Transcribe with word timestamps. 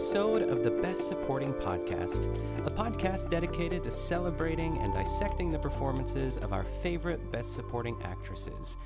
Episode 0.00 0.48
of 0.48 0.64
the 0.64 0.70
Best 0.70 1.08
Supporting 1.08 1.52
Podcast, 1.52 2.24
a 2.64 2.70
podcast 2.70 3.28
dedicated 3.28 3.82
to 3.82 3.90
celebrating 3.90 4.78
and 4.78 4.94
dissecting 4.94 5.50
the 5.50 5.58
performances 5.58 6.38
of 6.38 6.54
our 6.54 6.64
favorite 6.64 7.30
Best 7.30 7.54
Supporting 7.54 8.02
actresses. 8.02 8.78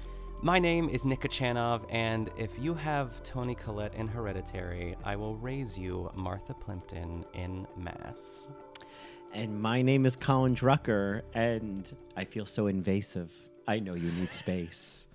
My 0.42 0.58
name 0.58 0.88
is 0.88 1.04
Nika 1.04 1.28
Chanov, 1.28 1.82
and 1.88 2.30
if 2.36 2.58
you 2.58 2.74
have 2.74 3.22
Toni 3.22 3.54
Collette 3.54 3.94
in 3.94 4.08
Hereditary, 4.08 4.96
I 5.04 5.14
will 5.14 5.36
raise 5.36 5.78
you 5.78 6.10
Martha 6.16 6.52
Plimpton 6.52 7.24
in 7.32 7.64
Mass. 7.76 8.48
And 9.32 9.62
my 9.62 9.82
name 9.82 10.06
is 10.06 10.16
Colin 10.16 10.56
Drucker, 10.56 11.22
and 11.32 11.96
I 12.16 12.24
feel 12.24 12.44
so 12.44 12.66
invasive. 12.66 13.30
I 13.68 13.78
know 13.78 13.94
you 13.94 14.10
need 14.10 14.32
space. 14.32 15.06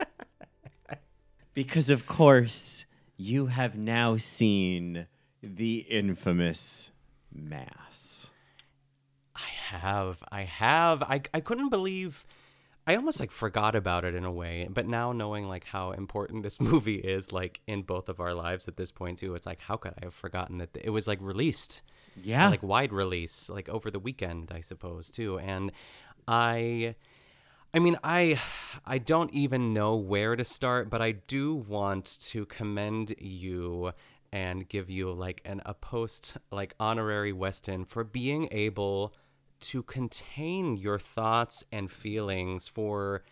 because, 1.54 1.90
of 1.90 2.08
course, 2.08 2.86
you 3.16 3.46
have 3.46 3.78
now 3.78 4.16
seen 4.16 5.06
the 5.42 5.78
infamous 5.88 6.90
Mass. 7.32 8.28
I 9.36 9.48
have. 9.76 10.22
I 10.32 10.42
have. 10.42 11.02
I, 11.02 11.20
I 11.32 11.40
couldn't 11.40 11.68
believe. 11.68 12.24
I 12.86 12.96
almost 12.96 13.20
like 13.20 13.30
forgot 13.30 13.74
about 13.76 14.04
it 14.06 14.14
in 14.14 14.24
a 14.24 14.32
way, 14.32 14.66
but 14.70 14.86
now 14.86 15.12
knowing 15.12 15.46
like 15.46 15.64
how 15.64 15.92
important 15.92 16.42
this 16.42 16.58
movie 16.70 16.96
is, 16.96 17.32
like 17.32 17.60
in 17.66 17.82
both 17.82 18.08
of 18.08 18.18
our 18.18 18.32
lives 18.32 18.66
at 18.66 18.76
this 18.78 18.90
point 18.90 19.18
too, 19.18 19.34
it's 19.34 19.44
like 19.46 19.60
how 19.60 19.76
could 19.76 19.92
I 20.00 20.06
have 20.06 20.14
forgotten 20.14 20.56
that 20.58 20.70
it 20.80 20.88
was 20.90 21.06
like 21.06 21.18
released, 21.20 21.82
Yeah. 22.16 22.48
like 22.48 22.62
wide 22.62 22.92
release, 22.94 23.50
like 23.50 23.68
over 23.68 23.90
the 23.90 23.98
weekend, 24.00 24.50
I 24.54 24.60
suppose 24.62 25.10
too, 25.10 25.38
and 25.38 25.70
I, 26.26 26.94
I 27.74 27.78
mean, 27.78 27.98
I, 28.02 28.40
I 28.86 28.96
don't 28.96 29.30
even 29.34 29.74
know 29.74 29.94
where 29.94 30.34
to 30.34 30.42
start, 30.44 30.88
but 30.88 31.02
I 31.02 31.12
do 31.12 31.54
want 31.54 32.18
to 32.22 32.46
commend 32.46 33.14
you 33.18 33.92
and 34.32 34.68
give 34.68 34.90
you 34.90 35.10
like 35.12 35.40
an 35.44 35.62
a 35.64 35.74
post 35.74 36.36
like 36.50 36.74
honorary 36.78 37.32
Weston 37.32 37.84
for 37.84 38.04
being 38.04 38.48
able 38.50 39.14
to 39.60 39.82
contain 39.82 40.76
your 40.76 40.98
thoughts 40.98 41.64
and 41.72 41.90
feelings 41.90 42.68
for 42.68 43.22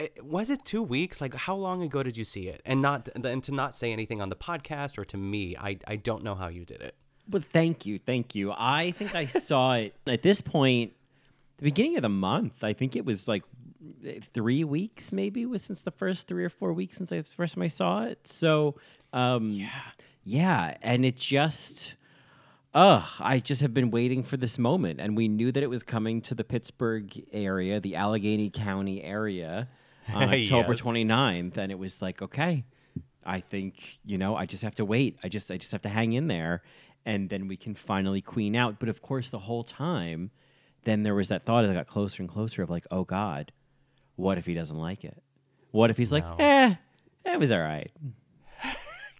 eh, 0.00 0.08
was 0.22 0.48
it 0.48 0.64
two 0.64 0.82
weeks 0.82 1.20
like 1.20 1.34
how 1.34 1.54
long 1.54 1.82
ago 1.82 2.02
did 2.02 2.16
you 2.16 2.24
see 2.24 2.48
it 2.48 2.62
and 2.64 2.80
not 2.80 3.08
and 3.14 3.42
to 3.44 3.52
not 3.52 3.74
say 3.74 3.92
anything 3.92 4.22
on 4.22 4.30
the 4.30 4.36
podcast 4.36 4.96
or 4.96 5.04
to 5.04 5.18
me 5.18 5.54
i 5.58 5.76
i 5.86 5.94
don't 5.96 6.22
know 6.22 6.34
how 6.34 6.48
you 6.48 6.64
did 6.64 6.80
it 6.80 6.94
But 7.28 7.44
thank 7.44 7.84
you, 7.84 7.98
thank 7.98 8.34
you. 8.34 8.54
I 8.56 8.92
think 8.92 9.14
I 9.14 9.26
saw 9.26 9.74
it 9.82 9.94
at 10.06 10.22
this 10.22 10.40
point, 10.40 10.94
the 11.58 11.64
beginning 11.64 11.96
of 11.96 12.02
the 12.02 12.08
month. 12.08 12.64
I 12.64 12.72
think 12.72 12.96
it 12.96 13.04
was 13.04 13.28
like 13.28 13.42
three 14.32 14.64
weeks, 14.64 15.12
maybe, 15.12 15.44
was 15.44 15.62
since 15.62 15.82
the 15.82 15.90
first 15.90 16.26
three 16.26 16.44
or 16.44 16.48
four 16.48 16.72
weeks 16.72 16.96
since 16.96 17.12
I 17.12 17.20
first 17.20 17.54
time 17.54 17.62
I 17.64 17.68
saw 17.68 18.04
it. 18.04 18.26
So, 18.26 18.76
um, 19.12 19.50
yeah, 19.50 19.68
yeah, 20.28 20.76
and 20.82 21.04
it 21.06 21.16
just, 21.16 21.94
ugh, 22.74 23.08
I 23.18 23.38
just 23.38 23.60
have 23.62 23.72
been 23.72 23.90
waiting 23.90 24.22
for 24.22 24.36
this 24.36 24.58
moment, 24.58 25.00
and 25.00 25.16
we 25.16 25.26
knew 25.28 25.50
that 25.52 25.62
it 25.62 25.70
was 25.70 25.82
coming 25.82 26.20
to 26.22 26.34
the 26.34 26.44
Pittsburgh 26.44 27.24
area, 27.32 27.80
the 27.80 27.96
Allegheny 27.96 28.50
County 28.50 29.02
area, 29.02 29.68
on 30.14 30.28
October 30.28 30.72
Yes. 30.72 30.82
29th, 30.82 31.56
and 31.56 31.72
it 31.72 31.78
was 31.78 32.00
like, 32.02 32.20
okay, 32.22 32.64
I 33.24 33.40
think 33.40 33.98
you 34.04 34.16
know 34.18 34.36
I 34.36 34.46
just 34.46 34.62
have 34.62 34.74
to 34.76 34.84
wait. 34.84 35.18
I 35.22 35.28
just 35.28 35.50
I 35.50 35.56
just 35.58 35.72
have 35.72 35.82
to 35.82 35.88
hang 35.88 36.12
in 36.14 36.28
there, 36.28 36.62
and 37.04 37.28
then 37.28 37.46
we 37.48 37.56
can 37.56 37.74
finally 37.74 38.20
queen 38.22 38.56
out. 38.56 38.78
But 38.80 38.88
of 38.88 39.02
course, 39.02 39.28
the 39.30 39.38
whole 39.40 39.64
time, 39.64 40.30
then 40.84 41.02
there 41.02 41.14
was 41.14 41.28
that 41.28 41.44
thought 41.44 41.64
as 41.64 41.70
I 41.70 41.74
got 41.74 41.86
closer 41.86 42.22
and 42.22 42.28
closer 42.30 42.62
of 42.62 42.70
like, 42.70 42.86
oh 42.90 43.04
God, 43.04 43.52
what 44.16 44.38
if 44.38 44.46
he 44.46 44.54
doesn't 44.54 44.78
like 44.78 45.04
it? 45.04 45.22
What 45.72 45.90
if 45.90 45.96
he's 45.98 46.10
No. 46.10 46.18
like, 46.18 46.24
eh, 46.38 46.74
it 47.26 47.38
was 47.38 47.52
all 47.52 47.60
right. 47.60 47.90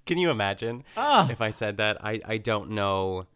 Can 0.08 0.18
you 0.18 0.30
imagine 0.30 0.82
Ah. 0.96 1.28
if 1.30 1.40
i 1.40 1.50
said 1.50 1.76
that 1.76 1.94
i 2.04 2.20
i 2.34 2.36
don't 2.50 2.70
know 2.70 3.26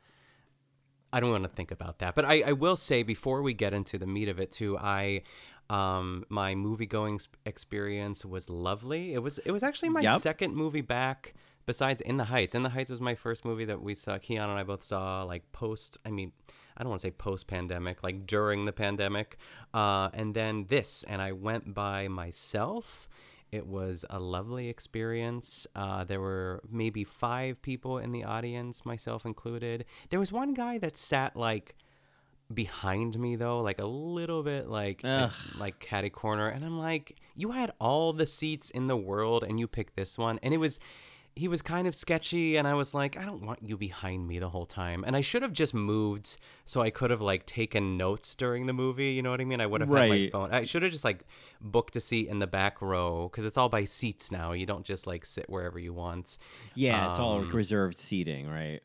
I 1.15 1.21
don't 1.21 1.31
want 1.31 1.43
to 1.45 1.51
think 1.51 1.71
about 1.71 1.99
that, 1.99 2.15
but 2.15 2.25
I, 2.25 2.37
I 2.41 2.53
will 2.53 2.75
say 2.75 3.03
before 3.03 3.43
we 3.43 3.53
get 3.53 3.75
into 3.75 3.99
the 3.99 4.07
meat 4.07 4.31
of 4.31 4.41
it 4.41 4.51
too, 4.51 4.79
I 4.79 5.23
um 5.69 6.25
my 6.31 6.55
movie 6.55 6.87
going 6.87 7.21
experience 7.45 8.25
was 8.25 8.49
lovely. 8.49 9.13
It 9.13 9.19
was 9.23 9.37
it 9.45 9.51
was 9.51 9.63
actually 9.63 9.91
my 9.91 10.01
Yep. 10.01 10.21
second 10.21 10.57
movie 10.57 10.81
back 10.81 11.35
besides 11.67 12.01
In 12.01 12.17
the 12.17 12.25
Heights. 12.25 12.55
In 12.55 12.63
the 12.63 12.71
Heights 12.71 12.91
was 12.91 13.03
my 13.03 13.15
first 13.15 13.45
movie 13.45 13.67
that 13.67 13.83
we 13.83 13.95
saw. 13.95 14.17
Keon 14.17 14.49
and 14.49 14.59
I 14.59 14.63
both 14.63 14.83
saw 14.83 15.23
like 15.25 15.45
post. 15.53 15.99
I 16.07 16.11
mean, 16.11 16.33
I 16.79 16.83
don't 16.83 16.89
want 16.89 17.03
to 17.03 17.09
say 17.09 17.11
post 17.29 17.47
pandemic, 17.47 18.03
like 18.03 18.27
during 18.27 18.65
the 18.65 18.73
pandemic. 18.73 19.37
Uh, 19.75 20.09
and 20.15 20.33
then 20.35 20.65
this, 20.71 21.05
and 21.07 21.21
I 21.21 21.33
went 21.33 21.75
by 21.75 22.09
myself. 22.09 23.07
It 23.53 23.67
was 23.67 24.05
a 24.09 24.19
lovely 24.19 24.69
experience. 24.69 25.67
Uh, 25.77 26.05
there 26.05 26.21
were 26.21 26.63
maybe 26.71 27.05
five 27.05 27.61
people 27.61 27.99
in 27.99 28.11
the 28.11 28.25
audience, 28.25 28.87
myself 28.87 29.27
included. 29.27 29.85
There 30.09 30.19
was 30.19 30.33
one 30.33 30.55
guy 30.55 30.79
that 30.79 30.97
sat 30.97 31.37
like 31.37 31.77
behind 32.53 33.19
me 33.19 33.37
though, 33.37 33.61
like 33.61 33.79
a 33.79 33.87
little 33.87 34.43
bit 34.43 34.69
like 34.69 35.03
Ugh. 35.05 35.31
like 35.59 35.79
catty 35.81 36.11
corner, 36.11 36.49
and 36.49 36.65
I'm 36.65 36.79
like, 36.79 37.19
you 37.37 37.51
had 37.51 37.73
all 37.79 38.15
the 38.15 38.27
seats 38.27 38.71
in 38.71 38.87
the 38.87 38.97
world, 38.97 39.45
and 39.45 39.61
you 39.61 39.69
picked 39.69 39.97
this 39.97 40.17
one, 40.19 40.41
and 40.43 40.53
it 40.55 40.59
was. 40.59 40.81
He 41.35 41.49
was 41.49 41.63
kind 41.63 41.87
of 41.89 41.95
sketchy, 41.95 42.57
and 42.57 42.69
I 42.69 42.75
was 42.75 42.93
like, 42.93 43.17
I 43.17 43.25
don't 43.25 43.45
want 43.47 43.61
you 43.63 43.79
behind 43.79 44.29
me 44.29 44.39
the 44.39 44.51
whole 44.51 44.67
time. 44.67 45.03
And 45.07 45.17
I 45.17 45.23
should 45.23 45.41
have 45.43 45.55
just 45.55 45.73
moved 45.73 46.37
so 46.67 46.83
I 46.83 46.91
could 46.91 47.11
have 47.11 47.23
like 47.23 47.47
taken 47.47 47.97
notes 47.97 48.35
during 48.35 48.67
the 48.67 48.75
movie. 48.75 49.13
You 49.13 49.23
know 49.23 49.31
what 49.31 49.41
I 49.41 49.45
mean? 49.45 49.61
I 49.61 49.67
would 49.67 49.81
have 49.81 49.89
had 49.89 50.09
my 50.09 50.29
phone. 50.31 50.53
I 50.53 50.65
should 50.65 50.83
have 50.83 50.93
just 50.93 51.05
like 51.05 51.25
booked 51.61 51.97
a 51.97 52.01
seat 52.01 52.29
in 52.29 52.39
the 52.39 52.47
back 52.47 52.83
row 52.83 53.29
because 53.31 53.47
it's 53.47 53.57
all 53.57 53.71
by 53.71 53.87
seats 53.87 54.31
now. 54.31 54.53
You 54.53 54.67
don't 54.67 54.85
just 54.85 55.07
like 55.07 55.25
sit 55.25 55.49
wherever 55.49 55.79
you 55.79 55.95
want. 55.95 56.37
Yeah, 56.75 57.09
it's 57.09 57.19
all 57.19 57.39
Um, 57.39 57.51
reserved 57.51 57.99
seating, 57.99 58.47
right? 58.49 58.81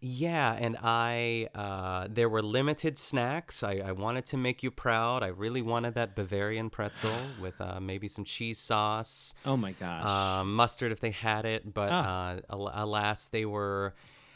Yeah, 0.00 0.52
and 0.52 0.76
I 0.80 1.48
uh, 1.54 2.06
there 2.08 2.28
were 2.28 2.42
limited 2.42 2.98
snacks. 2.98 3.62
I, 3.64 3.78
I 3.84 3.92
wanted 3.92 4.26
to 4.26 4.36
make 4.36 4.62
you 4.62 4.70
proud. 4.70 5.22
I 5.24 5.28
really 5.28 5.60
wanted 5.62 5.94
that 5.94 6.14
Bavarian 6.14 6.70
pretzel 6.70 7.34
with 7.40 7.60
uh, 7.60 7.80
maybe 7.80 8.06
some 8.06 8.24
cheese 8.24 8.58
sauce, 8.58 9.34
Oh 9.44 9.56
my 9.56 9.72
gosh. 9.72 10.04
um, 10.04 10.54
mustard 10.54 10.92
if 10.92 11.00
they 11.00 11.10
had 11.10 11.44
it. 11.44 11.74
But 11.74 11.88
Ah. 11.90 12.34
uh, 12.36 12.40
al- 12.50 12.70
alas, 12.74 13.26
they 13.28 13.44
were, 13.44 13.94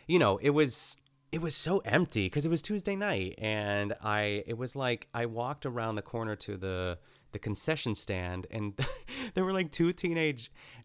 you 0.08 0.18
know, 0.18 0.38
it 0.38 0.50
was 0.50 0.96
it 1.30 1.40
was 1.40 1.54
so 1.54 1.78
empty 1.84 2.26
because 2.26 2.44
it 2.44 2.50
was 2.50 2.60
Tuesday 2.60 2.96
night, 2.96 3.36
and 3.38 3.94
I 4.02 4.42
it 4.46 4.58
was 4.58 4.74
like 4.74 5.06
I 5.14 5.26
walked 5.26 5.64
around 5.64 5.94
the 5.94 6.02
corner 6.02 6.34
to 6.36 6.56
the 6.56 6.98
the 7.30 7.38
concession 7.38 7.94
stand, 7.94 8.46
and 8.50 8.74
there 9.34 9.44
were 9.44 9.52
like 9.54 9.70
two 9.70 9.92
teenage 9.94 10.50
uh, 10.78 10.81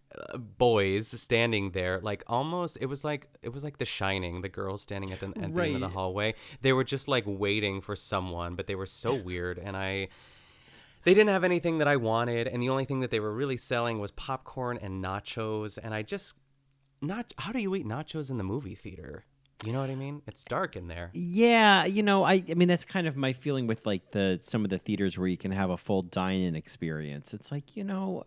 boys 0.57 1.07
standing 1.07 1.71
there 1.71 1.99
like 1.99 2.23
almost 2.27 2.77
it 2.81 2.85
was 2.87 3.03
like 3.03 3.27
it 3.41 3.49
was 3.49 3.63
like 3.63 3.77
the 3.77 3.85
shining 3.85 4.41
the 4.41 4.49
girls 4.49 4.81
standing 4.81 5.11
at 5.11 5.19
the, 5.19 5.27
at 5.27 5.53
the 5.53 5.63
end 5.63 5.75
of 5.75 5.81
the 5.81 5.89
hallway. 5.89 6.33
They 6.61 6.73
were 6.73 6.83
just 6.83 7.07
like 7.07 7.25
waiting 7.27 7.81
for 7.81 7.95
someone 7.95 8.55
but 8.55 8.67
they 8.67 8.75
were 8.75 8.85
so 8.85 9.13
weird 9.13 9.59
and 9.59 9.75
i 9.77 10.07
they 11.03 11.13
didn't 11.13 11.29
have 11.29 11.43
anything 11.43 11.77
that 11.77 11.87
i 11.87 11.95
wanted 11.95 12.47
and 12.47 12.63
the 12.63 12.69
only 12.69 12.85
thing 12.85 13.01
that 13.01 13.11
they 13.11 13.19
were 13.19 13.33
really 13.33 13.57
selling 13.57 13.99
was 13.99 14.11
popcorn 14.11 14.77
and 14.81 15.03
nachos 15.03 15.77
and 15.81 15.93
i 15.93 16.01
just 16.01 16.35
not 17.01 17.33
how 17.37 17.51
do 17.51 17.59
you 17.59 17.75
eat 17.75 17.85
nachos 17.85 18.29
in 18.29 18.37
the 18.37 18.43
movie 18.43 18.75
theater? 18.75 19.25
You 19.65 19.73
know 19.73 19.79
what 19.79 19.89
i 19.89 19.95
mean? 19.95 20.21
It's 20.27 20.43
dark 20.43 20.75
in 20.75 20.87
there. 20.87 21.09
Yeah, 21.13 21.85
you 21.85 22.03
know, 22.03 22.23
I 22.23 22.43
I 22.49 22.53
mean 22.53 22.67
that's 22.67 22.85
kind 22.85 23.07
of 23.07 23.15
my 23.15 23.33
feeling 23.33 23.67
with 23.67 23.85
like 23.85 24.11
the 24.11 24.39
some 24.41 24.63
of 24.63 24.69
the 24.69 24.77
theaters 24.77 25.17
where 25.17 25.27
you 25.27 25.37
can 25.37 25.51
have 25.51 25.69
a 25.69 25.77
full 25.77 26.03
dine-in 26.03 26.55
experience. 26.55 27.33
It's 27.33 27.51
like, 27.51 27.75
you 27.75 27.83
know, 27.83 28.25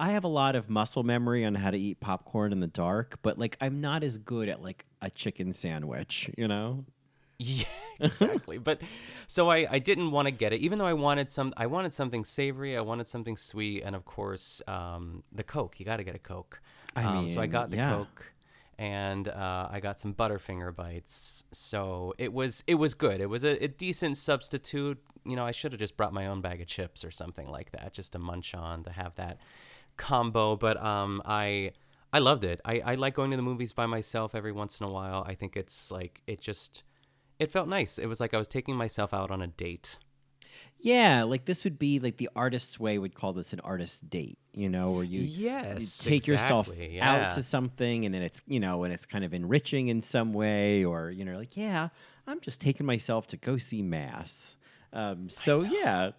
I 0.00 0.10
have 0.12 0.24
a 0.24 0.28
lot 0.28 0.54
of 0.54 0.70
muscle 0.70 1.02
memory 1.02 1.44
on 1.44 1.54
how 1.56 1.70
to 1.70 1.78
eat 1.78 2.00
popcorn 2.00 2.52
in 2.52 2.60
the 2.60 2.68
dark, 2.68 3.18
but 3.22 3.38
like 3.38 3.56
I'm 3.60 3.80
not 3.80 4.04
as 4.04 4.16
good 4.18 4.48
at 4.48 4.62
like 4.62 4.84
a 5.02 5.10
chicken 5.10 5.52
sandwich, 5.52 6.30
you 6.36 6.48
know? 6.48 6.84
Yeah, 7.40 7.66
exactly. 8.00 8.58
but 8.58 8.80
so 9.28 9.48
I, 9.48 9.64
I 9.70 9.78
didn't 9.78 10.10
want 10.10 10.26
to 10.26 10.32
get 10.32 10.52
it, 10.52 10.60
even 10.60 10.80
though 10.80 10.86
I 10.86 10.94
wanted 10.94 11.30
some. 11.30 11.54
I 11.56 11.66
wanted 11.66 11.94
something 11.94 12.24
savory. 12.24 12.76
I 12.76 12.80
wanted 12.80 13.06
something 13.06 13.36
sweet, 13.36 13.84
and 13.84 13.94
of 13.94 14.04
course, 14.04 14.60
um, 14.66 15.22
the 15.30 15.44
Coke. 15.44 15.78
You 15.78 15.86
got 15.86 15.98
to 15.98 16.02
get 16.02 16.16
a 16.16 16.18
Coke. 16.18 16.60
I 16.96 17.04
um, 17.04 17.28
so 17.28 17.40
I 17.40 17.46
got 17.46 17.70
the 17.70 17.76
yeah. 17.76 17.92
Coke, 17.92 18.32
and 18.76 19.28
uh, 19.28 19.68
I 19.70 19.78
got 19.78 20.00
some 20.00 20.14
Butterfinger 20.14 20.74
bites. 20.74 21.44
So 21.52 22.12
it 22.18 22.32
was 22.32 22.64
it 22.66 22.74
was 22.74 22.94
good. 22.94 23.20
It 23.20 23.30
was 23.30 23.44
a, 23.44 23.62
a 23.62 23.68
decent 23.68 24.16
substitute. 24.16 24.98
You 25.24 25.36
know, 25.36 25.46
I 25.46 25.52
should 25.52 25.70
have 25.70 25.78
just 25.78 25.96
brought 25.96 26.12
my 26.12 26.26
own 26.26 26.40
bag 26.40 26.60
of 26.60 26.66
chips 26.66 27.04
or 27.04 27.12
something 27.12 27.46
like 27.46 27.70
that, 27.70 27.92
just 27.92 28.14
to 28.14 28.18
munch 28.18 28.52
on 28.52 28.82
to 28.82 28.90
have 28.90 29.14
that 29.14 29.38
combo. 29.98 30.56
But 30.56 30.82
um, 30.82 31.20
I. 31.24 31.72
I 32.10 32.20
loved 32.20 32.42
it. 32.42 32.58
I, 32.64 32.80
I 32.80 32.94
like 32.94 33.12
going 33.12 33.32
to 33.32 33.36
the 33.36 33.42
movies 33.42 33.74
by 33.74 33.84
myself 33.84 34.34
every 34.34 34.50
once 34.50 34.80
in 34.80 34.86
a 34.86 34.90
while. 34.90 35.26
I 35.28 35.34
think 35.34 35.58
it's 35.58 35.90
like 35.90 36.22
it 36.26 36.40
just 36.40 36.82
it 37.38 37.52
felt 37.52 37.68
nice. 37.68 37.98
It 37.98 38.06
was 38.06 38.18
like 38.18 38.32
I 38.32 38.38
was 38.38 38.48
taking 38.48 38.76
myself 38.76 39.12
out 39.12 39.30
on 39.30 39.42
a 39.42 39.46
date. 39.46 39.98
Yeah, 40.80 41.24
like 41.24 41.44
this 41.44 41.64
would 41.64 41.78
be 41.78 41.98
like 41.98 42.18
the 42.18 42.30
artist's 42.36 42.78
way 42.78 42.98
would 42.98 43.14
call 43.14 43.32
this 43.32 43.52
an 43.52 43.60
artist's 43.60 44.00
date, 44.00 44.38
you 44.52 44.68
know, 44.68 44.92
where 44.92 45.04
you, 45.04 45.20
you 45.20 45.44
Yes, 45.46 45.98
take 45.98 46.26
yourself 46.26 46.70
yeah. 46.76 47.26
out 47.26 47.32
to 47.32 47.42
something 47.42 48.06
and 48.06 48.14
then 48.14 48.22
it's, 48.22 48.40
you 48.46 48.60
know, 48.60 48.84
and 48.84 48.94
it's 48.94 49.04
kind 49.04 49.24
of 49.24 49.34
enriching 49.34 49.88
in 49.88 50.00
some 50.00 50.32
way 50.32 50.84
or, 50.84 51.10
you 51.10 51.24
know, 51.24 51.36
like, 51.36 51.56
yeah, 51.56 51.88
I'm 52.28 52.40
just 52.40 52.60
taking 52.60 52.86
myself 52.86 53.26
to 53.28 53.36
go 53.36 53.58
see 53.58 53.82
Mass. 53.82 54.56
Um, 54.92 55.28
so, 55.28 55.62
yeah, 55.62 56.12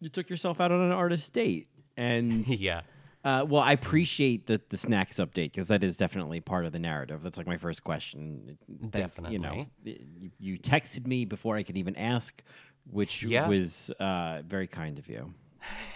you 0.00 0.08
took 0.08 0.30
yourself 0.30 0.58
out 0.58 0.72
on 0.72 0.80
an 0.80 0.92
artist's 0.92 1.28
date. 1.28 1.68
And 1.96 2.48
yeah. 2.60 2.82
Uh, 3.28 3.44
well, 3.44 3.62
I 3.62 3.72
appreciate 3.72 4.46
the 4.46 4.60
the 4.70 4.78
snacks 4.78 5.16
update 5.18 5.52
because 5.52 5.68
that 5.68 5.84
is 5.84 5.96
definitely 5.96 6.40
part 6.40 6.64
of 6.66 6.72
the 6.72 6.78
narrative. 6.78 7.22
That's 7.22 7.36
like 7.36 7.46
my 7.46 7.58
first 7.58 7.84
question. 7.84 8.56
Thank- 8.92 9.12
you 9.30 9.38
know, 9.38 9.68
Definitely. 9.68 9.68
you, 9.84 10.30
you 10.38 10.58
texted 10.58 11.06
me 11.06 11.24
before 11.26 11.56
I 11.56 11.62
could 11.62 11.76
even 11.76 11.94
ask, 11.96 12.42
which 12.90 13.22
Yeah. 13.22 13.46
was 13.48 13.90
uh, 14.00 14.42
very 14.46 14.66
kind 14.66 14.98
of 14.98 15.08
you. 15.08 15.34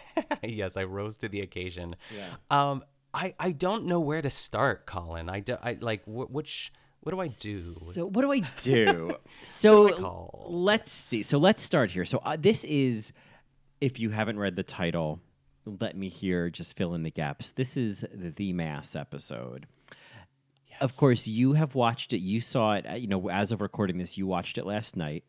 yes, 0.42 0.76
I 0.76 0.84
rose 0.84 1.16
to 1.18 1.28
the 1.28 1.40
occasion. 1.40 1.96
Yeah. 2.14 2.28
Um, 2.50 2.84
I 3.14 3.34
I 3.38 3.52
don't 3.52 3.86
know 3.86 4.00
where 4.00 4.20
to 4.22 4.30
start, 4.30 4.84
Colin. 4.86 5.30
I, 5.30 5.40
do, 5.40 5.56
I 5.62 5.78
like 5.80 6.04
wh- 6.04 6.30
which 6.30 6.70
what 7.00 7.12
do 7.12 7.20
I 7.20 7.28
do? 7.28 7.58
So 7.60 8.06
what 8.06 8.22
do 8.22 8.32
I 8.32 8.40
do? 8.62 9.16
so 9.42 9.88
do 9.88 10.06
I 10.06 10.48
let's 10.50 10.92
see. 10.92 11.22
So 11.22 11.38
let's 11.38 11.62
start 11.62 11.90
here. 11.92 12.04
So 12.04 12.18
uh, 12.18 12.36
this 12.38 12.64
is, 12.64 13.12
if 13.80 13.98
you 13.98 14.10
haven't 14.10 14.38
read 14.38 14.54
the 14.54 14.62
title, 14.62 15.20
let 15.64 15.96
me 15.96 16.08
here 16.08 16.50
just 16.50 16.76
fill 16.76 16.94
in 16.94 17.02
the 17.02 17.10
gaps. 17.10 17.52
This 17.52 17.76
is 17.76 18.04
the 18.12 18.52
Mass 18.52 18.96
episode. 18.96 19.66
Of 20.80 20.96
course, 20.96 21.26
you 21.28 21.52
have 21.52 21.74
watched 21.74 22.12
it. 22.12 22.18
You 22.18 22.40
saw 22.40 22.74
it. 22.74 22.86
uh, 22.88 22.94
You 22.94 23.06
know, 23.06 23.28
as 23.30 23.52
of 23.52 23.60
recording 23.60 23.98
this, 23.98 24.18
you 24.18 24.26
watched 24.26 24.58
it 24.58 24.66
last 24.66 24.96
night. 24.96 25.24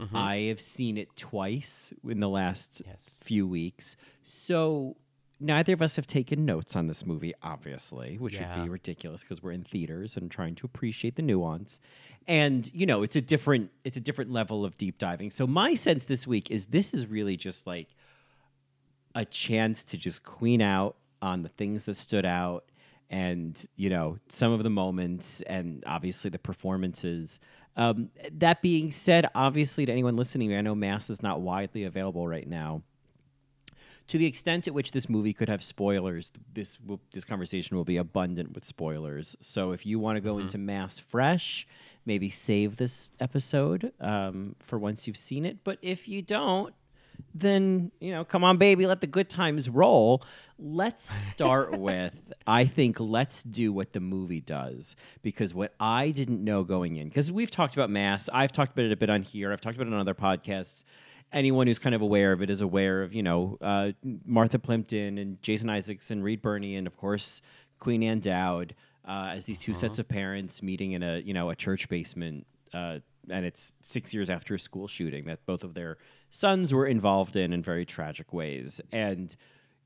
Mm-hmm. 0.00 0.16
I 0.16 0.36
have 0.42 0.60
seen 0.60 0.96
it 0.96 1.14
twice 1.16 1.92
in 2.08 2.18
the 2.18 2.28
last 2.28 2.82
Yes. 2.86 3.20
few 3.22 3.46
weeks. 3.46 3.96
So 4.22 4.96
neither 5.40 5.72
of 5.72 5.82
us 5.82 5.96
have 5.96 6.06
taken 6.06 6.44
notes 6.44 6.74
on 6.74 6.86
this 6.88 7.04
movie, 7.06 7.34
obviously, 7.42 8.16
which 8.18 8.38
would 8.38 8.54
be 8.64 8.68
ridiculous 8.68 9.22
because 9.22 9.42
we're 9.42 9.52
in 9.52 9.64
theaters 9.64 10.16
and 10.16 10.30
trying 10.30 10.54
to 10.56 10.66
appreciate 10.66 11.16
the 11.16 11.22
nuance. 11.22 11.78
And 12.26 12.68
you 12.74 12.86
know, 12.86 13.02
it's 13.02 13.16
a 13.16 13.20
different 13.20 13.70
it's 13.84 13.96
a 13.96 14.00
different 14.00 14.30
level 14.32 14.64
of 14.64 14.76
deep 14.78 14.98
diving. 14.98 15.30
So 15.30 15.46
my 15.46 15.74
sense 15.74 16.04
this 16.06 16.26
week 16.26 16.50
is 16.50 16.66
this 16.66 16.92
is 16.94 17.06
really 17.06 17.36
just 17.36 17.66
like 17.66 17.88
a 19.14 19.24
chance 19.24 19.84
to 19.84 19.96
just 19.96 20.22
queen 20.22 20.60
out 20.60 20.96
on 21.20 21.42
the 21.42 21.48
things 21.48 21.84
that 21.84 21.96
stood 21.96 22.24
out 22.24 22.64
and 23.10 23.66
you 23.76 23.88
know 23.88 24.18
some 24.28 24.52
of 24.52 24.62
the 24.62 24.70
moments 24.70 25.42
and 25.42 25.82
obviously 25.86 26.30
the 26.30 26.38
performances. 26.38 27.40
Um, 27.76 28.10
that 28.32 28.60
being 28.60 28.90
said 28.90 29.28
obviously 29.34 29.86
to 29.86 29.92
anyone 29.92 30.16
listening 30.16 30.52
i 30.52 30.60
know 30.60 30.74
mass 30.74 31.10
is 31.10 31.22
not 31.22 31.40
widely 31.40 31.84
available 31.84 32.26
right 32.26 32.48
now. 32.48 32.82
To 34.08 34.16
the 34.16 34.26
extent 34.26 34.66
at 34.66 34.72
which 34.72 34.92
this 34.92 35.08
movie 35.08 35.34
could 35.34 35.50
have 35.50 35.62
spoilers 35.62 36.30
this 36.52 36.78
will, 36.80 37.00
this 37.12 37.24
conversation 37.24 37.76
will 37.76 37.84
be 37.84 37.98
abundant 37.98 38.52
with 38.52 38.64
spoilers. 38.64 39.36
So 39.40 39.72
if 39.72 39.84
you 39.84 39.98
want 39.98 40.16
to 40.16 40.20
go 40.20 40.38
into 40.38 40.58
mass 40.58 40.98
fresh 40.98 41.66
maybe 42.08 42.30
save 42.30 42.76
this 42.76 43.10
episode 43.20 43.92
um, 44.00 44.56
for 44.60 44.78
once 44.78 45.06
you've 45.06 45.16
seen 45.16 45.44
it. 45.44 45.58
But 45.62 45.78
if 45.82 46.08
you 46.08 46.22
don't 46.22 46.74
then 47.34 47.90
you 48.00 48.10
know 48.10 48.24
come 48.24 48.44
on 48.44 48.56
baby 48.56 48.86
let 48.86 49.00
the 49.00 49.06
good 49.06 49.28
times 49.28 49.68
roll. 49.68 50.22
Let's 50.58 51.08
start 51.08 51.78
with 51.78 52.14
i 52.46 52.64
think 52.64 52.98
let's 52.98 53.44
do 53.44 53.72
what 53.72 53.92
the 53.92 54.00
movie 54.00 54.40
does 54.40 54.96
because 55.22 55.54
what 55.54 55.72
i 55.78 56.10
didn't 56.10 56.42
know 56.42 56.64
going 56.64 56.96
in 56.96 57.08
because 57.08 57.30
we've 57.30 57.50
talked 57.50 57.74
about 57.74 57.90
mass 57.90 58.28
i've 58.32 58.50
talked 58.50 58.72
about 58.72 58.86
it 58.86 58.92
a 58.92 58.96
bit 58.96 59.08
on 59.08 59.22
here 59.22 59.52
i've 59.52 59.60
talked 59.60 59.76
about 59.76 59.86
it 59.86 59.92
on 59.92 60.00
other 60.00 60.14
podcasts. 60.14 60.84
Anyone 61.30 61.66
who's 61.66 61.78
kind 61.78 61.94
of 61.94 62.00
aware 62.00 62.32
of 62.32 62.40
it 62.40 62.48
is 62.48 62.62
aware 62.62 63.02
of 63.02 63.12
you 63.12 63.22
know 63.22 63.58
uh, 63.60 63.92
martha 64.24 64.58
plimpton 64.58 65.18
and 65.18 65.40
jason 65.42 65.68
isaacs 65.68 66.10
and 66.10 66.24
reed 66.24 66.40
birney 66.42 66.74
and 66.74 66.86
of 66.86 66.96
course 66.96 67.42
queen 67.78 68.02
ann 68.02 68.18
dowd 68.18 68.74
uh, 69.06 69.30
as 69.34 69.44
these 69.44 69.58
2 69.58 69.74
sets 69.74 69.98
of 69.98 70.08
parents 70.08 70.62
meeting 70.62 70.92
in 70.92 71.02
a 71.02 71.18
you 71.18 71.34
know 71.34 71.50
a 71.50 71.54
church 71.54 71.88
basement 71.88 72.46
uh, 72.72 72.98
and 73.30 73.44
it's 73.44 73.72
six 73.82 74.14
years 74.14 74.30
after 74.30 74.54
a 74.54 74.58
school 74.58 74.88
shooting 74.88 75.26
that 75.26 75.44
both 75.46 75.64
of 75.64 75.74
their 75.74 75.98
sons 76.30 76.72
were 76.72 76.86
involved 76.86 77.36
in 77.36 77.52
in 77.52 77.62
very 77.62 77.84
tragic 77.84 78.32
ways. 78.32 78.80
And 78.92 79.34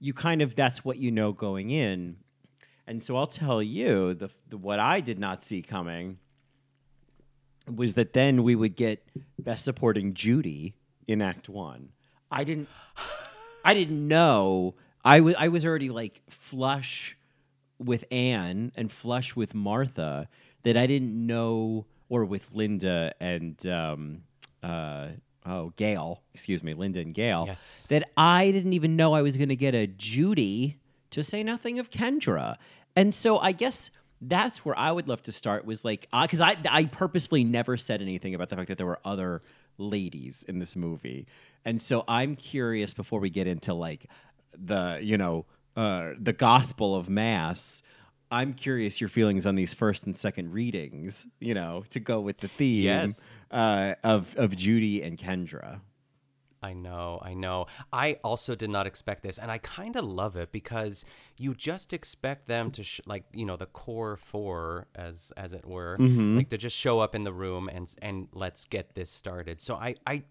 you 0.01 0.13
kind 0.13 0.43
of, 0.43 0.55
that's 0.55 0.85
what 0.85 0.99
you 0.99 1.11
know 1.11 1.33
going 1.33 1.71
in. 1.71 2.17
And 2.87 3.03
so 3.03 3.17
I'll 3.17 3.27
tell 3.27 3.63
you 3.63 4.15
the, 4.15 4.31
the 4.49 4.57
what 4.57 4.81
I 4.81 5.01
did 5.01 5.19
not 5.19 5.43
see 5.43 5.63
coming 5.63 6.19
was 7.73 7.95
that 7.95 8.13
then 8.13 8.43
we 8.43 8.57
would 8.57 8.75
get 8.75 9.07
best 9.39 9.65
supporting 9.65 10.15
Judy 10.15 10.75
in 11.07 11.23
Act 11.23 11.49
One. 11.49 11.91
I 12.31 12.45
didn't, 12.45 12.69
I 13.65 13.75
didn't 13.75 14.09
know. 14.09 14.75
I 15.05 15.21
was 15.21 15.35
I 15.39 15.49
was 15.49 15.65
already 15.65 15.91
like 15.91 16.23
flush 16.29 17.17
with 17.79 18.05
Ann 18.11 18.73
and 18.75 18.91
flush 18.91 19.37
with 19.37 19.55
Martha 19.55 20.29
that 20.63 20.77
I 20.77 20.87
didn't 20.87 21.27
know, 21.27 21.87
or 22.09 22.25
with 22.25 22.51
Linda 22.53 23.13
and 23.21 23.65
um, 23.67 24.23
uh, 24.63 25.09
oh 25.47 25.73
Gail, 25.77 26.23
excuse 26.35 26.63
me, 26.63 26.75
Linda 26.75 27.01
and 27.01 27.15
Gail. 27.15 27.45
Yes. 27.47 27.87
That 27.89 28.11
I 28.17 28.51
didn't 28.51 28.73
even 28.73 28.97
know 28.97 29.13
I 29.15 29.23
was 29.23 29.37
going 29.37 29.49
to 29.49 29.57
get 29.57 29.75
a 29.75 29.87
Judy, 29.87 30.79
to 31.11 31.23
say 31.23 31.43
nothing 31.43 31.79
of 31.79 31.91
Kendra, 31.91 32.57
and 32.97 33.15
so 33.15 33.39
I 33.39 33.53
guess 33.53 33.91
that's 34.21 34.65
where 34.65 34.79
I 34.79 34.93
would 34.93 35.09
love 35.09 35.23
to 35.23 35.33
start. 35.33 35.65
Was 35.65 35.85
like 35.85 36.09
because 36.11 36.41
I 36.41 36.57
I 36.69 36.85
purposefully 36.87 37.45
never 37.45 37.77
said 37.77 38.01
anything 38.03 38.35
about 38.35 38.49
the 38.49 38.57
fact 38.57 38.69
that 38.69 38.79
there 38.79 38.87
were 38.87 39.01
other 39.05 39.43
ladies 39.79 40.45
in 40.49 40.59
this 40.59 40.77
movie, 40.77 41.27
and 41.65 41.81
so 41.83 42.05
I'm 42.09 42.37
curious 42.37 42.95
before 42.95 43.21
we 43.21 43.31
get 43.31 43.47
into 43.47 43.75
like 43.75 44.07
the 44.57 44.99
you 45.03 45.19
know 45.19 45.47
uh, 45.77 46.11
the 46.19 46.33
gospel 46.35 46.95
of 46.95 47.09
mass 47.09 47.83
i'm 48.31 48.53
curious 48.53 49.01
your 49.01 49.09
feelings 49.09 49.47
on 49.47 49.55
these 49.55 49.73
first 49.75 50.05
and 50.05 50.15
second 50.17 50.53
readings 50.53 51.27
you 51.41 51.55
know 51.55 51.85
to 51.91 51.99
go 52.01 52.21
with 52.21 52.39
the 52.39 52.49
theme 52.49 52.85
Yes. 52.85 53.31
Uh, 53.53 53.95
of 54.03 54.35
of 54.37 54.57
judy 54.57 55.03
and 55.03 55.19
kendra 55.19 55.81
I 56.65 56.75
know, 56.75 57.19
I 57.21 57.35
know. 57.35 57.67
I 57.93 58.19
also 58.23 58.55
did 58.55 58.71
not 58.71 58.87
expect 58.87 59.25
this, 59.25 59.37
and 59.37 59.51
I 59.51 59.59
kind 59.59 59.97
of 59.97 60.05
love 60.05 60.37
it 60.37 60.53
because 60.53 61.05
you 61.37 61.57
just 61.57 61.93
expect 61.93 62.47
them 62.47 62.71
to, 62.71 62.85
sh- 62.85 63.01
like, 63.05 63.25
you 63.33 63.45
know, 63.45 63.57
the 63.57 63.67
core 63.67 64.17
four, 64.17 64.87
as 64.95 65.33
as 65.37 65.53
it 65.55 65.67
were, 65.67 65.97
Mhm. 65.99 66.37
like 66.37 66.51
to 66.51 66.57
just 66.59 66.77
show 66.77 67.01
up 67.01 67.17
in 67.17 67.25
the 67.25 67.33
room 67.33 67.69
and 67.69 67.93
and 68.01 68.29
let's 68.33 68.65
get 68.65 68.95
this 68.95 69.11
started. 69.11 69.61
So 69.61 69.75
I 69.75 69.97
I 70.07 70.23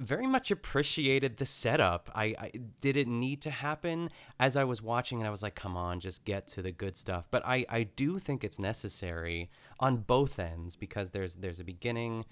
very 0.00 0.26
much 0.26 0.50
appreciated 0.50 1.36
the 1.36 1.46
setup. 1.46 2.10
I, 2.14 2.34
I 2.38 2.52
did 2.80 2.96
it 2.96 3.06
need 3.06 3.40
to 3.42 3.50
happen 3.50 4.10
as 4.40 4.56
I 4.56 4.64
was 4.64 4.82
watching, 4.82 5.18
and 5.18 5.26
I 5.26 5.30
was 5.30 5.42
like, 5.42 5.54
come 5.54 5.76
on, 5.76 6.00
just 6.00 6.24
get 6.24 6.48
to 6.48 6.62
the 6.62 6.72
good 6.72 6.96
stuff. 6.96 7.26
But 7.30 7.42
I 7.46 7.64
I 7.68 7.84
do 7.84 8.18
think 8.18 8.44
it's 8.44 8.58
necessary 8.58 9.50
on 9.78 9.98
both 9.98 10.38
ends 10.38 10.76
because 10.76 11.10
there's 11.10 11.36
there's 11.36 11.60
a 11.60 11.64
beginning 11.64 12.24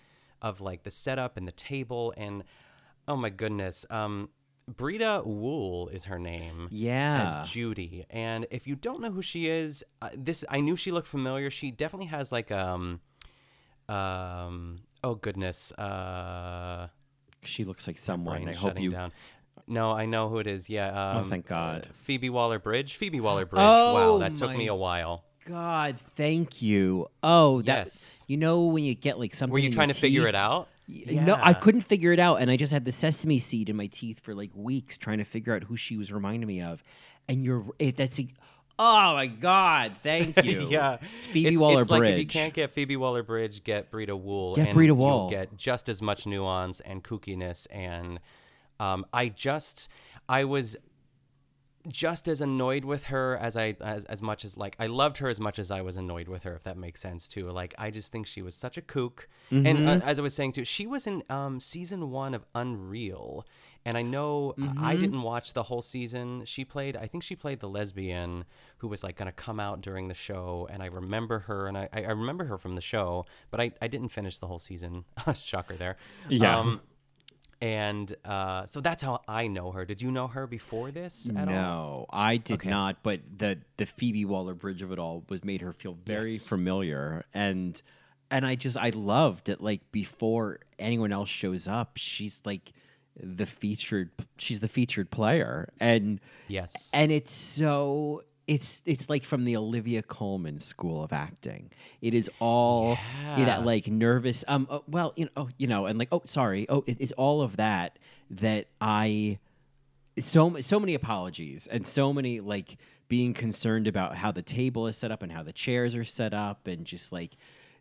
of 0.43 0.61
like 0.61 0.83
the 0.83 0.91
setup 0.91 1.37
and 1.37 1.47
the 1.47 1.53
table 1.53 2.15
and 2.17 2.45
oh 3.07 3.17
my 3.17 3.29
goodness 3.29 3.85
um 3.91 4.31
Breeda 4.71 5.27
Wool 5.27 5.89
is 5.89 6.05
her 6.05 6.19
name. 6.19 6.69
Yeah. 6.71 7.41
As 7.43 7.51
Judy. 7.51 8.07
And 8.09 8.47
if 8.51 8.67
you 8.67 8.77
don't 8.77 9.01
know 9.01 9.11
who 9.11 9.23
she 9.23 9.49
is, 9.49 9.85
uh, 10.01 10.11
this 10.17 10.45
I 10.49 10.61
knew 10.61 10.77
she 10.77 10.93
looked 10.93 11.09
familiar. 11.09 11.51
She 11.51 11.71
definitely 11.71 12.07
has 12.07 12.31
like 12.31 12.51
um 12.51 13.01
um 13.89 14.81
oh 15.03 15.15
goodness. 15.17 15.73
Uh 15.73 16.89
she 17.45 17.65
looks 17.65 17.87
like 17.87 17.99
someone 17.99 18.49
i 18.49 18.53
hope 18.53 18.79
you 18.81 18.91
down. 18.91 19.13
No, 19.67 19.93
I 19.93 20.07
know 20.07 20.29
who 20.29 20.39
it 20.39 20.47
is. 20.49 20.69
Yeah. 20.69 21.19
Um, 21.19 21.31
thank 21.31 21.47
God. 21.47 21.89
Phoebe 21.93 22.29
Waller 22.29 22.59
Bridge. 22.59 22.97
Phoebe 22.97 23.21
Waller 23.27 23.47
Bridge. 23.47 23.61
Oh, 23.63 23.95
wow, 23.95 24.19
that 24.19 24.35
took 24.35 24.57
me 24.57 24.67
a 24.67 24.75
while. 24.75 25.25
god 25.47 25.99
thank 26.17 26.61
you 26.61 27.07
oh 27.23 27.63
that's 27.63 27.95
Yes. 27.95 28.25
you 28.29 28.37
know 28.37 28.65
when 28.67 28.85
you 28.85 28.95
get 28.95 29.19
like 29.19 29.35
something 29.35 29.53
Were 29.53 29.59
you 29.59 29.67
in 29.67 29.73
trying 29.73 29.89
to 29.89 29.95
figure 29.95 30.27
it 30.27 30.35
out? 30.35 30.69
No, 30.89 31.39
I 31.41 31.53
couldn't 31.55 31.83
figure 31.83 32.13
it 32.13 32.19
out, 32.19 32.41
and 32.41 32.51
I 32.51 32.57
just 32.57 32.73
had 32.73 32.85
the 32.85 32.91
sesame 32.93 33.39
seed 33.39 33.69
in 33.69 33.77
my 33.77 33.87
teeth 33.87 34.19
for 34.21 34.35
like 34.35 34.51
weeks 34.55 34.99
trying 34.99 35.19
to 35.19 35.25
figure 35.25 35.55
out 35.55 35.63
who 35.65 35.77
she 35.77 35.97
was 35.97 36.11
reminding 36.11 36.49
me 36.49 36.63
of. 36.63 36.83
And 37.29 37.45
you're 37.45 37.65
it, 37.79 37.97
that's 37.97 38.21
Oh 38.83 39.15
my 39.15 39.27
God! 39.27 39.93
Thank 40.03 40.43
you. 40.45 40.67
yeah, 40.71 40.97
it's 41.17 41.27
Phoebe 41.27 41.51
it's, 41.51 41.61
Waller 41.61 41.81
it's 41.81 41.89
Bridge. 41.89 42.01
like 42.01 42.13
if 42.15 42.19
you 42.19 42.27
can't 42.27 42.55
get 42.55 42.73
Phoebe 42.73 42.97
Waller 42.97 43.23
Bridge, 43.23 43.63
get 43.63 43.91
Breeda 43.93 44.19
Wool. 44.19 44.55
Get 44.57 44.69
and 44.69 44.79
Breeda 44.79 44.87
you'll 44.87 44.97
Wool. 44.97 45.29
get 45.31 45.55
just 45.59 45.89
as 45.91 46.01
much 46.01 46.27
nuance 46.27 46.81
and 46.81 47.05
kookiness. 47.05 47.67
And 47.71 48.21
um, 48.79 49.05
I 49.13 49.29
just, 49.29 49.91
I 50.31 50.45
was 50.45 50.79
just 51.89 52.29
as 52.29 52.41
annoyed 52.43 52.85
with 52.85 53.05
her 53.05 53.37
as 53.41 53.57
I 53.57 53.75
as, 53.81 54.05
as 54.07 54.21
much 54.21 54.45
as 54.45 54.57
like 54.59 54.77
I 54.79 54.87
loved 54.87 55.17
her 55.19 55.29
as 55.31 55.41
much 55.41 55.59
as 55.59 55.71
I 55.71 55.81
was 55.81 55.97
annoyed 55.97 56.29
with 56.29 56.43
her 56.43 56.55
if 56.55 56.63
that 56.65 56.77
makes 56.77 57.01
sense 57.01 57.27
too 57.27 57.51
like 57.51 57.75
I 57.79 57.91
just 57.91 58.13
think 58.13 58.27
she 58.27 58.43
was 58.43 58.55
such 58.55 58.77
a 58.77 58.83
kook 58.83 59.29
and 59.51 59.67
uh, 59.67 59.71
Mhm. 59.97 60.03
as 60.03 60.19
I 60.19 60.23
was 60.23 60.35
saying 60.35 60.53
too 60.53 60.67
she 60.67 60.87
was 60.87 61.07
in 61.07 61.23
um 61.31 61.59
season 61.59 62.11
1 62.11 62.35
of 62.35 62.45
Unreal 62.55 63.47
and 63.85 63.97
I 63.97 64.03
know 64.03 64.55
uh, 64.61 64.73
I 64.77 64.97
Mhm. 64.97 65.01
didn't 65.01 65.23
watch 65.23 65.53
the 65.55 65.63
whole 65.65 65.83
season 65.83 66.45
she 66.45 66.65
played 66.65 66.97
I 66.97 67.07
think 67.07 67.23
she 67.23 67.35
played 67.37 67.61
the 67.61 67.69
lesbian 67.69 68.45
who 68.79 68.89
was 68.89 69.03
like 69.03 69.17
going 69.17 69.27
to 69.27 69.33
come 69.33 69.59
out 69.61 69.81
during 69.81 70.09
the 70.09 70.15
show 70.15 70.69
and 70.71 70.83
I 70.83 70.87
remember 70.87 71.41
her 71.41 71.67
and 71.67 71.77
I 71.79 71.89
I 71.93 72.03
I 72.05 72.11
remember 72.11 72.45
her 72.45 72.59
from 72.59 72.75
the 72.75 72.83
show 72.83 73.25
but 73.51 73.61
I 73.61 73.73
I 73.81 73.89
didn't 73.89 74.11
finish 74.11 74.39
the 74.39 74.47
whole 74.49 74.59
season 74.59 75.05
shocker 75.35 75.77
there 75.77 75.97
Yeah. 76.29 76.77
and 77.63 78.15
uh, 78.25 78.65
so 78.67 78.81
that's 78.81 79.03
how 79.03 79.21
I 79.29 79.47
know 79.47 79.73
her. 79.73 79.85
Did 79.85 80.01
you 80.01 80.11
know 80.11 80.29
her 80.29 80.47
before 80.47 80.91
this 80.91 81.31
at 81.37 81.47
all? 81.49 81.55
no, 81.55 82.07
I 82.11 82.39
did 82.39 82.55
Okay. 82.61 82.71
not. 82.71 83.03
But 83.03 83.21
the 83.37 83.59
the 83.77 83.85
Phoebe 83.87 84.25
Waller 84.25 84.55
Bridge 84.55 84.81
of 84.83 84.93
it 84.93 84.99
all 84.99 85.25
was 85.29 85.45
made 85.45 85.61
her 85.61 85.73
feel 85.73 85.95
very 86.07 86.33
Yes. 86.33 86.49
familiar, 86.49 87.25
and 87.35 87.81
and 88.31 88.47
I 88.47 88.55
just 88.55 88.79
I 88.79 88.91
loved 88.91 89.49
it. 89.51 89.61
Like 89.61 89.93
before 89.93 90.61
anyone 90.79 91.13
else 91.13 91.29
shows 91.29 91.69
up, 91.69 91.93
she's 91.97 92.41
like 92.47 92.73
the 93.23 93.47
featured. 93.47 94.11
She's 94.39 94.61
the 94.61 94.69
featured 94.69 95.11
player, 95.11 95.73
and 95.81 96.21
Yes. 96.49 96.91
and 96.93 97.11
it's 97.13 97.31
so. 97.33 98.23
It's 98.47 98.83
it's 98.85 99.09
like 99.09 99.25
from 99.25 99.45
the 99.45 99.57
Olivia 99.57 100.03
Colman 100.03 100.59
school 100.59 101.05
of 101.05 101.13
acting. 101.13 101.71
It 102.03 102.15
is 102.15 102.29
all 102.41 102.99
Yeah. 103.37 103.45
that 103.45 103.65
like 103.65 103.87
nervous. 103.87 104.45
Um. 104.49 104.67
oh, 104.69 104.83
well, 104.89 105.13
you 105.17 105.27
know. 105.27 105.31
Oh, 105.37 105.49
you 105.57 105.67
know, 105.69 105.87
and 105.87 105.99
like, 105.99 106.09
oh, 106.11 106.23
sorry. 106.25 106.67
Oh, 106.69 106.83
it, 106.87 106.97
it's 106.99 107.13
all 107.13 107.43
of 107.43 107.57
that 107.59 107.99
that 108.31 108.67
I 108.81 109.39
so 110.19 110.61
so 110.61 110.81
many 110.81 110.95
apologies 110.95 111.67
and 111.71 111.87
so 111.87 112.13
many 112.13 112.41
like 112.41 112.77
being 113.09 113.33
concerned 113.35 113.87
about 113.87 114.17
how 114.17 114.31
the 114.33 114.43
table 114.43 114.87
is 114.87 114.97
set 114.97 115.11
up 115.11 115.23
and 115.23 115.33
how 115.33 115.43
the 115.43 115.53
chairs 115.53 115.95
are 115.95 116.05
set 116.05 116.35
up 116.35 116.67
and 116.67 116.85
just 116.85 117.13
like 117.13 117.37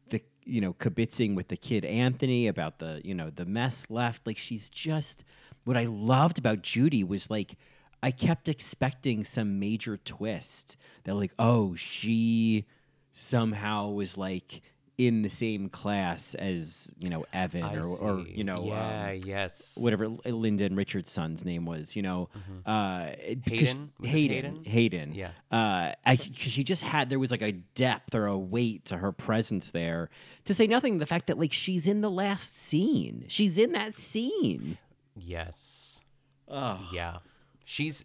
the 0.09 0.21
you 0.45 0.61
know 0.61 0.73
kibitzing 0.73 1.35
with 1.35 1.47
the 1.47 1.57
kid 1.57 1.85
Anthony 1.85 2.47
about 2.47 2.79
the 2.79 3.01
you 3.03 3.13
know 3.13 3.29
the 3.29 3.45
mess 3.45 3.85
left. 3.89 4.25
Like 4.25 4.37
she's 4.37 4.69
just 4.69 5.23
what 5.63 5.77
I 5.77 5.85
loved 5.85 6.37
about 6.37 6.61
Judy 6.61 7.03
was 7.03 7.29
like 7.29 7.57
I 8.01 8.11
kept 8.11 8.47
expecting 8.47 9.23
some 9.23 9.59
major 9.59 9.97
twist 9.97 10.77
that 11.03 11.15
like 11.15 11.33
oh 11.37 11.75
she 11.75 12.65
somehow 13.11 13.89
was 13.89 14.17
like 14.17 14.61
in 14.99 15.21
the 15.21 15.29
same 15.29 15.69
class 15.69 16.35
as 16.35 16.91
you 16.99 17.09
know 17.09 17.25
Evan 17.31 17.63
or, 17.63 17.85
or 18.01 18.19
you 18.27 18.43
know 18.43 18.65
Yeah, 18.65 19.11
um, 19.13 19.21
yes. 19.25 19.73
whatever 19.77 20.09
Linda 20.09 20.65
and 20.65 20.75
Richard's 20.75 21.09
son's 21.09 21.45
name 21.45 21.65
was, 21.65 21.95
you 21.95 22.01
know, 22.01 22.27
uh, 22.65 23.11
it- 23.17 23.43
because- 23.45 23.69
Hayden? 23.69 23.91
Was 23.99 24.09
Hayden, 24.11 24.35
Hayden? 24.35 24.63
Hayden, 24.65 25.13
Yeah. 25.13 25.31
Uh, 25.49 25.93
I, 26.05 26.17
'cause 26.17 26.29
she 26.35 26.63
just 26.65 26.83
had 26.83 27.09
there 27.09 27.17
was 27.17 27.31
like 27.31 27.41
a 27.41 27.53
depth 27.53 28.13
or 28.13 28.25
a 28.25 28.37
weight 28.37 28.83
to 28.85 28.97
her 28.97 29.13
presence 29.13 29.71
there. 29.71 30.09
To 30.45 30.53
say 30.53 30.67
nothing 30.67 30.95
of 30.95 30.99
the 30.99 31.05
fact 31.05 31.27
that 31.27 31.39
like 31.39 31.53
she's 31.53 31.87
in 31.87 32.01
the 32.01 32.11
last 32.11 32.53
scene, 32.53 33.23
she's 33.29 33.57
in 33.57 33.71
that 33.71 33.97
scene. 33.97 34.77
Yes. 35.15 36.01
Oh, 36.47 36.79
Yeah. 36.93 37.17
She's, 37.63 38.03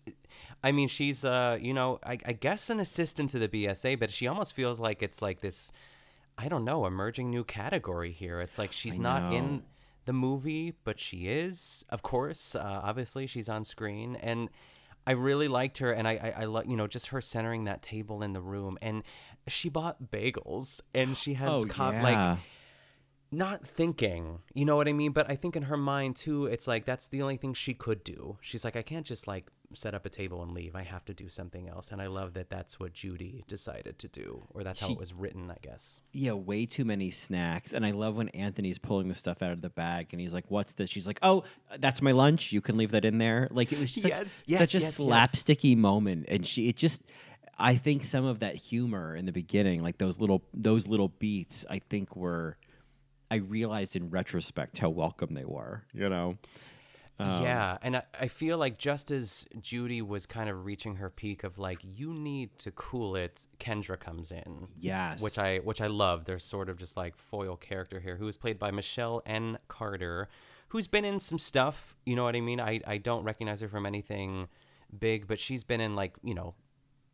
I 0.62 0.72
mean, 0.72 0.88
she's, 0.88 1.24
uh, 1.24 1.56
you 1.58 1.72
know, 1.72 1.98
I, 2.04 2.18
I 2.26 2.32
guess 2.34 2.68
an 2.68 2.80
assistant 2.80 3.30
to 3.30 3.38
the 3.38 3.48
BSA, 3.48 3.98
but 3.98 4.10
she 4.10 4.26
almost 4.26 4.52
feels 4.54 4.78
like 4.78 5.02
it's 5.02 5.22
like 5.22 5.40
this, 5.40 5.72
I 6.36 6.48
don't 6.48 6.64
know, 6.64 6.86
emerging 6.86 7.30
new 7.30 7.44
category 7.44 8.12
here. 8.12 8.40
It's 8.40 8.58
like 8.58 8.72
she's 8.72 8.96
I 8.96 9.00
not 9.00 9.30
know. 9.30 9.36
in 9.36 9.62
the 10.04 10.12
movie, 10.12 10.74
but 10.84 10.98
she 10.98 11.28
is, 11.28 11.84
of 11.88 12.02
course. 12.02 12.54
Uh, 12.54 12.80
obviously, 12.82 13.26
she's 13.26 13.48
on 13.48 13.64
screen. 13.64 14.16
And 14.16 14.50
I 15.06 15.12
really 15.12 15.48
liked 15.48 15.78
her. 15.78 15.92
And 15.92 16.08
I, 16.08 16.12
I, 16.36 16.42
I 16.42 16.44
love, 16.44 16.66
you 16.66 16.76
know, 16.76 16.86
just 16.86 17.08
her 17.08 17.20
centering 17.20 17.64
that 17.64 17.82
table 17.82 18.22
in 18.22 18.32
the 18.32 18.40
room. 18.40 18.76
And 18.82 19.02
she 19.46 19.68
bought 19.68 20.10
bagels 20.10 20.80
and 20.94 21.16
she 21.16 21.34
has 21.34 21.50
Oh, 21.50 21.64
yeah. 21.66 22.02
like, 22.02 22.38
not 23.30 23.66
thinking, 23.66 24.40
you 24.54 24.64
know 24.64 24.76
what 24.76 24.86
I 24.88 24.92
mean? 24.92 25.12
But 25.12 25.28
I 25.30 25.34
think 25.36 25.56
in 25.56 25.64
her 25.64 25.76
mind 25.76 26.16
too, 26.16 26.46
it's 26.46 26.68
like 26.68 26.84
that's 26.84 27.08
the 27.08 27.20
only 27.22 27.36
thing 27.36 27.52
she 27.54 27.74
could 27.74 28.04
do. 28.04 28.38
She's 28.40 28.64
like, 28.64 28.76
I 28.76 28.82
can't 28.82 29.04
just 29.06 29.26
like 29.26 29.50
set 29.74 29.94
up 29.94 30.06
a 30.06 30.08
table 30.08 30.42
and 30.42 30.52
leave. 30.52 30.74
I 30.74 30.82
have 30.82 31.04
to 31.06 31.14
do 31.14 31.28
something 31.28 31.68
else. 31.68 31.90
And 31.92 32.00
I 32.00 32.06
love 32.06 32.34
that 32.34 32.48
that's 32.50 32.78
what 32.80 32.92
Judy 32.92 33.44
decided 33.48 33.98
to 33.98 34.08
do, 34.08 34.42
or 34.54 34.62
that's 34.64 34.80
how 34.80 34.90
it 34.90 34.98
was 34.98 35.12
written, 35.12 35.50
I 35.50 35.56
guess. 35.62 36.00
yeah, 36.12 36.32
way 36.32 36.66
too 36.66 36.84
many 36.84 37.10
snacks. 37.10 37.72
And 37.72 37.84
I 37.84 37.90
love 37.90 38.16
when 38.16 38.28
Anthony's 38.30 38.78
pulling 38.78 39.08
the 39.08 39.14
stuff 39.14 39.42
out 39.42 39.52
of 39.52 39.60
the 39.60 39.70
bag 39.70 40.08
and 40.12 40.20
he's 40.20 40.34
like, 40.34 40.50
"What's 40.50 40.74
this?" 40.74 40.90
She's 40.90 41.06
like, 41.06 41.18
"Oh, 41.22 41.44
that's 41.78 42.00
my 42.02 42.12
lunch. 42.12 42.52
You 42.52 42.60
can 42.60 42.76
leave 42.76 42.92
that 42.92 43.04
in 43.04 43.18
there." 43.18 43.48
Like 43.50 43.72
it 43.72 43.78
was 43.78 43.92
just 43.92 44.04
like 44.04 44.12
Yes, 44.12 44.44
yes, 44.46 44.58
such 44.60 44.74
a 44.74 44.78
yes, 44.78 44.98
yes. 44.98 44.98
slapsticky 44.98 45.76
moment, 45.76 46.26
and 46.28 46.46
she 46.46 46.68
it 46.68 46.76
just. 46.76 47.02
I 47.56 47.76
think 47.76 48.04
some 48.04 48.24
of 48.24 48.40
that 48.40 48.56
humor 48.56 49.14
in 49.14 49.26
the 49.26 49.32
beginning, 49.32 49.80
like 49.82 49.98
those 49.98 50.18
little 50.18 50.42
those 50.52 50.88
little 50.88 51.08
beats, 51.08 51.64
I 51.70 51.78
think 51.78 52.16
were. 52.16 52.56
I 53.30 53.36
realized 53.36 53.96
in 53.96 54.10
retrospect 54.10 54.78
how 54.78 54.90
welcome 54.90 55.34
they 55.34 55.44
were. 55.44 55.84
You 55.92 56.08
know. 56.08 56.36
Um, 57.18 57.42
yeah, 57.44 57.78
and 57.80 57.96
I, 57.98 58.02
I 58.22 58.28
feel 58.28 58.58
like 58.58 58.76
just 58.76 59.10
as 59.12 59.46
Judy 59.60 60.02
was 60.02 60.26
kind 60.26 60.50
of 60.50 60.64
reaching 60.64 60.96
her 60.96 61.08
peak 61.10 61.44
of 61.44 61.58
like 61.58 61.78
you 61.82 62.12
need 62.12 62.58
to 62.58 62.72
cool 62.72 63.14
it, 63.14 63.46
Kendra 63.60 63.98
comes 63.98 64.32
in. 64.32 64.66
Yes. 64.76 65.20
which 65.22 65.38
I 65.38 65.58
which 65.58 65.80
I 65.80 65.86
love. 65.86 66.24
There's 66.24 66.42
sort 66.44 66.68
of 66.68 66.76
just 66.76 66.96
like 66.96 67.16
foil 67.16 67.56
character 67.56 68.00
here, 68.00 68.16
who 68.16 68.26
is 68.26 68.36
played 68.36 68.58
by 68.58 68.72
Michelle 68.72 69.22
N. 69.26 69.58
Carter, 69.68 70.28
who's 70.68 70.88
been 70.88 71.04
in 71.04 71.20
some 71.20 71.38
stuff. 71.38 71.94
You 72.04 72.16
know 72.16 72.24
what 72.24 72.34
I 72.34 72.40
mean? 72.40 72.58
I 72.60 72.80
I 72.86 72.96
don't 72.98 73.22
recognize 73.22 73.60
her 73.60 73.68
from 73.68 73.86
anything 73.86 74.48
big, 74.98 75.28
but 75.28 75.38
she's 75.38 75.62
been 75.64 75.80
in 75.80 75.94
like 75.94 76.14
you 76.22 76.34
know. 76.34 76.54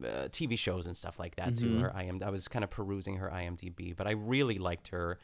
Uh, 0.03 0.29
TV 0.29 0.57
shows 0.59 0.87
and 0.87 0.97
stuff 0.97 1.19
like 1.19 1.37
that 1.37 1.59
too. 1.59 1.73
Mhm. 1.73 1.81
Her 1.83 2.01
IM, 2.01 2.23
I 2.25 2.31
was 2.31 2.49
kind 2.49 2.65
of 2.65 2.71
perusing 2.71 3.19
her 3.19 3.29
IMDb, 3.29 3.95
but 3.95 4.07
I 4.07 4.13
really 4.13 4.59
liked 4.59 4.89
her 4.89 5.19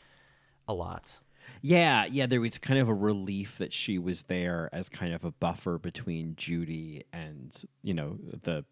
a 0.68 0.75
lot. 0.75 1.21
Yeah, 1.62 2.07
yeah, 2.07 2.26
there 2.26 2.41
was 2.41 2.59
kind 2.59 2.79
of 2.81 2.88
a 2.88 2.95
relief 2.95 3.59
that 3.59 3.73
she 3.73 3.99
was 3.99 4.25
there 4.25 4.69
as 4.73 4.88
kind 4.88 5.12
of 5.15 5.25
a 5.25 5.31
buffer 5.33 5.79
between 5.79 6.35
Judy 6.37 7.05
and 7.12 7.53
you 7.83 7.95
know 7.95 8.19
the 8.43 8.65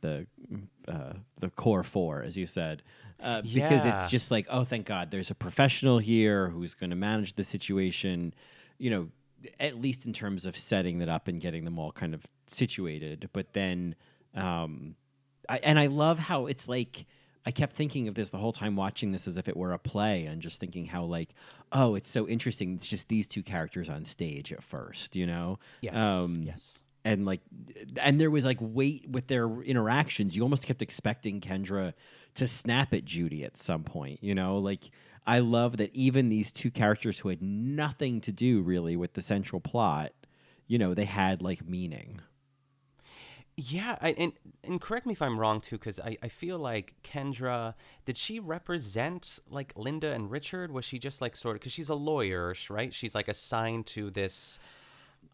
the 0.00 0.26
uh, 0.86 1.14
the 1.40 1.50
core 1.50 1.82
four, 1.82 2.22
as 2.22 2.36
you 2.36 2.46
said, 2.46 2.82
uh, 3.20 3.42
because 3.42 3.84
Yeah. 3.84 3.94
it's 3.94 4.10
just 4.10 4.30
like, 4.30 4.46
oh, 4.48 4.64
thank 4.64 4.86
God, 4.86 5.10
there's 5.10 5.30
a 5.30 5.34
professional 5.34 5.98
here 5.98 6.48
who's 6.50 6.74
going 6.74 6.90
to 6.90 6.96
manage 6.96 7.34
the 7.34 7.42
situation, 7.44 8.32
you 8.78 8.90
know, 8.90 9.08
at 9.58 9.80
least 9.80 10.06
in 10.06 10.12
terms 10.12 10.46
of 10.46 10.56
setting 10.56 10.98
that 10.98 11.08
up 11.08 11.26
and 11.28 11.40
getting 11.40 11.64
them 11.64 11.78
all 11.78 11.90
kind 11.92 12.14
of 12.14 12.24
situated. 12.46 13.28
But 13.32 13.52
then, 13.54 13.96
um, 14.34 14.94
I, 15.48 15.58
and 15.58 15.78
I 15.78 15.86
love 15.86 16.18
how 16.18 16.46
it's 16.46 16.68
like. 16.68 17.06
I 17.48 17.50
kept 17.50 17.74
thinking 17.74 18.08
of 18.08 18.14
this 18.14 18.28
the 18.28 18.36
whole 18.36 18.52
time 18.52 18.76
watching 18.76 19.10
this 19.10 19.26
as 19.26 19.38
if 19.38 19.48
it 19.48 19.56
were 19.56 19.72
a 19.72 19.78
play 19.78 20.26
and 20.26 20.42
just 20.42 20.60
thinking 20.60 20.84
how 20.84 21.04
like, 21.04 21.30
oh, 21.72 21.94
it's 21.94 22.10
so 22.10 22.28
interesting. 22.28 22.74
It's 22.74 22.86
just 22.86 23.08
these 23.08 23.26
two 23.26 23.42
characters 23.42 23.88
on 23.88 24.04
stage 24.04 24.52
at 24.52 24.62
first, 24.62 25.16
you 25.16 25.26
know? 25.26 25.58
Yes, 25.80 25.96
um, 25.96 26.42
yes. 26.42 26.82
And 27.06 27.24
like, 27.24 27.40
and 28.02 28.20
there 28.20 28.30
was 28.30 28.44
like 28.44 28.58
weight 28.60 29.08
with 29.08 29.28
their 29.28 29.48
interactions. 29.62 30.36
You 30.36 30.42
almost 30.42 30.66
kept 30.66 30.82
expecting 30.82 31.40
Kendra 31.40 31.94
to 32.34 32.46
snap 32.46 32.92
at 32.92 33.06
Judy 33.06 33.44
at 33.44 33.56
some 33.56 33.82
point, 33.82 34.22
you 34.22 34.34
know? 34.34 34.58
Like, 34.58 34.90
I 35.26 35.38
love 35.38 35.78
that 35.78 35.94
even 35.94 36.28
these 36.28 36.52
two 36.52 36.70
characters 36.70 37.20
who 37.20 37.30
had 37.30 37.40
nothing 37.40 38.20
to 38.20 38.30
do 38.30 38.60
really 38.60 38.94
with 38.94 39.14
the 39.14 39.22
central 39.22 39.62
plot, 39.62 40.12
you 40.66 40.76
know, 40.76 40.92
they 40.92 41.06
had 41.06 41.40
like 41.40 41.66
meaning. 41.66 42.20
Yeah, 43.60 43.96
I, 44.00 44.10
and 44.10 44.32
and 44.62 44.80
correct 44.80 45.04
me 45.04 45.14
if 45.14 45.20
I'm 45.20 45.36
wrong 45.36 45.60
too, 45.60 45.78
because 45.78 45.98
I, 45.98 46.16
I 46.22 46.28
feel 46.28 46.60
like 46.60 46.94
Kendra 47.02 47.74
did 48.04 48.16
she 48.16 48.38
represent 48.38 49.40
like 49.50 49.72
Linda 49.76 50.12
and 50.12 50.30
Richard? 50.30 50.70
Was 50.70 50.84
she 50.84 51.00
just 51.00 51.20
like 51.20 51.34
sort 51.34 51.56
of 51.56 51.60
because 51.60 51.72
she's 51.72 51.88
a 51.88 51.96
lawyer, 51.96 52.54
right? 52.70 52.94
She's 52.94 53.16
like 53.16 53.26
assigned 53.26 53.86
to 53.86 54.10
this. 54.10 54.60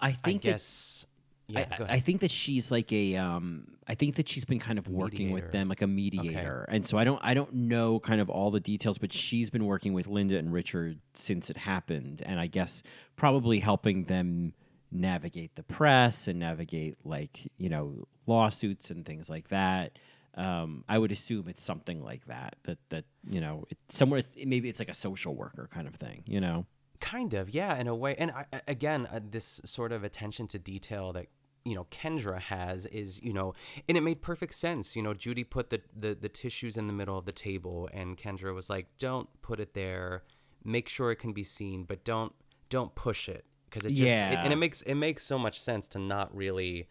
I 0.01 0.13
think 0.13 0.41
that- 0.41 0.49
guess. 0.53 1.07
yeah, 1.49 1.67
I, 1.79 1.83
I-. 1.83 1.87
I 1.97 2.01
think 2.01 2.23
that 2.23 2.31
she's 2.31 2.71
like 2.71 2.91
a 2.95 3.17
um 3.17 3.67
I 3.87 3.95
think 3.95 4.15
that 4.15 4.27
she's 4.27 4.47
been 4.47 4.59
kind 4.59 4.79
of 4.79 4.89
working 4.89 5.31
with 5.31 5.53
them 5.53 5.69
like 5.69 5.83
a 5.83 5.87
mediator. 5.87 6.65
And 6.71 6.87
so 6.87 6.97
I 6.97 7.05
don't 7.05 7.21
I 7.23 7.35
don't 7.35 7.53
know 7.53 8.01
kind 8.01 8.23
of 8.23 8.31
all 8.31 8.51
the 8.51 8.59
details, 8.59 8.97
but 8.97 9.13
she's 9.13 9.51
been 9.51 9.67
working 9.67 9.93
with 9.93 10.07
Linda 10.07 10.39
and 10.39 10.51
Richard 10.51 10.99
since 11.13 11.51
it 11.51 11.59
happened 11.59 12.23
and 12.25 12.41
I 12.41 12.47
guess 12.47 12.83
probably 13.17 13.61
helping 13.61 14.05
them 14.05 14.55
navigate 14.95 15.57
the 15.57 15.63
press 15.63 16.29
and 16.29 16.39
navigate 16.39 16.97
like, 17.05 17.51
you 17.59 17.69
know, 17.69 18.07
lawsuits 18.27 18.91
and 18.91 19.05
things 19.05 19.29
like 19.29 19.49
that. 19.49 19.99
Um, 20.37 20.85
I 20.89 20.99
would 20.99 21.13
assume 21.13 21.49
it's 21.49 21.63
something 21.63 22.03
like 22.03 22.27
that. 22.27 22.57
That 22.65 22.79
that 22.89 23.05
you 23.29 23.41
know, 23.41 23.67
somewhere. 23.89 24.23
Maybe 24.45 24.69
it's 24.69 24.79
like 24.81 24.89
a 24.89 24.95
social 24.95 25.35
worker 25.35 25.69
kind 25.73 25.87
of 25.87 25.95
thing. 25.95 26.23
You 26.27 26.41
know. 26.41 26.67
Kind 27.01 27.35
of, 27.35 27.51
yeah, 27.51 27.77
in 27.77 27.87
a 27.87 27.95
way. 27.95 28.15
And 28.17 28.31
I- 28.31 28.63
again, 28.67 29.07
uh, 29.13 29.21
this 29.23 29.61
sort 29.65 29.93
of 29.93 30.05
attention 30.05 30.49
to 30.49 30.59
detail 30.59 31.13
that 31.13 31.27
you 31.65 31.75
know 31.75 31.85
Kendra 31.91 32.41
has 32.41 32.87
is 32.87 33.23
you 33.23 33.33
know 33.33 33.55
and 33.89 33.97
it 33.97 34.03
made 34.03 34.21
perfect 34.21 34.55
sense 34.55 34.95
you 34.95 35.03
know 35.03 35.15
Judy 35.15 35.45
put 35.45 35.71
the, 35.71 35.81
the 35.99 36.15
the 36.15 36.29
tissues 36.29 36.77
in 36.77 36.87
the 36.89 36.93
middle 36.93 37.17
of 37.17 37.25
the 37.25 37.33
table 37.33 37.89
and 37.93 38.19
Kendra 38.19 38.55
was 38.55 38.69
like 38.69 38.87
don't 38.99 39.29
put 39.41 39.59
it 39.61 39.73
there 39.73 40.25
make 40.63 40.91
sure 40.91 41.11
it 41.11 41.17
can 41.17 41.33
be 41.33 41.43
seen 41.43 41.85
but 41.85 42.05
don't 42.05 42.35
don't 42.69 42.95
push 42.95 43.31
it 43.31 43.47
because 43.75 43.85
it 43.87 43.95
just 43.95 44.09
it, 44.33 44.39
and 44.45 44.53
it 44.53 44.57
makes 44.57 44.83
it 44.83 44.95
makes 44.95 45.25
so 45.25 45.39
much 45.39 45.61
sense 45.61 45.89
to 45.89 45.99
not 45.99 46.35
really 46.35 46.89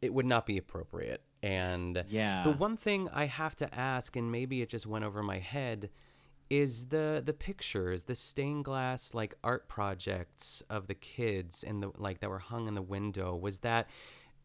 it 0.00 0.14
would 0.14 0.26
not 0.26 0.46
be 0.46 0.56
appropriate. 0.56 1.22
And 1.42 2.04
Yeah. 2.08 2.42
the 2.44 2.52
one 2.52 2.76
thing 2.76 3.08
I 3.12 3.26
have 3.26 3.56
to 3.56 3.74
ask 3.74 4.14
and 4.16 4.30
maybe 4.30 4.62
it 4.62 4.68
just 4.68 4.86
went 4.86 5.04
over 5.04 5.22
my 5.22 5.38
head 5.38 5.90
is 6.48 6.86
the 6.86 7.20
the 7.24 7.32
pictures 7.32 8.04
the 8.04 8.14
stained 8.14 8.64
glass 8.64 9.14
like 9.14 9.34
art 9.42 9.68
projects 9.68 10.62
of 10.70 10.86
the 10.86 10.94
kids 10.94 11.64
in 11.64 11.80
the 11.80 11.90
like 11.96 12.20
that 12.20 12.30
were 12.30 12.38
hung 12.38 12.68
in 12.68 12.74
the 12.74 12.82
window. 12.82 13.34
Was 13.34 13.60
that 13.60 13.88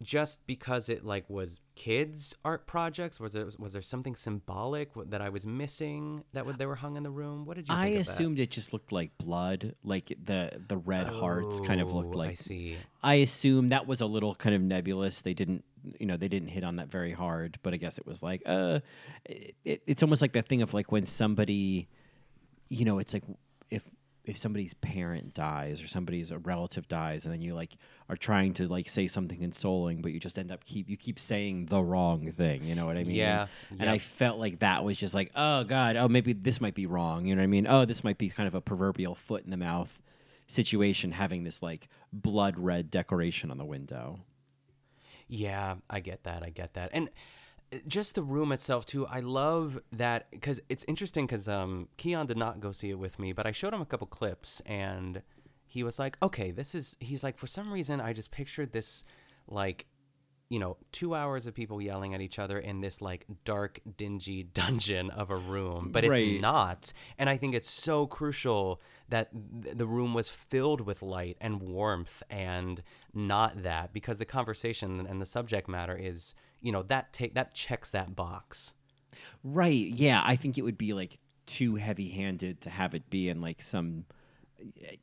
just 0.01 0.45
because 0.47 0.89
it 0.89 1.05
like 1.05 1.29
was 1.29 1.59
kids 1.75 2.35
art 2.43 2.65
projects 2.67 3.19
was 3.19 3.33
there 3.33 3.47
was 3.59 3.73
there 3.73 3.81
something 3.81 4.15
symbolic 4.15 4.89
that 5.09 5.21
I 5.21 5.29
was 5.29 5.45
missing 5.45 6.23
that 6.33 6.45
would 6.45 6.57
they 6.57 6.65
were 6.65 6.75
hung 6.75 6.97
in 6.97 7.03
the 7.03 7.09
room 7.11 7.45
what 7.45 7.55
did 7.57 7.69
you 7.69 7.75
I 7.75 7.89
think 7.89 7.99
of 8.01 8.05
that? 8.07 8.11
assumed 8.13 8.39
it 8.39 8.49
just 8.51 8.73
looked 8.73 8.91
like 8.91 9.17
blood, 9.17 9.75
like 9.83 10.07
the 10.23 10.61
the 10.67 10.77
red 10.77 11.07
hearts 11.07 11.59
kind 11.59 11.79
of 11.81 11.91
looked 11.93 12.15
Oh, 12.15 12.21
I 12.21 12.27
like. 12.27 12.37
see. 12.37 12.77
I 13.03 13.15
assume 13.15 13.69
that 13.69 13.87
was 13.87 14.01
a 14.01 14.05
little 14.05 14.35
kind 14.35 14.55
of 14.55 14.61
nebulous. 14.61 15.21
They 15.21 15.33
didn't, 15.33 15.63
you 15.99 16.05
know, 16.05 16.17
they 16.17 16.27
didn't 16.27 16.49
hit 16.49 16.63
on 16.63 16.75
that 16.77 16.89
very 16.89 17.11
hard. 17.13 17.57
But 17.63 17.73
I 17.73 17.77
guess 17.77 17.97
it 17.97 18.05
was 18.05 18.21
like, 18.21 18.41
uh, 18.45 18.79
it, 19.25 19.55
it's 19.87 20.03
almost 20.03 20.21
like 20.21 20.33
that 20.33 20.47
thing 20.47 20.61
of 20.61 20.73
like 20.73 20.91
when 20.91 21.05
somebody, 21.05 21.87
you 22.69 22.85
know, 22.85 22.99
it's 22.99 23.13
like 23.13 23.23
if 24.23 24.37
somebody's 24.37 24.73
parent 24.75 25.33
dies 25.33 25.81
or 25.81 25.87
somebody's 25.87 26.29
a 26.29 26.37
relative 26.37 26.87
dies, 26.87 27.25
and 27.25 27.33
then 27.33 27.41
you 27.41 27.55
like 27.55 27.71
are 28.07 28.15
trying 28.15 28.53
to 28.55 28.67
like 28.67 28.87
say 28.87 29.07
something 29.07 29.39
consoling, 29.39 30.01
but 30.01 30.11
you 30.11 30.19
just 30.19 30.37
end 30.37 30.51
up 30.51 30.63
keep 30.63 30.89
you 30.89 30.97
keep 30.97 31.19
saying 31.19 31.65
the 31.65 31.81
wrong 31.81 32.31
thing. 32.31 32.63
You 32.63 32.75
know 32.75 32.85
what 32.85 32.97
I 32.97 33.03
mean? 33.03 33.15
Yeah, 33.15 33.47
And 33.79 33.89
I 33.89 33.97
felt 33.97 34.37
like 34.37 34.59
that 34.59 34.83
was 34.83 34.97
just 34.97 35.13
like, 35.13 35.31
oh 35.35 35.63
god, 35.63 35.95
oh 35.95 36.07
maybe 36.07 36.33
this 36.33 36.61
might 36.61 36.75
be 36.75 36.85
wrong. 36.85 37.25
You 37.25 37.35
know 37.35 37.41
what 37.41 37.45
I 37.45 37.47
mean? 37.47 37.67
Oh, 37.67 37.85
this 37.85 38.03
might 38.03 38.17
be 38.17 38.29
kind 38.29 38.47
of 38.47 38.55
a 38.55 38.61
proverbial 38.61 39.15
foot 39.15 39.43
in 39.43 39.49
the 39.49 39.57
mouth 39.57 39.97
situation 40.47 41.11
having 41.11 41.43
this 41.43 41.63
like 41.63 41.87
blood 42.13 42.59
red 42.59 42.91
decoration 42.91 43.49
on 43.49 43.57
the 43.57 43.65
window. 43.65 44.19
Yeah, 45.27 45.75
I 45.89 46.01
get 46.01 46.23
that. 46.25 46.43
I 46.43 46.49
get 46.49 46.73
that. 46.73 46.91
And 46.93 47.09
just 47.87 48.15
the 48.15 48.23
room 48.23 48.51
itself 48.51 48.85
too. 48.85 49.05
I 49.07 49.19
love 49.19 49.79
that 49.91 50.29
because 50.31 50.59
it's 50.69 50.83
interesting 50.87 51.25
because 51.25 51.47
um, 51.47 51.87
Keon 51.97 52.25
did 52.27 52.37
not 52.37 52.59
go 52.59 52.71
see 52.71 52.89
it 52.89 52.99
with 52.99 53.17
me, 53.19 53.31
but 53.33 53.47
I 53.47 53.51
showed 53.51 53.73
him 53.73 53.81
a 53.81 53.85
couple 53.85 54.07
clips 54.07 54.61
and 54.65 55.21
he 55.67 55.83
was 55.83 55.97
like, 55.99 56.17
"Okay, 56.21 56.51
this 56.51 56.75
is." 56.75 56.97
He's 56.99 57.23
like, 57.23 57.37
"For 57.37 57.47
some 57.47 57.71
reason, 57.71 58.01
I 58.01 58.13
just 58.13 58.31
pictured 58.31 58.71
this 58.73 59.05
like." 59.47 59.85
You 60.49 60.59
know, 60.59 60.75
two 60.91 61.15
hours 61.15 61.47
of 61.47 61.53
people 61.55 61.81
yelling 61.81 62.13
at 62.13 62.19
each 62.19 62.37
other 62.37 62.59
in 62.59 62.81
this 62.81 63.01
like 63.01 63.25
dark, 63.45 63.79
dingy 63.95 64.43
dungeon 64.53 65.09
of 65.09 65.31
a 65.31 65.37
room, 65.37 65.91
but 65.93 66.03
Right. 66.03 66.21
it's 66.21 66.41
not. 66.41 66.91
And 67.17 67.29
I 67.29 67.37
think 67.37 67.55
it's 67.55 67.69
so 67.69 68.05
crucial 68.05 68.81
that 69.07 69.29
th- 69.63 69.77
the 69.77 69.85
room 69.87 70.13
was 70.13 70.27
filled 70.27 70.81
with 70.81 71.01
light 71.01 71.37
and 71.39 71.61
warmth 71.61 72.21
and 72.29 72.83
not 73.13 73.63
that 73.63 73.93
because 73.93 74.17
the 74.17 74.25
conversation 74.25 75.07
and 75.07 75.21
the 75.21 75.25
subject 75.25 75.69
matter 75.69 75.95
is, 75.95 76.35
you 76.61 76.71
know, 76.71 76.83
that 76.83 77.13
take 77.13 77.33
that 77.35 77.53
checks 77.53 77.91
that 77.91 78.15
box. 78.15 78.73
Right. 79.43 79.87
Yeah. 79.87 80.21
I 80.23 80.35
think 80.35 80.57
it 80.57 80.61
would 80.61 80.77
be 80.77 80.93
like 80.93 81.19
too 81.45 81.75
heavy 81.75 82.09
handed 82.09 82.61
to 82.61 82.69
have 82.69 82.93
it 82.93 83.09
be 83.09 83.29
in 83.29 83.41
like 83.41 83.61
some 83.61 84.05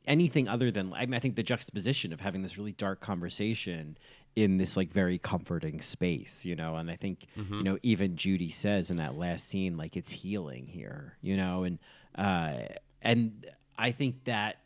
anything 0.07 0.47
other 0.47 0.71
than 0.71 0.93
I, 0.93 1.05
mean, 1.05 1.13
I 1.13 1.19
think 1.19 1.35
the 1.35 1.43
juxtaposition 1.43 2.13
of 2.13 2.21
having 2.21 2.41
this 2.41 2.57
really 2.57 2.71
dark 2.71 3.01
conversation 3.01 3.97
in 4.35 4.57
this 4.57 4.77
like 4.77 4.91
very 4.91 5.17
comforting 5.17 5.81
space, 5.81 6.45
you 6.45 6.55
know, 6.55 6.75
and 6.77 6.89
I 6.89 6.95
think 6.95 7.27
you 7.35 7.63
know 7.63 7.77
even 7.83 8.15
Judy 8.15 8.49
says 8.49 8.89
in 8.89 8.97
that 8.97 9.17
last 9.17 9.47
scene 9.47 9.75
like 9.77 9.97
it's 9.97 10.11
healing 10.11 10.67
here, 10.67 11.17
you 11.21 11.35
know, 11.35 11.63
and 11.63 11.79
uh 12.15 12.73
and 13.01 13.45
I 13.77 13.91
think 13.91 14.25
that 14.25 14.57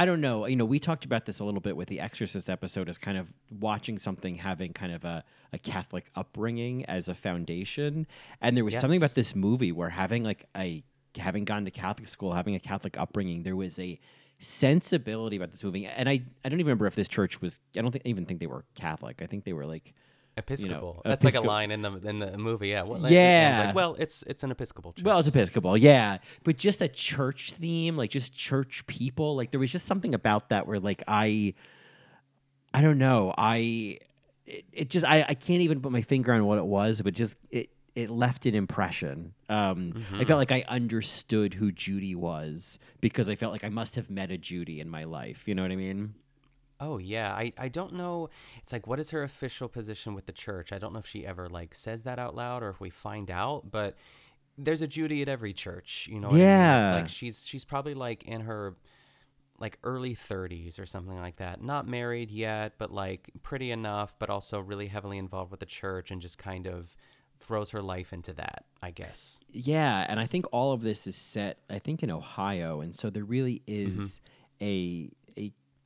I 0.00 0.06
don't 0.06 0.22
know. 0.22 0.46
You 0.46 0.56
know, 0.56 0.64
we 0.64 0.78
talked 0.78 1.04
about 1.04 1.26
this 1.26 1.40
a 1.40 1.44
little 1.44 1.60
bit 1.60 1.76
with 1.76 1.88
the 1.88 2.00
Exorcist 2.00 2.48
episode 2.48 2.88
as 2.88 2.96
kind 2.96 3.18
of 3.18 3.26
watching 3.50 3.98
something 3.98 4.34
having 4.36 4.72
kind 4.72 4.92
of 4.92 5.04
a, 5.04 5.22
a 5.52 5.58
Catholic 5.58 6.06
upbringing 6.16 6.86
as 6.86 7.08
a 7.08 7.14
foundation. 7.14 8.06
And 8.40 8.56
there 8.56 8.64
was 8.64 8.78
something 8.78 8.96
about 8.96 9.14
this 9.14 9.36
movie 9.36 9.72
where 9.72 9.90
having 9.90 10.24
like 10.24 10.46
a 10.56 10.82
having 11.18 11.44
gone 11.44 11.66
to 11.66 11.70
Catholic 11.70 12.08
school, 12.08 12.32
having 12.32 12.54
a 12.54 12.58
Catholic 12.58 12.96
upbringing, 12.96 13.42
there 13.42 13.56
was 13.56 13.78
a 13.78 14.00
sensibility 14.38 15.36
about 15.36 15.50
this 15.50 15.62
movie. 15.62 15.84
And 15.84 16.08
I, 16.08 16.22
I 16.42 16.48
don't 16.48 16.60
even 16.60 16.68
remember 16.68 16.86
if 16.86 16.94
this 16.94 17.08
church 17.08 17.42
was 17.42 17.60
I 17.76 17.82
don't 17.82 17.92
think, 17.92 18.06
even 18.06 18.24
think 18.24 18.40
they 18.40 18.46
were 18.46 18.64
Catholic. 18.76 19.20
I 19.20 19.26
think 19.26 19.44
they 19.44 19.52
were 19.52 19.66
like 19.66 19.92
Episcopal. 20.36 21.02
know, 21.04 21.10
That's 21.10 21.24
like 21.24 21.34
a 21.34 21.40
line 21.40 21.70
in 21.70 21.82
the 21.82 21.92
in 21.96 22.18
the 22.18 22.38
movie. 22.38 22.68
Yeah. 22.68 22.84
Yeah. 22.84 23.64
like, 23.66 23.74
well, 23.74 23.96
it's 23.98 24.22
it's 24.26 24.42
an 24.42 24.50
Episcopal 24.50 24.92
church. 24.92 25.04
Well, 25.04 25.18
it's 25.18 25.28
Episcopal, 25.28 25.76
yeah. 25.76 26.18
But 26.44 26.56
just 26.56 26.80
a 26.82 26.88
church 26.88 27.52
theme, 27.52 27.96
like 27.96 28.10
just 28.10 28.34
church 28.34 28.86
people, 28.86 29.36
like 29.36 29.50
there 29.50 29.60
was 29.60 29.70
just 29.70 29.86
something 29.86 30.14
about 30.14 30.48
that 30.50 30.66
where 30.66 30.80
like 30.80 31.02
I 31.06 31.54
I 32.72 32.80
don't 32.80 32.98
know. 32.98 33.34
I 33.36 33.98
it, 34.46 34.64
it 34.72 34.90
just 34.90 35.04
I, 35.04 35.24
I 35.28 35.34
can't 35.34 35.62
even 35.62 35.80
put 35.80 35.92
my 35.92 36.02
finger 36.02 36.32
on 36.32 36.44
what 36.44 36.58
it 36.58 36.64
was, 36.66 37.02
but 37.02 37.14
just 37.14 37.36
it 37.50 37.70
it 37.94 38.08
left 38.08 38.46
an 38.46 38.54
impression. 38.54 39.34
Um, 39.48 40.04
I 40.14 40.24
felt 40.24 40.38
like 40.38 40.52
I 40.52 40.64
understood 40.68 41.54
who 41.54 41.72
Judy 41.72 42.14
was 42.14 42.78
because 43.00 43.28
I 43.28 43.34
felt 43.34 43.52
like 43.52 43.64
I 43.64 43.68
must 43.68 43.96
have 43.96 44.08
met 44.08 44.30
a 44.30 44.38
Judy 44.38 44.80
in 44.80 44.88
my 44.88 45.04
life. 45.04 45.42
You 45.46 45.54
know 45.54 45.62
what 45.62 45.72
I 45.72 45.76
mean? 45.76 46.14
Oh 46.80 46.98
yeah, 46.98 47.32
I 47.32 47.52
I 47.58 47.68
don't 47.68 47.94
know. 47.94 48.30
It's 48.58 48.72
like 48.72 48.86
what 48.86 48.98
is 48.98 49.10
her 49.10 49.22
official 49.22 49.68
position 49.68 50.14
with 50.14 50.26
the 50.26 50.32
church? 50.32 50.72
I 50.72 50.78
don't 50.78 50.92
know 50.92 50.98
if 51.00 51.06
she 51.06 51.26
ever 51.26 51.48
like 51.48 51.74
says 51.74 52.02
that 52.02 52.18
out 52.18 52.34
loud 52.34 52.62
or 52.62 52.70
if 52.70 52.80
we 52.80 52.90
find 52.90 53.30
out, 53.30 53.70
but 53.70 53.96
there's 54.56 54.82
a 54.82 54.88
Judy 54.88 55.22
at 55.22 55.28
every 55.28 55.52
church, 55.52 56.08
you 56.10 56.20
know. 56.20 56.28
what 56.28 56.34
I 56.34 56.38
mean? 56.38 56.46
Yeah. 56.46 56.88
It's 56.88 57.02
like 57.02 57.08
she's 57.08 57.46
she's 57.46 57.64
probably 57.64 57.94
like 57.94 58.24
in 58.24 58.42
her 58.42 58.76
like 59.58 59.78
early 59.84 60.14
30s 60.14 60.80
or 60.80 60.86
something 60.86 61.18
like 61.18 61.36
that. 61.36 61.62
Not 61.62 61.86
married 61.86 62.30
yet, 62.30 62.74
but 62.78 62.90
like 62.90 63.30
pretty 63.42 63.70
enough, 63.70 64.16
but 64.18 64.30
also 64.30 64.58
really 64.58 64.86
heavily 64.86 65.18
involved 65.18 65.50
with 65.50 65.60
the 65.60 65.66
church 65.66 66.10
and 66.10 66.20
just 66.20 66.38
kind 66.38 66.66
of 66.66 66.96
throws 67.38 67.70
her 67.70 67.82
life 67.82 68.12
into 68.12 68.32
that, 68.34 68.64
I 68.82 68.90
guess. 68.90 69.40
Yeah, 69.50 70.06
and 70.08 70.18
I 70.18 70.26
think 70.26 70.46
all 70.50 70.72
of 70.72 70.82
this 70.82 71.06
is 71.06 71.16
set, 71.16 71.58
I 71.68 71.78
think, 71.78 72.02
in 72.02 72.10
Ohio, 72.10 72.80
and 72.80 72.96
so 72.96 73.10
there 73.10 73.24
really 73.24 73.62
mm-hmm. 73.66 74.00
is 74.00 74.20
a 74.20 74.24
a 74.62 75.10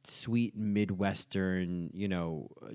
sweet 0.07 0.57
midwestern, 0.57 1.90
you 1.93 2.09
know, 2.09 2.49
uh, 2.62 2.67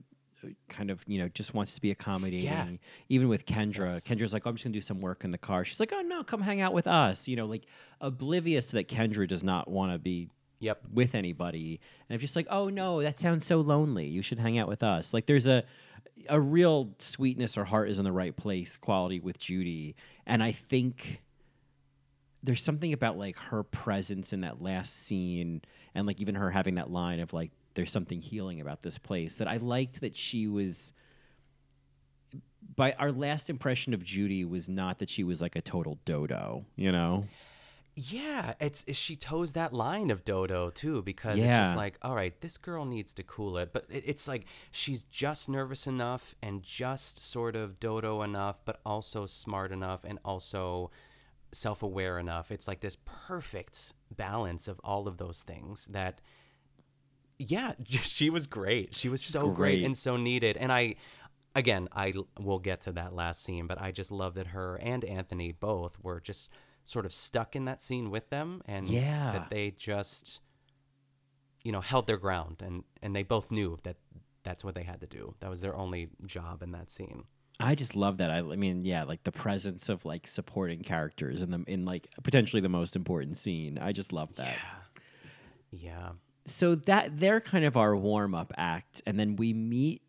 uh, 0.43 0.47
kind 0.69 0.89
of, 0.89 1.01
you 1.05 1.19
know, 1.19 1.27
just 1.29 1.53
wants 1.53 1.75
to 1.75 1.81
be 1.81 1.91
accommodating. 1.91 2.79
Even 3.09 3.27
with 3.27 3.45
Kendra, 3.45 4.01
Kendra's 4.03 4.31
like, 4.33 4.43
oh, 4.45 4.49
"I'm 4.49 4.55
just 4.55 4.63
gonna 4.63 4.73
do 4.73 4.81
some 4.81 5.01
work 5.01 5.23
in 5.25 5.31
the 5.31 5.37
car." 5.37 5.65
She's 5.65 5.79
like, 5.79 5.91
"Oh 5.93 6.01
no, 6.01 6.23
come 6.23 6.41
hang 6.41 6.61
out 6.61 6.73
with 6.73 6.87
us." 6.87 7.27
You 7.27 7.35
know, 7.35 7.45
like 7.45 7.65
oblivious 7.99 8.71
that 8.71 8.87
Kendra 8.87 9.27
does 9.27 9.43
not 9.43 9.69
want 9.69 9.91
to 9.93 9.99
be 9.99 10.29
Yep. 10.61 10.81
with 10.93 11.15
anybody 11.15 11.79
and 12.09 12.13
i'm 12.15 12.19
just 12.19 12.35
like 12.35 12.45
oh 12.49 12.67
no 12.67 13.01
that 13.01 13.17
sounds 13.17 13.45
so 13.45 13.61
lonely 13.61 14.07
you 14.07 14.21
should 14.21 14.39
hang 14.39 14.57
out 14.57 14.67
with 14.67 14.83
us 14.83 15.13
like 15.13 15.25
there's 15.25 15.47
a 15.47 15.63
a 16.27 16.37
real 16.37 16.89
sweetness 16.99 17.57
or 17.57 17.63
heart 17.63 17.89
is 17.89 17.97
in 17.97 18.03
the 18.03 18.11
right 18.11 18.35
place 18.35 18.75
quality 18.75 19.21
with 19.21 19.39
judy 19.39 19.95
and 20.25 20.43
i 20.43 20.51
think 20.51 21.21
there's 22.43 22.61
something 22.61 22.91
about 22.91 23.17
like 23.17 23.37
her 23.37 23.63
presence 23.63 24.33
in 24.33 24.41
that 24.41 24.61
last 24.61 24.93
scene 25.05 25.61
and 25.95 26.07
like 26.07 26.19
even 26.19 26.35
her 26.35 26.51
having 26.51 26.75
that 26.75 26.91
line 26.91 27.19
of 27.19 27.33
like 27.33 27.51
there's 27.75 27.91
something 27.91 28.21
healing 28.21 28.61
about 28.61 28.81
this 28.81 28.97
place 28.97 29.35
that 29.35 29.47
i 29.47 29.57
liked 29.57 30.01
that 30.01 30.15
she 30.15 30.47
was 30.47 30.93
by 32.75 32.93
our 32.93 33.11
last 33.11 33.49
impression 33.49 33.93
of 33.93 34.03
judy 34.03 34.43
was 34.45 34.67
not 34.69 34.99
that 34.99 35.09
she 35.09 35.23
was 35.23 35.41
like 35.41 35.55
a 35.55 35.61
total 35.61 35.99
dodo 36.05 36.65
you 36.75 36.91
know? 36.91 37.25
Yeah, 38.01 38.53
it's, 38.61 38.85
it's 38.87 38.97
she 38.97 39.17
toes 39.17 39.53
that 39.53 39.73
line 39.73 40.09
of 40.09 40.23
Dodo 40.23 40.69
too 40.69 41.01
because 41.01 41.37
it's 41.37 41.45
just 41.47 41.75
like, 41.75 41.97
all 42.01 42.15
right, 42.15 42.39
this 42.39 42.57
girl 42.57 42.85
needs 42.85 43.11
to 43.15 43.23
cool 43.23 43.57
it, 43.57 43.73
but 43.73 43.85
it, 43.89 44.03
it's 44.05 44.25
like 44.25 44.45
she's 44.71 45.03
just 45.03 45.49
nervous 45.49 45.85
enough 45.85 46.33
and 46.41 46.63
just 46.63 47.21
sort 47.21 47.57
of 47.57 47.77
Dodo 47.77 48.21
enough, 48.21 48.57
but 48.63 48.79
also 48.85 49.25
smart 49.25 49.73
enough 49.73 50.05
and 50.05 50.17
also 50.23 50.91
self-aware 51.51 52.19
enough. 52.19 52.51
It's 52.51 52.67
like 52.67 52.81
this 52.81 52.97
perfect 53.05 53.93
balance 54.15 54.67
of 54.67 54.79
all 54.83 55.07
of 55.07 55.17
those 55.17 55.43
things 55.43 55.87
that 55.87 56.21
yeah, 57.37 57.73
just, 57.83 58.15
she 58.15 58.29
was 58.29 58.47
great. 58.47 58.93
She 58.95 59.09
was 59.09 59.21
so 59.21 59.49
great. 59.51 59.55
great. 59.79 59.83
and 59.85 59.97
so 59.97 60.17
needed. 60.17 60.57
And 60.57 60.71
I, 60.71 60.95
again, 61.55 61.87
I 61.93 62.13
will 62.39 62.59
get 62.59 62.81
to 62.81 62.91
that 62.93 63.13
last 63.13 63.43
scene, 63.43 63.65
but 63.67 63.81
I 63.81 63.91
just 63.91 64.11
love 64.11 64.35
that 64.35 64.47
her 64.47 64.75
and 64.75 65.03
Anthony 65.05 65.51
both 65.53 65.97
were 66.03 66.19
just 66.19 66.51
sort 66.85 67.05
of 67.05 67.13
stuck 67.13 67.55
in 67.55 67.65
that 67.65 67.81
scene 67.81 68.09
with 68.09 68.29
them, 68.29 68.61
and 68.65 68.87
Yeah. 68.87 69.31
that 69.33 69.49
they 69.49 69.71
just, 69.71 70.41
you 71.63 71.71
know, 71.71 71.81
held 71.81 72.07
their 72.07 72.17
ground, 72.17 72.61
and 72.65 72.83
and 73.01 73.15
they 73.15 73.23
both 73.23 73.51
knew 73.51 73.77
that 73.83 73.97
that's 74.43 74.63
what 74.63 74.73
they 74.75 74.83
had 74.83 74.99
to 75.01 75.07
do. 75.07 75.35
That 75.39 75.49
was 75.49 75.61
their 75.61 75.75
only 75.75 76.09
job 76.25 76.63
in 76.63 76.71
that 76.71 76.89
scene. 76.89 77.25
I 77.59 77.75
just 77.75 77.95
love 77.95 78.17
that. 78.17 78.31
I, 78.31 78.37
I 78.37 78.55
mean, 78.55 78.85
yeah, 78.85 79.03
like 79.03 79.23
the 79.23 79.31
presence 79.31 79.89
of 79.89 80.05
like 80.05 80.27
supporting 80.27 80.81
characters 80.81 81.41
in 81.41 81.51
the 81.51 81.63
in 81.67 81.83
like 81.83 82.07
potentially 82.23 82.61
the 82.61 82.69
most 82.69 82.95
important 82.95 83.37
scene. 83.37 83.77
I 83.77 83.91
just 83.91 84.13
love 84.13 84.33
that. 84.35 84.55
Yeah. 85.71 85.89
yeah. 85.91 86.09
so 86.45 86.75
that 86.75 87.19
they're 87.19 87.41
kind 87.41 87.65
of 87.65 87.75
our 87.75 87.95
warm 87.95 88.33
up 88.33 88.53
act, 88.57 89.01
and 89.05 89.19
then 89.19 89.35
we 89.35 89.51
meet 89.51 90.01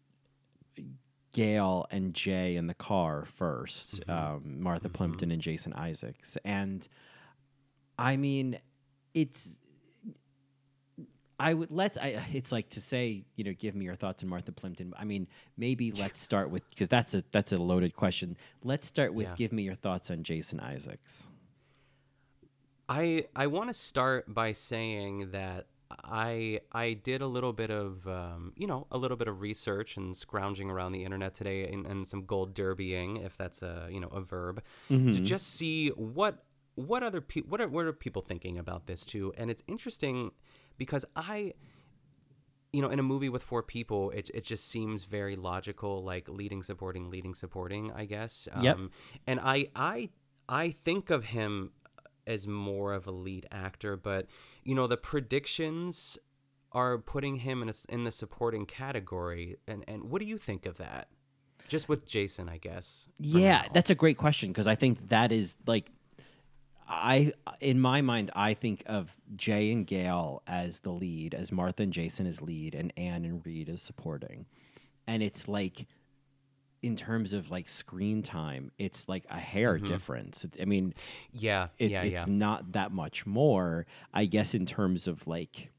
Gail 1.34 1.86
and 1.90 2.14
Jay 2.14 2.54
in 2.54 2.68
the 2.68 2.74
car 2.74 3.26
1st 3.40 4.08
um, 4.08 4.60
Martha 4.60 4.88
Plimpton 4.88 5.32
and 5.32 5.42
Jason 5.42 5.72
Isaacs, 5.72 6.38
and 6.44 6.86
I 7.98 8.16
mean, 8.16 8.58
it's. 9.12 9.56
I 11.40 11.54
would 11.54 11.70
let 11.70 11.96
I 12.00 12.22
it's 12.32 12.52
like 12.52 12.68
to 12.70 12.80
say, 12.80 13.24
you 13.36 13.44
know, 13.44 13.52
give 13.58 13.74
me 13.74 13.84
your 13.86 13.96
thoughts 13.96 14.22
on 14.22 14.28
Martha 14.28 14.52
Plimpton. 14.52 14.92
I 14.98 15.04
mean, 15.04 15.26
maybe 15.56 15.90
let's 15.92 16.20
start 16.20 16.50
with 16.50 16.68
because 16.70 16.88
that's 16.88 17.14
a 17.14 17.24
that's 17.32 17.52
a 17.52 17.56
loaded 17.56 17.96
question. 17.96 18.36
Let's 18.62 18.86
start 18.86 19.14
with 19.14 19.26
Yeah. 19.28 19.34
give 19.36 19.52
me 19.52 19.62
your 19.62 19.74
thoughts 19.74 20.10
on 20.10 20.22
Jason 20.22 20.60
Isaacs. 20.60 21.26
I 22.88 23.26
I 23.36 23.46
want 23.46 23.68
to 23.70 23.74
start 23.74 24.32
by 24.32 24.52
saying 24.52 25.30
that 25.30 25.66
I 26.04 26.60
I 26.72 26.92
did 26.94 27.20
a 27.22 27.26
little 27.26 27.52
bit 27.52 27.70
of 27.70 28.06
um, 28.06 28.52
you 28.56 28.66
know 28.66 28.86
a 28.90 28.98
little 28.98 29.16
bit 29.16 29.28
of 29.28 29.40
research 29.40 29.96
and 29.96 30.16
scrounging 30.16 30.70
around 30.70 30.92
the 30.92 31.04
internet 31.04 31.34
today 31.34 31.66
and, 31.72 31.86
and 31.86 32.06
some 32.06 32.24
gold 32.26 32.54
derbying 32.54 33.24
if 33.24 33.36
that's 33.36 33.62
a 33.62 33.88
you 33.90 34.00
know 34.00 34.08
a 34.08 34.20
verb 34.20 34.62
to 34.88 34.94
Mhm. 34.94 35.24
just 35.24 35.48
see 35.54 35.88
what 35.90 36.44
what 36.74 37.02
other 37.02 37.20
people 37.20 37.50
what 37.50 37.60
are 37.60 37.68
what 37.68 37.84
are 37.86 37.92
people 37.92 38.22
thinking 38.22 38.58
about 38.58 38.86
this 38.86 39.04
too 39.04 39.32
and 39.36 39.50
it's 39.50 39.62
interesting 39.66 40.30
because 40.80 41.04
I 41.14 41.52
you 42.72 42.80
know, 42.80 42.88
in 42.88 42.98
a 42.98 43.02
movie 43.02 43.28
with 43.28 43.42
four 43.42 43.62
people, 43.62 44.10
it, 44.10 44.30
it 44.32 44.44
just 44.44 44.68
seems 44.68 45.04
very 45.04 45.36
logical, 45.36 46.02
like 46.04 46.28
leading, 46.28 46.62
supporting, 46.62 47.10
leading, 47.10 47.34
supporting, 47.34 47.92
I 47.92 48.04
guess. 48.04 48.48
Yep. 48.60 48.76
Um, 48.76 48.90
and 49.26 49.40
I, 49.40 49.68
I, 49.74 50.10
I 50.48 50.70
think 50.70 51.10
of 51.10 51.24
him 51.24 51.72
as 52.26 52.46
more 52.46 52.92
of 52.92 53.06
a 53.06 53.10
lead 53.10 53.46
actor, 53.50 53.96
but 53.96 54.26
you 54.64 54.74
know, 54.74 54.86
the 54.86 54.96
predictions 54.96 56.16
are 56.72 56.96
putting 56.96 57.36
him 57.36 57.60
in 57.62 57.68
a 57.68 57.72
in 57.88 58.04
the 58.04 58.12
supporting 58.12 58.66
category. 58.66 59.56
And 59.66 59.84
and 59.88 60.04
what 60.04 60.20
do 60.20 60.26
you 60.26 60.38
think 60.38 60.64
of 60.64 60.76
that? 60.78 61.08
Just 61.66 61.88
with 61.88 62.06
Jason, 62.06 62.48
I 62.48 62.58
guess. 62.58 63.08
Yeah, 63.18 63.62
now. 63.62 63.68
that's 63.74 63.90
a 63.90 63.96
great 63.96 64.16
question 64.16 64.50
because 64.50 64.68
I 64.68 64.76
think 64.76 65.08
that 65.08 65.32
is 65.32 65.56
like 65.66 65.90
I 66.92 67.32
in 67.60 67.78
my 67.80 68.00
mind 68.02 68.30
I 68.34 68.54
think 68.54 68.82
of 68.86 69.14
Jay 69.36 69.70
and 69.70 69.86
Gail 69.86 70.42
as 70.46 70.80
the 70.80 70.90
lead, 70.90 71.34
as 71.34 71.52
Martha 71.52 71.84
and 71.84 71.92
Jason 71.92 72.26
as 72.26 72.42
lead, 72.42 72.74
and 72.74 72.92
Ann 72.96 73.24
and 73.24 73.44
Reed 73.46 73.68
as 73.68 73.80
supporting. 73.80 74.46
And 75.06 75.22
it's 75.22 75.46
like 75.48 75.86
in 76.82 76.96
terms 76.96 77.32
of 77.32 77.50
like 77.50 77.68
screen 77.68 78.22
time, 78.22 78.72
it's 78.78 79.08
like 79.08 79.24
a 79.30 79.38
hair 79.38 79.78
Mhm. 79.78 79.86
difference. 79.86 80.46
I 80.60 80.64
mean, 80.64 80.94
Yeah, 81.32 81.68
it, 81.78 81.90
yeah, 81.90 82.02
it's 82.02 82.26
yeah. 82.26 82.32
not 82.34 82.72
that 82.72 82.90
much 82.90 83.26
more. 83.26 83.86
I 84.14 84.24
guess 84.24 84.54
in 84.54 84.66
terms 84.66 85.06
of 85.06 85.26
like 85.26 85.70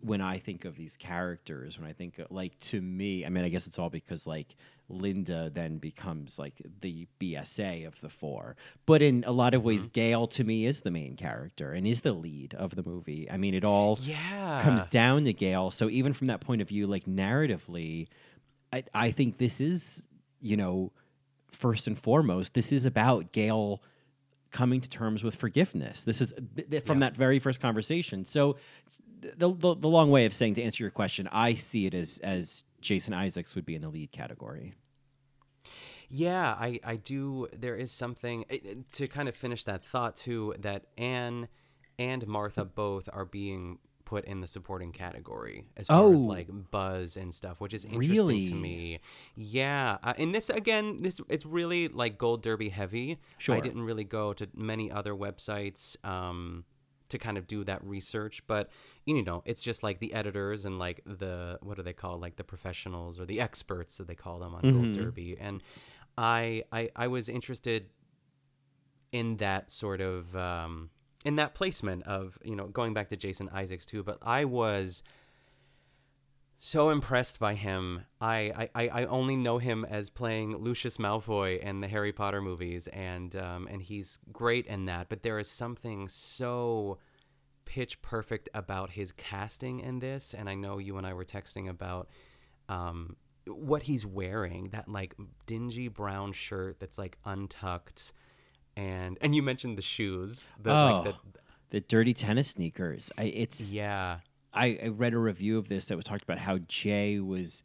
when 0.00 0.20
I 0.20 0.38
think 0.38 0.64
of 0.66 0.76
these 0.76 0.96
characters, 0.98 1.78
when 1.78 1.88
I 1.88 1.92
think 1.94 2.18
of, 2.18 2.30
like 2.30 2.58
to 2.60 2.82
me, 2.82 3.24
I 3.24 3.30
mean, 3.30 3.44
I 3.44 3.48
guess 3.48 3.66
it's 3.66 3.78
all 3.78 3.88
because 3.88 4.26
like 4.26 4.54
Linda 4.88 5.50
then 5.52 5.78
becomes 5.78 6.38
like 6.38 6.60
the 6.80 7.06
BSA 7.20 7.86
of 7.86 7.98
the 8.00 8.08
four. 8.08 8.56
But 8.86 9.00
in 9.02 9.24
a 9.26 9.32
lot 9.32 9.54
of 9.54 9.60
Mm-hmm. 9.60 9.68
ways, 9.68 9.86
Gail 9.86 10.26
to 10.28 10.44
me 10.44 10.66
is 10.66 10.82
the 10.82 10.90
main 10.90 11.16
character 11.16 11.72
and 11.72 11.86
is 11.86 12.02
the 12.02 12.12
lead 12.12 12.54
of 12.54 12.74
the 12.76 12.82
movie. 12.82 13.28
I 13.30 13.36
mean, 13.38 13.54
it 13.54 13.64
all 13.64 13.98
Yeah. 14.02 14.60
comes 14.62 14.86
down 14.86 15.24
to 15.24 15.32
Gail. 15.32 15.70
So 15.70 15.88
even 15.88 16.12
from 16.12 16.26
that 16.26 16.40
point 16.40 16.60
of 16.60 16.68
view, 16.68 16.86
like 16.86 17.04
narratively, 17.04 18.08
I, 18.72 18.84
I 18.92 19.10
think 19.10 19.38
this 19.38 19.60
is, 19.60 20.06
you 20.40 20.56
know, 20.56 20.92
first 21.50 21.86
and 21.86 21.98
foremost, 21.98 22.52
this 22.54 22.70
is 22.72 22.84
about 22.84 23.32
Gail 23.32 23.80
coming 24.50 24.80
to 24.80 24.88
terms 24.88 25.24
with 25.24 25.34
forgiveness. 25.34 26.04
This 26.04 26.20
is 26.20 26.32
from 26.84 27.00
that 27.00 27.16
very 27.16 27.38
first 27.38 27.60
conversation. 27.60 28.24
So 28.24 28.56
the, 29.20 29.48
the 29.52 29.74
the 29.74 29.88
long 29.88 30.10
way 30.10 30.26
of 30.26 30.34
saying 30.34 30.54
to 30.54 30.62
answer 30.62 30.84
your 30.84 30.90
question, 30.90 31.28
I 31.32 31.54
see 31.54 31.86
it 31.86 31.94
as 31.94 32.18
as 32.22 32.62
Jason 32.84 33.12
Isaacs 33.14 33.54
would 33.54 33.64
be 33.66 33.74
in 33.74 33.82
the 33.82 33.88
lead 33.88 34.12
category. 34.12 34.74
Yeah, 36.08 36.50
I, 36.58 36.78
I 36.84 36.96
do. 36.96 37.48
There 37.56 37.76
is 37.76 37.90
something 37.90 38.44
it- 38.48 38.64
it- 38.64 38.90
to 38.92 39.08
kind 39.08 39.28
of 39.28 39.34
finish 39.34 39.64
that 39.64 39.84
thought 39.84 40.16
too. 40.16 40.54
That 40.58 40.86
Ann 40.98 41.48
and 41.98 42.26
Martha 42.26 42.64
both 42.64 43.08
are 43.12 43.24
being 43.24 43.78
put 44.04 44.26
in 44.26 44.42
the 44.42 44.46
supporting 44.46 44.92
category 44.92 45.64
as 45.78 45.86
far 45.86 46.12
as 46.12 46.22
Oh. 46.22 46.26
like 46.26 46.48
buzz 46.70 47.16
and 47.16 47.34
stuff, 47.34 47.58
which 47.58 47.72
is 47.72 47.86
interesting 47.86 48.10
Really? 48.16 48.46
to 48.48 48.54
me. 48.54 49.00
Yeah, 49.34 49.96
uh, 50.02 50.12
and 50.18 50.34
this 50.34 50.50
again, 50.50 50.98
this 50.98 51.22
it's 51.30 51.46
really 51.46 51.88
like 51.88 52.18
Gold 52.18 52.42
Derby 52.42 52.68
heavy. 52.68 53.18
Sure. 53.38 53.56
I 53.56 53.60
didn't 53.60 53.82
really 53.82 54.04
go 54.04 54.34
to 54.34 54.46
many 54.54 54.90
other 54.90 55.14
websites. 55.14 55.96
Um, 56.06 56.66
to 57.14 57.18
kind 57.18 57.38
of 57.38 57.46
do 57.46 57.64
that 57.64 57.82
research 57.84 58.42
but 58.46 58.68
you 59.06 59.22
know 59.24 59.42
it's 59.46 59.62
just 59.62 59.82
like 59.82 59.98
the 60.00 60.12
editors 60.12 60.64
and 60.66 60.78
like 60.78 61.00
the 61.06 61.58
what 61.62 61.76
do 61.76 61.82
they 61.82 61.92
call 61.92 62.18
like 62.18 62.36
the 62.36 62.44
professionals 62.44 63.18
or 63.18 63.24
the 63.24 63.40
experts 63.40 63.96
that 63.98 64.06
they 64.06 64.14
call 64.14 64.38
them 64.38 64.54
on 64.54 64.62
Mhm. 64.62 64.72
gold 64.74 64.92
derby 64.92 65.36
and 65.40 65.62
I, 66.18 66.64
I 66.70 66.90
i 66.94 67.06
was 67.08 67.28
interested 67.28 67.90
in 69.12 69.36
that 69.38 69.70
sort 69.70 70.00
of 70.00 70.34
um 70.36 70.90
in 71.24 71.36
that 71.36 71.54
placement 71.54 72.02
of 72.04 72.38
you 72.44 72.56
know 72.56 72.66
going 72.66 72.92
back 72.94 73.08
to 73.10 73.16
jason 73.16 73.48
isaacs 73.52 73.86
too 73.86 74.02
but 74.02 74.18
i 74.22 74.44
was 74.44 75.02
so 76.58 76.90
impressed 76.90 77.38
by 77.38 77.54
him. 77.54 78.02
I, 78.20 78.68
I, 78.74 78.88
I 78.88 79.04
only 79.04 79.36
know 79.36 79.58
him 79.58 79.84
as 79.84 80.10
playing 80.10 80.56
Lucius 80.56 80.96
Malfoy 80.96 81.60
in 81.60 81.80
the 81.80 81.88
Harry 81.88 82.12
Potter 82.12 82.40
movies, 82.40 82.88
and 82.88 83.34
um, 83.36 83.68
and 83.70 83.82
he's 83.82 84.18
great 84.32 84.66
in 84.66 84.86
that. 84.86 85.08
But 85.08 85.22
there 85.22 85.38
is 85.38 85.48
something 85.48 86.08
so 86.08 86.98
pitch 87.64 88.00
perfect 88.02 88.48
about 88.54 88.90
his 88.90 89.12
casting 89.12 89.80
in 89.80 89.98
this, 89.98 90.34
and 90.34 90.48
I 90.48 90.54
know 90.54 90.78
you 90.78 90.96
and 90.96 91.06
I 91.06 91.12
were 91.12 91.24
texting 91.24 91.68
about 91.68 92.08
um, 92.68 93.16
what 93.46 93.82
he's 93.82 94.06
wearing 94.06 94.70
that 94.70 94.88
like 94.88 95.14
dingy 95.46 95.88
brown 95.88 96.32
shirt 96.32 96.80
that's 96.80 96.98
like 96.98 97.18
untucked, 97.24 98.12
and 98.76 99.18
and 99.20 99.34
you 99.34 99.42
mentioned 99.42 99.76
the 99.76 99.82
shoes, 99.82 100.50
the 100.62 100.70
oh, 100.70 101.02
like 101.02 101.04
the 101.04 101.14
the 101.70 101.80
dirty 101.80 102.14
tennis 102.14 102.50
sneakers. 102.50 103.10
I, 103.18 103.24
it's 103.24 103.72
yeah. 103.72 104.18
I, 104.54 104.78
I 104.84 104.88
read 104.88 105.14
a 105.14 105.18
review 105.18 105.58
of 105.58 105.68
this 105.68 105.86
that 105.86 105.96
was 105.96 106.04
talked 106.04 106.22
about 106.22 106.38
how 106.38 106.58
Jay 106.68 107.18
was, 107.20 107.62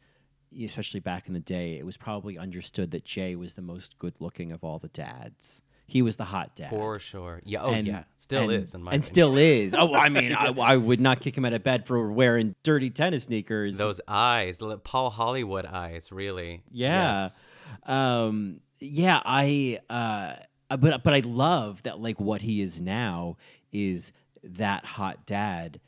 especially 0.64 1.00
back 1.00 1.28
in 1.28 1.34
the 1.34 1.40
day, 1.40 1.78
it 1.78 1.86
was 1.86 1.96
probably 1.96 2.36
understood 2.38 2.90
that 2.92 3.04
Jay 3.04 3.36
was 3.36 3.54
the 3.54 3.62
most 3.62 3.98
good 3.98 4.14
looking 4.20 4.52
of 4.52 4.64
all 4.64 4.78
the 4.78 4.88
dads. 4.88 5.62
He 5.86 6.02
was 6.02 6.16
the 6.16 6.24
hot 6.26 6.54
dad. 6.54 6.70
For 6.70 7.00
sure. 7.00 7.42
Yeah. 7.44 7.62
Oh, 7.62 7.72
And- 7.72 7.86
yeah. 7.86 8.04
Still 8.18 8.50
and- 8.50 8.62
is, 8.62 8.74
in 8.76 8.82
my 8.82 8.92
and 8.92 9.02
opinion. 9.02 9.12
still 9.14 9.36
is. 9.36 9.74
Oh, 9.76 9.92
I 9.94 10.08
mean, 10.08 10.32
I, 10.32 10.46
I 10.46 10.76
would 10.76 11.00
not 11.00 11.18
kick 11.20 11.36
him 11.36 11.44
out 11.44 11.52
of 11.52 11.64
bed 11.64 11.86
for 11.86 12.12
wearing 12.12 12.54
dirty 12.62 12.90
tennis 12.90 13.24
sneakers. 13.24 13.76
Those 13.76 14.00
eyes, 14.06 14.60
Paul 14.84 15.10
Hollywood 15.10 15.66
eyes, 15.66 16.12
really. 16.12 16.62
Yeah. 16.70 17.22
Yes. 17.24 17.46
Um 17.86 18.60
yeah, 18.78 19.20
I 19.24 19.78
uh 19.88 20.36
but 20.76 21.02
but 21.02 21.12
I 21.14 21.20
love 21.24 21.82
that 21.84 22.00
like 22.00 22.20
what 22.20 22.40
he 22.42 22.60
is 22.62 22.80
now 22.80 23.36
is 23.72 24.12
that 24.44 24.84
hot 24.84 25.26
dad 25.26 25.80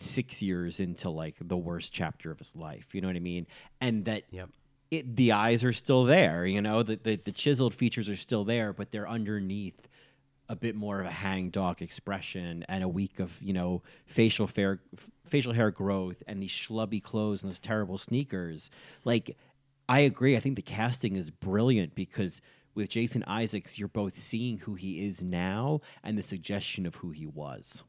6 0.00 0.42
years 0.42 0.80
into 0.80 1.10
like 1.10 1.36
the 1.40 1.56
worst 1.56 1.92
chapter 1.92 2.30
of 2.30 2.38
his 2.38 2.54
life. 2.54 2.94
You 2.94 3.00
know 3.00 3.08
what 3.08 3.16
I 3.16 3.20
mean? 3.20 3.46
And 3.80 4.04
that 4.06 4.24
Yep. 4.30 4.48
it, 4.90 5.16
the 5.16 5.32
eyes 5.32 5.64
are 5.64 5.72
still 5.72 6.04
there, 6.04 6.46
you 6.46 6.60
know, 6.62 6.82
the, 6.82 6.96
the 6.96 7.16
the 7.16 7.32
chiseled 7.32 7.74
features 7.74 8.08
are 8.08 8.16
still 8.16 8.44
there, 8.44 8.72
but 8.72 8.90
they're 8.90 9.08
underneath 9.08 9.88
a 10.48 10.56
bit 10.56 10.74
more 10.74 11.00
of 11.00 11.06
a 11.06 11.10
hang 11.10 11.50
dog 11.50 11.82
expression 11.82 12.64
and 12.68 12.82
a 12.82 12.88
week 12.88 13.20
of 13.20 13.36
you 13.42 13.52
know 13.52 13.82
facial 14.06 14.46
fair 14.46 14.80
facial 15.26 15.52
hair 15.52 15.70
growth 15.70 16.22
and 16.26 16.42
these 16.42 16.50
schlubby 16.50 17.02
clothes 17.02 17.42
and 17.42 17.50
those 17.50 17.60
terrible 17.60 17.98
sneakers. 17.98 18.70
Like, 19.04 19.36
I 19.88 20.00
agree. 20.00 20.36
I 20.36 20.40
think 20.40 20.56
the 20.56 20.62
casting 20.62 21.16
is 21.16 21.30
brilliant 21.30 21.94
because 21.94 22.40
with 22.74 22.88
Jason 22.90 23.24
Isaacs, 23.26 23.78
you're 23.78 23.88
both 23.88 24.18
seeing 24.18 24.58
who 24.58 24.74
he 24.74 25.04
is 25.06 25.22
now 25.22 25.80
and 26.02 26.16
the 26.16 26.22
suggestion 26.22 26.86
of 26.86 26.94
who 26.96 27.10
he 27.10 27.26
was. 27.26 27.84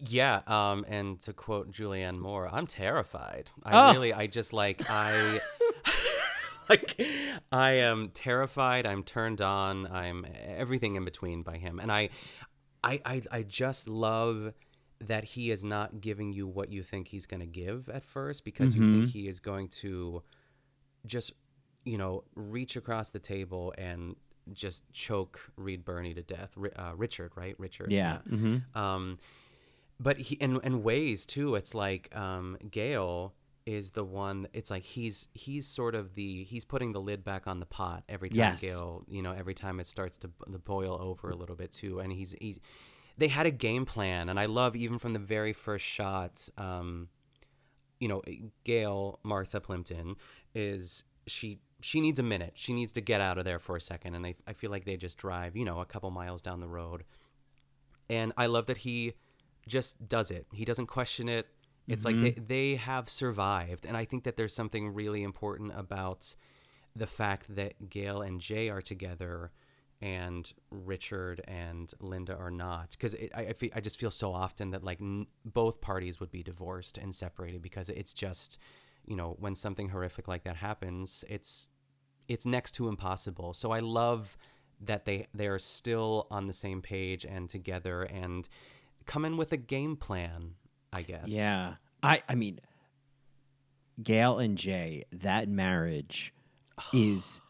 Yeah, 0.00 0.40
um, 0.46 0.84
and 0.88 1.20
to 1.22 1.32
quote 1.32 1.70
Julianne 1.72 2.18
Moore, 2.18 2.48
I'm 2.52 2.66
terrified. 2.66 3.50
I 3.62 3.70
Oh. 3.90 3.92
really, 3.92 4.12
I 4.12 4.26
just 4.26 4.52
like, 4.52 4.82
I, 4.90 5.40
like, 6.68 7.00
I 7.50 7.72
am 7.72 8.10
terrified. 8.10 8.86
I'm 8.86 9.02
turned 9.02 9.40
on. 9.40 9.86
I'm 9.86 10.26
everything 10.46 10.94
in 10.96 11.04
between 11.04 11.42
by 11.42 11.56
him, 11.58 11.78
and 11.80 11.90
I, 11.90 12.10
I, 12.84 13.00
I, 13.04 13.22
I 13.30 13.42
just 13.42 13.88
love 13.88 14.52
that 15.00 15.24
he 15.24 15.50
is 15.50 15.64
not 15.64 16.00
giving 16.00 16.32
you 16.32 16.46
what 16.46 16.70
you 16.70 16.82
think 16.82 17.08
he's 17.08 17.26
going 17.26 17.40
to 17.40 17.46
give 17.46 17.88
at 17.88 18.04
first 18.04 18.44
because 18.44 18.74
you 18.76 18.82
think 18.92 19.04
Mhm. 19.06 19.08
he 19.10 19.26
is 19.28 19.40
going 19.40 19.68
to 19.80 20.22
just, 21.06 21.32
you 21.84 21.98
know, 21.98 22.22
reach 22.36 22.76
across 22.76 23.10
the 23.10 23.18
table 23.18 23.74
and 23.76 24.14
just 24.52 24.84
choke 24.92 25.50
Reed 25.56 25.84
Birney 25.84 26.14
to 26.14 26.22
death. 26.22 26.56
Uh, 26.76 26.92
Richard, 26.96 27.32
right? 27.34 27.56
Richard. 27.58 27.90
Yeah. 27.90 28.18
Mhm. 28.28 28.62
Um, 28.76 29.18
but 30.00 30.18
he 30.18 30.34
in 30.36 30.60
in 30.62 30.82
ways 30.82 31.26
too. 31.26 31.54
It's 31.54 31.74
like 31.74 32.14
um, 32.16 32.58
Gail 32.70 33.34
is 33.64 33.92
the 33.92 34.04
one. 34.04 34.48
It's 34.52 34.70
like 34.70 34.82
he's 34.82 35.28
he's 35.34 35.66
sort 35.66 35.94
of 35.94 36.14
the 36.14 36.44
he's 36.44 36.64
putting 36.64 36.92
the 36.92 37.00
lid 37.00 37.24
back 37.24 37.46
on 37.46 37.60
the 37.60 37.66
pot 37.66 38.02
every 38.08 38.28
time 38.28 38.38
Yes. 38.38 38.60
Gail. 38.60 39.04
You 39.08 39.22
know, 39.22 39.32
every 39.32 39.54
time 39.54 39.78
it 39.80 39.86
starts 39.86 40.18
to, 40.18 40.30
to 40.50 40.58
boil 40.58 40.96
over 41.00 41.30
a 41.30 41.36
little 41.36 41.56
bit 41.56 41.72
too, 41.72 42.00
and 42.00 42.12
he's 42.12 42.34
he's 42.40 42.58
they 43.18 43.28
had 43.28 43.46
a 43.46 43.50
game 43.50 43.84
plan, 43.84 44.28
and 44.28 44.40
I 44.40 44.46
love 44.46 44.74
even 44.74 44.98
from 44.98 45.12
the 45.12 45.18
very 45.18 45.52
first 45.52 45.84
shot. 45.84 46.48
Um, 46.56 47.08
you 48.00 48.08
know, 48.08 48.22
Gail 48.64 49.20
Martha 49.22 49.60
Plimpton 49.60 50.16
is 50.54 51.04
she 51.28 51.60
she 51.80 52.00
needs 52.00 52.18
a 52.18 52.22
minute. 52.24 52.54
She 52.56 52.72
needs 52.72 52.92
to 52.94 53.00
get 53.00 53.20
out 53.20 53.38
of 53.38 53.44
there 53.44 53.60
for 53.60 53.76
a 53.76 53.80
second, 53.80 54.16
and 54.16 54.26
I 54.26 54.34
I 54.46 54.54
feel 54.54 54.70
like 54.72 54.84
they 54.86 54.96
just 54.96 55.18
drive 55.18 55.56
you 55.56 55.64
know 55.64 55.80
a 55.80 55.84
couple 55.84 56.10
miles 56.10 56.42
down 56.42 56.58
the 56.58 56.66
road, 56.68 57.04
and 58.10 58.32
I 58.36 58.46
love 58.46 58.66
that 58.66 58.78
he 58.78 59.12
just 59.66 60.08
does 60.08 60.30
it. 60.30 60.46
He 60.52 60.64
doesn't 60.64 60.86
question 60.86 61.28
it. 61.28 61.46
It's 61.88 62.04
Mhm. 62.04 62.22
like 62.24 62.36
they 62.36 62.42
they 62.70 62.74
have 62.76 63.08
survived, 63.10 63.84
and 63.86 63.96
I 63.96 64.04
think 64.04 64.24
that 64.24 64.36
there's 64.36 64.54
something 64.54 64.94
really 64.94 65.22
important 65.22 65.72
about 65.74 66.34
the 66.94 67.06
fact 67.06 67.54
that 67.56 67.88
Gail 67.90 68.22
and 68.22 68.40
Jay 68.40 68.68
are 68.68 68.82
together 68.82 69.50
and 70.00 70.52
Richard 70.70 71.40
and 71.46 71.92
Linda 72.00 72.36
are 72.36 72.50
not 72.50 72.90
because 72.90 73.14
I 73.34 73.46
I, 73.48 73.52
feel, 73.52 73.70
I 73.74 73.80
just 73.80 73.98
feel 73.98 74.10
so 74.10 74.32
often 74.32 74.70
that 74.70 74.82
like 74.84 75.00
n- 75.00 75.26
both 75.44 75.80
parties 75.80 76.20
would 76.20 76.30
be 76.30 76.42
divorced 76.42 76.98
and 76.98 77.14
separated 77.14 77.62
because 77.62 77.88
it's 77.88 78.12
just 78.12 78.58
you 79.06 79.16
know 79.16 79.36
when 79.38 79.54
something 79.54 79.88
horrific 79.90 80.26
like 80.28 80.42
that 80.44 80.56
happens 80.56 81.24
it's 81.28 81.68
it's 82.28 82.44
next 82.44 82.72
to 82.72 82.88
impossible 82.88 83.52
so 83.54 83.70
I 83.70 83.78
love 83.80 84.36
that 84.80 85.04
they 85.04 85.28
they 85.32 85.46
are 85.46 85.58
still 85.58 86.26
on 86.32 86.46
the 86.48 86.52
same 86.52 86.82
page 86.82 87.24
and 87.24 87.48
together 87.48 88.02
and 88.02 88.48
come 89.06 89.24
in 89.24 89.36
with 89.36 89.52
a 89.52 89.56
game 89.56 89.96
plan 89.96 90.54
I 90.92 91.02
guess 91.02 91.28
Yeah. 91.28 91.74
I 92.02 92.22
I 92.28 92.34
mean 92.34 92.60
Gail 94.02 94.38
and 94.38 94.56
Jay, 94.56 95.04
that 95.12 95.48
marriage 95.48 96.32
is 96.92 97.40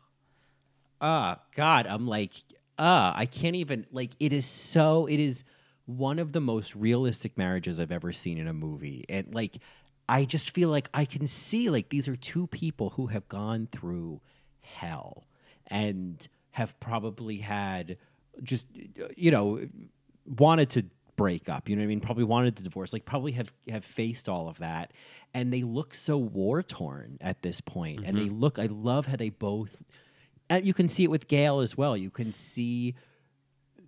uh 1.00 1.36
God, 1.54 1.86
I'm 1.86 2.06
like, 2.06 2.32
uh, 2.78 3.12
I 3.14 3.26
can't 3.26 3.56
even 3.56 3.86
like 3.92 4.12
it 4.20 4.32
is 4.32 4.46
so 4.46 5.06
it 5.06 5.20
is 5.20 5.44
one 5.86 6.18
of 6.18 6.32
the 6.32 6.40
most 6.40 6.74
realistic 6.74 7.36
marriages 7.36 7.80
I've 7.80 7.92
ever 7.92 8.12
seen 8.12 8.38
in 8.38 8.46
a 8.46 8.52
movie. 8.52 9.04
And 9.08 9.34
like 9.34 9.58
I 10.08 10.24
just 10.24 10.50
feel 10.50 10.68
like 10.68 10.88
I 10.94 11.04
can 11.04 11.26
see 11.26 11.70
like 11.70 11.88
these 11.88 12.08
are 12.08 12.16
two 12.16 12.46
people 12.46 12.90
who 12.90 13.08
have 13.08 13.28
gone 13.28 13.68
through 13.70 14.20
hell 14.60 15.24
and 15.66 16.26
have 16.52 16.78
probably 16.80 17.38
had 17.38 17.96
just 18.42 18.66
you 19.16 19.30
know 19.30 19.66
wanted 20.26 20.70
to 20.70 20.84
break 21.22 21.48
up 21.48 21.68
you 21.68 21.76
know 21.76 21.80
what 21.80 21.84
i 21.84 21.88
mean 21.88 22.00
probably 22.00 22.24
wanted 22.24 22.56
to 22.56 22.64
divorce 22.64 22.92
like 22.92 23.04
probably 23.04 23.32
have 23.32 23.52
have 23.68 23.84
faced 23.84 24.28
all 24.28 24.48
of 24.48 24.58
that 24.58 24.92
and 25.34 25.52
they 25.52 25.62
look 25.62 25.94
so 25.94 26.18
war 26.18 26.62
torn 26.62 27.16
at 27.20 27.42
this 27.42 27.60
point. 27.60 27.98
point 27.98 28.08
and 28.08 28.18
they 28.18 28.22
mm-hmm. 28.22 28.40
look 28.40 28.58
i 28.58 28.66
love 28.66 29.06
how 29.06 29.16
they 29.16 29.30
both 29.30 29.80
and 30.50 30.66
you 30.66 30.74
can 30.74 30.88
see 30.88 31.04
it 31.04 31.10
with 31.10 31.28
gail 31.28 31.60
as 31.60 31.76
well 31.76 31.96
you 31.96 32.10
can 32.10 32.32
see 32.32 32.94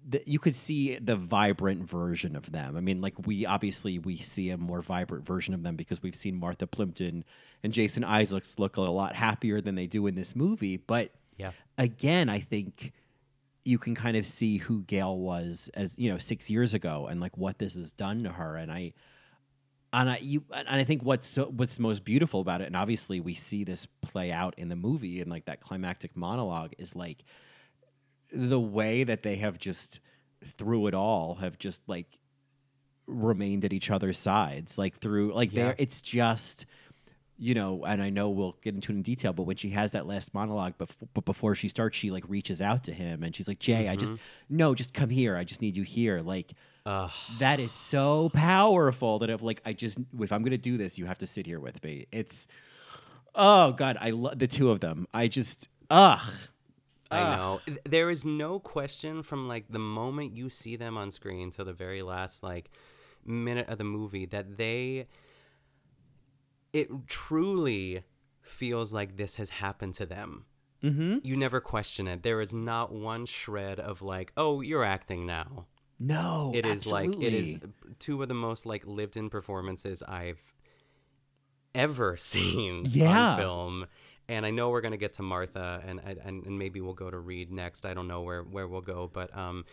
the, 0.07 0.23
you 0.27 0.38
could 0.38 0.55
see 0.55 0.99
the 0.99 1.16
vibrant 1.16 1.83
version 1.88 2.37
of 2.37 2.53
them. 2.53 2.77
I 2.77 2.81
mean, 2.81 3.01
like 3.01 3.27
we 3.27 3.47
obviously 3.47 3.99
we 3.99 4.18
see 4.18 4.51
a 4.51 4.59
more 4.59 4.83
vibrant 4.83 5.27
version 5.27 5.55
of 5.55 5.62
them 5.62 5.77
because 5.77 6.03
we've 6.03 6.14
seen 6.14 6.37
Martha 6.37 6.66
Plimpton 6.66 7.25
and 7.62 7.73
Jason 7.73 8.05
Isaacs 8.05 8.59
look 8.59 8.77
a 8.77 8.83
lot 8.83 9.16
happier 9.16 9.62
than 9.62 9.77
they 9.77 9.87
do 9.87 10.07
in 10.07 10.14
this 10.14 10.37
movie. 10.37 10.77
But 10.77 11.12
Yeah. 11.38 11.53
again, 11.79 12.29
I 12.29 12.40
think 12.40 12.92
you 13.64 13.79
can 13.79 13.94
kind 13.94 14.16
of 14.16 14.27
see 14.27 14.59
who 14.59 14.83
Gail 14.83 15.16
was 15.16 15.70
as 15.74 15.98
you 15.98 16.11
know 16.11 16.18
six 16.18 16.50
years 16.50 16.74
ago 16.74 17.07
and 17.07 17.20
like 17.20 17.37
what 17.37 17.59
this 17.59 17.74
has 17.74 17.92
done 17.92 18.24
to 18.24 18.31
her. 18.31 18.57
And 18.57 18.70
I 18.70 18.92
and 19.92 20.11
I 20.11 20.18
you 20.18 20.44
and 20.53 20.68
I 20.68 20.85
think 20.85 21.03
what's 21.03 21.27
so, 21.27 21.46
what's 21.46 21.79
most 21.79 22.05
beautiful 22.05 22.40
about 22.40 22.61
it, 22.61 22.66
and 22.66 22.77
obviously 22.77 23.20
we 23.20 23.35
see 23.35 23.64
this 23.64 23.87
play 24.03 24.31
out 24.33 24.55
in 24.59 24.68
the 24.68 24.77
movie 24.77 25.20
and 25.20 25.31
like 25.31 25.46
that 25.46 25.61
climactic 25.61 26.16
monologue 26.16 26.72
is 26.79 26.94
like 26.94 27.24
the 28.33 28.61
way 28.61 29.05
that 29.05 29.22
they 29.22 29.37
have 29.37 29.59
just 29.59 30.00
through 30.44 30.87
it 30.88 30.94
all 30.94 31.37
have 31.37 31.59
just 31.59 31.81
like 31.88 32.18
remained 33.07 33.64
at 33.64 33.72
each 33.72 33.90
other's 33.90 34.18
sides 34.18 34.77
like 34.79 34.98
through 34.98 35.33
like 35.33 35.53
Yeah. 35.53 35.64
there 35.64 35.74
it's 35.79 36.00
just 36.00 36.66
you 37.38 37.53
know 37.55 37.85
and 37.85 38.01
i 38.03 38.09
know 38.11 38.29
we'll 38.31 38.57
get 38.62 38.75
into 38.75 38.92
it 38.92 38.94
in 38.97 39.03
detail 39.03 39.33
but 39.33 39.42
when 39.42 39.57
she 39.57 39.70
has 39.70 39.90
that 39.92 40.07
last 40.07 40.33
monologue 40.35 40.73
bef- 40.79 40.94
but 41.14 41.25
before 41.25 41.55
she 41.55 41.68
starts 41.68 41.99
she 41.99 42.11
like 42.11 42.23
reaches 42.29 42.61
out 42.62 42.85
to 42.85 42.92
him 42.92 43.23
and 43.25 43.35
she's 43.35 43.49
like 43.49 43.59
jay 43.59 43.88
i 43.88 43.97
just 43.97 44.12
Mhm. 44.12 44.18
no 44.51 44.75
just 44.75 44.94
come 44.94 45.11
here 45.11 45.37
i 45.37 45.42
just 45.42 45.61
need 45.61 45.77
you 45.77 45.83
here 45.83 46.20
like 46.20 46.53
Ugh. 46.87 47.11
that 47.40 47.59
is 47.59 47.73
so 47.73 48.29
powerful 48.35 49.18
that 49.18 49.31
if 49.31 49.42
like 49.42 49.61
i 49.66 49.73
just 49.73 49.99
if 50.20 50.31
i'm 50.33 50.42
gonna 50.44 50.57
do 50.59 50.77
this 50.77 50.97
you 50.99 51.07
have 51.07 51.18
to 51.18 51.27
sit 51.27 51.44
here 51.47 51.59
with 51.59 51.83
me 51.83 52.07
it's 52.12 52.47
oh 53.35 53.73
god 53.73 53.97
i 54.01 54.11
love 54.11 54.38
the 54.38 54.47
two 54.47 54.70
of 54.70 54.79
them 54.81 55.07
i 55.12 55.27
just 55.29 55.68
ugh 55.90 56.20
I 57.11 57.37
know. 57.37 57.61
Th- 57.66 57.79
There 57.85 58.11
is 58.11 58.25
no 58.25 58.59
question 58.59 59.23
from 59.23 59.47
like 59.47 59.66
the 59.70 59.79
moment 59.79 60.35
you 60.37 60.49
see 60.49 60.75
them 60.75 60.97
on 60.97 61.12
screen 61.12 61.51
till 61.51 61.64
the 61.64 61.73
very 61.73 62.03
last 62.03 62.42
like 62.42 62.70
minute 63.25 63.68
of 63.68 63.79
the 63.79 63.85
movie 63.85 64.27
that 64.27 64.57
they 64.57 65.07
it 66.74 66.88
truly 67.06 68.02
feels 68.42 68.92
like 68.92 69.16
this 69.16 69.37
has 69.37 69.48
happened 69.48 69.94
to 69.94 70.04
them. 70.04 70.44
Mm-hmm. 70.82 71.18
You 71.22 71.37
never 71.37 71.60
question 71.62 72.06
it. 72.06 72.22
There 72.22 72.42
is 72.42 72.52
not 72.52 72.92
one 72.92 73.24
shred 73.24 73.80
of 73.80 74.02
like, 74.02 74.32
"Oh, 74.37 74.60
you're 74.60 74.84
acting 74.84 75.24
now." 75.24 75.64
No, 75.98 76.50
It 76.54 76.66
is 76.66 76.87
like 76.87 77.14
it 77.22 77.32
is 77.32 77.58
two 78.00 78.20
of 78.20 78.28
the 78.28 78.34
most 78.34 78.66
like 78.66 78.84
lived 78.87 79.16
in 79.16 79.30
performances 79.30 80.02
I've 80.02 80.42
ever 81.74 82.16
seen 82.32 82.84
Yeah. 82.88 83.30
on 83.30 83.38
film. 83.38 83.87
And 84.28 84.44
I 84.46 84.50
know 84.50 84.70
we're 84.70 84.80
gonna 84.80 84.96
get 84.96 85.14
to 85.14 85.22
Martha, 85.22 85.82
and, 85.87 86.00
and 86.04 86.44
and 86.46 86.58
maybe 86.58 86.80
we'll 86.80 86.94
go 86.94 87.10
to 87.10 87.18
Reed 87.18 87.52
next. 87.52 87.84
I 87.87 87.92
don't 87.94 88.08
know 88.08 88.22
where 88.22 88.42
where 88.42 88.66
we'll 88.66 88.80
go, 88.80 89.08
but 89.12 89.34
um, 89.37 89.66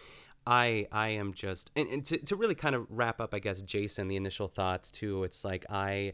I 0.45 0.87
I 0.91 1.09
am 1.09 1.33
just 1.33 1.71
and, 1.75 1.87
and 1.89 2.05
to 2.05 2.17
to 2.17 2.35
really 2.35 2.55
kind 2.55 2.75
of 2.75 2.85
wrap 2.89 3.21
up, 3.21 3.33
I 3.33 3.39
guess 3.39 3.61
Jason, 3.61 4.07
the 4.09 4.17
initial 4.17 4.47
thoughts 4.49 4.91
too. 4.91 5.23
It's 5.23 5.43
like 5.45 5.65
I. 5.69 6.13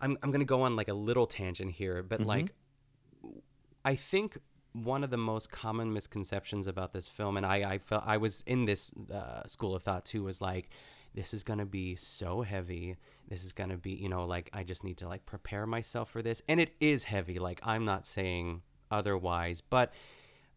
I'm 0.00 0.18
I'm 0.22 0.30
gonna 0.30 0.44
go 0.44 0.62
on 0.62 0.76
like 0.76 0.88
a 0.88 0.94
little 0.94 1.26
tangent 1.26 1.72
here, 1.72 2.02
but 2.02 2.20
Mhm. 2.20 2.26
like 2.26 2.54
I 3.84 3.94
think 3.96 4.38
one 4.72 5.04
of 5.04 5.10
the 5.10 5.16
most 5.18 5.50
common 5.50 5.92
misconceptions 5.92 6.66
about 6.66 6.92
this 6.92 7.06
film, 7.08 7.36
and 7.36 7.44
I, 7.44 7.72
I 7.74 7.78
felt 7.78 8.04
I 8.06 8.16
was 8.16 8.42
in 8.46 8.64
this 8.64 8.90
uh, 9.12 9.46
school 9.46 9.74
of 9.74 9.82
thought 9.82 10.04
too, 10.06 10.24
was 10.24 10.40
like, 10.40 10.70
this 11.14 11.34
is 11.34 11.42
gonna 11.42 11.66
be 11.66 11.94
so 11.96 12.42
heavy. 12.42 12.96
This 13.28 13.44
is 13.44 13.52
gonna 13.52 13.76
be, 13.76 13.92
you 13.92 14.08
know, 14.08 14.24
like 14.24 14.48
I 14.52 14.64
just 14.64 14.82
need 14.82 14.96
to 14.98 15.08
like 15.08 15.26
prepare 15.26 15.66
myself 15.66 16.10
for 16.10 16.22
this, 16.22 16.42
and 16.48 16.58
it 16.60 16.74
is 16.80 17.04
heavy. 17.04 17.38
Like 17.38 17.60
I'm 17.62 17.84
not 17.84 18.06
saying 18.06 18.62
otherwise, 18.90 19.60
but 19.60 19.92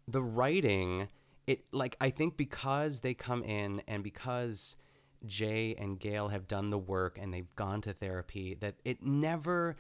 the 0.08 0.22
writing, 0.22 1.10
it 1.48 1.66
like 1.74 1.96
I 2.00 2.10
think 2.10 2.38
because 2.38 3.02
they 3.02 3.14
come 3.14 3.44
in 3.44 3.82
and 3.88 4.04
because 4.04 4.78
Jay 5.28 5.76
and 5.78 6.00
Gail 6.00 6.30
have 6.30 6.48
done 6.48 6.70
the 6.70 6.78
work 6.78 7.18
and 7.22 7.34
they've 7.34 7.54
gone 7.56 7.82
to 7.82 7.94
therapy, 7.94 8.56
that 8.60 8.76
it 8.84 9.04
never 9.04 9.76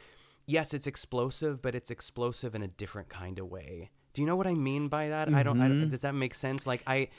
yes, 0.47 0.73
it's 0.73 0.85
explosive, 0.87 1.61
but 1.61 1.73
it's 1.73 1.89
explosive 1.89 2.53
in 2.55 2.61
a 2.61 2.67
different 2.67 3.09
kind 3.09 3.39
of 3.39 3.47
way. 3.47 3.89
Do 4.13 4.21
you 4.21 4.27
know 4.27 4.35
what 4.35 4.47
I 4.47 4.53
mean 4.53 4.87
by 4.89 5.09
that? 5.09 5.27
I, 5.33 5.41
don't, 5.43 5.59
I 5.59 5.67
don't. 5.67 5.85
Mhm. 5.87 5.89
Does 5.89 6.01
that 6.01 6.13
make 6.15 6.33
sense? 6.35 6.65
Like 6.67 6.81
I, 6.87 7.09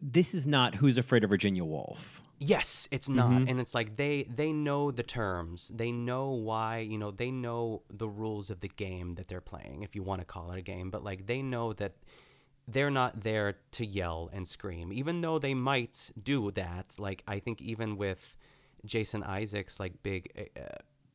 this 0.00 0.34
is 0.34 0.46
not 0.46 0.76
who's 0.76 0.98
afraid 0.98 1.24
of 1.24 1.30
virginia 1.30 1.64
woolf 1.64 2.20
yes, 2.40 2.88
it's 2.90 3.08
not, 3.08 3.30
Mhm. 3.30 3.48
and 3.48 3.60
it's 3.60 3.74
like 3.74 3.96
they 3.96 4.24
they 4.24 4.52
know 4.52 4.90
the 4.90 5.04
terms. 5.04 5.70
They 5.74 5.92
know 5.92 6.30
why. 6.30 6.78
You 6.80 6.98
know, 6.98 7.10
they 7.10 7.30
know 7.30 7.82
the 7.88 8.08
rules 8.08 8.50
of 8.50 8.60
the 8.60 8.68
game 8.68 9.12
that 9.12 9.28
they're 9.28 9.40
playing, 9.40 9.82
if 9.82 9.94
you 9.94 10.02
want 10.02 10.20
to 10.20 10.24
call 10.26 10.50
it 10.50 10.58
a 10.58 10.62
game. 10.62 10.90
But 10.90 11.04
like 11.04 11.26
they 11.26 11.40
know 11.42 11.72
that 11.74 11.92
they're 12.66 12.90
not 12.90 13.22
there 13.22 13.56
to 13.72 13.84
yell 13.84 14.30
and 14.32 14.48
scream, 14.48 14.92
even 14.92 15.20
though 15.20 15.38
they 15.38 15.54
might 15.54 16.10
do 16.22 16.50
that. 16.52 16.94
Like 16.98 17.22
I 17.26 17.38
think 17.38 17.60
even 17.60 17.96
with 17.96 18.36
Jason 18.84 19.22
Isaacs, 19.22 19.78
like 19.78 20.02
big 20.02 20.50
uh, 20.56 20.60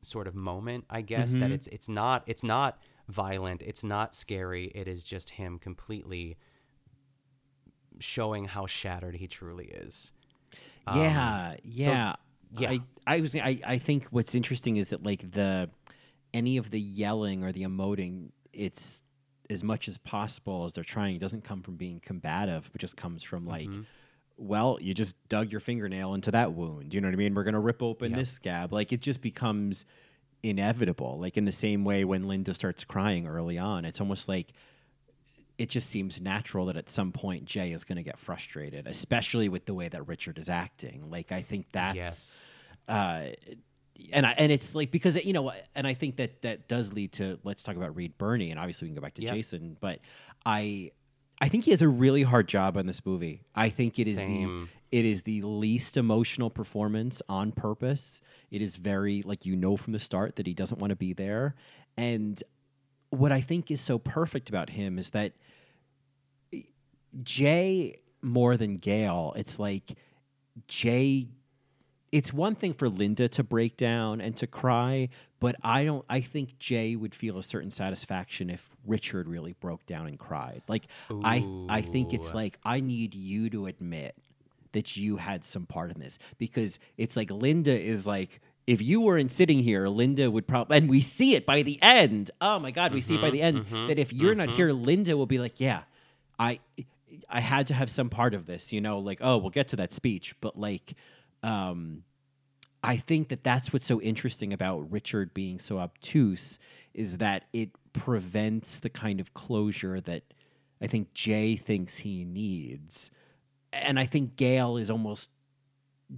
sort 0.01 0.27
of 0.27 0.35
moment, 0.35 0.85
I 0.89 1.01
guess 1.01 1.31
that 1.33 1.49
Mhm. 1.49 1.53
it's 1.53 1.67
it's 1.67 1.89
not 1.89 2.23
it's 2.27 2.43
not 2.43 2.79
violent, 3.07 3.61
it's 3.63 3.83
not 3.83 4.13
scary. 4.15 4.65
It 4.75 4.87
is 4.87 5.03
just 5.03 5.31
him 5.31 5.57
completely 5.59 6.37
showing 7.99 8.45
how 8.45 8.65
shattered 8.65 9.15
he 9.15 9.27
truly 9.27 9.65
is. 9.65 10.13
Um, 10.87 10.99
yeah 11.01 11.51
so- 11.53 11.57
yeah 11.63 12.15
yeah. 12.57 12.69
I, 12.71 12.79
I 13.05 13.21
was 13.21 13.35
I, 13.35 13.59
I 13.65 13.77
think 13.77 14.07
what's 14.09 14.33
interesting 14.33 14.77
is 14.77 14.89
that 14.89 15.03
like 15.03 15.31
the 15.31 15.69
any 16.33 16.57
of 16.57 16.71
the 16.71 16.79
yelling 16.79 17.43
or 17.43 17.51
the 17.51 17.63
emoting 17.63 18.31
it's 18.53 19.03
as 19.49 19.63
much 19.63 19.87
as 19.87 19.97
possible 19.97 20.65
as 20.65 20.73
they're 20.73 20.83
trying 20.83 21.15
it 21.15 21.19
doesn't 21.19 21.43
come 21.43 21.61
from 21.61 21.75
being 21.75 21.99
combative 21.99 22.69
but 22.71 22.79
just 22.79 22.95
comes 22.95 23.23
from 23.23 23.47
like 23.47 23.67
Mhm. 23.67 23.85
well 24.37 24.77
you 24.79 24.93
just 24.93 25.15
dug 25.27 25.51
your 25.51 25.59
fingernail 25.59 26.13
into 26.13 26.31
that 26.31 26.53
wound 26.53 26.93
you 26.93 27.01
know 27.01 27.07
what 27.07 27.13
i 27.13 27.17
mean 27.17 27.33
we're 27.33 27.43
gonna 27.43 27.59
rip 27.59 27.81
open 27.81 28.11
Yeah. 28.11 28.17
this 28.17 28.31
scab 28.31 28.71
like 28.71 28.93
it 28.93 29.01
just 29.01 29.21
becomes 29.21 29.85
inevitable 30.43 31.17
like 31.19 31.35
in 31.35 31.45
the 31.45 31.51
same 31.51 31.83
way 31.83 32.05
when 32.05 32.27
linda 32.27 32.53
starts 32.53 32.83
crying 32.83 33.27
early 33.27 33.57
on 33.57 33.85
it's 33.85 33.99
almost 33.99 34.27
like 34.29 34.53
it 35.57 35.67
just 35.69 35.89
seems 35.89 36.21
natural 36.21 36.67
that 36.67 36.77
at 36.77 36.89
some 36.89 37.11
point 37.11 37.43
Jay 37.43 37.73
is 37.73 37.83
going 37.83 37.97
to 37.97 38.01
get 38.01 38.17
frustrated, 38.17 38.87
especially 38.87 39.49
with 39.49 39.65
the 39.65 39.73
way 39.73 39.89
that 39.89 40.07
Richard 40.07 40.37
is 40.37 40.47
acting. 40.47 41.09
Like 41.11 41.33
I 41.33 41.41
think 41.41 41.65
that's, 41.73 41.97
Yes. 41.97 42.73
uh, 42.87 43.25
and 44.11 44.25
I, 44.25 44.31
and 44.37 44.51
it's 44.51 44.75
like 44.75 44.91
because 44.91 45.15
you 45.23 45.33
know, 45.33 45.51
and 45.75 45.85
I 45.87 45.93
think 45.93 46.17
that 46.17 46.41
that 46.43 46.67
does 46.67 46.93
lead 46.93 47.11
to 47.13 47.39
let's 47.43 47.63
talk 47.63 47.75
about 47.75 47.95
Reed 47.95 48.17
Birney, 48.17 48.51
and 48.51 48.59
obviously 48.59 48.85
we 48.85 48.89
can 48.89 48.95
go 48.95 49.01
back 49.01 49.15
to 49.15 49.21
Yeah. 49.23 49.33
Jason, 49.33 49.77
but 49.79 49.99
I 50.45 50.91
I 51.41 51.47
think 51.49 51.63
he 51.65 51.71
has 51.71 51.81
a 51.81 51.87
really 51.87 52.23
hard 52.23 52.47
job 52.47 52.77
on 52.77 52.85
this 52.85 53.05
movie. 53.05 53.41
I 53.55 53.69
think 53.69 53.97
it 53.99 54.07
is 54.07 54.15
Same. 54.15 54.69
the 54.91 54.97
it 54.97 55.05
is 55.05 55.21
the 55.23 55.41
least 55.43 55.97
emotional 55.97 56.49
performance 56.49 57.21
on 57.29 57.51
purpose. 57.51 58.21
It 58.51 58.61
is 58.61 58.75
very 58.75 59.21
like 59.21 59.45
you 59.45 59.55
know 59.55 59.77
from 59.77 59.93
the 59.93 59.99
start 59.99 60.35
that 60.37 60.47
he 60.47 60.53
doesn't 60.53 60.79
want 60.79 60.91
to 60.91 60.95
be 60.95 61.13
there. 61.13 61.55
And 61.97 62.41
what 63.11 63.31
I 63.31 63.41
think 63.41 63.71
is 63.71 63.81
so 63.81 63.97
perfect 63.99 64.49
about 64.49 64.69
him 64.71 64.97
is 64.99 65.11
that 65.11 65.33
eh, 66.53 66.61
Jay 67.23 67.95
more 68.21 68.57
than 68.57 68.73
Gail, 68.73 69.33
it's 69.37 69.59
like 69.59 69.93
Jay 70.67 71.29
it's 72.11 72.33
one 72.33 72.55
thing 72.55 72.73
for 72.73 72.89
Linda 72.89 73.27
to 73.29 73.43
break 73.43 73.77
down 73.77 74.19
and 74.21 74.35
to 74.37 74.47
cry, 74.47 75.09
but 75.39 75.55
I 75.63 75.85
don't 75.85 76.03
I 76.09 76.21
think 76.21 76.57
Jay 76.59 76.95
would 76.95 77.13
feel 77.13 77.37
a 77.37 77.43
certain 77.43 77.71
satisfaction 77.71 78.49
if 78.49 78.63
Richard 78.85 79.27
really 79.27 79.53
broke 79.53 79.85
down 79.85 80.07
and 80.07 80.17
cried. 80.17 80.61
Like 80.67 80.85
I 81.23 81.45
I 81.69 81.81
think 81.81 82.13
it's 82.13 82.33
like 82.33 82.57
I 82.63 82.79
need 82.79 83.13
you 83.15 83.49
to 83.51 83.67
admit 83.67 84.15
that 84.71 84.95
you 84.97 85.17
had 85.17 85.43
some 85.45 85.65
part 85.65 85.91
in 85.91 85.99
this 85.99 86.19
because 86.37 86.79
it's 86.97 87.15
like 87.15 87.29
Linda 87.31 87.79
is 87.79 88.05
like 88.07 88.39
if 88.67 88.81
you 88.83 89.01
weren't 89.01 89.31
sitting 89.31 89.63
here, 89.63 89.87
Linda 89.87 90.29
would 90.29 90.45
probably, 90.47 90.77
and 90.77 90.87
we 90.87 91.01
see 91.01 91.33
it 91.33 91.43
by 91.43 91.63
the 91.63 91.81
end. 91.81 92.29
Oh 92.39 92.59
my 92.59 92.69
God, 92.69 92.93
we 92.93 93.01
see 93.01 93.15
it 93.15 93.21
by 93.21 93.29
Mhm, 93.29 93.33
the 93.33 93.41
end 93.41 93.65
mhm, 93.65 93.87
that 93.87 93.97
if 93.97 94.13
you're 94.13 94.35
not 94.35 94.49
mhm. 94.49 94.55
here, 94.55 94.71
Linda 94.71 95.17
will 95.17 95.25
be 95.25 95.39
like, 95.39 95.59
yeah, 95.59 95.81
I, 96.37 96.59
I 97.27 97.39
had 97.39 97.65
to 97.67 97.73
have 97.73 97.89
some 97.89 98.09
part 98.09 98.35
of 98.35 98.45
this, 98.45 98.71
you 98.71 98.79
know, 98.79 98.99
like, 98.99 99.19
oh, 99.21 99.37
we'll 99.39 99.49
get 99.49 99.69
to 99.69 99.75
that 99.77 99.91
speech, 99.91 100.35
but 100.39 100.55
like, 100.59 100.93
um, 101.43 102.03
I 102.83 102.97
think 102.97 103.29
that 103.29 103.43
that's 103.43 103.73
what's 103.73 103.85
so 103.85 104.01
interesting 104.01 104.53
about 104.53 104.91
Richard 104.91 105.33
being 105.33 105.59
so 105.59 105.79
obtuse 105.79 106.59
is 106.93 107.17
that 107.17 107.45
it 107.51 107.71
prevents 107.93 108.79
the 108.79 108.89
kind 108.89 109.19
of 109.19 109.33
closure 109.33 109.99
that 110.01 110.23
I 110.81 110.87
think 110.87 111.13
Jay 111.13 111.55
thinks 111.55 111.97
he 111.97 112.23
needs. 112.23 113.11
And 113.73 113.99
I 113.99 114.05
think 114.05 114.35
Gail 114.35 114.77
is 114.77 114.89
almost 114.89 115.29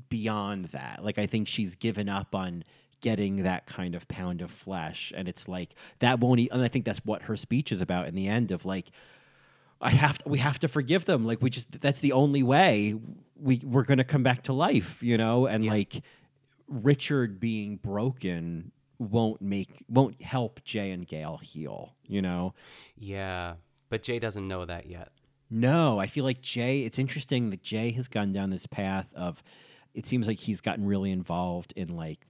beyond 0.10 0.66
that. 0.66 1.04
Like 1.04 1.18
I 1.18 1.26
think 1.26 1.48
she's 1.48 1.76
given 1.76 2.08
up 2.08 2.36
on 2.36 2.64
getting 3.02 3.38
that 3.38 3.66
kind 3.66 3.96
of 3.96 4.08
pound 4.08 4.42
of 4.42 4.52
flesh 4.52 5.12
and 5.18 5.28
it's 5.28 5.48
like 5.48 5.74
that 6.00 6.20
won't 6.20 6.40
e- 6.40 6.50
and 6.52 6.62
I 6.62 6.68
think 6.68 6.86
that's 6.86 7.04
what 7.04 7.24
her 7.24 7.36
speech 7.36 7.72
is 7.72 7.82
about 7.82 8.08
in 8.08 8.14
the 8.14 8.28
end 8.28 8.52
of 8.52 8.64
like 8.64 8.92
I 9.82 9.89
have 9.91 10.17
to, 10.20 10.30
we 10.30 10.38
have 10.39 10.60
to 10.60 10.67
forgive 10.67 11.06
them 11.06 11.26
like 11.26 11.41
we 11.41 11.50
just 11.50 11.80
that's 11.82 12.00
the 12.02 12.12
only 12.12 12.44
way 12.44 12.96
we 13.36 13.62
we're 13.63 13.84
going 13.84 13.98
to 13.98 14.04
come 14.04 14.24
back 14.24 14.44
to 14.44 14.54
life, 14.54 15.02
you 15.02 15.17
know? 15.17 15.48
And 15.48 15.65
like 15.65 16.02
Richard 16.67 17.39
being 17.39 17.78
broken 17.78 18.72
won't 19.00 19.41
make 19.41 19.84
won't 19.89 20.22
help 20.22 20.63
Jay 20.63 20.91
and 20.91 21.08
Gail 21.08 21.38
heal, 21.38 21.96
you 22.08 22.22
know? 22.22 22.54
Yeah, 22.98 23.56
but 23.89 24.04
Jay 24.04 24.20
doesn't 24.20 24.48
know 24.48 24.65
that 24.65 24.86
yet. 24.88 25.10
No, 25.50 26.00
I 26.00 26.08
feel 26.08 26.24
like 26.24 26.41
Jay, 26.41 26.82
it's 26.84 26.98
interesting 27.00 27.50
that 27.50 27.62
Jay 27.62 27.91
has 27.91 28.08
gone 28.08 28.32
down 28.32 28.52
this 28.52 28.67
path 28.67 29.08
of 29.15 29.44
it 29.94 30.08
seems 30.08 30.28
like 30.28 30.38
he's 30.39 30.62
gotten 30.62 30.86
really 30.86 31.12
involved 31.12 31.74
in 31.76 31.89
like 31.96 32.26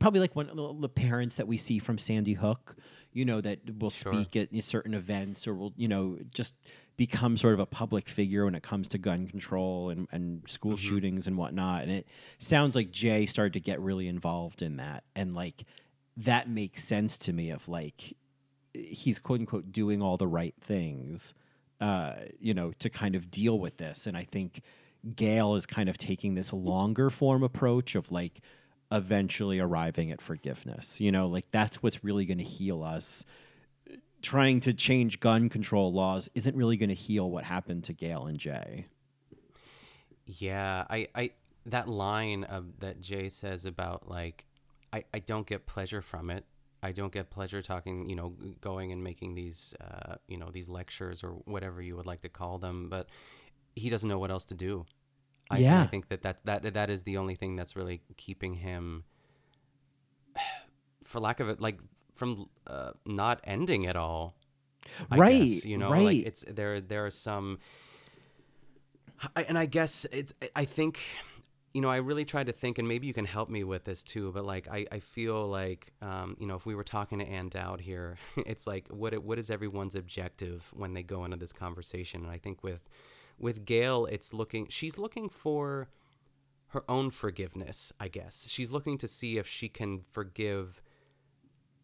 probably 0.00 0.20
like 0.20 0.34
one 0.34 0.48
of 0.50 0.56
the- 0.56 0.80
the 0.80 0.88
parents 0.88 1.36
that 1.36 1.46
we 1.46 1.56
see 1.56 1.78
from 1.78 1.96
Sandy 1.98 2.32
Hook, 2.34 2.76
you 3.12 3.24
know, 3.24 3.40
that 3.42 3.78
will 3.78 3.90
Sure. 3.90 4.12
speak 4.12 4.34
at 4.36 4.48
certain 4.64 4.94
events 4.94 5.46
or 5.46 5.54
will, 5.54 5.72
you 5.76 5.86
know, 5.88 6.18
just 6.34 6.54
become 6.96 7.36
sort 7.36 7.54
of 7.54 7.60
a 7.60 7.66
public 7.66 8.08
figure 8.08 8.44
when 8.46 8.54
it 8.54 8.62
comes 8.62 8.88
to 8.88 8.98
gun 8.98 9.26
control 9.26 9.90
and, 9.90 10.08
and 10.12 10.48
school 10.48 10.72
Mhm. 10.74 10.78
shootings 10.78 11.26
and 11.26 11.36
whatnot. 11.36 11.82
And 11.82 11.92
it 11.92 12.06
sounds 12.38 12.74
like 12.74 12.90
Jay 12.90 13.26
started 13.26 13.52
to 13.52 13.60
get 13.60 13.80
really 13.80 14.08
involved 14.08 14.62
in 14.62 14.76
that. 14.76 15.04
And 15.14 15.34
like 15.34 15.64
that 16.16 16.48
makes 16.48 16.82
sense 16.84 17.18
to 17.18 17.32
me 17.32 17.50
of 17.50 17.68
like 17.68 18.16
he's 18.72 19.18
quote 19.18 19.40
unquote 19.40 19.72
doing 19.72 20.00
all 20.00 20.16
the 20.16 20.26
right 20.26 20.54
things, 20.60 21.34
uh, 21.80 22.14
you 22.40 22.54
know, 22.54 22.72
to 22.78 22.88
kind 22.88 23.14
of 23.14 23.30
deal 23.30 23.58
with 23.58 23.76
this. 23.76 24.06
And 24.06 24.16
I 24.16 24.24
think 24.24 24.62
Gail 25.14 25.54
is 25.54 25.66
kind 25.66 25.88
of 25.88 25.98
taking 25.98 26.34
this 26.34 26.52
longer 26.52 27.10
form 27.10 27.42
approach 27.42 27.94
of 27.94 28.10
like 28.10 28.40
eventually 28.90 29.58
arriving 29.58 30.10
at 30.10 30.20
forgiveness. 30.22 31.00
You 31.00 31.12
know, 31.12 31.26
like 31.28 31.46
that's 31.50 31.82
what's 31.82 32.02
really 32.02 32.24
going 32.24 32.38
to 32.38 32.44
heal 32.44 32.82
us. 32.82 33.24
Trying 34.26 34.58
to 34.60 34.72
change 34.72 35.20
gun 35.20 35.48
control 35.48 35.92
laws 35.92 36.28
isn't 36.34 36.56
really 36.56 36.76
going 36.76 36.88
to 36.88 36.96
heal 36.96 37.30
what 37.30 37.44
happened 37.44 37.84
to 37.84 37.92
Gail 37.92 38.26
and 38.26 38.40
Jay. 38.40 38.88
Yeah, 40.24 40.84
I, 40.90 41.06
I 41.14 41.30
that 41.66 41.88
line 41.88 42.42
of 42.42 42.80
that 42.80 43.00
Jay 43.00 43.28
says 43.28 43.64
about 43.64 44.08
like 44.08 44.44
I, 44.92 45.04
I 45.14 45.20
don't 45.20 45.46
get 45.46 45.66
pleasure 45.66 46.02
from 46.02 46.30
it. 46.30 46.44
I 46.82 46.90
don't 46.90 47.12
get 47.12 47.30
pleasure 47.30 47.62
talking, 47.62 48.10
you 48.10 48.16
know, 48.16 48.34
going 48.60 48.90
and 48.90 49.04
making 49.04 49.36
these, 49.36 49.74
uh, 49.80 50.16
you 50.26 50.38
know, 50.38 50.50
these 50.50 50.68
lectures 50.68 51.22
or 51.22 51.28
whatever 51.44 51.80
you 51.80 51.94
would 51.94 52.06
like 52.06 52.22
to 52.22 52.28
call 52.28 52.58
them. 52.58 52.88
But 52.88 53.08
he 53.76 53.88
doesn't 53.90 54.08
know 54.08 54.18
what 54.18 54.32
else 54.32 54.44
to 54.46 54.54
do. 54.54 54.86
I, 55.48 55.58
Yeah. 55.58 55.82
I 55.82 55.86
think 55.86 56.08
that 56.08 56.20
that's, 56.20 56.42
that 56.42 56.74
that 56.74 56.90
is 56.90 57.04
the 57.04 57.16
only 57.16 57.36
thing 57.36 57.54
that's 57.54 57.76
really 57.76 58.02
keeping 58.16 58.54
him, 58.54 59.04
for 61.04 61.20
lack 61.20 61.38
of 61.38 61.48
it, 61.48 61.60
like 61.60 61.78
from 62.16 62.48
uh, 62.66 62.92
not 63.06 63.40
ending 63.44 63.86
at 63.86 63.96
all. 63.96 64.36
I 65.10 65.18
Right, 65.18 65.32
guess, 65.40 65.64
you 65.64 65.78
know, 65.78 65.92
right. 65.92 66.02
like 66.02 66.26
it's 66.26 66.44
there. 66.48 66.80
There 66.80 67.06
are 67.06 67.10
some 67.10 67.58
I, 69.34 69.42
and 69.44 69.58
I 69.58 69.66
guess 69.66 70.06
it's 70.12 70.32
I 70.54 70.64
think 70.64 71.00
you 71.72 71.80
know 71.80 71.90
I 71.90 71.96
really 71.96 72.24
tried 72.24 72.46
to 72.48 72.52
think 72.52 72.78
and 72.78 72.86
maybe 72.86 73.06
you 73.06 73.14
can 73.14 73.24
help 73.24 73.48
me 73.48 73.64
with 73.64 73.84
this 73.84 74.02
too 74.02 74.30
but 74.32 74.44
like 74.44 74.68
I, 74.70 74.86
I 74.92 75.00
feel 75.00 75.46
like 75.48 75.92
um, 76.02 76.36
you 76.38 76.46
know 76.46 76.54
if 76.54 76.66
we 76.66 76.74
were 76.74 76.84
talking 76.84 77.18
to 77.18 77.24
Ann 77.26 77.48
Dowd 77.48 77.80
here 77.80 78.18
it's 78.36 78.66
like 78.66 78.86
what 78.88 79.14
it- 79.14 79.22
what 79.22 79.38
is 79.38 79.50
everyone's 79.50 79.94
objective 79.94 80.70
when 80.74 80.92
they 80.94 81.02
go 81.02 81.24
into 81.24 81.36
this 81.36 81.52
conversation 81.52 82.22
and 82.24 82.30
I 82.30 82.38
think 82.38 82.62
with 82.62 82.88
with 83.38 83.64
Gail 83.64 84.06
it's 84.06 84.32
looking 84.34 84.66
she's 84.68 84.98
looking 84.98 85.28
for 85.28 85.88
her 86.68 86.84
own 86.90 87.10
forgiveness 87.10 87.92
I 87.98 88.08
guess 88.08 88.46
she's 88.48 88.70
looking 88.70 88.98
to 88.98 89.08
see 89.08 89.38
if 89.38 89.46
she 89.46 89.68
can 89.68 90.02
forgive 90.12 90.82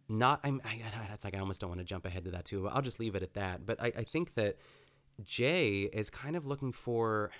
not 0.08 0.40
I'm 0.44 0.60
I, 0.64 0.80
I- 0.84 1.06
that's 1.08 1.24
like 1.24 1.34
I 1.34 1.38
almost 1.38 1.60
don't 1.60 1.70
want 1.70 1.80
to 1.80 1.84
jump 1.84 2.04
ahead 2.06 2.24
to 2.24 2.30
that 2.32 2.44
too 2.44 2.62
but 2.64 2.72
I'll 2.74 2.82
just 2.82 3.00
leave 3.00 3.14
it 3.14 3.22
at 3.22 3.34
that 3.34 3.64
but 3.66 3.80
I, 3.80 3.86
I 3.98 4.02
think 4.04 4.34
that 4.34 4.56
Jay 5.24 5.82
is 5.92 6.10
kind 6.10 6.36
of 6.36 6.46
looking 6.46 6.72
for 6.72 7.30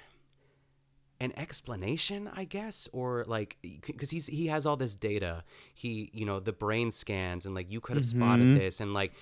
an 1.21 1.33
explanation, 1.37 2.29
I 2.35 2.45
guess, 2.45 2.89
or 2.93 3.25
like 3.29 3.57
because 3.87 4.11
he's 4.11 4.27
he 4.27 4.49
has 4.49 4.67
all 4.67 4.77
this 4.77 4.97
data. 4.97 5.45
He 5.73 6.11
you 6.13 6.27
know 6.27 6.41
the 6.41 6.53
brain 6.53 6.91
scans 6.91 7.47
and 7.47 7.55
like 7.55 7.71
you 7.71 7.81
could 7.81 7.97
have 7.97 8.05
Mhm. 8.05 8.17
spotted 8.17 8.57
this 8.57 8.81
and 8.81 8.93
like 8.93 9.13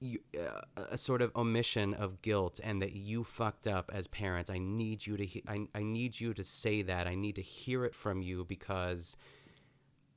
you, 0.00 0.20
uh, 0.40 0.60
a 0.76 0.96
sort 0.96 1.20
of 1.20 1.32
omission 1.34 1.94
of 1.94 2.22
guilt 2.22 2.60
and 2.62 2.80
that 2.80 2.92
you 2.92 3.24
fucked 3.24 3.66
up 3.66 3.90
as 3.92 4.06
parents. 4.06 4.48
I 4.50 4.58
need 4.58 5.04
you 5.04 5.16
to 5.16 5.26
he- 5.26 5.42
I 5.48 5.66
I 5.74 5.82
need 5.82 6.20
you 6.20 6.32
to 6.34 6.44
say 6.44 6.82
that. 6.82 7.08
I 7.08 7.16
need 7.16 7.34
to 7.34 7.42
hear 7.42 7.84
it 7.84 7.94
from 7.94 8.22
you 8.22 8.44
because 8.44 9.16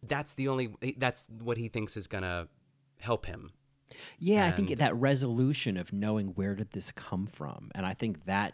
that's 0.03 0.35
the 0.35 0.47
only 0.47 0.75
that's 0.97 1.27
what 1.41 1.57
he 1.57 1.67
thinks 1.69 1.97
is 1.97 2.05
gonna 2.07 2.47
help 3.01 3.25
him. 3.25 3.51
Yeah, 4.17 4.45
I 4.45 4.51
think 4.51 4.77
that 4.77 4.95
resolution 4.95 5.77
of 5.77 5.91
knowing 5.91 6.29
where 6.29 6.55
did 6.55 6.71
this 6.71 6.91
come 6.91 7.27
from, 7.27 7.71
and 7.75 7.85
I 7.85 7.93
think 7.93 8.25
that 8.25 8.53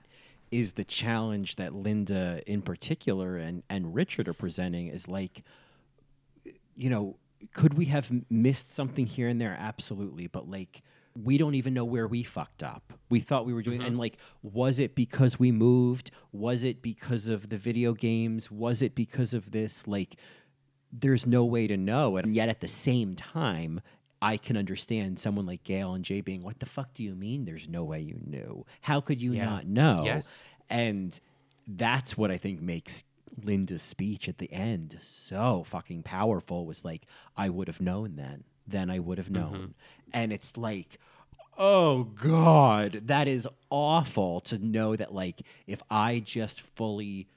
is 0.52 0.74
the 0.74 0.84
challenge 0.84 1.58
that 1.58 1.74
Linda, 1.76 2.42
in 2.48 2.62
particular, 2.62 3.38
and 3.38 3.64
and 3.70 3.94
Richard 3.94 4.28
are 4.28 4.34
presenting 4.34 4.88
is 4.88 5.08
like, 5.08 5.44
you 6.76 6.90
know, 6.90 7.18
could 7.54 7.76
we 7.76 7.86
have 7.86 8.12
missed 8.30 8.74
something 8.74 9.06
here 9.06 9.28
and 9.28 9.40
there? 9.40 9.56
Absolutely, 9.60 10.28
but 10.28 10.50
like. 10.50 10.82
We 11.20 11.40
don't 11.40 11.56
even 11.56 11.74
know 11.74 11.84
where 11.84 12.08
we 12.08 12.22
fucked 12.22 12.62
up. 12.62 12.94
We 13.10 13.22
thought 13.22 13.48
we 13.48 13.54
were 13.56 13.64
doing, 13.64 13.80
mm-hmm. 13.80 13.88
and 13.88 13.98
like, 13.98 14.18
was 14.44 14.80
it 14.80 14.94
because 14.94 15.40
we 15.40 15.52
moved? 15.52 16.12
Was 16.32 16.64
it 16.64 16.84
because 16.84 17.28
of 17.28 17.50
the 17.50 17.58
video 17.58 17.96
games? 17.96 18.52
Was 18.52 18.84
it 18.84 18.94
because 18.94 19.34
of 19.34 19.50
this? 19.50 19.88
Like, 19.88 20.18
there's 20.92 21.26
no 21.26 21.44
way 21.44 21.66
to 21.66 21.76
know. 21.76 22.18
And 22.18 22.36
yet 22.36 22.50
at 22.50 22.62
the 22.62 22.68
same 22.68 23.16
time, 23.16 23.82
I 24.22 24.38
can 24.38 24.58
understand 24.58 25.20
someone 25.20 25.46
like 25.46 25.64
Gail 25.64 25.94
and 25.94 26.04
Jay 26.04 26.22
being, 26.22 26.44
what 26.44 26.60
the 26.60 26.66
fuck 26.66 26.94
do 26.94 27.04
you 27.04 27.16
mean 27.16 27.46
there's 27.46 27.68
no 27.68 27.84
way 27.84 28.02
you 28.02 28.20
knew? 28.26 28.66
How 28.82 29.00
could 29.00 29.22
you 29.22 29.34
Yeah. 29.34 29.46
not 29.46 29.68
know? 29.68 30.02
Yes. 30.04 30.48
And 30.70 31.20
that's 31.68 32.18
what 32.18 32.32
I 32.32 32.38
think 32.38 32.62
makes 32.62 33.04
Linda's 33.44 33.84
speech 33.84 34.28
at 34.28 34.38
the 34.38 34.52
end 34.52 34.98
so 35.02 35.64
fucking 35.68 36.04
powerful 36.04 36.66
was 36.66 36.84
like, 36.84 37.06
I 37.36 37.50
would 37.50 37.68
have 37.68 37.82
known 37.82 38.16
then. 38.16 38.44
Then 38.66 38.90
I 38.90 39.00
would 39.00 39.18
have 39.18 39.28
mm-hmm. 39.28 39.54
known. 39.54 39.74
And 40.12 40.34
it's 40.34 40.58
like, 40.58 41.00
oh 41.58 42.04
God, 42.04 43.02
that 43.06 43.28
is 43.28 43.48
awful 43.70 44.42
to 44.42 44.58
know 44.58 44.96
that 44.96 45.14
like 45.14 45.42
if 45.66 45.82
I 45.90 46.20
just 46.20 46.62
fully 46.62 47.28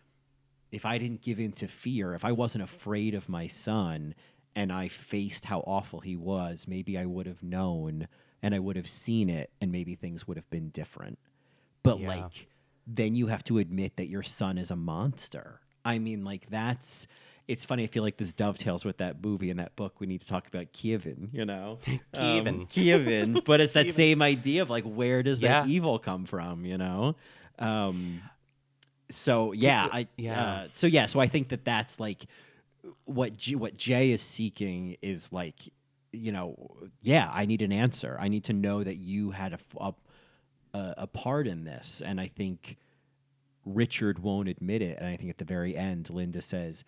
if 0.71 0.87
I 0.87 0.99
didn't 0.99 1.23
give 1.23 1.41
in 1.41 1.51
to 1.55 1.67
fear, 1.67 2.15
if 2.15 2.25
I 2.25 2.31
wasn't 2.31 2.63
afraid 2.63 3.15
of 3.15 3.29
my 3.29 3.49
son 3.49 4.15
and 4.57 4.73
I 4.73 4.89
faced 4.89 5.45
how 5.47 5.61
awful 5.61 6.01
he 6.01 6.17
was, 6.17 6.67
maybe 6.69 6.99
I 6.99 7.07
would 7.07 7.27
have 7.27 7.43
known 7.43 8.09
and 8.43 8.55
I 8.55 8.59
would 8.59 8.77
have 8.77 8.89
seen 8.89 9.29
it 9.29 9.51
and 9.61 9.71
maybe 9.71 9.95
things 9.95 10.27
would 10.27 10.37
have 10.37 10.49
been 10.51 10.71
different. 10.71 11.19
But 11.83 12.01
Yeah. 12.01 12.09
like 12.09 12.49
then 12.87 13.15
you 13.15 13.27
have 13.29 13.45
to 13.45 13.59
admit 13.59 13.97
that 13.97 14.09
your 14.09 14.23
son 14.23 14.59
is 14.59 14.71
a 14.71 14.77
monster. 14.77 15.61
I 15.85 15.99
mean 15.99 16.25
like 16.25 16.51
that's 16.51 17.07
it's 17.49 17.65
funny. 17.65 17.83
I 17.83 17.87
feel 17.87 18.03
like 18.05 18.17
this 18.17 18.33
dovetails 18.33 18.85
with 18.85 18.99
that 18.99 19.25
movie 19.25 19.51
and 19.51 19.59
that 19.59 19.75
book. 19.75 19.99
We 20.01 20.07
need 20.07 20.21
to 20.21 20.27
talk 20.27 20.47
about 20.47 20.73
Kevin, 20.73 21.31
you 21.33 21.45
know, 21.45 21.79
Kevin. 22.13 22.61
um, 22.61 22.67
Kevin. 22.67 23.43
But 23.45 23.61
it's 23.61 23.73
that 23.73 23.87
Kevin. 23.87 23.95
same 23.95 24.23
idea 24.23 24.63
of 24.63 24.71
like, 24.71 24.85
where 24.85 25.23
does 25.25 25.41
that 25.41 25.67
Yeah. 25.67 25.67
evil 25.67 25.99
come 25.99 26.27
from? 26.27 26.65
You 26.65 26.79
know, 26.79 27.17
Um, 27.59 28.23
so 29.11 29.53
yeah, 29.53 29.89
I 29.91 30.07
yeah. 30.17 30.43
Uh, 30.43 30.69
so 30.75 30.87
yeah, 30.87 31.07
so 31.07 31.19
I 31.21 31.27
think 31.27 31.49
that 31.49 31.65
that's 31.65 31.99
like 31.99 32.25
what 33.05 33.37
G, 33.37 33.55
what 33.57 33.77
Jay 33.77 34.11
is 34.11 34.23
seeking 34.23 34.97
is 35.03 35.33
like, 35.33 35.73
you 36.13 36.33
know, 36.33 36.77
yeah, 37.03 37.31
I 37.33 37.47
need 37.47 37.63
an 37.63 37.73
answer. 37.73 38.17
I 38.21 38.29
need 38.29 38.45
to 38.45 38.53
know 38.53 38.83
that 38.83 38.97
you 38.97 39.31
had 39.31 39.55
a 39.79 39.95
a 40.75 41.07
part 41.07 41.47
in 41.47 41.65
this, 41.65 42.03
and 42.05 42.21
I 42.21 42.29
think 42.29 42.77
Richard 43.65 44.19
won't 44.21 44.49
admit 44.49 44.83
it. 44.83 44.99
And 44.99 45.09
I 45.09 45.17
think 45.17 45.31
at 45.31 45.39
the 45.39 45.45
very 45.45 45.77
end, 45.77 46.11
Linda 46.11 46.41
says, 46.41 46.85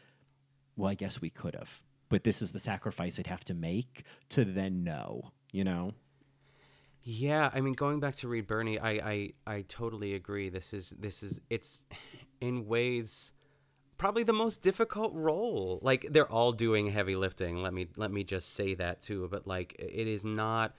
"Well, 0.76 0.90
I 0.90 0.94
guess 0.94 1.20
we 1.20 1.30
could 1.30 1.54
have, 1.54 1.82
but 2.08 2.24
this 2.24 2.42
is 2.42 2.52
the 2.52 2.58
sacrifice 2.58 3.18
I'd 3.18 3.26
have 3.26 3.44
to 3.44 3.54
make 3.54 4.04
to 4.30 4.44
then 4.44 4.84
know." 4.84 5.32
You 5.52 5.64
know. 5.64 5.94
Yeah, 7.04 7.50
I 7.52 7.60
mean, 7.60 7.74
going 7.74 7.98
back 7.98 8.14
to 8.16 8.28
Reed 8.28 8.46
Birney, 8.46 8.78
I, 8.78 8.90
I, 8.90 9.32
I 9.44 9.62
totally 9.62 10.14
agree. 10.14 10.48
This 10.48 10.72
is 10.72 10.90
this 10.90 11.24
is 11.24 11.40
it's 11.50 11.82
in 12.40 12.66
ways 12.66 13.32
probably 14.02 14.24
the 14.24 14.32
most 14.32 14.62
difficult 14.62 15.12
role. 15.14 15.78
Like 15.80 16.08
they're 16.10 16.30
all 16.30 16.50
doing 16.50 16.90
heavy 16.90 17.14
lifting. 17.14 17.62
Let 17.62 17.72
me 17.72 17.86
let 17.96 18.10
me 18.10 18.24
just 18.24 18.54
say 18.54 18.74
that 18.74 19.00
too. 19.00 19.28
But 19.30 19.46
like 19.46 19.76
it 19.78 20.08
is 20.08 20.24
not 20.24 20.74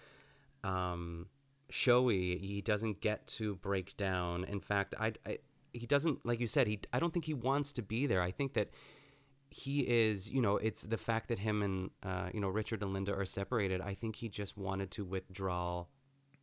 um, 0.62 1.28
showy. 1.70 2.38
He 2.38 2.62
doesn't 2.62 3.00
get 3.00 3.26
to 3.40 3.56
break 3.56 3.96
down. 3.96 4.44
In 4.44 4.60
fact, 4.60 4.94
I, 5.00 5.14
I 5.26 5.38
he 5.72 5.88
doesn't 5.88 6.26
like 6.26 6.42
you 6.42 6.48
said. 6.48 6.68
He 6.68 6.82
I 6.92 7.00
don't 7.00 7.14
think 7.14 7.24
he 7.24 7.34
wants 7.34 7.72
to 7.74 7.82
be 7.82 8.08
there. 8.08 8.22
I 8.22 8.32
think 8.32 8.56
that 8.56 8.72
he 9.50 9.88
is 9.88 10.30
you 10.30 10.42
know 10.42 10.58
it's 10.58 10.82
the 10.82 10.98
fact 10.98 11.30
that 11.30 11.40
him 11.40 11.62
and 11.62 11.92
uh, 12.04 12.28
you 12.34 12.42
know 12.42 12.50
richard 12.50 12.82
and 12.82 12.92
linda 12.92 13.14
are 13.14 13.24
separated 13.24 13.82
i 13.82 13.94
think 13.94 14.16
he 14.16 14.28
just 14.28 14.58
wanted 14.58 14.90
to 14.90 15.06
withdraw 15.06 15.86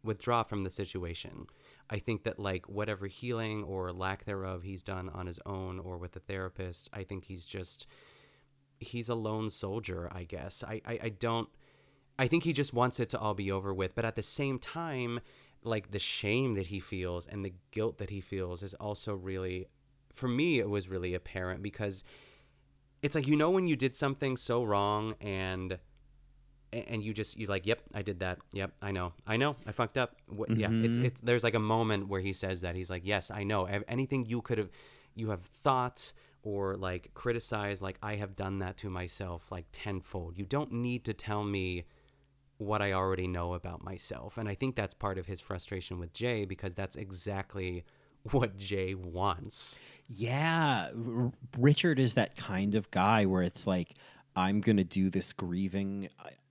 withdraw 0.03 0.43
from 0.43 0.65
the 0.65 0.71
situation. 0.71 1.47
I 1.91 1.99
think 1.99 2.23
that 2.23 2.39
like 2.39 2.69
whatever 2.69 3.09
healing 3.09 3.65
or 3.65 3.93
lack 3.93 4.25
thereof 4.25 4.63
he's 4.63 4.83
done 4.83 5.09
on 5.09 5.27
his 5.27 5.41
own 5.45 5.81
or 5.81 5.99
with 5.99 6.15
a 6.17 6.21
therapist, 6.21 6.89
I 6.93 7.03
think 7.03 7.25
he's 7.25 7.45
just 7.45 7.87
he's 8.79 9.09
a 9.09 9.15
lone 9.15 9.51
soldier, 9.51 10.09
I 10.13 10.25
guess. 10.25 10.65
I, 10.67 10.81
I, 10.87 10.99
I 11.03 11.09
don't 11.11 11.49
I 12.19 12.29
think 12.29 12.45
he 12.45 12.53
just 12.53 12.73
wants 12.73 13.01
it 13.01 13.09
to 13.11 13.19
all 13.19 13.35
be 13.35 13.51
over 13.51 13.75
with, 13.75 13.95
but 13.95 14.05
at 14.05 14.15
the 14.15 14.23
same 14.23 14.59
time, 14.59 15.21
like 15.65 15.91
the 15.91 15.99
shame 15.99 16.55
that 16.55 16.67
he 16.67 16.81
feels 16.81 17.27
and 17.27 17.45
the 17.45 17.55
guilt 17.71 17.99
that 17.99 18.11
he 18.11 18.21
feels 18.21 18.63
is 18.63 18.75
also 18.75 19.15
really 19.15 19.67
for 20.13 20.29
me 20.29 20.59
it 20.59 20.69
was 20.69 20.89
really 20.89 21.15
apparent 21.15 21.63
because 21.63 22.03
it's 23.03 23.15
like 23.15 23.29
you 23.29 23.37
know 23.37 23.51
when 23.51 23.67
you 23.67 23.77
did 23.77 23.95
something 23.95 24.37
so 24.37 24.65
wrong 24.65 25.15
and 25.21 25.79
and 26.73 27.03
you 27.03 27.13
just 27.13 27.39
you're 27.39 27.49
like 27.49 27.67
yep 27.67 27.81
i 27.95 28.03
did 28.03 28.21
that. 28.21 28.39
Yep 28.53 28.73
i 28.83 28.93
know. 28.93 29.13
I 29.27 29.37
know. 29.37 29.57
I 29.67 29.73
fucked 29.73 29.99
up. 29.99 30.17
What, 30.27 30.51
mm-hmm. 30.51 30.61
yeah 30.61 30.89
it's 30.89 30.99
it's 30.99 31.21
there's 31.21 31.45
like 31.45 31.55
a 31.55 31.61
moment 31.61 32.09
where 32.09 32.21
he 32.21 32.33
says 32.33 32.61
that. 32.63 32.75
He's 32.75 32.91
like 32.91 33.03
yes 33.05 33.31
i 33.31 33.43
know. 33.43 33.65
Anything 33.89 34.25
you 34.27 34.43
could 34.43 34.59
have 34.59 34.71
you 35.15 35.31
have 35.31 35.43
thought 35.43 36.13
or 36.43 36.77
like 36.77 37.11
criticized 37.15 37.83
like 37.83 37.99
i 38.03 38.15
have 38.15 38.35
done 38.35 38.61
that 38.61 38.77
to 38.79 38.91
myself 38.91 39.51
like 39.51 39.67
tenfold. 39.73 40.39
You 40.39 40.47
don't 40.47 40.73
need 40.73 41.05
to 41.05 41.15
tell 41.15 41.45
me 41.45 41.85
what 42.59 42.83
i 42.83 42.93
already 42.93 43.27
know 43.27 43.55
about 43.55 43.83
myself. 43.83 44.39
And 44.39 44.49
i 44.49 44.55
think 44.55 44.77
that's 44.77 44.95
part 44.95 45.19
of 45.19 45.27
his 45.27 45.41
frustration 45.41 45.99
with 45.99 46.13
jay 46.13 46.45
because 46.45 46.75
that's 46.75 46.97
exactly 46.97 47.85
what 48.31 48.57
jay 48.57 48.95
wants. 48.95 49.79
Yeah. 50.09 50.91
R- 50.95 51.33
richard 51.59 51.99
is 51.99 52.15
that 52.15 52.37
kind 52.37 52.75
of 52.75 52.91
guy 52.91 53.27
where 53.27 53.43
it's 53.43 53.67
like 53.67 53.95
i'm 54.37 54.61
gonna 54.61 54.85
do 54.85 55.11
this 55.11 55.33
grieving 55.33 56.09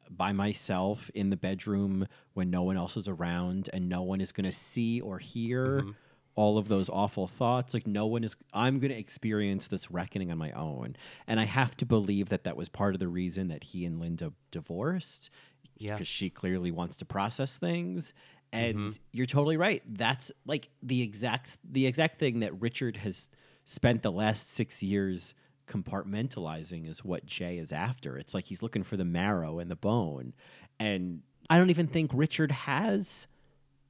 by 0.09 0.31
myself 0.31 1.09
in 1.13 1.29
the 1.29 1.37
bedroom 1.37 2.07
when 2.33 2.49
no 2.49 2.63
one 2.63 2.77
else 2.77 2.97
is 2.97 3.07
around 3.07 3.69
and 3.73 3.87
no 3.87 4.01
one 4.01 4.21
is 4.21 4.31
going 4.31 4.45
to 4.45 4.51
see 4.51 5.01
or 5.01 5.19
hear 5.19 5.81
mm-hmm. 5.81 5.91
all 6.35 6.57
of 6.57 6.67
those 6.67 6.89
awful 6.89 7.27
thoughts. 7.27 7.73
Like 7.73 7.87
no 7.87 8.05
one 8.05 8.23
is 8.23 8.35
i'm 8.53 8.79
going 8.79 8.91
to 8.91 8.97
experience 8.97 9.67
this 9.67 9.91
reckoning 9.91 10.31
on 10.31 10.37
my 10.37 10.51
own. 10.51 10.95
And 11.27 11.39
i 11.39 11.45
have 11.45 11.77
to 11.77 11.85
believe 11.85 12.29
that 12.29 12.43
that 12.43 12.57
was 12.57 12.69
part 12.69 12.95
of 12.95 12.99
the 12.99 13.07
reason 13.07 13.49
that 13.49 13.63
he 13.63 13.85
and 13.85 13.99
linda 13.99 14.33
divorced 14.51 15.29
yeah. 15.77 15.93
because 15.93 16.07
she 16.07 16.29
clearly 16.29 16.71
wants 16.71 16.97
to 16.97 17.05
process 17.05 17.57
things. 17.57 18.13
And 18.51 18.77
mm-hmm. 18.77 19.03
you're 19.11 19.27
totally 19.27 19.57
right. 19.57 19.83
That's 19.87 20.31
like 20.45 20.69
the 20.81 21.01
exact 21.03 21.57
the 21.63 21.85
exact 21.85 22.17
thing 22.19 22.39
that 22.39 22.59
richard 22.59 22.97
has 22.97 23.29
spent 23.65 24.01
the 24.01 24.11
last 24.11 24.49
six 24.49 24.81
years 24.81 25.35
compartmentalizing 25.69 26.89
is 26.89 27.05
what 27.05 27.25
Jay 27.25 27.57
is 27.57 27.71
after. 27.71 28.17
It's 28.17 28.33
like 28.33 28.47
he's 28.47 28.61
looking 28.61 28.83
for 28.83 28.97
the 28.97 29.05
marrow 29.05 29.59
and 29.59 29.71
the 29.71 29.75
bone. 29.75 30.33
And 30.79 31.21
I 31.49 31.57
don't 31.57 31.69
even 31.69 31.87
think 31.87 32.11
Richard 32.13 32.51
has 32.51 33.27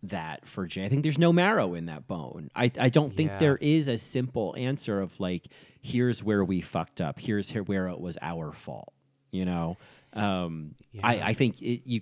that 0.03 0.45
for 0.45 0.67
Jay. 0.67 0.85
I 0.85 0.89
think 0.89 1.03
there's 1.03 1.17
no 1.17 1.33
marrow 1.33 1.73
in 1.73 1.87
that 1.87 2.07
bone. 2.07 2.49
I, 2.55 2.71
I 2.79 2.89
don't 2.89 3.13
think 3.13 3.31
yeah. 3.31 3.37
there 3.39 3.57
is 3.57 3.87
a 3.87 3.97
simple 3.97 4.55
answer 4.57 5.01
of 5.01 5.19
like, 5.19 5.47
here's 5.81 6.23
where 6.23 6.43
we 6.43 6.61
fucked 6.61 7.01
up. 7.01 7.19
Here's 7.19 7.49
here 7.49 7.63
where 7.63 7.87
it 7.87 7.99
was 7.99 8.17
our 8.21 8.51
fault. 8.51 8.93
You 9.31 9.45
know, 9.45 9.77
um, 10.13 10.73
yeah. 10.91 11.01
I, 11.05 11.13
I 11.27 11.33
think 11.33 11.61
it, 11.61 11.81
you, 11.85 12.01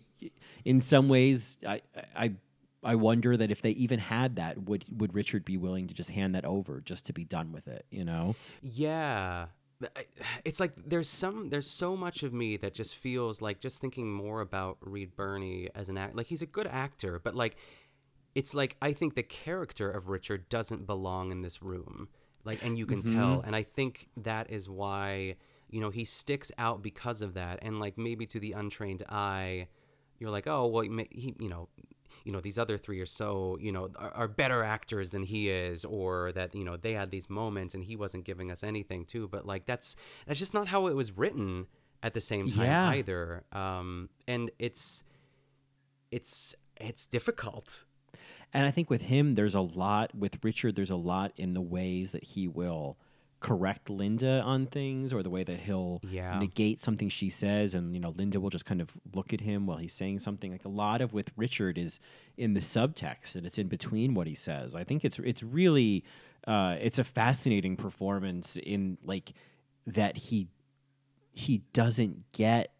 in 0.63 0.79
some 0.79 1.09
ways, 1.09 1.57
I, 1.67 1.81
I, 2.15 2.33
I 2.81 2.95
wonder 2.95 3.35
that 3.35 3.51
if 3.51 3.61
they 3.61 3.71
even 3.71 3.99
had 3.99 4.37
that, 4.37 4.63
would 4.63 4.85
would 4.97 5.13
Richard 5.13 5.43
be 5.43 5.57
willing 5.57 5.87
to 5.87 5.93
just 5.93 6.09
hand 6.11 6.35
that 6.35 6.45
over 6.45 6.79
just 6.79 7.07
to 7.07 7.13
be 7.13 7.25
done 7.25 7.51
with 7.51 7.67
it? 7.67 7.85
You 7.89 8.05
know? 8.05 8.35
Yeah, 8.61 9.47
it's 10.43 10.59
like 10.59 10.73
there's 10.75 11.09
some 11.09 11.49
there's 11.49 11.69
so 11.69 11.95
much 11.95 12.23
of 12.23 12.33
me 12.33 12.57
that 12.57 12.73
just 12.73 12.95
feels 12.95 13.41
like 13.41 13.59
just 13.59 13.79
thinking 13.79 14.11
more 14.11 14.41
about 14.41 14.77
Reed 14.81 15.15
Birney 15.15 15.69
as 15.75 15.89
an 15.89 15.97
act 15.97 16.15
like 16.15 16.27
he's 16.27 16.41
a 16.41 16.47
good 16.47 16.67
actor 16.67 17.19
but 17.23 17.35
like 17.35 17.57
it's 18.33 18.53
like 18.53 18.75
I 18.81 18.93
think 18.93 19.15
the 19.15 19.23
character 19.23 19.89
of 19.89 20.09
Richard 20.09 20.49
doesn't 20.49 20.87
belong 20.87 21.31
in 21.31 21.41
this 21.41 21.61
room 21.61 22.07
like 22.43 22.63
and 22.63 22.77
you 22.77 22.85
can 22.85 23.03
mm-hmm. 23.03 23.15
tell 23.15 23.41
and 23.41 23.55
I 23.55 23.63
think 23.63 24.09
that 24.17 24.49
is 24.49 24.69
why 24.69 25.35
you 25.69 25.79
know 25.79 25.91
he 25.91 26.05
sticks 26.05 26.51
out 26.57 26.81
because 26.81 27.21
of 27.21 27.35
that 27.35 27.59
and 27.61 27.79
like 27.79 27.97
maybe 27.97 28.25
to 28.27 28.39
the 28.39 28.53
untrained 28.53 29.03
eye 29.09 29.67
you're 30.17 30.31
like 30.31 30.47
oh 30.47 30.65
well 30.65 30.83
he 30.83 31.35
you 31.39 31.49
know 31.49 31.69
you 32.27 32.33
know 32.33 32.41
these 32.41 32.57
other 32.57 32.77
three 32.77 32.99
are 32.99 33.05
so 33.05 33.57
you 33.61 33.71
know 33.71 33.89
are, 33.95 34.11
are, 34.11 34.27
better 34.27 34.61
actors 34.61 35.11
than 35.11 35.23
he 35.23 35.49
is 35.49 35.85
or 35.85 36.33
that 36.33 36.53
you 36.53 36.65
know 36.65 36.75
they 36.75 36.91
had 36.91 37.09
these 37.09 37.29
moments 37.29 37.73
and 37.73 37.85
he 37.85 37.95
wasn't 37.95 38.25
giving 38.25 38.51
us 38.51 38.63
anything 38.63 39.05
too. 39.05 39.29
But 39.29 39.45
like 39.45 39.65
that's 39.65 39.95
that's 40.27 40.37
just 40.37 40.53
not 40.53 40.67
how 40.67 40.87
it 40.87 40.93
was 40.93 41.17
written 41.17 41.67
at 42.03 42.13
the 42.13 42.19
same 42.19 42.49
time 42.49 42.65
yeah. 42.65 42.89
either. 42.89 43.45
Um 43.53 44.09
and 44.27 44.51
it's 44.59 45.05
it's 46.11 46.53
it's 46.75 47.07
difficult. 47.07 47.85
And 48.53 48.65
i 48.65 48.71
think 48.71 48.89
with 48.89 49.03
him 49.03 49.35
there's 49.35 49.55
a 49.55 49.61
lot 49.61 50.15
with 50.15 50.43
richard 50.43 50.75
there's 50.75 50.89
a 50.89 50.95
lot 50.95 51.31
in 51.35 51.51
the 51.51 51.61
ways 51.61 52.13
that 52.13 52.23
he 52.23 52.47
will 52.47 52.97
correct 53.39 53.89
Linda 53.89 54.41
on 54.41 54.65
things 54.65 55.13
or 55.13 55.21
the 55.21 55.29
way 55.29 55.43
that 55.43 55.59
he'll 55.59 55.99
yeah. 56.03 56.39
negate 56.39 56.81
something 56.81 57.07
she 57.07 57.29
says 57.29 57.75
and 57.75 57.93
you 57.93 57.99
know 57.99 58.13
Linda 58.17 58.39
will 58.39 58.49
just 58.49 58.65
kind 58.65 58.81
of 58.81 58.89
look 59.13 59.31
at 59.31 59.41
him 59.41 59.67
while 59.67 59.77
he's 59.77 59.93
saying 59.93 60.19
something. 60.19 60.51
Like 60.51 60.65
a 60.65 60.69
lot 60.69 61.01
of 61.01 61.13
with 61.13 61.31
Richard 61.35 61.77
is 61.77 61.99
in 62.35 62.53
the 62.53 62.59
subtext 62.59 63.35
and 63.35 63.45
it's 63.45 63.57
in 63.57 63.67
between 63.67 64.13
what 64.13 64.27
he 64.27 64.35
says. 64.35 64.75
I 64.75 64.83
think 64.83 65.05
it's 65.05 65.19
it's 65.19 65.43
really 65.43 66.03
uh, 66.47 66.77
it's 66.79 66.97
a 66.97 67.03
fascinating 67.03 67.75
performance 67.75 68.57
in 68.57 68.97
like 69.03 69.33
that 69.85 70.17
he 70.17 70.47
he 71.31 71.59
doesn't 71.73 72.31
get 72.31 72.73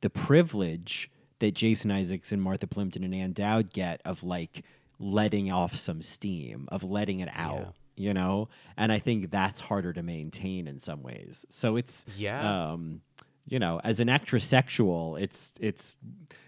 the 0.00 0.10
privilege 0.10 1.10
that 1.38 1.54
Jason 1.54 1.90
Isaacs 1.90 2.32
and 2.32 2.42
Martha 2.42 2.66
Plimpton 2.66 3.04
and 3.04 3.14
Ann 3.14 3.32
Dowd 3.32 3.72
get 3.72 4.00
of 4.04 4.24
like 4.24 4.64
letting 4.98 5.52
off 5.52 5.76
some 5.76 6.02
steam 6.02 6.68
of 6.70 6.82
letting 6.82 7.20
it 7.20 7.30
out. 7.32 7.60
yeah 7.60 7.79
you 8.00 8.14
know? 8.14 8.48
And 8.76 8.92
i 8.92 8.98
think 8.98 9.30
that's 9.30 9.60
harder 9.60 9.92
to 9.92 10.02
maintain 10.02 10.66
in 10.66 10.78
some 10.78 11.02
ways. 11.02 11.44
So 11.48 11.76
it's 11.76 12.06
yeah. 12.16 12.72
um 12.72 13.02
you 13.46 13.58
know 13.58 13.80
as 13.82 14.00
an 14.00 14.08
actress 14.08 14.44
sexual 14.44 15.16
it's 15.16 15.54
it's 15.60 15.96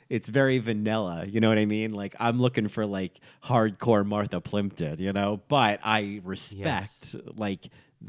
it's 0.09 0.29
very 0.29 0.59
vanilla 0.59 1.25
you 1.27 1.41
know 1.41 1.49
what 1.49 1.59
i 1.59 1.67
mean? 1.67 1.93
Like 1.93 2.15
i'm 2.19 2.41
looking 2.41 2.69
for 2.69 2.87
like 2.87 3.21
hardcore 3.45 4.07
martha 4.07 4.41
plimpton 4.41 4.99
you 4.99 5.13
know? 5.13 5.41
But 5.49 5.81
i 5.85 6.21
respect 6.25 7.15
yes. 7.15 7.17
like 7.37 7.69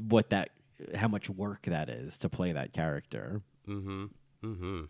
what 0.10 0.30
that 0.30 0.50
how 0.96 1.08
much 1.08 1.30
work 1.30 1.64
that 1.64 1.90
is 1.90 2.18
to 2.20 2.30
play 2.30 2.52
that 2.52 2.74
character. 2.74 3.42
Mm-hmm. 3.68 4.06
Mm-hmm 4.44 4.84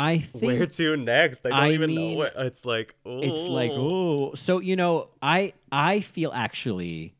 I 0.00 0.18
think 0.18 0.42
where 0.42 0.66
to 0.66 0.96
next? 0.96 1.44
I 1.44 1.50
don't 1.50 1.58
I 1.58 1.72
even 1.72 1.90
mean, 1.90 2.12
know. 2.12 2.18
What, 2.18 2.32
it's 2.36 2.64
like 2.64 2.94
ooh. 3.06 3.20
it's 3.20 3.42
like 3.42 3.70
oh. 3.72 4.34
So 4.34 4.58
you 4.58 4.76
know, 4.76 5.08
I 5.20 5.52
I 5.70 6.00
feel 6.00 6.32
actually 6.32 7.14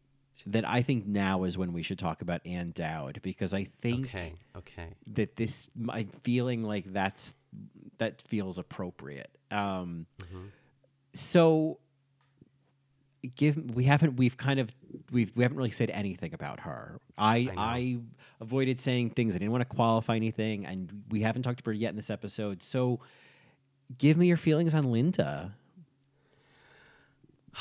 that 0.47 0.67
I 0.67 0.81
think 0.81 1.07
now 1.07 1.45
is 1.45 1.59
when 1.59 1.75
we 1.75 1.83
should 1.83 1.99
talk 1.99 2.23
about 2.23 2.41
Ann 2.47 2.73
Dowd 2.75 3.21
because 3.23 3.53
I 3.53 3.65
think 3.65 4.07
okay, 4.07 4.33
okay, 4.57 4.95
that 5.09 5.37
this 5.37 5.69
my 5.77 6.07
feeling 6.23 6.65
like 6.65 6.91
that's 6.91 7.35
that 7.99 8.23
feels 8.23 8.57
appropriate. 8.57 9.31
Um, 9.51 10.07
mm-hmm. 10.23 10.47
So 11.13 11.81
give 13.37 13.75
we 13.75 13.85
haven't 13.85 14.17
we've 14.17 14.37
kind 14.37 14.61
of 14.61 14.71
we've 15.11 15.33
we 15.35 15.43
haven't 15.43 15.57
really 15.57 15.71
said 15.71 15.91
anything 15.91 16.35
about 16.35 16.61
her. 16.61 17.01
I 17.19 17.37
I, 17.37 17.53
I, 17.57 17.99
avoided 18.41 18.81
saying 18.81 19.11
things. 19.11 19.35
I 19.35 19.39
didn't 19.39 19.53
want 19.53 19.69
to 19.69 19.77
qualify 19.77 20.17
anything, 20.17 20.67
and 20.67 21.05
we 21.11 21.21
haven't 21.21 21.43
talked 21.43 21.61
about 21.61 21.71
her 21.71 21.75
yet 21.75 21.91
in 21.91 21.97
this 21.97 22.11
episode. 22.11 22.63
So, 22.63 23.01
give 23.99 24.17
me 24.17 24.27
your 24.27 24.37
feelings 24.37 24.75
on 24.75 24.91
Linda. 24.91 25.55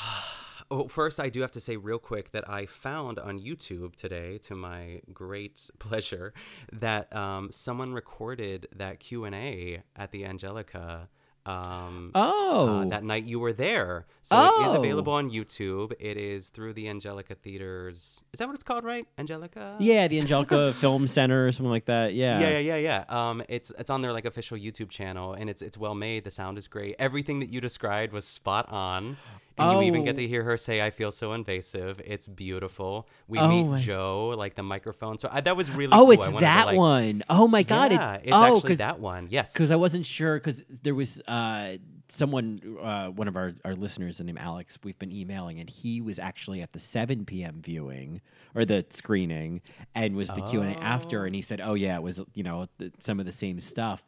Oh, 0.72 0.86
first, 0.86 1.18
I 1.18 1.30
do 1.30 1.40
have 1.40 1.50
to 1.52 1.60
say 1.60 1.76
real 1.76 1.98
quick 1.98 2.30
that 2.30 2.48
I 2.48 2.64
found 2.64 3.18
on 3.18 3.40
YouTube 3.40 3.96
today, 3.96 4.38
to 4.44 4.54
my 4.54 5.00
great 5.12 5.68
pleasure, 5.80 6.32
that 6.72 7.12
um, 7.14 7.50
someone 7.50 7.92
recorded 7.92 8.68
that 8.76 9.00
Q 9.00 9.24
and 9.24 9.34
A 9.34 9.82
at 9.96 10.12
the 10.12 10.24
Angelica. 10.24 11.08
Um, 11.46 12.10
Oh. 12.14 12.80
uh, 12.82 12.84
that 12.90 13.02
night 13.02 13.24
you 13.24 13.38
were 13.40 13.52
there, 13.52 14.06
so 14.22 14.36
it 14.36 14.66
is 14.66 14.72
Oh. 14.74 14.78
available 14.78 15.12
on 15.12 15.30
YouTube. 15.30 15.92
It 15.98 16.16
is 16.16 16.48
through 16.50 16.74
the 16.74 16.88
Angelica 16.88 17.34
Theaters. 17.34 18.22
Is 18.32 18.38
that 18.38 18.46
what 18.46 18.54
it's 18.54 18.62
called, 18.64 18.84
right? 18.84 19.06
Angelica. 19.18 19.76
Yeah, 19.80 20.06
the 20.06 20.18
Angelica 20.20 20.72
Film 20.72 21.06
Center 21.06 21.46
or 21.48 21.52
something 21.52 21.70
like 21.70 21.86
that. 21.86 22.14
Yeah. 22.14 22.40
Yeah, 22.40 22.58
yeah, 22.58 22.76
yeah, 22.76 23.04
yeah. 23.08 23.30
Um, 23.30 23.42
it's 23.48 23.72
it's 23.78 23.90
on 23.90 24.02
their 24.02 24.12
like 24.12 24.26
official 24.26 24.58
YouTube 24.58 24.90
channel, 24.90 25.32
and 25.32 25.48
it's 25.48 25.62
it's 25.62 25.78
well 25.78 25.94
made. 25.94 26.24
The 26.24 26.30
sound 26.30 26.58
is 26.58 26.68
great. 26.68 26.94
Everything 26.98 27.40
that 27.40 27.50
you 27.50 27.60
described 27.60 28.12
was 28.12 28.24
spot 28.26 28.68
on, 28.70 29.16
and 29.58 29.72
you 29.78 29.82
even 29.86 30.04
get 30.04 30.14
Oh. 30.14 30.18
to 30.18 30.28
hear 30.28 30.42
her 30.44 30.56
say, 30.56 30.80
"I 30.80 30.90
feel 30.90 31.12
so 31.12 31.32
invasive." 31.32 32.00
It's 32.04 32.26
beautiful. 32.26 33.08
We 33.28 33.38
Oh 33.38 33.48
meet 33.48 33.64
my- 33.64 33.78
Joe, 33.78 34.34
like 34.36 34.54
the 34.54 34.62
microphone. 34.62 35.18
So 35.18 35.28
I, 35.30 35.40
that 35.42 35.56
was 35.56 35.70
really. 35.70 35.92
Oh, 35.92 36.04
cool. 36.04 36.12
it's 36.12 36.22
I 36.28 36.32
wanted 36.32 36.38
to, 36.38 36.40
that 36.40 36.66
like- 36.66 36.76
one. 36.78 37.22
Oh 37.28 37.46
my 37.48 37.62
god! 37.62 37.92
Yeah, 37.92 38.14
it, 38.14 38.22
it's 38.24 38.32
oh, 38.32 38.56
actually 38.56 38.76
that 38.76 39.00
one. 39.00 39.28
Yes. 39.30 39.52
because 39.52 39.70
I 39.70 39.76
wasn't 39.76 40.06
sure 40.06 40.34
because 40.36 40.62
there 40.82 40.94
was 40.94 41.20
uh, 41.28 41.76
someone, 42.08 42.60
uh, 42.82 43.08
one 43.08 43.28
of 43.28 43.36
our, 43.36 43.52
our 43.64 43.74
listeners 43.74 44.20
named 44.20 44.38
Alex. 44.38 44.78
We've 44.82 44.98
been 44.98 45.12
emailing, 45.12 45.60
and 45.60 45.68
he 45.70 46.00
was 46.00 46.18
actually 46.18 46.60
at 46.60 46.72
the 46.72 46.80
7 46.80 47.24
p.m. 47.24 47.60
viewing 47.64 48.20
or 48.54 48.64
the 48.64 48.84
screening, 48.90 49.60
and 49.94 50.16
was 50.16 50.28
the 50.28 50.40
Q 50.42 50.62
and 50.62 50.74
A 50.74 50.82
after, 50.82 51.24
and 51.26 51.34
he 51.34 51.42
said, 51.42 51.60
"Oh 51.60 51.74
yeah, 51.74 51.96
it 51.96 52.02
was 52.02 52.20
you 52.34 52.42
know 52.42 52.66
some 52.98 53.20
of 53.20 53.26
the 53.26 53.32
same 53.32 53.60
stuff." 53.60 54.02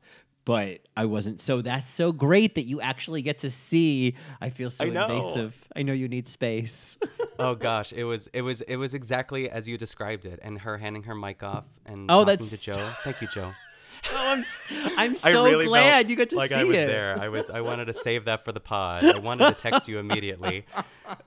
But 0.45 0.81
I 0.97 1.05
wasn't. 1.05 1.41
So 1.41 1.63
that's 1.63 1.89
so 1.89 2.11
great 2.11 2.57
that 2.57 2.63
you 2.63 2.81
actually 2.81 3.23
get 3.23 3.39
to 3.39 3.51
see. 3.51 4.15
I 4.41 4.51
feel 4.51 4.71
so 4.71 4.85
I 4.85 4.89
invasive. 4.89 5.57
I 5.77 5.83
know 5.83 5.93
you 5.93 6.09
need 6.09 6.27
space. 6.29 6.97
oh 7.39 7.55
gosh, 7.55 7.93
it 7.93 8.05
was 8.05 8.27
it 8.29 8.43
was 8.43 8.61
it 8.63 8.77
was 8.77 8.93
exactly 8.93 9.49
as 9.49 9.69
you 9.69 9.79
described 9.79 10.27
it, 10.27 10.41
and 10.43 10.59
her 10.61 10.79
handing 10.79 11.05
her 11.05 11.15
mic 11.15 11.45
off 11.45 11.67
and 11.87 12.11
Oh, 12.11 12.25
talking 12.25 12.27
that's 12.39 12.51
to 12.51 12.57
Joe. 12.61 12.91
Thank 13.05 13.21
you, 13.21 13.29
Joe. 13.29 13.53
oh, 14.13 14.17
I'm 14.17 14.45
I'm 14.99 15.15
so 15.33 15.45
really 15.45 15.67
glad 15.67 16.11
you 16.11 16.17
got 16.17 16.31
to 16.31 16.37
like 16.37 16.51
see 16.51 16.57
it. 16.57 16.59
Like 16.59 16.65
I 16.65 16.69
was 16.69 16.77
it. 16.77 16.87
there. 16.89 17.19
I 17.21 17.29
was. 17.29 17.49
I 17.51 17.61
wanted 17.61 17.85
to 17.85 17.95
save 17.95 18.25
that 18.25 18.45
for 18.45 18.51
the 18.51 18.59
pod. 18.59 19.05
I 19.05 19.19
wanted 19.19 19.47
to 19.47 19.55
text 19.55 19.87
you 19.87 20.01
immediately, 20.01 20.67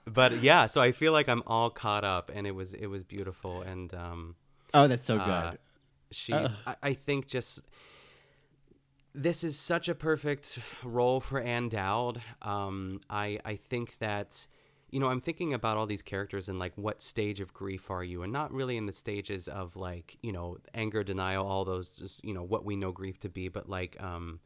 but 0.03 0.41
yeah. 0.43 0.66
So 0.66 0.82
I 0.82 0.91
feel 0.91 1.13
like 1.13 1.30
I'm 1.30 1.41
all 1.47 1.70
caught 1.70 2.03
up, 2.03 2.30
and 2.36 2.45
it 2.45 2.51
was 2.51 2.74
it 2.74 2.88
was 2.88 3.05
beautiful, 3.05 3.61
and 3.61 3.93
um, 3.93 4.36
Oh, 4.74 4.88
that's 4.89 5.07
so 5.07 5.16
uh, 5.18 5.51
good. 5.51 5.59
she's. 6.11 6.36
Ugh. 6.36 6.57
I, 6.68 6.76
I 6.84 6.93
think 6.93 7.28
just 7.28 7.61
this 9.16 9.43
is 9.43 9.57
such 9.57 9.88
a 9.89 9.95
perfect 9.95 10.59
role 10.84 11.20
for 11.22 11.39
Ann 11.39 11.70
Dowd. 11.70 12.22
Um, 12.41 12.99
I 13.09 13.39
I 13.45 13.55
think 13.55 13.97
that 13.99 14.47
you 14.91 14.99
know 14.99 15.07
I'm 15.09 15.22
thinking 15.22 15.53
about 15.53 15.78
all 15.78 15.86
these 15.86 16.01
characters 16.01 16.49
and 16.49 16.59
like 16.59 16.74
what 16.78 17.01
stage 17.01 17.39
of 17.39 17.53
grief 17.53 17.89
are 17.89 18.03
you, 18.03 18.24
and 18.24 18.32
not 18.34 18.51
really 18.53 18.78
in 18.78 18.86
the 18.86 18.93
stages 18.93 19.47
of 19.47 19.76
like 19.76 20.18
you 20.22 20.32
know 20.32 20.57
anger, 20.74 21.03
denial, 21.03 21.47
all 21.47 21.66
those 21.66 21.97
just 21.97 22.24
you 22.26 22.34
know 22.34 22.43
what 22.43 22.66
we 22.66 22.76
know 22.76 22.91
grief 22.91 23.18
to 23.20 23.30
be, 23.30 23.47
but 23.47 23.70
like 23.70 23.95
um, 24.01 24.39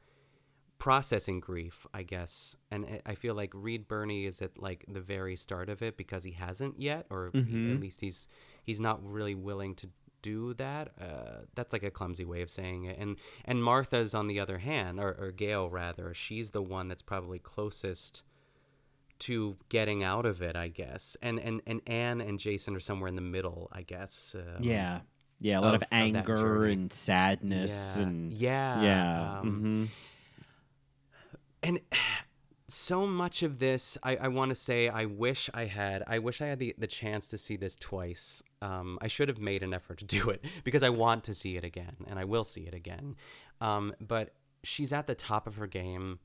processing 0.78 1.39
grief, 1.39 1.86
I 1.93 2.03
guess. 2.03 2.55
And 2.72 2.86
I- 2.86 3.01
I 3.07 3.15
feel 3.15 3.36
like 3.36 3.51
Reed 3.53 3.88
Birney 3.88 4.26
is 4.26 4.41
at 4.41 4.57
like 4.57 4.86
the 4.88 5.01
very 5.01 5.36
start 5.36 5.70
of 5.70 5.82
it 5.82 5.97
because 5.97 6.24
he 6.24 6.32
hasn't 6.32 6.80
yet, 6.80 7.05
or 7.09 7.32
he- 7.34 7.39
Mhm. 7.41 7.76
at 7.76 7.82
least 7.82 8.01
he's 8.01 8.28
he's 8.63 8.80
not 8.80 9.03
really 9.03 9.36
willing 9.36 9.76
to 9.76 9.89
do 10.22 10.53
that. 10.55 10.91
Uh, 10.99 11.45
that's 11.55 11.74
like 11.74 11.84
a 11.84 11.91
clumsy 11.91 12.26
way 12.26 12.41
of 12.41 12.49
saying 12.49 12.86
it. 12.86 12.97
And 12.97 13.17
and 13.45 13.63
Martha's 13.63 14.13
on 14.13 14.28
the 14.28 14.39
other 14.39 14.59
hand, 14.59 14.99
or, 14.99 15.13
or 15.20 15.32
Gail 15.32 15.70
rather, 15.70 16.13
she's 16.13 16.51
the 16.51 16.61
one 16.61 16.88
that's 16.88 17.01
probably 17.01 17.39
closest 17.39 18.24
to 19.20 19.57
getting 19.67 20.03
out 20.03 20.26
of 20.26 20.41
it, 20.41 20.55
I 20.55 20.67
guess. 20.70 21.17
And 21.22 21.39
and 21.39 21.61
and 21.67 21.82
Ann 21.88 22.22
and 22.22 22.39
Jason 22.39 22.76
are 22.76 22.80
somewhere 22.80 23.07
in 23.09 23.15
the 23.15 23.22
middle, 23.22 23.70
I 23.72 23.82
guess. 23.82 24.36
um, 24.38 24.63
Yeah. 24.63 25.01
Yeah, 25.41 25.59
a 25.59 25.61
lot 25.61 25.74
of, 25.76 25.80
that 25.82 25.93
anger 25.93 26.36
journey. 26.36 26.74
and 26.74 26.91
sadness 26.93 27.93
Yeah. 27.95 28.01
and 28.03 28.34
yeah, 28.34 28.82
yeah. 28.84 29.39
um, 29.39 29.89
mhm. 29.91 31.38
and 31.63 31.80
so 32.72 33.05
much 33.05 33.43
of 33.43 33.59
this 33.59 33.97
i, 34.03 34.15
I 34.15 34.28
want 34.28 34.49
to 34.49 34.55
say 34.55 34.89
i 34.89 35.05
wish 35.05 35.49
i 35.53 35.65
had 35.65 36.03
i 36.07 36.20
wish 36.20 36.41
i 36.41 36.47
had 36.47 36.59
the, 36.59 36.76
the 36.78 36.88
chance 36.88 37.30
to 37.30 37.38
see 37.38 37.55
this 37.55 37.76
twice. 37.76 38.43
Um, 38.61 38.97
i 39.01 39.07
should 39.07 39.30
have 39.30 39.39
made 39.39 39.63
an 39.63 39.74
effort 39.74 39.99
to 39.99 40.05
do 40.05 40.30
it 40.30 40.43
because 40.63 40.84
i 40.84 40.89
want 40.89 41.24
to 41.26 41.36
see 41.36 41.57
it 41.57 41.63
again 41.63 41.97
and 42.07 42.20
i 42.20 42.26
will 42.26 42.43
see 42.43 42.61
it 42.61 42.74
again. 42.74 43.15
Um, 43.61 43.93
but 43.99 44.34
she's 44.63 44.93
at 44.93 45.07
the 45.07 45.15
top 45.15 45.47
of 45.47 45.55
her 45.55 45.67
game. 45.67 46.20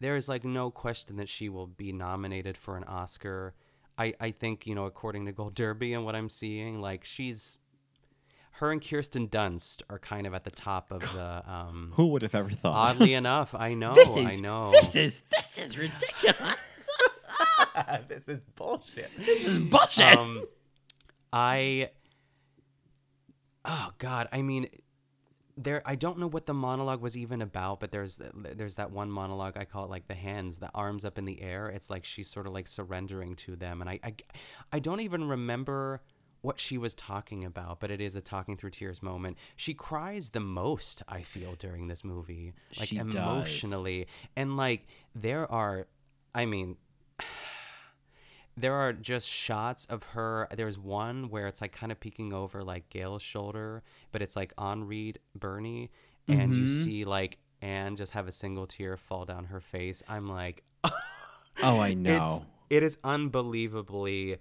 There 0.00 0.16
is 0.16 0.28
like 0.28 0.44
no 0.44 0.70
question 0.70 1.16
that 1.16 1.28
she 1.28 1.48
will 1.48 1.66
be 1.66 1.92
nominated 1.92 2.56
for 2.56 2.76
an 2.76 2.84
oscar. 2.84 3.54
I, 3.98 4.14
I 4.18 4.30
think 4.30 4.66
you 4.66 4.74
know 4.74 4.86
according 4.86 5.26
to 5.26 5.32
gold 5.32 5.54
derby 5.54 5.92
and 5.92 6.04
what 6.06 6.16
i'm 6.16 6.30
seeing 6.30 6.80
like 6.80 7.04
she's 7.04 7.58
her 8.52 8.72
and 8.72 8.86
kirsten 8.86 9.28
dunst 9.28 9.82
are 9.88 9.98
kind 9.98 10.26
of 10.26 10.34
at 10.34 10.44
the 10.44 10.50
top 10.50 10.90
of 10.90 11.00
the 11.00 11.42
um, 11.50 11.92
Who 11.96 12.08
would 12.08 12.22
have 12.22 12.34
ever 12.34 12.50
thought? 12.50 12.96
Oddly 12.96 13.14
enough, 13.22 13.54
I 13.54 13.74
know. 13.74 13.94
This 13.94 14.16
is 14.16 14.26
I 14.26 14.36
know. 14.36 14.70
this 14.70 14.96
is 14.96 15.22
this 15.30 15.58
is 15.58 15.78
ridiculous. 15.78 16.56
this 18.08 18.28
is 18.28 18.44
bullshit. 18.56 19.10
This 19.16 19.44
is 19.46 19.58
bullshit. 19.58 20.18
Um, 20.18 20.44
I. 21.32 21.90
Oh 23.64 23.90
God! 23.98 24.28
I 24.32 24.42
mean, 24.42 24.68
there. 25.56 25.82
I 25.84 25.94
don't 25.94 26.18
know 26.18 26.26
what 26.26 26.46
the 26.46 26.54
monologue 26.54 27.02
was 27.02 27.16
even 27.16 27.42
about, 27.42 27.80
but 27.80 27.92
there's 27.92 28.18
there's 28.34 28.76
that 28.76 28.90
one 28.90 29.10
monologue 29.10 29.56
I 29.56 29.64
call 29.64 29.84
it 29.84 29.90
like 29.90 30.08
the 30.08 30.14
hands, 30.14 30.58
the 30.58 30.70
arms 30.74 31.04
up 31.04 31.18
in 31.18 31.24
the 31.24 31.40
air. 31.42 31.68
It's 31.68 31.90
like 31.90 32.04
she's 32.04 32.28
sort 32.28 32.46
of 32.46 32.52
like 32.52 32.66
surrendering 32.66 33.36
to 33.36 33.56
them, 33.56 33.80
and 33.80 33.88
I 33.88 34.00
I, 34.02 34.14
I 34.72 34.78
don't 34.78 35.00
even 35.00 35.28
remember 35.28 36.00
what 36.42 36.58
she 36.58 36.78
was 36.78 36.94
talking 36.94 37.44
about, 37.44 37.80
but 37.80 37.90
it 37.90 38.00
is 38.00 38.16
a 38.16 38.20
talking 38.20 38.56
through 38.56 38.70
tears 38.70 39.02
moment. 39.02 39.36
She 39.56 39.74
cries 39.74 40.30
the 40.30 40.40
most, 40.40 41.02
I 41.08 41.20
feel, 41.22 41.54
during 41.54 41.88
this 41.88 42.02
movie, 42.04 42.52
like 42.78 42.88
She 42.88 42.96
does. 42.96 43.14
emotionally, 43.14 44.06
and 44.36 44.56
like 44.56 44.86
there 45.14 45.50
are, 45.50 45.86
I 46.34 46.46
mean 46.46 46.76
there 48.56 48.74
are 48.74 48.92
just 48.92 49.26
shots 49.28 49.86
of 49.86 50.02
her. 50.14 50.48
There's 50.54 50.78
one 50.78 51.30
where 51.30 51.46
it's 51.46 51.60
like 51.60 51.72
kind 51.72 51.92
of 51.92 52.00
peeking 52.00 52.32
over 52.32 52.62
like 52.62 52.88
Gail's 52.90 53.22
shoulder, 53.22 53.82
but 54.12 54.22
it's 54.22 54.36
like 54.36 54.52
on 54.58 54.84
Reed 54.84 55.18
Birney, 55.34 55.90
and 56.28 56.54
you 56.54 56.64
Mhm. 56.64 56.68
see 56.68 57.04
like 57.04 57.38
Ann 57.62 57.96
just 57.96 58.12
have 58.12 58.26
a 58.28 58.32
single 58.32 58.66
tear 58.66 58.96
fall 58.96 59.24
down 59.24 59.44
her 59.46 59.60
face. 59.60 60.02
I'm 60.08 60.28
like, 60.28 60.62
Oh, 61.62 61.78
I 61.80 61.88
it's, 61.90 61.96
know. 61.96 62.46
it 62.70 62.82
is 62.82 62.96
unbelievably. 63.04 64.38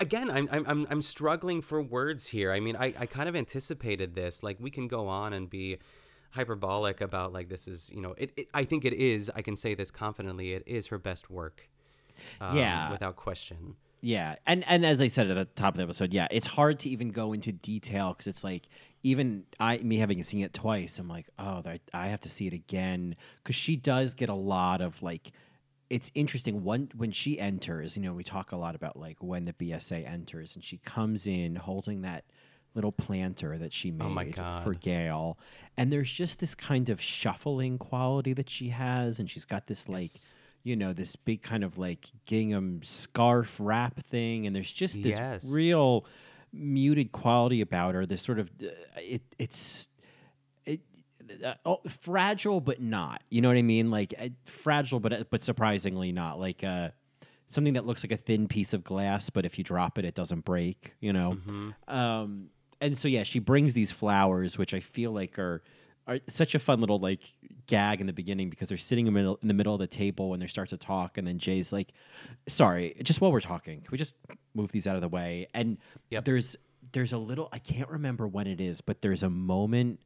Again, 0.00 0.30
I'm, 0.30 0.48
I'm 0.52 0.64
I'm 0.66 0.86
I'm 0.90 1.02
struggling 1.02 1.60
for 1.60 1.82
words 1.82 2.28
here. 2.28 2.52
I 2.52 2.60
mean, 2.60 2.76
I, 2.76 2.94
I 2.98 3.06
kind 3.06 3.28
of 3.28 3.34
anticipated 3.34 4.14
this. 4.14 4.42
Like, 4.42 4.56
we 4.60 4.70
can 4.70 4.86
go 4.86 5.08
on 5.08 5.32
and 5.32 5.50
be 5.50 5.78
hyperbolic 6.30 7.00
about 7.00 7.32
like 7.32 7.48
this 7.48 7.66
is 7.66 7.90
you 7.94 8.00
know 8.02 8.14
it, 8.18 8.30
it 8.36 8.48
I 8.52 8.64
think 8.64 8.84
it 8.84 8.92
is 8.92 9.30
I 9.34 9.40
can 9.42 9.56
say 9.56 9.74
this 9.74 9.90
confidently 9.90 10.52
it 10.52 10.62
is 10.66 10.88
her 10.88 10.98
best 10.98 11.30
work 11.30 11.70
um, 12.40 12.54
Yeah. 12.56 12.90
without 12.90 13.16
question 13.16 13.76
Yeah, 14.02 14.36
and 14.46 14.62
and 14.68 14.84
as 14.84 15.00
I 15.00 15.08
said 15.08 15.30
at 15.30 15.34
the 15.34 15.46
top 15.60 15.72
of 15.74 15.78
the 15.78 15.84
episode, 15.84 16.12
yeah, 16.12 16.28
it's 16.30 16.46
hard 16.46 16.78
to 16.80 16.90
even 16.90 17.08
go 17.08 17.32
into 17.32 17.50
detail 17.50 18.12
because 18.12 18.26
it's 18.26 18.44
like 18.44 18.68
even 19.02 19.44
I 19.58 19.78
me 19.78 19.96
having 19.98 20.22
seen 20.22 20.42
it 20.44 20.52
twice, 20.52 20.98
I'm 20.98 21.08
like, 21.08 21.26
oh, 21.38 21.62
I 21.94 22.06
have 22.08 22.20
to 22.20 22.28
see 22.28 22.46
it 22.46 22.52
again 22.52 23.16
because 23.42 23.56
she 23.56 23.74
does 23.74 24.14
get 24.14 24.28
a 24.28 24.34
lot 24.34 24.80
of 24.80 25.02
like. 25.02 25.32
It's 25.90 26.10
interesting 26.14 26.62
one 26.64 26.90
when 26.96 27.12
she 27.12 27.38
enters. 27.40 27.96
You 27.96 28.02
know, 28.02 28.12
we 28.12 28.22
talk 28.24 28.52
a 28.52 28.56
lot 28.56 28.74
about 28.74 28.96
like 28.98 29.16
when 29.22 29.44
the 29.44 29.52
BSA 29.54 30.06
enters, 30.06 30.54
and 30.54 30.62
she 30.64 30.78
comes 30.78 31.26
in 31.26 31.56
holding 31.56 32.02
that 32.02 32.24
little 32.74 32.92
planter 32.92 33.56
that 33.58 33.72
she 33.72 33.90
made 33.90 34.38
Oh 34.38 34.60
for. 34.64 34.74
Gail, 34.74 35.38
and 35.76 35.90
there's 35.90 36.10
just 36.10 36.38
this 36.38 36.54
kind 36.54 36.90
of 36.90 37.00
shuffling 37.00 37.78
quality 37.78 38.34
that 38.34 38.50
she 38.50 38.68
has, 38.68 39.18
and 39.18 39.30
she's 39.30 39.44
got 39.46 39.66
this 39.66 39.88
like 39.88 40.02
Yes. 40.12 40.34
you 40.62 40.76
know, 40.76 40.92
this 40.92 41.16
big 41.16 41.40
kind 41.42 41.64
of 41.64 41.78
like 41.78 42.10
gingham 42.26 42.80
scarf 42.82 43.56
wrap 43.58 43.98
thing, 44.04 44.46
and 44.46 44.54
there's 44.54 44.70
just 44.72 45.02
this 45.02 45.16
Yes. 45.16 45.44
real 45.50 46.04
muted 46.52 47.12
quality 47.12 47.60
about 47.62 47.94
her. 47.94 48.04
This 48.04 48.22
sort 48.22 48.38
of 48.38 48.50
uh, 48.62 48.66
it 49.00 49.22
it's 49.38 49.88
it 49.96 49.97
uh, 51.44 51.54
oh, 51.64 51.80
fragile 51.88 52.60
but 52.60 52.80
not. 52.80 53.22
You 53.30 53.40
know 53.40 53.48
what 53.48 53.56
I 53.56 53.62
mean? 53.62 53.90
Like 53.90 54.14
uh, 54.18 54.28
fragile 54.44 55.00
but 55.00 55.30
but 55.30 55.42
surprisingly 55.42 56.12
not. 56.12 56.38
Like 56.38 56.64
uh, 56.64 56.90
something 57.48 57.74
that 57.74 57.86
looks 57.86 58.04
like 58.04 58.12
a 58.12 58.16
thin 58.16 58.48
piece 58.48 58.72
of 58.72 58.84
glass, 58.84 59.30
but 59.30 59.44
if 59.44 59.58
you 59.58 59.64
drop 59.64 59.98
it, 59.98 60.04
it 60.04 60.14
doesn't 60.14 60.44
break. 60.44 60.94
You 61.00 61.12
know. 61.12 61.32
Mm-hmm. 61.32 61.94
Um, 61.94 62.46
and 62.80 62.96
so 62.96 63.08
yeah, 63.08 63.22
she 63.24 63.38
brings 63.38 63.74
these 63.74 63.90
flowers, 63.90 64.56
which 64.56 64.74
I 64.74 64.80
feel 64.80 65.12
like 65.12 65.38
are 65.38 65.62
are 66.06 66.18
such 66.28 66.54
a 66.54 66.58
fun 66.58 66.80
little 66.80 66.98
like 66.98 67.20
gag 67.66 68.00
in 68.00 68.06
the 68.06 68.12
beginning 68.14 68.48
because 68.48 68.68
they're 68.68 68.78
sitting 68.78 69.06
in 69.06 69.12
the 69.12 69.18
middle 69.18 69.38
in 69.42 69.48
the 69.48 69.54
middle 69.54 69.74
of 69.74 69.80
the 69.80 69.86
table 69.86 70.30
when 70.30 70.40
they 70.40 70.46
start 70.46 70.70
to 70.70 70.76
talk, 70.76 71.18
and 71.18 71.26
then 71.26 71.38
Jay's 71.38 71.72
like, 71.72 71.92
"Sorry, 72.48 72.94
just 73.02 73.20
while 73.20 73.30
we're 73.30 73.40
talking, 73.40 73.80
can 73.82 73.88
we 73.92 73.98
just 73.98 74.14
move 74.54 74.72
these 74.72 74.86
out 74.86 74.94
of 74.96 75.02
the 75.02 75.08
way?" 75.08 75.48
And 75.52 75.78
Yep. 76.10 76.24
there's 76.24 76.56
there's 76.92 77.12
a 77.12 77.18
little 77.18 77.48
I 77.52 77.58
can't 77.58 77.90
remember 77.90 78.26
when 78.26 78.46
it 78.46 78.60
is, 78.60 78.80
but 78.80 79.02
there's 79.02 79.22
a 79.22 79.28
moment 79.30 80.00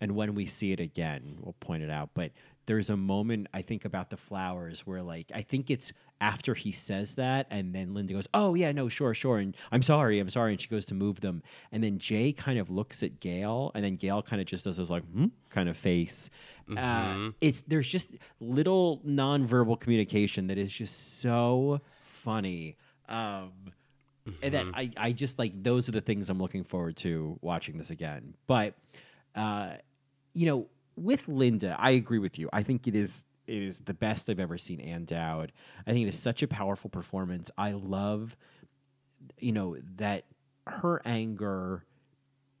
and 0.00 0.12
when 0.14 0.34
we 0.34 0.46
see 0.46 0.72
it 0.72 0.80
again, 0.80 1.38
we'll 1.40 1.54
point 1.60 1.82
it 1.82 1.90
out. 1.90 2.10
But 2.14 2.32
there's 2.66 2.88
a 2.90 2.96
moment 2.96 3.48
I 3.52 3.62
think 3.62 3.84
about 3.84 4.10
the 4.10 4.16
flowers 4.16 4.86
where 4.86 5.02
like 5.02 5.30
I 5.34 5.42
think 5.42 5.70
it's 5.70 5.92
after 6.20 6.54
he 6.54 6.72
says 6.72 7.16
that, 7.16 7.46
and 7.50 7.74
then 7.74 7.94
Linda 7.94 8.14
goes, 8.14 8.26
"Oh 8.32 8.54
yeah, 8.54 8.72
no, 8.72 8.88
sure, 8.88 9.14
sure," 9.14 9.38
and 9.38 9.56
I'm 9.70 9.82
sorry, 9.82 10.18
I'm 10.18 10.30
sorry, 10.30 10.52
and 10.52 10.60
she 10.60 10.68
goes 10.68 10.86
to 10.86 10.94
move 10.94 11.20
them, 11.20 11.42
and 11.72 11.82
then 11.84 11.98
Jay 11.98 12.32
kind 12.32 12.58
of 12.58 12.70
looks 12.70 13.02
at 13.02 13.20
Gail, 13.20 13.70
and 13.74 13.84
then 13.84 13.94
Gail 13.94 14.22
kind 14.22 14.40
of 14.40 14.46
just 14.46 14.64
does 14.64 14.76
this 14.78 14.90
like 14.90 15.04
hmm 15.04 15.26
kind 15.50 15.68
of 15.68 15.76
face. 15.76 16.30
Uh, 16.76 17.30
it's 17.40 17.60
there's 17.62 17.86
just 17.86 18.10
little 18.40 19.00
nonverbal 19.06 19.78
communication 19.78 20.46
that 20.46 20.56
is 20.58 20.72
just 20.72 21.20
so 21.20 21.80
funny. 22.22 22.76
Um, 23.08 23.52
and 24.42 24.54
that 24.54 24.64
I, 24.74 24.90
I 24.96 25.12
just 25.12 25.38
like 25.38 25.62
those 25.62 25.88
are 25.88 25.92
the 25.92 26.00
things 26.00 26.30
I'm 26.30 26.38
looking 26.38 26.64
forward 26.64 26.96
to 26.98 27.38
watching 27.42 27.76
this 27.76 27.90
again. 27.90 28.34
But 28.46 28.74
uh, 29.34 29.74
you 30.32 30.46
know, 30.46 30.68
with 30.96 31.26
Linda, 31.28 31.76
I 31.78 31.90
agree 31.90 32.18
with 32.18 32.38
you. 32.38 32.48
I 32.52 32.62
think 32.62 32.86
it 32.86 32.94
is 32.94 33.24
it 33.46 33.62
is 33.62 33.80
the 33.80 33.92
best 33.94 34.30
I've 34.30 34.40
ever 34.40 34.56
seen 34.56 34.80
Ann 34.80 35.04
Dowd. 35.04 35.52
I 35.86 35.92
think 35.92 36.06
it 36.06 36.08
is 36.08 36.18
such 36.18 36.42
a 36.42 36.48
powerful 36.48 36.88
performance. 36.88 37.50
I 37.58 37.72
love, 37.72 38.36
you 39.38 39.52
know, 39.52 39.76
that 39.96 40.24
her 40.66 41.02
anger 41.04 41.84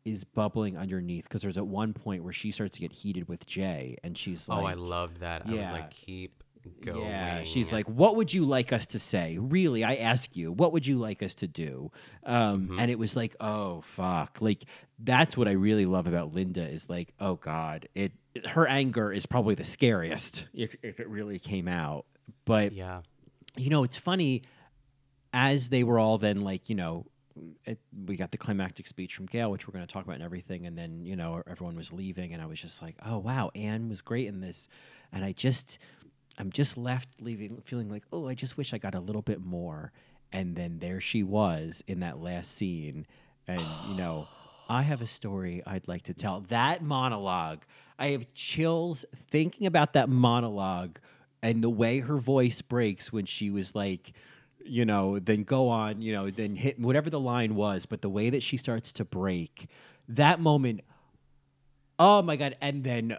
is 0.04 0.22
bubbling 0.24 0.76
underneath 0.76 1.24
because 1.24 1.40
there's 1.40 1.56
at 1.56 1.66
one 1.66 1.94
point 1.94 2.22
where 2.22 2.32
she 2.34 2.50
starts 2.50 2.74
to 2.74 2.82
get 2.82 2.92
heated 2.92 3.26
with 3.28 3.46
Jay, 3.46 3.96
and 4.04 4.18
she's 4.18 4.46
like, 4.46 4.58
oh, 4.58 4.66
I 4.66 4.74
loved 4.74 5.20
that. 5.20 5.42
I 5.46 5.50
was 5.50 5.60
Yeah. 5.60 5.72
like, 5.72 5.90
keep 5.90 6.43
going. 6.80 7.06
yeah, 7.06 7.42
she's 7.44 7.72
like, 7.72 7.86
"What 7.88 8.16
would 8.16 8.32
you 8.32 8.44
like 8.44 8.72
us 8.72 8.86
to 8.86 8.98
say? 8.98 9.38
Really, 9.38 9.84
I 9.84 9.94
ask 9.96 10.36
you, 10.36 10.52
what 10.52 10.72
would 10.72 10.86
you 10.86 10.96
like 10.98 11.22
us 11.22 11.34
to 11.36 11.46
do?" 11.46 11.90
Um, 12.24 12.78
And 12.78 12.90
it 12.90 12.98
was 12.98 13.16
like, 13.16 13.36
"Oh 13.40 13.82
fuck!" 13.82 14.38
Like 14.40 14.64
that's 14.98 15.36
what 15.36 15.48
I 15.48 15.52
really 15.52 15.86
love 15.86 16.06
about 16.06 16.34
Linda 16.34 16.66
is 16.68 16.88
like, 16.88 17.14
"Oh 17.20 17.36
god, 17.36 17.88
it." 17.94 18.12
Her 18.46 18.66
anger 18.66 19.12
is 19.12 19.26
probably 19.26 19.54
the 19.54 19.64
scariest 19.64 20.46
if 20.52 20.74
if 20.82 21.00
it 21.00 21.08
really 21.08 21.38
came 21.38 21.68
out. 21.68 22.06
But 22.44 22.72
yeah, 22.72 23.02
you 23.56 23.70
know, 23.70 23.84
it's 23.84 23.96
funny 23.96 24.42
as 25.32 25.68
they 25.68 25.84
were 25.84 25.98
all 25.98 26.18
then 26.18 26.42
like, 26.42 26.68
you 26.68 26.74
know, 26.74 27.06
it, 27.64 27.78
we 28.06 28.16
got 28.16 28.30
the 28.30 28.38
climactic 28.38 28.86
speech 28.86 29.14
from 29.16 29.26
Gail, 29.26 29.50
which 29.50 29.66
we're 29.66 29.72
going 29.72 29.86
to 29.86 29.92
talk 29.92 30.04
about 30.04 30.14
and 30.14 30.22
everything. 30.22 30.66
And 30.66 30.78
then, 30.78 31.04
you 31.04 31.16
know, 31.16 31.42
everyone 31.48 31.76
was 31.76 31.92
leaving, 31.92 32.32
and 32.32 32.40
I 32.40 32.46
was 32.46 32.60
just 32.60 32.80
like, 32.80 32.94
oh, 33.04 33.18
wow, 33.18 33.50
Ann 33.56 33.88
was 33.88 34.00
great 34.00 34.28
in 34.28 34.40
this. 34.40 34.68
And 35.12 35.24
I 35.24 35.32
just, 35.32 35.78
I'm 36.38 36.50
just 36.50 36.76
left 36.76 37.08
leaving, 37.20 37.62
feeling 37.64 37.88
like, 37.88 38.04
oh, 38.12 38.28
I 38.28 38.34
just 38.34 38.56
wish 38.56 38.74
I 38.74 38.78
got 38.78 38.94
a 38.94 39.00
little 39.00 39.22
bit 39.22 39.44
more. 39.44 39.92
And 40.32 40.56
then 40.56 40.78
there 40.80 41.00
she 41.00 41.22
was 41.22 41.82
in 41.86 42.00
that 42.00 42.20
last 42.20 42.52
scene. 42.52 43.06
And, 43.46 43.62
you 43.88 43.94
know, 43.96 44.26
I 44.68 44.82
have 44.82 45.02
a 45.02 45.06
story 45.06 45.62
I'd 45.66 45.86
like 45.86 46.02
to 46.04 46.14
tell. 46.14 46.40
That 46.48 46.82
monologue, 46.82 47.62
I 47.98 48.08
have 48.08 48.32
chills 48.34 49.04
thinking 49.30 49.66
about 49.66 49.92
that 49.92 50.08
monologue 50.08 50.98
and 51.42 51.62
the 51.62 51.70
way 51.70 52.00
her 52.00 52.16
voice 52.16 52.62
breaks 52.62 53.12
when 53.12 53.26
she 53.26 53.50
was 53.50 53.74
like, 53.74 54.12
you 54.64 54.84
know, 54.84 55.18
then 55.18 55.42
go 55.42 55.68
on, 55.68 56.00
you 56.00 56.12
know, 56.12 56.30
then 56.30 56.56
hit 56.56 56.80
whatever 56.80 57.10
the 57.10 57.20
line 57.20 57.54
was, 57.54 57.84
but 57.84 58.00
the 58.00 58.08
way 58.08 58.30
that 58.30 58.42
she 58.42 58.56
starts 58.56 58.92
to 58.94 59.04
break, 59.04 59.68
that 60.08 60.40
moment, 60.40 60.80
oh 61.98 62.22
my 62.22 62.36
god! 62.36 62.56
And 62.60 62.82
then, 62.82 63.18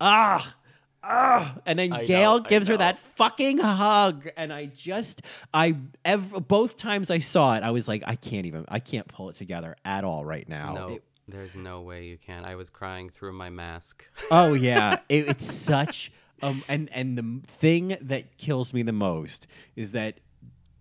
ah, 0.00 0.54
ah, 1.02 1.56
and 1.66 1.78
then 1.78 1.92
I 1.92 2.04
Gail 2.04 2.38
know, 2.38 2.44
gives 2.44 2.68
her 2.68 2.76
that 2.76 2.98
fucking 3.16 3.58
hug, 3.58 4.28
and 4.36 4.52
I 4.52 4.66
just, 4.66 5.22
I, 5.52 5.76
ev- 6.04 6.46
both 6.48 6.76
times 6.76 7.10
I 7.10 7.18
saw 7.18 7.56
it, 7.56 7.62
I 7.62 7.70
was 7.70 7.88
like, 7.88 8.02
I 8.06 8.14
can't 8.16 8.46
even, 8.46 8.64
I 8.68 8.78
can't 8.78 9.06
pull 9.08 9.28
it 9.30 9.36
together 9.36 9.76
at 9.84 10.04
all 10.04 10.24
right 10.24 10.48
now. 10.48 10.74
no, 10.74 10.88
It- 10.94 11.04
there's 11.28 11.54
no 11.56 11.80
way 11.82 12.06
you 12.06 12.18
can. 12.18 12.44
I 12.44 12.56
was 12.56 12.68
crying 12.68 13.08
through 13.08 13.32
my 13.34 13.48
mask. 13.48 14.04
oh 14.30 14.54
yeah, 14.54 14.98
it, 15.08 15.28
it's 15.28 15.50
such 15.50 16.10
um 16.42 16.64
and 16.66 16.90
and 16.92 17.16
the 17.16 17.46
thing 17.58 17.96
that 18.00 18.36
kills 18.36 18.74
me 18.74 18.82
the 18.82 18.92
most 18.92 19.46
is 19.76 19.92
that 19.92 20.18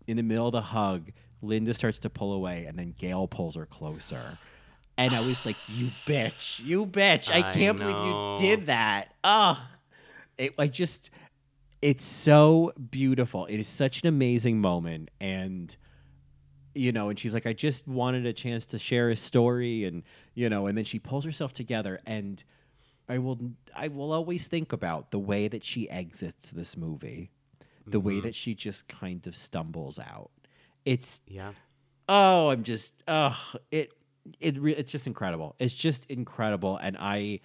in 0.07 0.17
the 0.17 0.23
middle 0.23 0.47
of 0.47 0.51
the 0.53 0.61
hug, 0.61 1.11
Linda 1.43 1.73
starts 1.75 1.99
to 1.99 2.09
pull 2.09 2.33
away, 2.33 2.65
and 2.65 2.77
then 2.77 2.95
Gail 2.97 3.27
pulls 3.27 3.55
her 3.55 3.67
closer. 3.67 4.39
And 4.97 5.13
I 5.15 5.21
was 5.25 5.45
like, 5.45 5.55
"You 5.69 5.91
bitch, 6.05 6.59
you 6.65 6.85
bitch! 6.87 7.31
I 7.31 7.47
I 7.47 7.53
can't 7.53 7.79
know. 7.79 7.85
believe 7.85 8.47
you 8.47 8.55
did 8.57 8.65
that." 8.65 9.13
Ah, 9.23 9.69
it. 10.37 10.53
I 10.57 10.67
just, 10.67 11.09
it's 11.81 12.03
so 12.03 12.73
beautiful. 12.91 13.45
It 13.47 13.57
is 13.57 13.67
such 13.67 14.01
an 14.01 14.07
amazing 14.07 14.59
moment, 14.61 15.09
and 15.19 15.75
you 16.73 16.91
know, 16.93 17.09
and 17.09 17.19
she's 17.19 17.33
like, 17.33 17.45
I 17.45 17.53
just 17.53 17.85
wanted 17.87 18.25
a 18.25 18.31
chance 18.33 18.65
to 18.67 18.79
share 18.79 19.09
a 19.09 19.15
story, 19.15 19.83
and 19.85 20.03
you 20.35 20.49
know, 20.49 20.67
and 20.67 20.77
then 20.77 20.85
she 20.85 20.99
pulls 20.99 21.25
herself 21.25 21.53
together, 21.53 21.99
and 22.05 22.43
I 23.09 23.17
will, 23.17 23.39
I 23.75 23.89
will 23.89 24.13
always 24.13 24.47
think 24.47 24.71
about 24.71 25.11
the 25.11 25.19
way 25.19 25.47
that 25.49 25.63
she 25.65 25.89
exits 25.89 26.51
this 26.51 26.77
movie, 26.77 27.29
the 27.85 27.99
way 27.99 28.15
Mhm. 28.19 28.23
that 28.23 28.35
she 28.35 28.55
just 28.55 28.87
kind 28.87 29.25
of 29.27 29.35
stumbles 29.35 29.99
out. 29.99 30.31
It's 30.85 31.19
Yeah. 31.27 31.51
oh, 32.07 32.49
I'm 32.51 32.63
just 32.63 32.93
oh, 33.07 33.37
it, 33.69 33.91
it, 34.39 34.57
re- 34.61 34.75
it's 34.75 34.91
just 34.91 35.07
incredible. 35.07 35.55
It's 35.59 35.75
just 35.75 36.05
incredible, 36.05 36.77
and 36.77 36.95
I, 36.97 37.41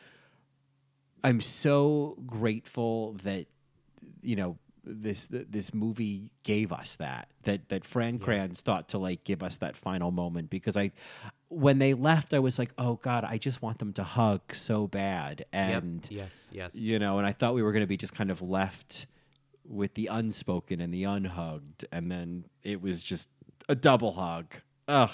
I'm 1.27 1.41
so 1.41 2.17
grateful 2.27 3.15
that 3.25 3.47
you 4.23 4.37
know 4.37 4.59
this 4.85 5.27
this 5.31 5.75
movie 5.75 6.31
gave 6.45 6.73
us 6.73 6.95
that 6.97 7.29
that 7.43 7.69
that 7.71 7.85
Fran 7.85 8.19
Kranz 8.21 8.61
thought 8.61 8.89
to 8.91 8.99
like 8.99 9.25
give 9.25 9.43
us 9.43 9.57
that 9.59 9.77
final 9.77 10.13
moment 10.13 10.49
because 10.51 10.77
I 10.77 10.93
when 11.49 11.79
they 11.79 11.93
left 11.95 12.33
I 12.35 12.39
was 12.39 12.57
like 12.59 12.71
oh 12.79 12.95
god 13.03 13.25
I 13.25 13.39
just 13.39 13.61
want 13.63 13.79
them 13.81 13.93
to 13.95 14.05
hug 14.05 14.55
so 14.55 14.87
bad 14.87 15.45
Yep. 15.53 15.83
and 15.83 16.09
Yes. 16.11 16.53
Yes. 16.55 16.75
you 16.77 16.99
know 17.01 17.19
and 17.19 17.27
I 17.27 17.33
thought 17.33 17.55
we 17.55 17.63
were 17.65 17.73
going 17.73 17.83
to 17.83 17.87
be 17.89 17.97
just 17.97 18.15
kind 18.15 18.31
of 18.31 18.41
left 18.41 19.07
with 19.65 19.95
the 19.95 20.07
unspoken 20.07 20.81
and 20.81 20.95
the 20.95 21.03
unhugged 21.03 21.85
and 21.91 22.09
then 22.11 22.45
it 22.63 22.81
was 22.81 23.03
just 23.03 23.29
a 23.69 23.75
double 23.75 24.13
hug 24.13 24.55
ugh 24.87 25.11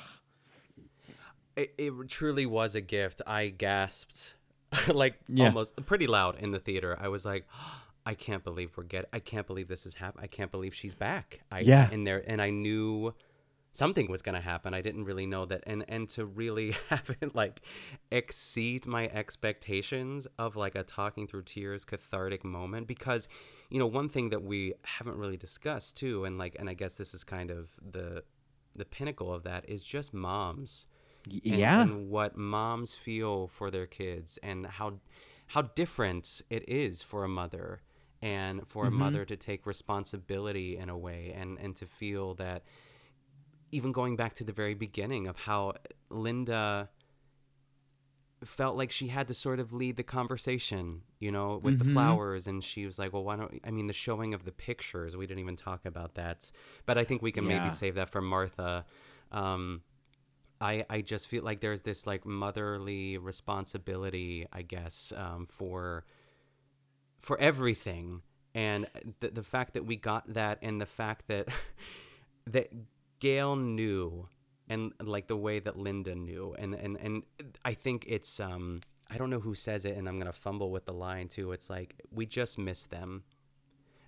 It, 1.56 1.74
it 1.78 1.92
truly 2.08 2.46
was 2.46 2.74
a 2.74 2.80
gift. 2.80 3.20
I 3.26 3.48
gasped, 3.48 4.36
like 4.92 5.14
Yeah. 5.28 5.46
almost 5.46 5.74
pretty 5.86 6.06
loud 6.06 6.38
in 6.38 6.50
the 6.52 6.58
theater. 6.60 6.96
I 7.00 7.08
was 7.08 7.24
like, 7.24 7.46
I 8.06 8.14
can't 8.14 8.42
believe 8.42 8.76
we're 8.76 8.82
get. 8.84 9.08
I 9.12 9.20
can't 9.20 9.46
believe 9.46 9.68
this 9.68 9.86
is 9.86 9.94
happening. 9.94 10.24
I 10.24 10.26
can't 10.26 10.50
believe 10.50 10.74
she's 10.74 10.94
back. 10.94 11.40
I, 11.52 11.60
Yeah. 11.60 11.88
In 11.90 12.02
there, 12.04 12.22
and 12.26 12.42
I 12.42 12.50
knew 12.50 13.14
something 13.70 14.10
was 14.10 14.22
gonna 14.22 14.40
happen. 14.40 14.74
I 14.74 14.80
didn't 14.82 15.04
really 15.04 15.24
know 15.26 15.46
that, 15.46 15.62
and 15.66 15.84
and 15.88 16.08
to 16.10 16.26
really 16.26 16.74
have 16.90 17.10
it 17.20 17.34
like 17.34 17.60
exceed 18.10 18.86
my 18.86 19.06
expectations 19.08 20.26
of 20.38 20.56
like 20.56 20.74
a 20.74 20.82
talking 20.82 21.26
through 21.26 21.42
tears 21.42 21.84
cathartic 21.84 22.44
moment 22.44 22.86
because 22.86 23.28
you 23.70 23.78
know 23.78 23.86
one 23.86 24.08
thing 24.08 24.30
that 24.30 24.42
we 24.42 24.74
haven't 24.82 25.16
really 25.16 25.36
discussed 25.36 25.96
too 25.96 26.24
and 26.24 26.36
like 26.38 26.54
and 26.58 26.68
i 26.68 26.74
guess 26.74 26.94
this 26.96 27.14
is 27.14 27.24
kind 27.24 27.50
of 27.50 27.70
the 27.80 28.22
the 28.76 28.84
pinnacle 28.84 29.32
of 29.32 29.42
that 29.44 29.66
is 29.68 29.82
just 29.82 30.12
moms 30.12 30.86
and, 31.26 31.42
yeah. 31.44 31.82
and 31.82 32.08
what 32.10 32.36
moms 32.36 32.94
feel 32.94 33.48
for 33.48 33.70
their 33.70 33.86
kids 33.86 34.38
and 34.42 34.66
how 34.66 35.00
how 35.48 35.62
different 35.62 36.40
it 36.48 36.66
is 36.68 37.02
for 37.02 37.24
a 37.24 37.28
mother 37.28 37.82
and 38.22 38.66
for 38.66 38.84
Mhm. 38.84 38.88
a 38.88 38.90
mother 38.90 39.24
to 39.24 39.36
take 39.36 39.66
responsibility 39.66 40.76
in 40.76 40.88
a 40.88 40.96
way 40.96 41.32
and 41.36 41.58
and 41.58 41.76
to 41.76 41.86
feel 41.86 42.34
that 42.34 42.62
even 43.70 43.92
going 43.92 44.16
back 44.16 44.34
to 44.34 44.44
the 44.44 44.52
very 44.52 44.74
beginning 44.74 45.26
of 45.26 45.36
how 45.38 45.72
Linda 46.10 46.90
felt 48.44 48.76
like 48.76 48.90
she 48.90 49.08
had 49.08 49.28
to 49.28 49.34
sort 49.34 49.60
of 49.60 49.72
lead 49.72 49.96
the 49.96 50.02
conversation, 50.02 51.02
you 51.20 51.30
know, 51.30 51.56
with 51.58 51.78
the 51.78 51.84
Mhm. 51.84 51.92
flowers. 51.92 52.46
And 52.46 52.62
she 52.64 52.86
was 52.86 52.98
like, 52.98 53.12
well, 53.12 53.22
why 53.22 53.36
don't, 53.36 53.60
I 53.64 53.70
mean, 53.70 53.86
the 53.86 53.92
showing 53.92 54.34
of 54.34 54.44
the 54.44 54.50
pictures, 54.52 55.16
we 55.16 55.26
didn't 55.26 55.40
even 55.40 55.56
talk 55.56 55.84
about 55.86 56.14
that. 56.16 56.50
But 56.84 56.98
I 56.98 57.04
think 57.04 57.22
we 57.22 57.30
can 57.32 57.44
Yeah. 57.44 57.48
maybe 57.48 57.70
save 57.70 57.94
that 57.94 58.10
for 58.10 58.20
Martha. 58.20 58.84
Um, 59.30 59.82
I, 60.62 60.86
I 60.88 61.00
just 61.00 61.26
feel 61.26 61.42
like 61.42 61.60
there's 61.60 61.82
this 61.82 62.06
like 62.06 62.24
motherly 62.24 63.18
responsibility, 63.18 64.46
I 64.52 64.62
guess, 64.62 65.12
um, 65.16 65.46
for 65.46 66.04
for 67.20 67.38
everything, 67.40 68.22
and 68.54 68.86
the 69.20 69.30
the 69.30 69.42
fact 69.42 69.74
that 69.74 69.84
we 69.84 69.96
got 69.96 70.32
that, 70.34 70.58
and 70.62 70.80
the 70.80 70.86
fact 70.86 71.26
that 71.26 71.48
that 72.46 72.68
Gail 73.18 73.56
knew, 73.56 74.28
and 74.68 74.92
like 75.00 75.26
the 75.26 75.36
way 75.36 75.58
that 75.58 75.76
Linda 75.76 76.14
knew, 76.14 76.54
and 76.56 76.74
and 76.74 76.96
and 76.96 77.22
I 77.64 77.74
think 77.74 78.04
it's 78.08 78.38
um 78.38 78.80
I 79.10 79.18
don't 79.18 79.30
know 79.30 79.40
who 79.40 79.56
says 79.56 79.84
it, 79.84 79.96
and 79.96 80.08
I'm 80.08 80.18
gonna 80.18 80.32
fumble 80.32 80.70
with 80.70 80.86
the 80.86 80.94
line 80.94 81.28
too. 81.28 81.50
It's 81.50 81.68
like 81.68 82.00
we 82.12 82.24
just 82.24 82.56
miss 82.56 82.86
them, 82.86 83.24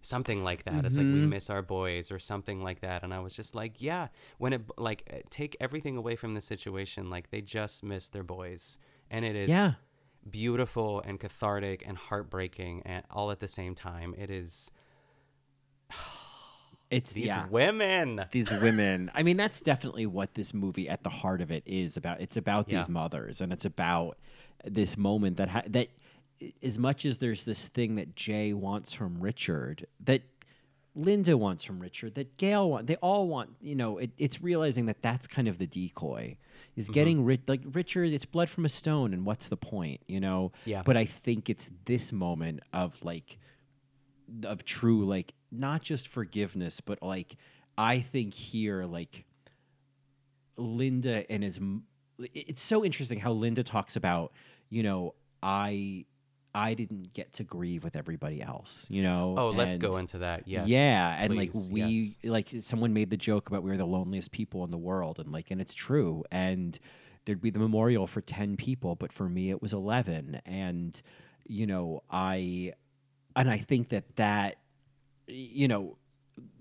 something 0.04 0.44
like 0.44 0.64
that. 0.64 0.84
It's 0.84 0.96
like 0.98 1.06
we 1.06 1.20
Mhm. 1.22 1.28
miss 1.30 1.48
our 1.48 1.62
boys 1.62 2.10
or 2.12 2.18
something 2.18 2.62
like 2.62 2.80
that. 2.80 3.02
And 3.02 3.14
I 3.14 3.20
was 3.20 3.34
just 3.34 3.54
like, 3.54 3.80
yeah, 3.80 4.08
when 4.38 4.52
it 4.52 4.62
like 4.76 5.02
uh, 5.12 5.16
take 5.30 5.56
everything 5.60 5.96
away 5.96 6.14
from 6.14 6.34
the 6.34 6.40
situation, 6.40 7.08
like 7.08 7.30
they 7.30 7.40
just 7.40 7.82
miss 7.82 8.08
their 8.08 8.22
boys, 8.24 8.78
and 9.10 9.24
it 9.24 9.34
is 9.34 9.48
Yeah. 9.48 9.74
beautiful 10.30 11.00
and 11.00 11.18
cathartic 11.18 11.82
and 11.86 11.96
heartbreaking 11.96 12.82
and 12.84 13.04
all 13.10 13.30
at 13.30 13.40
the 13.40 13.48
same 13.48 13.74
time. 13.74 14.14
It 14.18 14.30
is 14.30 14.70
It's 16.90 17.12
these 17.12 17.26
yeah. 17.26 17.46
women. 17.48 18.24
these 18.30 18.50
women. 18.52 19.10
I 19.14 19.22
mean, 19.22 19.36
that's 19.36 19.60
definitely 19.60 20.06
what 20.06 20.34
this 20.34 20.54
movie 20.54 20.88
at 20.88 21.02
the 21.02 21.10
heart 21.10 21.40
of 21.40 21.50
it 21.50 21.62
is 21.66 21.96
about. 21.96 22.20
It's 22.20 22.36
about 22.36 22.68
these 22.68 22.88
mothers, 22.88 23.40
and 23.40 23.52
it's 23.52 23.64
about 23.64 24.16
this 24.64 24.96
moment 24.96 25.38
that 25.38 25.48
ha- 25.48 25.62
that 25.66 25.88
as 26.62 26.78
much 26.78 27.04
as 27.04 27.18
there's 27.18 27.44
this 27.44 27.68
thing 27.68 27.94
that 27.96 28.14
Jay 28.16 28.52
wants 28.52 28.92
from 28.92 29.20
Richard, 29.20 29.86
that 30.00 30.22
Linda 30.96 31.36
wants 31.36 31.64
from 31.64 31.80
Richard, 31.80 32.14
that 32.14 32.36
Gail 32.38 32.70
wants, 32.70 32.86
they 32.86 32.96
all 32.96 33.26
want. 33.28 33.50
You 33.60 33.74
know, 33.74 33.98
it, 33.98 34.10
it's 34.18 34.40
realizing 34.42 34.86
that 34.86 35.02
that's 35.02 35.26
kind 35.26 35.48
of 35.48 35.58
the 35.58 35.66
decoy. 35.66 36.36
Is 36.76 36.86
Mm-hmm. 36.86 36.92
getting 36.92 37.24
ri- 37.24 37.40
like 37.46 37.62
Richard, 37.72 38.12
it's 38.12 38.24
blood 38.24 38.48
from 38.50 38.64
a 38.64 38.68
stone, 38.68 39.12
and 39.14 39.24
what's 39.24 39.48
the 39.48 39.56
point? 39.56 40.00
You 40.06 40.20
know. 40.20 40.52
Yeah. 40.64 40.82
But 40.84 40.96
I 40.96 41.04
think 41.04 41.48
it's 41.50 41.70
this 41.84 42.12
moment 42.12 42.60
of 42.72 43.02
like, 43.04 43.38
of 44.44 44.64
true 44.64 45.04
like 45.04 45.34
not 45.52 45.82
just 45.82 46.08
forgiveness, 46.08 46.80
but 46.80 47.00
like 47.02 47.36
I 47.78 48.00
think 48.00 48.34
here 48.34 48.84
like 48.84 49.24
Linda 50.56 51.30
and 51.30 51.42
his 51.42 51.60
it's 52.18 52.62
so 52.62 52.84
interesting 52.84 53.18
how 53.18 53.32
Linda 53.32 53.62
talks 53.64 53.96
about, 53.96 54.32
you 54.70 54.82
know, 54.84 55.14
I 55.42 56.04
I 56.54 56.74
didn't 56.74 57.12
get 57.12 57.32
to 57.34 57.44
grieve 57.44 57.82
with 57.82 57.96
everybody 57.96 58.40
else, 58.40 58.86
you 58.88 59.02
know. 59.02 59.34
Oh, 59.36 59.50
let's 59.50 59.76
go 59.76 59.96
into 59.96 60.18
that. 60.18 60.46
Yes. 60.46 60.68
Yeah, 60.68 61.16
and 61.18 61.36
like 61.36 61.50
we 61.70 62.16
yes. 62.22 62.30
like 62.30 62.54
someone 62.60 62.92
made 62.92 63.10
the 63.10 63.16
joke 63.16 63.48
about 63.48 63.62
we 63.62 63.70
were 63.70 63.76
the 63.76 63.86
loneliest 63.86 64.30
people 64.30 64.64
in 64.64 64.70
the 64.70 64.78
world 64.78 65.18
and 65.18 65.32
like 65.32 65.50
and 65.50 65.60
it's 65.60 65.74
true 65.74 66.22
and 66.30 66.78
there'd 67.24 67.40
be 67.40 67.50
the 67.50 67.58
memorial 67.58 68.06
for 68.06 68.20
10 68.20 68.56
people, 68.56 68.94
but 68.94 69.12
for 69.12 69.28
me 69.28 69.50
it 69.50 69.60
was 69.60 69.72
11 69.72 70.40
and 70.46 71.02
you 71.46 71.66
know, 71.66 72.02
I 72.10 72.72
and 73.36 73.50
I 73.50 73.58
think 73.58 73.88
that 73.90 74.16
that 74.16 74.56
you 75.26 75.68
know 75.68 75.96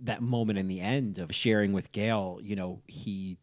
that 0.02 0.22
moment 0.22 0.60
in 0.60 0.68
the 0.68 0.82
end 0.82 1.20
of 1.20 1.34
sharing 1.34 1.74
with 1.74 1.92
Gail, 1.92 2.40
you 2.42 2.56
know, 2.56 2.82
he 2.88 3.38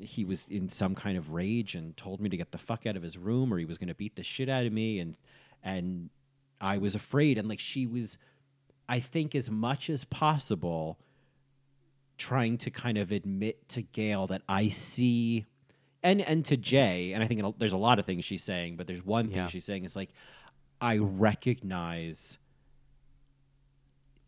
he 0.00 0.24
was 0.24 0.46
in 0.48 0.68
some 0.68 0.94
kind 0.94 1.16
of 1.16 1.30
rage 1.32 1.74
and 1.74 1.96
told 1.96 2.20
me 2.20 2.28
to 2.28 2.36
get 2.36 2.50
the 2.52 2.58
fuck 2.58 2.86
out 2.86 2.96
of 2.96 3.02
his 3.02 3.16
room 3.16 3.52
or 3.52 3.58
he 3.58 3.64
was 3.64 3.78
going 3.78 3.88
to 3.88 3.94
beat 3.94 4.16
the 4.16 4.22
shit 4.22 4.48
out 4.48 4.66
of 4.66 4.72
me 4.72 4.98
and 4.98 5.16
and 5.62 6.10
I 6.60 6.78
was 6.78 6.94
afraid 6.94 7.38
and 7.38 7.48
like 7.48 7.60
she 7.60 7.86
was 7.86 8.18
I 8.88 9.00
think 9.00 9.34
as 9.34 9.50
much 9.50 9.88
as 9.88 10.04
possible 10.04 10.98
trying 12.18 12.58
to 12.58 12.70
kind 12.70 12.98
of 12.98 13.12
admit 13.12 13.68
to 13.70 13.82
Gail 13.82 14.26
that 14.28 14.42
I 14.48 14.68
see 14.68 15.46
and 16.02 16.20
and 16.20 16.44
to 16.46 16.56
Jay 16.56 17.12
and 17.12 17.22
I 17.22 17.26
think 17.26 17.42
there's 17.58 17.72
a 17.72 17.76
lot 17.76 17.98
of 17.98 18.04
things 18.06 18.24
she's 18.24 18.42
saying 18.44 18.76
but 18.76 18.86
there's 18.86 19.04
one 19.04 19.28
thing 19.28 19.36
Yeah. 19.38 19.46
she's 19.48 19.64
saying 19.64 19.84
is 19.84 19.96
like 19.96 20.10
I 20.80 20.98
recognize 20.98 22.38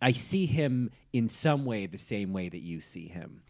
I 0.00 0.12
see 0.12 0.46
him 0.46 0.90
in 1.12 1.28
some 1.28 1.64
way 1.64 1.86
the 1.86 1.98
same 1.98 2.32
way 2.32 2.48
that 2.50 2.60
you 2.60 2.80
see 2.80 3.08
him. 3.08 3.40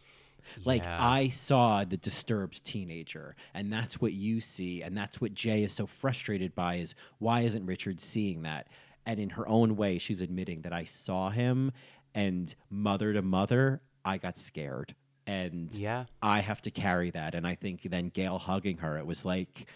Like 0.65 0.83
Yeah. 0.83 0.97
I 0.99 1.29
saw 1.29 1.83
the 1.83 1.97
disturbed 1.97 2.63
teenager, 2.63 3.35
and 3.53 3.71
that's 3.71 3.99
what 4.01 4.13
you 4.13 4.39
see, 4.41 4.81
and 4.81 4.95
that's 4.97 5.19
what 5.21 5.33
Jay 5.33 5.63
is 5.63 5.71
so 5.73 5.85
frustrated 5.85 6.55
by 6.55 6.75
is 6.75 6.95
why 7.19 7.41
isn't 7.41 7.65
Richard 7.65 7.99
seeing 8.01 8.43
that? 8.43 8.67
And 9.05 9.19
in 9.19 9.29
her 9.31 9.47
own 9.47 9.75
way, 9.77 9.97
she's 9.97 10.21
admitting 10.21 10.61
that 10.63 10.73
I 10.73 10.83
saw 10.83 11.29
him, 11.29 11.71
and 12.13 12.53
mother 12.69 13.13
to 13.13 13.21
mother, 13.21 13.81
I 14.03 14.17
got 14.17 14.37
scared, 14.37 14.95
and 15.25 15.73
Yeah. 15.75 16.05
I 16.21 16.39
have 16.41 16.61
to 16.63 16.71
carry 16.71 17.11
that. 17.11 17.35
And 17.35 17.45
I 17.47 17.55
think 17.55 17.81
then 17.83 18.09
Gail 18.09 18.37
hugging 18.37 18.77
her, 18.77 18.97
it 18.97 19.05
was 19.05 19.25
like, 19.25 19.67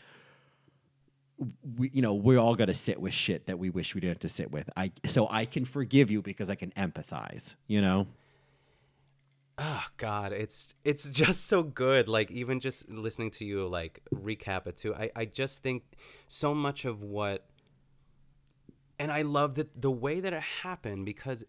we, 1.77 1.89
you 1.93 2.01
know, 2.01 2.13
we're 2.13 2.37
all 2.39 2.55
gonna 2.55 2.73
sit 2.73 3.01
with 3.01 3.13
shit 3.13 3.47
that 3.47 3.57
we 3.57 3.69
wish 3.69 3.95
we 3.95 4.01
didn't 4.01 4.11
have 4.11 4.19
to 4.19 4.29
sit 4.29 4.51
with. 4.51 4.69
I 4.77 4.91
so 5.05 5.27
I 5.29 5.45
can 5.45 5.65
forgive 5.65 6.11
you 6.11 6.21
because 6.21 6.49
I 6.49 6.55
can 6.55 6.71
empathize. 6.71 7.55
You 7.67 7.81
know. 7.81 8.07
Oh 9.63 9.85
God, 9.97 10.33
it's 10.33 10.73
it's 10.83 11.09
just 11.11 11.45
so 11.45 11.61
good. 11.61 12.07
Like 12.07 12.31
even 12.31 12.59
just 12.59 12.89
listening 12.89 13.29
to 13.31 13.45
you 13.45 13.67
like 13.67 14.01
recap 14.13 14.65
it 14.65 14.77
too. 14.77 14.95
I 14.95 15.11
I 15.15 15.25
just 15.25 15.61
think 15.61 15.83
so 16.27 16.55
much 16.55 16.83
of 16.83 17.03
what, 17.03 17.45
and 18.97 19.11
I 19.11 19.21
love 19.21 19.55
that 19.55 19.79
the 19.79 19.91
way 19.91 20.19
that 20.19 20.33
it 20.33 20.41
happened 20.63 21.05
because 21.05 21.43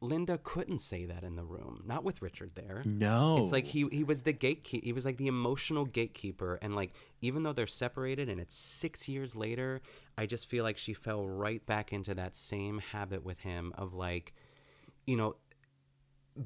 Linda 0.00 0.38
couldn't 0.38 0.78
say 0.78 1.04
that 1.04 1.22
in 1.22 1.36
the 1.36 1.44
room, 1.44 1.82
not 1.84 2.02
with 2.02 2.22
Richard 2.22 2.52
there. 2.54 2.82
No. 2.86 3.42
It's 3.42 3.52
like 3.52 3.66
he 3.66 3.86
he 3.90 4.04
was 4.04 4.22
the 4.22 4.32
gatekeeper. 4.32 4.84
He 4.86 4.92
was 4.94 5.04
like 5.04 5.18
the 5.18 5.26
emotional 5.26 5.84
gatekeeper, 5.84 6.58
and 6.62 6.74
like 6.74 6.94
even 7.20 7.42
though 7.42 7.52
they're 7.52 7.66
separated 7.66 8.30
and 8.30 8.40
it's 8.40 8.56
six 8.56 9.06
years 9.06 9.36
later, 9.36 9.82
I 10.16 10.24
just 10.24 10.48
feel 10.48 10.64
like 10.64 10.78
she 10.78 10.94
fell 10.94 11.26
right 11.28 11.64
back 11.66 11.92
into 11.92 12.14
that 12.14 12.36
same 12.36 12.78
habit 12.78 13.22
with 13.22 13.40
him 13.40 13.74
of 13.76 13.94
like, 13.94 14.32
you 15.06 15.16
know, 15.16 15.36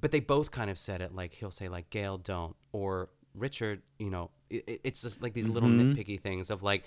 but 0.01 0.11
they 0.11 0.21
both 0.21 0.51
kind 0.51 0.71
of 0.71 0.79
said 0.79 1.01
it 1.03 1.15
like 1.15 1.35
he'll 1.35 1.51
say 1.51 1.69
like 1.69 1.91
Gail 1.91 2.17
don't 2.19 2.57
or 2.73 3.11
Richard, 3.35 3.83
you 3.99 4.11
know, 4.11 4.31
it, 4.51 4.81
it's 4.85 5.03
just 5.03 5.23
like 5.23 5.35
these 5.35 5.49
little 5.49 5.69
Mhm. 5.69 5.95
nitpicky 5.97 6.21
things 6.21 6.51
of 6.51 6.63
like 6.63 6.85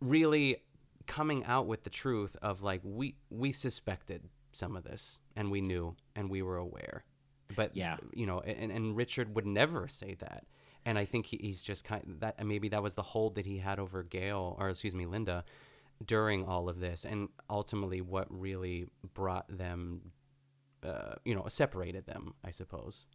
really 0.00 0.58
coming 1.06 1.44
out 1.44 1.66
with 1.66 1.84
the 1.84 1.90
truth 1.90 2.36
of 2.42 2.62
like 2.62 2.80
we 2.84 3.16
we 3.30 3.52
suspected 3.52 4.22
some 4.52 4.76
of 4.76 4.84
this 4.84 5.18
and 5.36 5.50
we 5.50 5.60
knew 5.60 5.96
and 6.16 6.30
we 6.30 6.40
were 6.42 6.56
aware 6.56 7.04
but 7.56 7.76
Yeah. 7.76 7.96
you 8.14 8.24
know 8.26 8.40
and, 8.40 8.70
and 8.72 8.96
richard 8.96 9.34
would 9.34 9.46
never 9.46 9.86
say 9.88 10.14
that 10.20 10.46
and 10.86 10.98
i 10.98 11.04
think 11.04 11.26
he, 11.26 11.36
he's 11.38 11.62
just 11.62 11.84
kind 11.84 12.16
that 12.20 12.42
maybe 12.44 12.68
that 12.70 12.82
was 12.82 12.94
the 12.94 13.02
hold 13.02 13.34
that 13.34 13.44
he 13.46 13.58
had 13.58 13.78
over 13.78 14.02
gail 14.02 14.56
or 14.58 14.70
excuse 14.70 14.94
me 14.94 15.04
linda 15.06 15.44
during 16.04 16.44
all 16.44 16.68
of 16.68 16.80
this 16.80 17.04
and 17.04 17.28
ultimately 17.50 18.00
what 18.00 18.26
really 18.30 18.86
brought 19.12 19.46
them 19.54 20.00
uh, 20.84 21.14
you 21.24 21.34
know 21.34 21.44
separated 21.48 22.06
them 22.06 22.34
i 22.44 22.50
suppose 22.50 23.06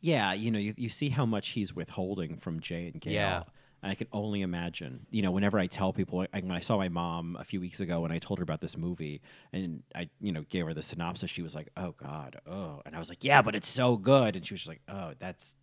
Yeah, 0.00 0.32
you 0.34 0.50
know, 0.50 0.58
you, 0.58 0.74
you 0.76 0.88
see 0.88 1.08
how 1.08 1.26
much 1.26 1.48
he's 1.50 1.74
withholding 1.74 2.36
from 2.36 2.60
Jay 2.60 2.88
and 2.92 3.00
Gail. 3.00 3.12
Yeah. 3.12 3.42
And 3.82 3.90
I 3.90 3.94
can 3.94 4.06
only 4.12 4.40
imagine, 4.42 5.06
you 5.10 5.20
know, 5.22 5.30
whenever 5.30 5.58
I 5.58 5.66
tell 5.66 5.92
people, 5.92 6.18
like 6.18 6.42
when 6.42 6.52
I 6.52 6.60
saw 6.60 6.76
my 6.76 6.88
mom 6.88 7.36
a 7.38 7.44
few 7.44 7.60
weeks 7.60 7.80
ago 7.80 8.04
and 8.04 8.12
I 8.12 8.18
told 8.18 8.38
her 8.38 8.42
about 8.42 8.60
this 8.60 8.76
movie 8.76 9.20
and 9.52 9.82
I, 9.94 10.08
you 10.20 10.32
know, 10.32 10.42
gave 10.48 10.64
her 10.66 10.74
the 10.74 10.82
synopsis, 10.82 11.30
she 11.30 11.42
was 11.42 11.54
like, 11.54 11.68
oh 11.76 11.92
God, 11.92 12.40
oh. 12.46 12.82
And 12.86 12.94
I 12.94 12.98
was 12.98 13.08
like, 13.08 13.24
yeah, 13.24 13.42
but 13.42 13.54
it's 13.54 13.68
so 13.68 13.96
good. 13.96 14.36
And 14.36 14.46
she 14.46 14.54
was 14.54 14.60
just 14.60 14.68
like, 14.68 14.82
oh, 14.88 15.12
that's, 15.18 15.56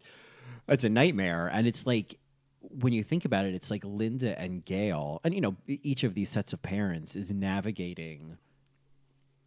that's 0.67 0.83
a 0.83 0.89
nightmare. 0.89 1.47
And 1.51 1.65
it's 1.67 1.85
like, 1.85 2.19
when 2.59 2.93
you 2.93 3.03
think 3.03 3.25
about 3.25 3.45
it, 3.45 3.55
it's 3.55 3.71
like 3.71 3.83
Linda 3.83 4.39
and 4.39 4.63
Gail, 4.63 5.19
and, 5.23 5.33
you 5.33 5.41
know, 5.41 5.55
each 5.67 6.03
of 6.03 6.13
these 6.13 6.29
sets 6.29 6.53
of 6.53 6.61
parents 6.61 7.15
is 7.15 7.31
navigating 7.31 8.37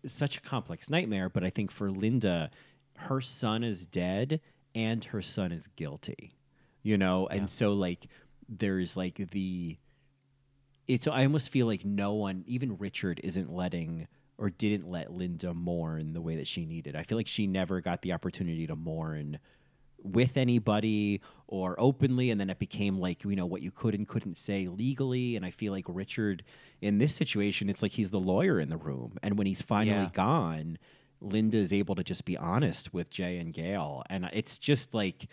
such 0.06 0.38
a 0.38 0.40
complex 0.40 0.90
nightmare. 0.90 1.28
But 1.28 1.44
I 1.44 1.50
think 1.50 1.70
for 1.70 1.90
Linda, 1.90 2.50
her 2.96 3.20
son 3.20 3.64
is 3.64 3.86
dead 3.86 4.40
and 4.74 5.04
her 5.06 5.22
son 5.22 5.52
is 5.52 5.66
guilty, 5.68 6.34
you 6.82 6.98
know? 6.98 7.26
And 7.28 7.48
so, 7.48 7.72
like, 7.72 8.06
there's 8.48 8.96
like 8.96 9.30
the. 9.30 9.78
It's, 10.86 11.06
I 11.06 11.24
almost 11.24 11.48
feel 11.48 11.66
like 11.66 11.84
no 11.84 12.12
one, 12.12 12.44
even 12.46 12.76
Richard, 12.76 13.20
isn't 13.24 13.50
letting 13.50 14.06
or 14.36 14.50
didn't 14.50 14.88
let 14.88 15.12
Linda 15.12 15.54
mourn 15.54 16.12
the 16.12 16.20
way 16.20 16.36
that 16.36 16.46
she 16.46 16.66
needed. 16.66 16.96
I 16.96 17.04
feel 17.04 17.16
like 17.16 17.26
she 17.26 17.46
never 17.46 17.80
got 17.80 18.02
the 18.02 18.12
opportunity 18.12 18.66
to 18.66 18.76
mourn 18.76 19.38
with 20.04 20.36
anybody 20.36 21.20
or 21.48 21.74
openly 21.80 22.30
and 22.30 22.38
then 22.40 22.50
it 22.50 22.58
became 22.60 22.98
like 23.00 23.24
you 23.24 23.34
know 23.34 23.46
what 23.46 23.62
you 23.62 23.70
could 23.70 23.94
and 23.94 24.06
couldn't 24.06 24.36
say 24.36 24.68
legally 24.68 25.34
and 25.34 25.44
i 25.46 25.50
feel 25.50 25.72
like 25.72 25.84
richard 25.88 26.44
in 26.82 26.98
this 26.98 27.14
situation 27.14 27.68
it's 27.70 27.82
like 27.82 27.92
he's 27.92 28.10
the 28.10 28.20
lawyer 28.20 28.60
in 28.60 28.68
the 28.68 28.76
room 28.76 29.16
and 29.22 29.38
when 29.38 29.46
he's 29.46 29.62
finally 29.62 29.96
Yeah. 30.04 30.10
gone 30.12 30.78
linda 31.22 31.56
is 31.56 31.72
able 31.72 31.94
to 31.94 32.04
just 32.04 32.26
be 32.26 32.36
honest 32.36 32.92
with 32.92 33.08
jay 33.08 33.38
and 33.38 33.54
gail 33.54 34.02
and 34.10 34.28
it's 34.34 34.58
just 34.58 34.92
like 34.92 35.26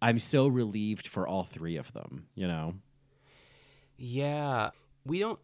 i'm 0.00 0.20
so 0.20 0.46
relieved 0.46 1.08
for 1.08 1.26
all 1.26 1.42
three 1.42 1.76
of 1.76 1.92
them 1.92 2.26
you 2.36 2.46
know 2.46 2.74
Yeah, 3.96 4.70
we 5.04 5.18
don't. 5.18 5.38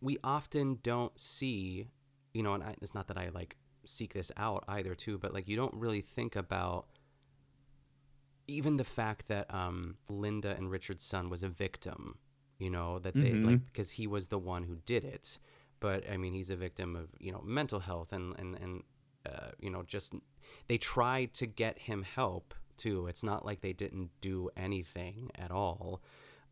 We 0.00 0.18
often 0.24 0.78
don't 0.82 1.18
see, 1.18 1.88
you 2.34 2.42
know, 2.42 2.54
and 2.54 2.62
I, 2.62 2.74
it's 2.82 2.94
not 2.94 3.06
that 3.08 3.16
I 3.16 3.30
like 3.32 3.56
seek 3.84 4.12
this 4.14 4.30
out 4.36 4.64
either, 4.68 4.94
too. 4.94 5.18
But 5.18 5.32
like, 5.32 5.48
you 5.48 5.56
don't 5.56 5.74
really 5.74 6.00
think 6.02 6.36
about 6.36 6.86
even 8.46 8.76
the 8.76 8.84
fact 8.84 9.28
that 9.28 9.52
um, 9.52 9.96
Linda 10.08 10.54
and 10.56 10.70
Richard's 10.70 11.04
son 11.04 11.28
was 11.30 11.42
a 11.42 11.48
victim. 11.48 12.18
You 12.58 12.70
know 12.70 12.98
that 13.00 13.14
they 13.14 13.30
Mhm. 13.32 13.44
like 13.44 13.66
because 13.66 13.90
he 13.92 14.06
was 14.06 14.28
the 14.28 14.38
one 14.38 14.64
who 14.64 14.76
did 14.86 15.04
it. 15.04 15.38
But 15.80 16.08
I 16.08 16.16
mean, 16.16 16.32
he's 16.32 16.50
a 16.50 16.56
victim 16.56 16.94
of 16.94 17.08
you 17.18 17.32
know 17.32 17.40
mental 17.42 17.80
health 17.80 18.12
and 18.12 18.38
and 18.38 18.56
and 18.56 18.82
uh, 19.26 19.50
you 19.58 19.70
know 19.70 19.82
just 19.82 20.14
they 20.68 20.78
tried 20.78 21.32
to 21.34 21.46
get 21.46 21.78
him 21.80 22.02
help 22.02 22.54
too. 22.76 23.06
It's 23.08 23.22
not 23.24 23.44
like 23.44 23.60
they 23.60 23.72
didn't 23.72 24.10
do 24.20 24.48
anything 24.56 25.30
at 25.34 25.50
all 25.50 26.02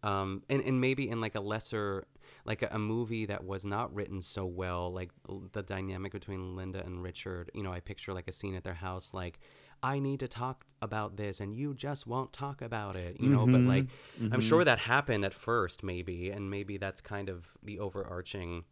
um, 0.03 0.43
and, 0.49 0.63
and 0.63 0.81
maybe 0.81 1.09
in 1.09 1.21
like 1.21 1.35
a 1.35 1.41
lesser 1.41 2.07
like 2.45 2.63
a, 2.63 2.69
a 2.73 2.79
movie 2.79 3.27
that 3.27 3.45
was 3.45 3.65
not 3.65 3.93
written 3.95 4.21
so 4.21 4.47
well 4.47 4.93
like 4.93 5.11
the 5.53 5.63
dynamic 5.63 6.13
between 6.13 6.57
linda 6.57 6.83
and 6.85 7.03
richard 7.03 7.51
you 7.55 7.63
know 7.63 7.73
i 7.73 7.81
picture 7.81 8.13
like 8.15 8.29
a 8.29 8.33
scene 8.33 8.55
at 8.55 8.65
their 8.65 8.75
house 8.75 9.13
like 9.13 9.39
i 9.83 9.99
need 9.99 10.21
to 10.21 10.29
talk 10.29 10.65
about 10.83 11.17
this 11.17 11.41
and 11.41 11.55
you 11.55 11.75
just 11.75 12.07
won't 12.07 12.33
talk 12.33 12.63
about 12.63 12.97
it 12.97 13.19
you 13.21 13.29
know 13.31 13.47
but 13.47 13.65
Mhm, 13.65 13.67
like 13.67 13.87
i'm 14.33 14.41
mhm. 14.41 14.41
sure 14.41 14.65
that 14.65 14.79
happened 14.81 15.25
at 15.25 15.35
first 15.35 15.83
maybe 15.83 16.31
and 16.31 16.51
maybe 16.51 16.77
that's 16.79 17.01
kind 17.01 17.29
of 17.29 17.47
the 17.63 17.79
overarching 17.79 18.65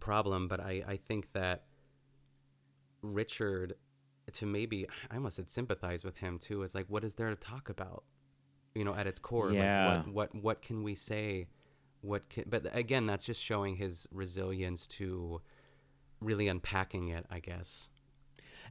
problem 0.00 0.48
but 0.48 0.60
i 0.60 0.82
i 0.88 0.96
think 0.96 1.32
that 1.32 1.64
richard 3.02 3.74
to 4.32 4.46
maybe 4.46 4.86
i 5.10 5.14
almost 5.16 5.36
said 5.36 5.48
sympathize 5.50 6.04
with 6.04 6.16
him 6.18 6.38
too 6.38 6.62
is 6.62 6.74
like 6.74 6.86
what 6.88 7.04
is 7.04 7.14
there 7.14 7.30
to 7.30 7.36
talk 7.36 7.68
about 7.68 8.04
you 8.74 8.84
know 8.84 8.94
at 8.94 9.06
its 9.06 9.18
core 9.18 9.52
Yeah. 9.52 9.60
like 9.60 9.72
what 9.76 10.06
what 10.06 10.34
what 10.34 10.62
can 10.62 10.82
we 10.82 10.94
say 10.94 11.46
what 12.02 12.28
can, 12.28 12.44
but 12.48 12.66
again 12.76 13.06
that's 13.06 13.24
just 13.24 13.42
showing 13.42 13.76
his 13.76 14.08
resilience 14.12 14.86
to 14.86 15.40
really 16.20 16.48
unpacking 16.48 17.08
it 17.08 17.26
i 17.30 17.38
guess 17.38 17.88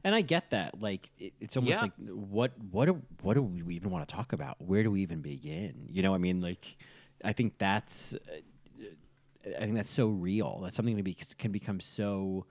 and 0.04 0.14
I 0.14 0.20
get 0.20 0.50
that. 0.50 0.80
Like 0.80 1.10
it, 1.18 1.32
it's 1.40 1.56
almost 1.56 1.74
Yeah. 1.74 1.80
like 1.82 1.92
what 2.08 2.52
what 2.70 2.86
do, 2.86 3.02
what 3.22 3.34
do 3.34 3.42
we 3.42 3.74
even 3.76 3.90
want 3.90 4.06
to 4.08 4.14
talk 4.14 4.32
about? 4.32 4.56
Where 4.60 4.82
do 4.82 4.90
we 4.90 5.02
even 5.02 5.20
begin? 5.20 5.86
You 5.88 6.02
know, 6.02 6.14
I 6.14 6.18
mean, 6.18 6.40
like 6.40 6.76
I 7.24 7.32
think 7.32 7.58
that's 7.58 8.14
uh, 8.14 9.54
I 9.56 9.60
think 9.60 9.74
that's 9.76 9.90
so 9.90 10.08
real. 10.08 10.60
That's 10.62 10.74
something 10.76 10.96
that 10.96 11.02
be, 11.04 11.16
can 11.38 11.52
become 11.52 11.80
so 11.80 12.46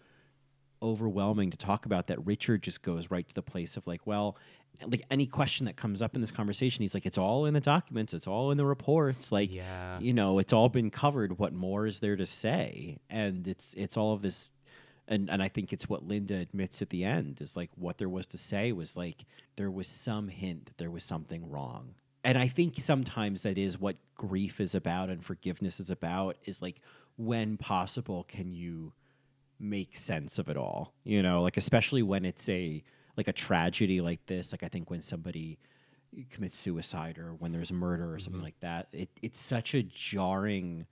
overwhelming 0.81 1.51
to 1.51 1.57
talk 1.57 1.85
about 1.85 2.07
that 2.07 2.23
Richard 2.25 2.61
just 2.61 2.81
goes 2.81 3.09
right 3.09 3.27
to 3.27 3.33
the 3.33 3.41
place 3.41 3.75
of 3.77 3.87
like, 3.87 4.05
well, 4.05 4.37
like 4.85 5.03
any 5.09 5.25
question 5.25 5.65
that 5.65 5.77
comes 5.77 6.01
up 6.01 6.15
in 6.15 6.21
this 6.21 6.31
conversation, 6.31 6.81
he's 6.83 6.93
like, 6.93 7.05
it's 7.05 7.17
all 7.17 7.45
in 7.45 7.53
the 7.53 7.61
documents, 7.61 8.13
it's 8.13 8.27
all 8.27 8.51
in 8.51 8.57
the 8.57 8.65
reports, 8.65 9.31
like, 9.31 9.51
Yeah. 9.53 9.99
you 9.99 10.13
know, 10.13 10.37
it's 10.37 10.51
all 10.53 10.69
been 10.69 10.89
covered. 10.91 11.39
What 11.39 11.53
more 11.53 11.87
is 11.87 11.99
there 12.01 12.15
to 12.17 12.25
say? 12.25 12.97
And 13.09 13.47
it's 13.47 13.73
it's 13.75 13.95
all 13.97 14.13
of 14.13 14.21
this, 14.21 14.51
and 15.07 15.29
and 15.29 15.41
I 15.41 15.47
think 15.47 15.71
it's 15.71 15.87
what 15.87 16.07
Linda 16.07 16.35
admits 16.35 16.81
at 16.81 16.89
the 16.89 17.03
end 17.03 17.41
is 17.41 17.55
like 17.55 17.69
what 17.75 17.97
there 17.97 18.09
was 18.09 18.25
to 18.27 18.37
say 18.37 18.71
was 18.71 18.95
like 18.95 19.25
there 19.55 19.71
was 19.71 19.87
some 19.87 20.27
hint 20.27 20.65
that 20.65 20.77
there 20.77 20.91
was 20.91 21.03
something 21.03 21.49
wrong. 21.49 21.95
And 22.23 22.39
I 22.39 22.47
think 22.47 22.79
sometimes 22.79 23.43
that 23.43 23.57
is 23.57 23.79
what 23.79 23.97
grief 24.15 24.59
is 24.59 24.73
about 24.73 25.09
and 25.09 25.23
forgiveness 25.23 25.79
is 25.79 25.91
about 25.91 26.37
is 26.45 26.61
like 26.61 26.81
when 27.17 27.57
possible 27.57 28.23
can 28.27 28.51
you 28.51 28.93
make 29.59 29.95
sense 29.95 30.37
of 30.37 30.49
it 30.49 30.57
all 30.57 30.93
you 31.05 31.23
know 31.23 31.41
like 31.41 31.55
especially 31.55 32.03
when 32.03 32.25
it's 32.25 32.49
a 32.49 32.83
like 33.15 33.29
a 33.29 33.33
tragedy 33.33 34.01
like 34.01 34.25
this 34.25 34.51
like 34.51 34.63
i 34.63 34.67
think 34.67 34.89
when 34.89 35.01
somebody 35.01 35.57
commits 36.29 36.57
suicide 36.57 37.17
or 37.17 37.33
when 37.35 37.51
there's 37.51 37.71
murder 37.71 38.13
or 38.13 38.19
something 38.19 38.39
mm-hmm. 38.39 38.45
like 38.45 38.59
that 38.59 38.87
it, 38.91 39.09
it's 39.21 39.39
such 39.39 39.73
a 39.73 39.83
jarring 39.83 40.85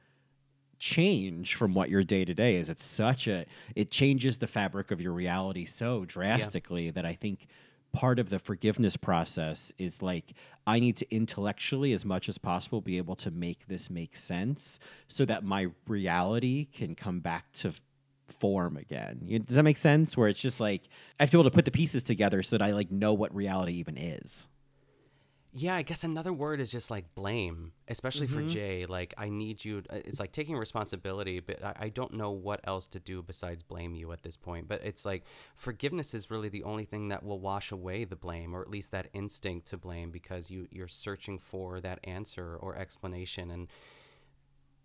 change 0.84 1.56
from 1.56 1.74
what 1.74 1.90
your 1.90 2.04
day 2.04 2.26
to 2.26 2.34
day 2.34 2.58
is 2.58 2.70
it's 2.70 2.84
such 2.84 3.26
a 3.26 3.46
it 3.74 3.90
changes 3.90 4.40
the 4.40 4.48
fabric 4.48 4.92
of 4.92 5.00
your 5.00 5.14
reality 5.14 5.64
so 5.64 6.04
drastically 6.04 6.90
that 6.90 7.06
i 7.06 7.14
think 7.14 7.48
part 7.94 8.20
of 8.20 8.30
the 8.30 8.38
forgiveness 8.38 8.98
process 8.98 9.72
is 9.78 10.02
like 10.02 10.34
i 10.68 10.82
need 10.82 10.98
to 10.98 11.10
intellectually 11.10 11.94
as 11.94 12.04
much 12.04 12.28
as 12.28 12.38
possible 12.38 12.82
be 12.82 12.98
able 12.98 13.16
to 13.16 13.32
make 13.32 13.66
this 13.68 13.90
make 13.90 14.18
sense 14.18 14.78
so 15.08 15.24
that 15.24 15.42
my 15.42 15.68
reality 15.88 16.66
can 16.66 16.96
come 16.96 17.22
back 17.22 17.50
to 17.54 17.72
form 18.40 18.76
again. 18.76 19.22
You, 19.26 19.40
does 19.40 19.56
that 19.56 19.64
make 19.64 19.78
sense? 19.78 20.18
Where 20.18 20.28
it's 20.28 20.40
just 20.40 20.60
like 20.60 20.82
I 21.20 21.24
have 21.24 21.30
to 21.30 21.38
be 21.38 21.40
able 21.42 21.50
to 21.50 21.56
put 21.56 21.66
the 21.66 21.72
pieces 21.72 22.04
together 22.04 22.44
so 22.44 22.58
that 22.58 22.64
I 22.64 22.72
like 22.72 22.92
know 22.92 23.14
what 23.14 23.34
reality 23.34 23.74
even 23.74 23.98
is. 23.98 24.48
Yeah, 25.56 25.76
I 25.76 25.84
guess 25.84 26.04
another 26.04 26.34
word 26.34 26.60
is 26.60 26.72
just 26.72 26.90
like 26.90 27.14
blame, 27.14 27.74
especially 27.88 28.26
for 28.26 28.42
Mhm. 28.42 28.50
Jay. 28.50 28.86
Like, 28.88 29.14
I 29.20 29.30
need 29.30 29.64
you. 29.64 29.84
uh, 29.88 29.98
It's 30.04 30.20
like 30.20 30.32
taking 30.32 30.58
responsibility, 30.58 31.40
but 31.42 31.64
I, 31.64 31.76
I 31.82 31.90
don't 31.90 32.14
know 32.16 32.32
what 32.32 32.60
else 32.64 32.88
to 32.88 33.00
do 33.00 33.22
besides 33.22 33.62
blame 33.62 33.94
you 33.94 34.12
at 34.14 34.24
this 34.24 34.36
point. 34.36 34.68
But 34.68 34.82
it's 34.84 35.06
like 35.06 35.24
forgiveness 35.56 36.16
is 36.16 36.32
really 36.32 36.50
the 36.50 36.64
only 36.64 36.86
thing 36.86 37.10
that 37.10 37.22
will 37.22 37.40
wash 37.40 37.72
away 37.72 38.04
the 38.04 38.16
blame, 38.16 38.56
or 38.56 38.64
at 38.64 38.70
least 38.72 38.90
that 38.92 39.10
instinct 39.14 39.68
to 39.68 39.78
blame, 39.78 40.10
because 40.10 40.50
you 40.50 40.68
you're 40.72 40.88
searching 40.88 41.38
for 41.38 41.80
that 41.82 42.00
answer 42.04 42.56
or 42.56 42.76
explanation. 42.76 43.52
And 43.52 43.68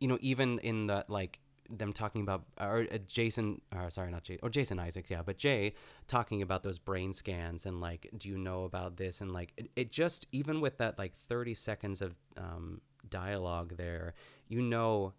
you 0.01 0.07
know, 0.07 0.19
even 0.21 0.59
in 0.59 0.87
the 0.87 1.07
like 1.09 1.41
them 1.71 1.93
talking 1.93 2.23
about 2.23 2.45
or 2.61 2.87
uh, 2.93 2.99
Jason, 3.07 3.61
or 3.75 3.91
sorry, 3.91 4.11
not 4.11 4.23
Jay, 4.25 4.39
or 4.43 4.49
Jason 4.51 4.79
Isaacs, 4.79 5.11
yeah, 5.11 5.23
but 5.23 5.37
Jay 5.39 5.75
talking 6.07 6.41
about 6.43 6.63
those 6.63 6.79
brain 6.79 7.13
scans 7.13 7.67
and 7.67 7.81
like, 7.81 8.09
do 8.17 8.29
you 8.29 8.39
know 8.39 8.65
about 8.65 8.97
this? 8.97 9.21
And 9.21 9.33
like, 9.33 9.53
it, 9.57 9.71
it 9.77 9.93
just 9.93 10.27
even 10.33 10.61
with 10.61 10.79
that 10.79 10.99
like 10.99 11.15
thirty 11.15 11.55
seconds 11.55 12.01
of 12.01 12.15
um, 12.37 12.81
dialogue 13.11 13.77
there, 13.77 14.15
you 14.49 14.63
know 14.63 15.13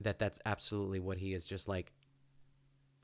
that 0.00 0.18
that's 0.18 0.38
absolutely 0.44 1.00
what 1.00 1.16
he 1.18 1.32
is 1.32 1.46
just 1.46 1.66
like 1.68 1.92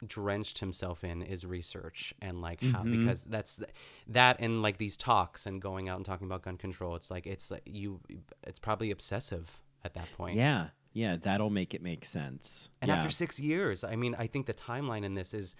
drenched 0.04 0.58
himself 0.58 1.04
in 1.04 1.22
is 1.22 1.44
research 1.46 2.12
and 2.20 2.40
like 2.40 2.60
how 2.60 2.82
Mhm. 2.82 2.90
because 2.90 3.22
that's 3.22 3.62
that 4.08 4.36
and 4.40 4.60
like 4.60 4.76
these 4.78 4.96
talks 4.96 5.46
and 5.46 5.62
going 5.62 5.88
out 5.88 5.96
and 5.96 6.04
talking 6.04 6.26
about 6.26 6.42
gun 6.42 6.56
control 6.56 6.96
it's 6.96 7.08
like 7.08 7.24
it's 7.24 7.52
like 7.52 7.62
you 7.66 8.00
it's 8.44 8.58
probably 8.58 8.90
obsessive 8.90 9.60
at 9.84 9.94
that 9.94 10.12
point 10.16 10.34
Yeah, 10.36 10.68
yeah, 10.92 11.16
that'll 11.16 11.50
make 11.50 11.74
it 11.74 11.82
make 11.82 12.04
sense. 12.04 12.68
and 12.80 12.88
yeah. 12.88 12.96
after 12.96 13.10
six 13.10 13.40
years, 13.40 13.84
I 13.84 13.96
mean, 13.96 14.14
I 14.18 14.26
think 14.26 14.46
the 14.46 14.54
timeline 14.54 15.04
in 15.04 15.14
this 15.14 15.32
is 15.32 15.56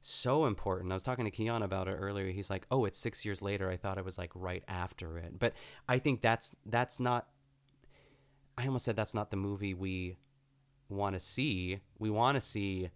so 0.00 0.46
important. 0.46 0.90
I 0.90 0.94
was 0.94 1.02
talking 1.02 1.24
to 1.24 1.30
Keon 1.30 1.62
about 1.62 1.88
it 1.88 1.92
earlier. 1.92 2.30
He's 2.30 2.50
like, 2.50 2.66
"Oh, 2.70 2.84
it's 2.84 2.98
six 2.98 3.24
years 3.24 3.40
later. 3.40 3.70
I 3.70 3.76
thought 3.76 3.98
it 3.98 4.04
was 4.04 4.18
like 4.18 4.30
right 4.34 4.64
after 4.66 5.18
it." 5.18 5.38
But 5.38 5.54
I 5.88 5.98
think 5.98 6.20
that's 6.20 6.52
that's 6.66 6.98
not. 6.98 7.28
I 8.58 8.66
almost 8.66 8.84
said 8.84 8.96
that's 8.96 9.14
not 9.14 9.30
the 9.30 9.36
movie 9.36 9.74
we 9.74 10.16
want 10.88 11.14
to 11.14 11.20
see. 11.20 11.80
We 11.98 12.10
want 12.10 12.34
to 12.36 12.40
see. 12.40 12.90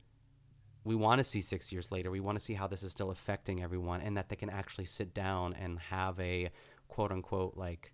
We 0.85 0.95
want 0.95 1.19
to 1.19 1.25
see 1.25 1.41
six 1.41 1.73
years 1.73 1.91
later. 1.91 2.11
We 2.11 2.21
want 2.21 2.39
to 2.39 2.45
see 2.45 2.55
how 2.55 2.67
this 2.69 2.83
is 2.83 2.93
still 2.93 3.11
affecting 3.11 3.63
everyone, 3.63 4.01
and 4.01 4.17
that 4.17 4.29
they 4.29 4.37
can 4.37 4.51
actually 4.51 4.85
sit 4.87 5.15
down 5.15 5.55
and 5.55 5.79
have 5.79 6.19
a 6.21 6.51
quote 6.89 7.13
unquote 7.13 7.57
like 7.57 7.93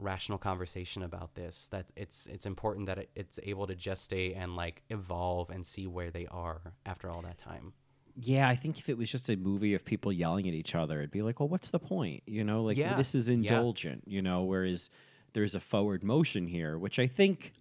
rational 0.00 0.38
conversation 0.38 1.02
about 1.02 1.34
this 1.34 1.68
that 1.68 1.86
it's 1.96 2.26
it's 2.26 2.46
important 2.46 2.86
that 2.86 2.98
it, 2.98 3.10
it's 3.14 3.38
able 3.42 3.66
to 3.66 3.74
gestate 3.74 4.36
and 4.36 4.56
like 4.56 4.82
evolve 4.88 5.50
and 5.50 5.64
see 5.64 5.86
where 5.86 6.10
they 6.10 6.26
are 6.30 6.72
after 6.86 7.10
all 7.10 7.22
that 7.22 7.38
time 7.38 7.72
Yeah, 8.16 8.48
I 8.48 8.56
think 8.56 8.78
if 8.78 8.88
it 8.88 8.98
was 8.98 9.10
just 9.10 9.28
a 9.30 9.36
movie 9.36 9.74
of 9.74 9.84
people 9.84 10.12
yelling 10.12 10.48
at 10.48 10.54
each 10.54 10.74
other, 10.74 10.98
it'd 10.98 11.10
be 11.10 11.22
like, 11.22 11.38
well, 11.40 11.48
what's 11.48 11.70
the 11.70 11.78
point? 11.78 12.22
You 12.26 12.44
know, 12.44 12.64
like 12.64 12.76
Yeah, 12.76 12.96
this 12.96 13.14
is 13.14 13.28
yeah. 13.28 13.34
indulgent, 13.34 14.02
you 14.06 14.20
know, 14.20 14.42
whereas 14.42 14.90
there's 15.32 15.54
a 15.54 15.60
forward 15.60 16.02
motion 16.02 16.46
here, 16.46 16.76
which 16.78 16.98
I 16.98 17.06
think 17.06 17.52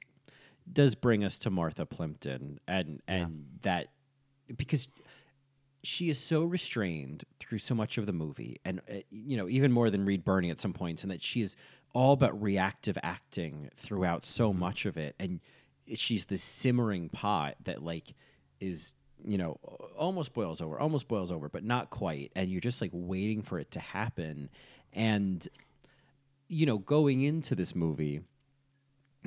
does 0.72 0.96
bring 0.96 1.24
us 1.24 1.40
to 1.40 1.50
Martha 1.50 1.86
Plimpton 1.86 2.60
and 2.68 3.02
and 3.08 3.46
that 3.62 3.88
because 4.56 4.88
she 5.84 6.10
is 6.10 6.20
so 6.20 6.44
restrained 6.44 7.24
through 7.40 7.60
so 7.60 7.74
much 7.74 7.98
of 7.98 8.06
the 8.06 8.14
movie 8.14 8.60
and 8.66 8.82
uh, 8.92 8.96
you 9.10 9.38
know 9.38 9.48
even 9.48 9.72
more 9.72 9.90
than 9.90 10.06
Reed 10.06 10.24
Birney 10.26 10.50
at 10.50 10.60
some 10.60 10.74
points 10.74 11.04
and 11.04 11.12
that 11.12 11.24
she 11.24 11.42
is 11.42 11.56
all 11.94 12.16
but 12.16 12.40
reactive 12.42 12.98
acting 13.02 13.70
throughout 13.76 14.26
so 14.26 14.50
mm-hmm. 14.50 14.60
much 14.60 14.86
of 14.86 14.98
it 14.98 15.16
and 15.20 15.40
she's 15.96 16.26
this 16.26 16.44
simmering 16.44 17.10
pot 17.10 17.56
that 17.64 17.84
like 17.84 18.14
is 18.60 18.94
you 19.26 19.38
know 19.38 19.58
almost 19.98 20.34
boils 20.34 20.62
over 20.62 20.80
almost 20.80 21.08
boils 21.08 21.32
over 21.32 21.50
but 21.50 21.64
not 21.64 21.90
quite 21.90 22.32
and 22.36 22.50
you're 22.52 22.62
just 22.62 22.82
like 22.82 22.92
waiting 22.94 23.42
for 23.42 23.60
it 23.60 23.72
to 23.72 23.80
happen. 23.80 24.50
And 24.94 25.48
you 26.48 26.66
know 26.66 26.78
going 26.78 27.22
into 27.22 27.56
this 27.56 27.76
movie 27.76 28.22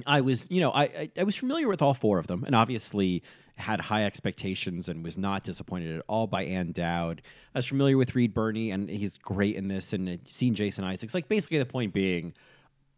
I 0.07 0.23
was, 0.23 0.51
you 0.51 0.61
know, 0.61 0.71
I, 0.71 0.83
I 0.83 1.11
I 1.19 1.23
was 1.23 1.37
familiar 1.37 1.69
with 1.69 1.83
all 1.83 1.95
four 1.95 2.19
of 2.19 2.27
them, 2.27 2.45
and 2.45 2.55
obviously 2.55 3.23
had 3.57 3.81
high 3.81 4.05
expectations 4.05 4.89
and 4.89 5.05
was 5.05 5.19
not 5.19 5.45
disappointed 5.45 5.97
at 5.97 6.05
all 6.09 6.27
by 6.27 6.45
Ann 6.45 6.73
Dowd. 6.73 7.23
I 7.55 7.59
was 7.59 7.67
familiar 7.67 7.97
with 7.97 8.15
Reed 8.15 8.33
Birney, 8.35 8.71
and 8.71 8.89
he's 8.89 9.19
great 9.19 9.57
in 9.57 9.69
this, 9.69 9.93
and 9.93 10.19
seen 10.27 10.55
Jason 10.55 10.85
Isaacs. 10.85 11.15
Like 11.15 11.29
basically, 11.29 11.59
the 11.59 11.67
point 11.67 11.93
being, 11.93 12.33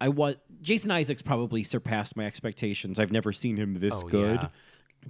I 0.01 0.09
was 0.09 0.37
Jason 0.63 0.91
Isaacs 0.91 1.23
probably 1.23 1.65
surpassed 1.65 2.17
my 2.17 2.25
expectations. 2.25 2.99
I've 2.99 3.13
never 3.13 3.33
seen 3.33 3.57
him 3.57 3.75
this 3.75 3.95
Oh, 4.05 4.09
good, 4.09 4.41
yeah. 4.43 4.49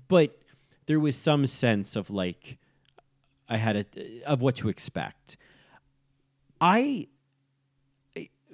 but 0.08 0.38
there 0.86 1.00
was 1.00 1.16
some 1.16 1.46
sense 1.46 1.96
of 1.96 2.10
like 2.10 2.58
I 3.48 3.56
had 3.56 3.76
a 3.76 4.24
of 4.26 4.40
what 4.40 4.56
to 4.56 4.68
expect. 4.68 5.36
I 6.60 7.08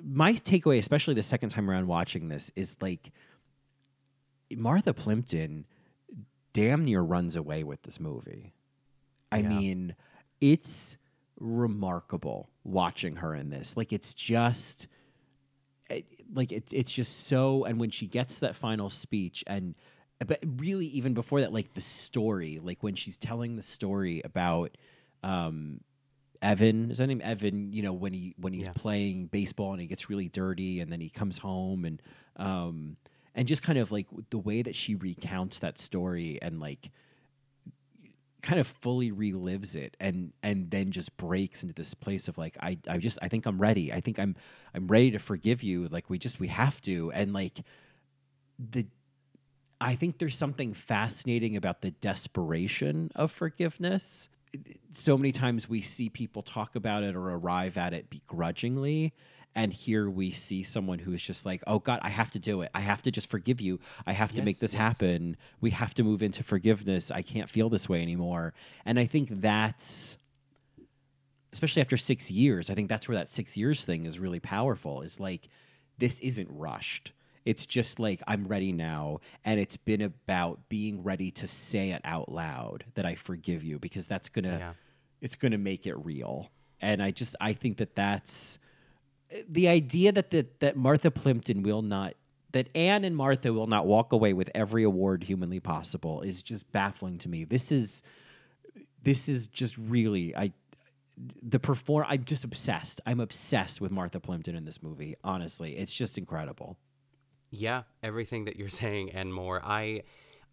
my 0.02 0.32
takeaway, 0.32 0.78
especially 0.78 1.14
the 1.14 1.22
second 1.22 1.50
time 1.50 1.70
around 1.70 1.86
watching 1.86 2.28
this, 2.28 2.50
is 2.56 2.76
like 2.80 3.12
Martha 4.50 4.92
Plimpton 4.94 5.66
damn 6.52 6.84
near 6.84 7.00
runs 7.02 7.36
away 7.36 7.62
with 7.64 7.82
this 7.82 8.00
movie. 8.00 8.54
I 9.32 9.42
Yeah. 9.42 9.48
mean, 9.48 9.94
it's 10.40 10.96
remarkable 11.38 12.50
watching 12.64 13.16
her 13.16 13.34
in 13.34 13.50
this. 13.50 13.76
Like 13.76 13.92
it's 13.92 14.14
just 14.14 14.86
it, 15.88 16.06
like 16.32 16.52
it, 16.52 16.64
it's 16.72 16.92
just 16.92 17.26
so 17.26 17.64
and 17.64 17.80
when 17.80 17.90
she 17.90 18.06
gets 18.06 18.40
that 18.40 18.56
final 18.56 18.90
speech 18.90 19.42
and 19.46 19.74
but 20.24 20.38
really 20.58 20.86
even 20.86 21.14
before 21.14 21.40
that 21.40 21.52
like 21.52 21.72
the 21.72 21.80
story 21.80 22.60
like 22.62 22.82
when 22.82 22.94
she's 22.94 23.16
telling 23.16 23.56
the 23.56 23.62
story 23.62 24.20
about 24.24 24.76
um 25.24 25.80
Evan 26.42 26.90
is 26.90 26.98
that 26.98 27.06
name 27.08 27.20
Evan 27.24 27.72
you 27.72 27.82
know 27.82 27.92
when 27.92 28.12
he 28.12 28.34
when 28.38 28.52
he's 28.52 28.66
Yeah. 28.66 28.72
playing 28.74 29.26
baseball 29.26 29.72
and 29.72 29.80
he 29.80 29.86
gets 29.86 30.08
really 30.08 30.28
dirty 30.28 30.80
and 30.80 30.92
then 30.92 31.00
he 31.00 31.08
comes 31.08 31.38
home 31.38 31.84
and 31.84 32.00
um 32.36 32.96
and 33.34 33.46
just 33.46 33.62
kind 33.62 33.78
of 33.78 33.92
like 33.92 34.06
the 34.30 34.38
way 34.38 34.62
that 34.62 34.74
she 34.74 34.94
recounts 34.94 35.60
that 35.60 35.78
story 35.78 36.38
and 36.42 36.60
like 36.60 36.90
kind 38.42 38.58
of 38.58 38.66
fully 38.66 39.10
relives 39.10 39.76
it 39.76 39.96
and 40.00 40.32
and 40.42 40.70
then 40.70 40.90
just 40.90 41.14
breaks 41.16 41.62
into 41.62 41.74
this 41.74 41.94
place 41.94 42.28
of 42.28 42.38
like 42.38 42.56
I 42.60 42.78
I 42.88 42.98
just 42.98 43.18
I 43.22 43.28
think 43.28 43.46
I'm 43.46 43.60
ready. 43.60 43.92
I 43.92 44.00
think 44.00 44.18
I'm 44.18 44.36
I'm 44.74 44.86
ready 44.86 45.10
to 45.12 45.18
forgive 45.18 45.62
you. 45.62 45.88
Like 45.88 46.08
we 46.08 46.18
just 46.18 46.40
we 46.40 46.48
have 46.48 46.80
to 46.82 47.12
and 47.12 47.32
like 47.32 47.60
the 48.58 48.86
I 49.80 49.94
think 49.94 50.18
there's 50.18 50.36
something 50.36 50.74
fascinating 50.74 51.56
about 51.56 51.80
the 51.80 51.90
desperation 51.90 53.10
of 53.14 53.32
forgiveness. 53.32 54.28
So 54.92 55.16
many 55.16 55.32
times 55.32 55.68
we 55.68 55.80
see 55.80 56.10
people 56.10 56.42
talk 56.42 56.76
about 56.76 57.02
it 57.02 57.14
or 57.16 57.30
arrive 57.30 57.78
at 57.78 57.94
it 57.94 58.10
begrudgingly 58.10 59.14
And 59.54 59.72
here 59.72 60.08
we 60.08 60.30
see 60.30 60.62
someone 60.62 61.00
who 61.00 61.12
is 61.12 61.20
just 61.20 61.44
like, 61.44 61.62
oh 61.66 61.80
God, 61.80 61.98
I 62.02 62.08
have 62.08 62.30
to 62.32 62.38
do 62.38 62.60
it. 62.60 62.70
I 62.72 62.80
have 62.80 63.02
to 63.02 63.10
just 63.10 63.28
forgive 63.28 63.60
you. 63.60 63.80
I 64.06 64.12
have 64.12 64.32
to 64.34 64.42
make 64.42 64.60
this 64.60 64.74
yes. 64.74 64.80
happen. 64.80 65.36
We 65.60 65.70
have 65.70 65.92
to 65.94 66.04
move 66.04 66.22
into 66.22 66.44
forgiveness. 66.44 67.10
I 67.10 67.22
can't 67.22 67.50
feel 67.50 67.68
this 67.68 67.88
way 67.88 68.00
anymore. 68.00 68.54
And 68.84 68.98
I 68.98 69.06
think 69.06 69.40
that's, 69.40 70.16
especially 71.52 71.82
after 71.82 71.96
six 71.96 72.30
years, 72.30 72.70
I 72.70 72.74
think 72.74 72.88
that's 72.88 73.08
where 73.08 73.18
that 73.18 73.28
six 73.28 73.56
years 73.56 73.84
thing 73.84 74.04
is 74.04 74.20
really 74.20 74.38
powerful. 74.38 75.02
Is 75.02 75.18
like, 75.18 75.48
this 75.98 76.20
isn't 76.20 76.48
rushed. 76.48 77.12
It's 77.44 77.66
just 77.66 77.98
like, 77.98 78.22
I'm 78.28 78.46
ready 78.46 78.70
now. 78.70 79.18
And 79.44 79.58
it's 79.58 79.76
been 79.76 80.00
about 80.00 80.60
being 80.68 81.02
ready 81.02 81.32
to 81.32 81.48
say 81.48 81.90
it 81.90 82.02
out 82.04 82.30
loud 82.30 82.84
that 82.94 83.04
I 83.04 83.16
forgive 83.16 83.64
you 83.64 83.80
because 83.80 84.06
that's 84.06 84.28
going 84.28 84.44
to, 84.44 84.58
Yeah. 84.58 84.72
it's 85.20 85.34
going 85.34 85.52
to 85.52 85.58
make 85.58 85.88
it 85.88 85.94
real. 85.94 86.52
And 86.80 87.02
I 87.02 87.10
just, 87.10 87.34
I 87.40 87.52
think 87.52 87.78
that 87.78 87.96
that's, 87.96 88.59
the 89.48 89.68
idea 89.68 90.12
that 90.12 90.30
that 90.30 90.60
that 90.60 90.76
Martha 90.76 91.10
Plimpton 91.10 91.62
will 91.62 91.82
not 91.82 92.14
that 92.52 92.68
Ann 92.74 93.04
and 93.04 93.16
Martha 93.16 93.52
will 93.52 93.66
not 93.66 93.86
walk 93.86 94.12
away 94.12 94.32
with 94.32 94.50
every 94.54 94.82
award 94.82 95.24
humanly 95.24 95.60
possible 95.60 96.20
is 96.22 96.42
just 96.42 96.70
baffling 96.72 97.18
to 97.18 97.28
me. 97.28 97.44
This 97.44 97.70
is 97.70 98.02
this 99.02 99.28
is 99.28 99.46
just 99.46 99.76
really 99.78 100.34
I 100.36 100.52
the 101.42 101.60
perform 101.60 102.06
I'm 102.08 102.24
just 102.24 102.44
obsessed. 102.44 103.00
I'm 103.06 103.20
obsessed 103.20 103.80
with 103.80 103.90
Martha 103.90 104.20
Plimpton 104.20 104.56
in 104.56 104.64
this 104.64 104.82
movie. 104.82 105.16
Honestly, 105.22 105.76
it's 105.76 105.94
just 105.94 106.18
incredible. 106.18 106.76
Yeah, 107.50 107.82
everything 108.02 108.44
that 108.46 108.56
you're 108.56 108.68
saying 108.84 109.10
and 109.10 109.32
more. 109.32 109.60
I 109.64 110.02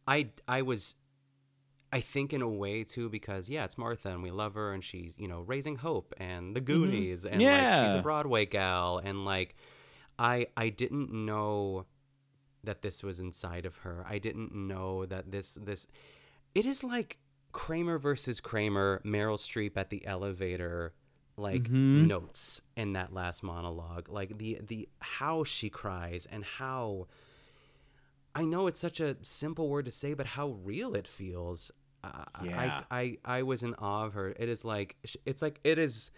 I 0.07 0.29
I 0.47 0.61
was 0.61 0.95
I 1.91 2.01
think 2.01 2.33
in 2.33 2.41
a 2.41 2.49
way 2.49 2.83
too 2.83 3.09
because 3.09 3.47
yeah, 3.49 3.63
it's 3.63 3.77
Martha 3.77 4.09
and 4.09 4.21
we 4.21 4.31
love 4.31 4.55
her 4.55 4.73
and 4.73 4.83
she's, 4.83 5.13
you 5.17 5.27
know, 5.27 5.39
raising 5.41 5.77
hope 5.77 6.13
and 6.17 6.55
the 6.55 6.61
Goonies 6.61 7.25
and 7.25 7.41
like 7.41 7.83
she's 7.85 7.95
a 7.95 8.01
Broadway 8.01 8.45
gal 8.45 8.97
and 8.97 9.23
like 9.25 9.55
I 10.19 10.47
I 10.57 10.69
didn't 10.69 11.11
know 11.13 11.85
that 12.63 12.81
this 12.81 13.03
was 13.03 13.19
inside 13.21 13.65
of 13.65 13.75
her. 13.77 14.05
I 14.07 14.17
didn't 14.17 14.53
know 14.53 15.05
that 15.05 15.31
this 15.31 15.53
this 15.61 15.87
it 16.53 16.65
is 16.65 16.83
like 16.83 17.19
Kramer 17.53 17.97
versus 17.97 18.41
Kramer, 18.41 19.01
Meryl 19.05 19.37
Streep 19.37 19.77
at 19.77 19.89
the 19.89 20.05
elevator 20.05 20.93
like 21.37 21.69
Mhm. 21.69 22.07
notes 22.07 22.61
in 22.75 22.93
that 22.93 23.13
last 23.13 23.43
monologue. 23.43 24.09
Like 24.09 24.37
the 24.37 24.59
the 24.61 24.89
how 24.99 25.43
she 25.45 25.69
cries 25.69 26.25
and 26.25 26.43
how 26.43 27.07
I 28.35 28.43
know 28.45 28.67
it's 28.67 28.79
such 28.79 28.99
a 28.99 29.17
simple 29.23 29.67
word 29.69 29.85
to 29.85 29.91
say, 29.91 30.13
but 30.13 30.27
how 30.27 30.49
real 30.49 30.93
it 30.95 31.07
feels. 31.07 31.71
Yeah. 32.43 32.81
I, 32.91 33.17
I 33.25 33.37
I 33.39 33.43
was 33.43 33.63
in 33.63 33.73
awe 33.75 34.05
of 34.05 34.13
her. 34.13 34.29
It 34.29 34.49
is 34.49 34.63
like 34.65 34.95
it's 35.25 35.41
like 35.41 35.59
it 35.63 35.77
is 35.79 36.11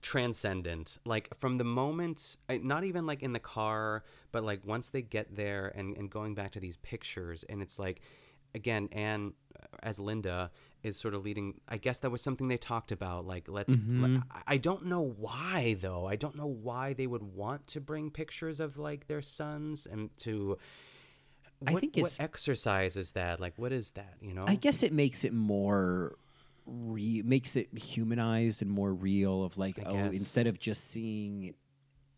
transcendent. 0.00 0.98
Like 1.04 1.28
from 1.38 1.56
the 1.56 1.64
moment, 1.64 2.36
not 2.48 2.84
even 2.84 3.06
like 3.06 3.22
in 3.22 3.32
the 3.32 3.38
car, 3.40 4.04
but 4.32 4.44
like 4.44 4.66
once 4.66 4.90
they 4.90 5.02
get 5.02 5.34
there 5.36 5.72
and 5.74 5.96
and 5.96 6.10
going 6.10 6.34
back 6.34 6.52
to 6.52 6.60
these 6.60 6.76
pictures, 6.78 7.44
and 7.48 7.62
it's 7.62 7.78
like 7.78 8.00
again, 8.54 8.88
Ann 8.92 9.32
uh, 9.58 9.64
as 9.82 9.98
Linda 9.98 10.50
is 10.82 10.96
sort 10.96 11.14
of 11.14 11.24
leading. 11.24 11.60
I 11.68 11.76
guess 11.78 12.00
that 12.00 12.10
was 12.10 12.20
something 12.20 12.48
they 12.48 12.56
talked 12.58 12.92
about. 12.92 13.26
Like 13.26 13.48
let's. 13.48 13.74
Mhm. 13.74 14.22
I- 14.30 14.42
I 14.48 14.56
don't 14.58 14.86
know 14.86 15.02
why 15.02 15.76
though. 15.80 16.06
I 16.06 16.16
don't 16.16 16.36
know 16.36 16.46
why 16.46 16.92
they 16.92 17.06
would 17.06 17.22
want 17.22 17.66
to 17.68 17.80
bring 17.80 18.10
pictures 18.10 18.60
of 18.60 18.76
like 18.76 19.06
their 19.06 19.22
sons 19.22 19.86
and 19.86 20.16
to. 20.18 20.58
I 21.66 21.72
What, 21.72 21.80
think 21.80 21.96
what 21.96 22.02
it's- 22.12 22.20
exercise 22.20 22.96
is 22.96 23.12
that? 23.12 23.40
Like, 23.40 23.54
what 23.56 23.72
is 23.72 23.90
that? 23.92 24.14
You 24.20 24.34
know? 24.34 24.44
I 24.46 24.54
guess 24.56 24.82
it 24.82 24.92
makes 24.92 25.24
it 25.24 25.32
more 25.32 26.16
re- 26.66 27.22
makes 27.22 27.56
it 27.56 27.76
humanized 27.76 28.62
and 28.62 28.70
more 28.70 28.92
real 28.94 29.42
of 29.44 29.58
like 29.58 29.78
I 29.78 29.82
oh 29.86 29.92
guess. 29.94 30.16
instead 30.16 30.46
of 30.46 30.58
just 30.60 30.84
seeing 30.90 31.54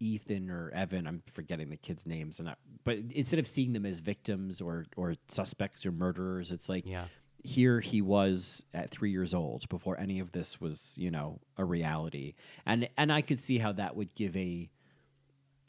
Ethan 0.01 0.51
or 0.51 0.71
Evan 0.75 1.07
I'm 1.07 1.23
forgetting 1.33 1.71
the 1.71 1.77
kids 1.79 2.05
names 2.07 2.39
and 2.41 2.55
but 2.85 2.99
instead 3.15 3.39
of 3.41 3.47
seeing 3.47 3.73
them 3.73 3.87
as 3.87 4.01
victims 4.01 4.61
or 4.61 4.85
or 4.97 5.15
suspects 5.29 5.87
or 5.87 5.93
murderers 5.93 6.51
it's 6.53 6.69
like 6.69 6.85
Yeah. 6.85 7.07
here 7.43 7.81
he 7.81 8.03
was 8.03 8.65
at 8.75 8.91
3 8.91 9.11
years 9.11 9.33
old 9.33 9.67
before 9.71 9.99
any 9.99 10.19
of 10.21 10.33
this 10.33 10.61
was 10.61 10.95
you 10.99 11.11
know 11.11 11.41
a 11.57 11.65
reality 11.65 12.35
and 12.67 12.87
and 12.99 13.11
I 13.11 13.23
could 13.23 13.41
see 13.41 13.57
how 13.57 13.73
that 13.73 13.97
would 13.97 14.15
give 14.15 14.37
a 14.37 14.69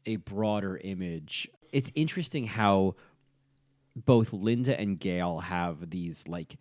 a 0.05 0.17
broader 0.17 0.75
image 0.83 1.47
it's 1.71 1.91
interesting 1.95 2.45
how 2.45 2.95
both 3.95 4.33
Linda 4.33 4.79
and 4.79 4.99
Gail 4.99 5.39
have 5.39 5.89
these 5.89 6.27
like 6.27 6.57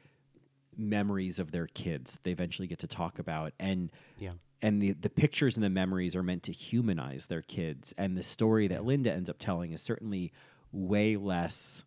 memories 0.77 1.39
of 1.39 1.53
their 1.53 1.67
kids 1.69 2.19
they 2.25 2.33
eventually 2.33 2.67
get 2.67 2.81
to 2.81 2.87
talk 2.89 3.19
about 3.21 3.53
and 3.61 3.91
Yeah. 4.19 4.33
and 4.61 4.83
the 4.83 4.93
the 4.93 5.09
pictures 5.11 5.55
and 5.57 5.63
the 5.63 5.71
memories 5.71 6.17
are 6.17 6.23
meant 6.23 6.43
to 6.45 6.53
humanize 6.53 7.27
their 7.27 7.43
kids 7.43 7.95
and 7.97 8.17
the 8.17 8.25
story 8.25 8.67
that 8.69 8.85
Linda 8.85 9.13
ends 9.13 9.31
up 9.31 9.39
telling 9.39 9.73
is 9.73 9.81
certainly 9.83 10.33
way 10.73 11.17
less 11.17 11.85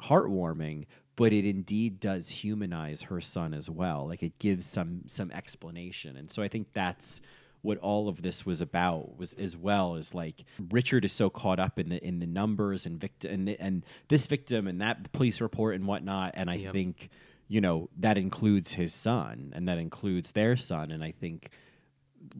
heartwarming 0.00 0.86
but 1.16 1.32
it 1.32 1.44
indeed 1.44 2.00
does 2.00 2.28
humanize 2.28 3.02
her 3.02 3.20
son 3.20 3.54
as 3.54 3.70
well 3.70 4.06
like 4.08 4.22
it 4.22 4.38
gives 4.38 4.66
some 4.66 5.02
some 5.06 5.30
explanation 5.32 6.16
and 6.16 6.30
so 6.30 6.42
i 6.42 6.48
think 6.48 6.66
that's 6.72 7.20
what 7.64 7.78
all 7.78 8.08
of 8.08 8.22
this 8.22 8.44
was 8.46 8.60
about 8.60 9.16
was 9.18 9.32
as 9.34 9.56
well 9.56 9.96
as 9.96 10.14
like 10.14 10.44
Richard 10.70 11.04
is 11.04 11.12
so 11.12 11.30
caught 11.30 11.58
up 11.58 11.78
in 11.78 11.88
the 11.88 12.06
in 12.06 12.18
the 12.20 12.26
numbers 12.26 12.84
and 12.86 13.00
victim 13.00 13.30
and, 13.32 13.48
the, 13.48 13.58
and 13.60 13.84
this 14.08 14.26
victim 14.26 14.68
and 14.68 14.80
that 14.80 15.10
police 15.12 15.40
report 15.40 15.74
and 15.74 15.86
whatnot 15.86 16.32
and 16.34 16.50
I 16.50 16.54
Yep. 16.56 16.72
think 16.72 17.08
you 17.48 17.60
know 17.60 17.88
that 17.98 18.16
includes 18.18 18.74
his 18.74 18.92
son 18.94 19.52
and 19.56 19.66
that 19.66 19.78
includes 19.78 20.32
their 20.32 20.56
son 20.56 20.90
and 20.90 21.02
I 21.02 21.10
think 21.12 21.50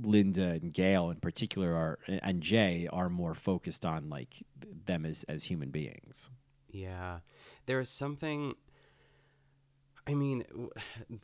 Linda 0.03 0.59
and 0.63 0.73
Gail 0.73 1.11
in 1.11 1.17
particular 1.17 1.75
are 1.75 1.99
and 2.07 2.43
Jay 2.43 2.89
are 2.93 3.09
more 3.09 3.35
focused 3.35 3.85
on 3.85 4.09
like 4.11 4.43
them 4.87 5.05
as 5.07 5.25
as 5.25 5.45
human 5.45 5.71
beings. 5.71 6.31
Yeah. 6.71 7.21
There 7.67 7.81
is 7.81 7.89
something. 7.89 8.55
I 10.07 10.15
mean, 10.15 10.45
w- 10.51 10.71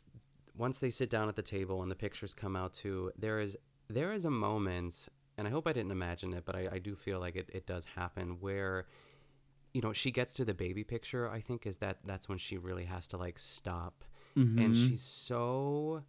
once 0.57 0.79
they 0.79 0.89
sit 0.89 1.09
down 1.09 1.27
at 1.29 1.35
the 1.35 1.41
table 1.41 1.81
and 1.81 1.91
the 1.91 1.95
pictures 1.95 2.33
come 2.33 2.55
out 2.55 2.73
too, 2.73 3.11
there 3.17 3.39
is 3.39 3.57
there 3.93 4.13
is 4.13 4.25
a 4.25 4.31
moment, 4.31 5.07
and 5.37 5.47
I 5.47 5.51
hope 5.51 5.67
I 5.67 5.73
didn't 5.73 5.91
imagine 5.91 6.33
it, 6.33 6.43
but 6.45 6.55
I, 6.55 6.67
I 6.73 6.79
do 6.79 6.95
feel 6.95 7.19
like 7.19 7.35
it, 7.35 7.49
it 7.53 7.65
does 7.65 7.85
happen 7.95 8.37
where, 8.39 8.85
you 9.73 9.81
know, 9.81 9.93
she 9.93 10.11
gets 10.11 10.33
to 10.33 10.45
the 10.45 10.53
baby 10.53 10.83
picture. 10.83 11.29
I 11.29 11.39
think 11.41 11.65
is 11.65 11.77
that 11.77 11.99
that's 12.05 12.27
when 12.29 12.37
she 12.37 12.57
really 12.57 12.85
has 12.85 13.07
to 13.09 13.17
like 13.17 13.37
stop, 13.39 14.03
and 14.57 14.75
Mhm. 14.75 14.87
she's 14.89 15.01
so 15.01 16.03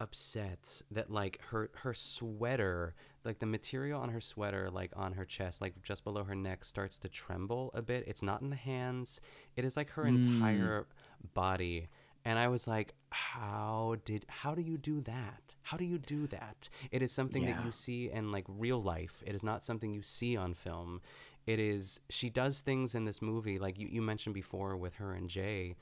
upset 0.00 0.82
that 0.90 1.08
like 1.08 1.40
her 1.50 1.70
her 1.76 1.94
sweater 1.94 2.94
like 3.24 3.38
the 3.38 3.46
material 3.46 4.00
on 4.02 4.08
her 4.08 4.20
sweater 4.20 4.68
like 4.68 4.90
on 4.96 5.12
her 5.12 5.24
chest 5.24 5.60
like 5.60 5.80
just 5.84 6.02
below 6.02 6.24
her 6.24 6.34
neck 6.34 6.64
starts 6.64 6.98
to 6.98 7.08
tremble 7.08 7.70
a 7.74 7.80
bit 7.80 8.02
it's 8.08 8.22
not 8.22 8.42
in 8.42 8.50
the 8.50 8.56
hands 8.56 9.20
it 9.54 9.64
is 9.64 9.76
like 9.76 9.90
her 9.90 10.02
Mm. 10.02 10.08
entire 10.08 10.86
body 11.32 11.86
and 12.24 12.38
i 12.38 12.48
was 12.48 12.66
like 12.66 12.94
how 13.14 13.94
did 14.04 14.26
how 14.28 14.54
do 14.56 14.62
you 14.62 14.76
do 14.76 15.00
that? 15.02 15.54
How 15.62 15.76
do 15.76 15.84
you 15.84 15.98
do 15.98 16.26
that? 16.26 16.68
It 16.90 17.00
is 17.00 17.12
something 17.12 17.46
that 17.46 17.64
you 17.64 17.70
see 17.70 18.10
in 18.10 18.32
like 18.32 18.44
real 18.48 18.82
life. 18.82 19.22
It 19.24 19.36
is 19.36 19.44
not 19.44 19.62
something 19.62 19.94
you 19.94 20.02
see 20.02 20.36
on 20.36 20.52
film. 20.54 21.00
It 21.46 21.60
is 21.60 22.00
she 22.10 22.30
does 22.30 22.60
things 22.60 22.94
in 22.94 23.04
this 23.04 23.22
movie 23.22 23.58
like 23.60 23.78
you, 23.78 23.86
you 23.88 24.02
mentioned 24.02 24.34
before 24.34 24.76
with 24.76 24.94
her 24.94 25.12
and 25.12 25.28
jay 25.28 25.76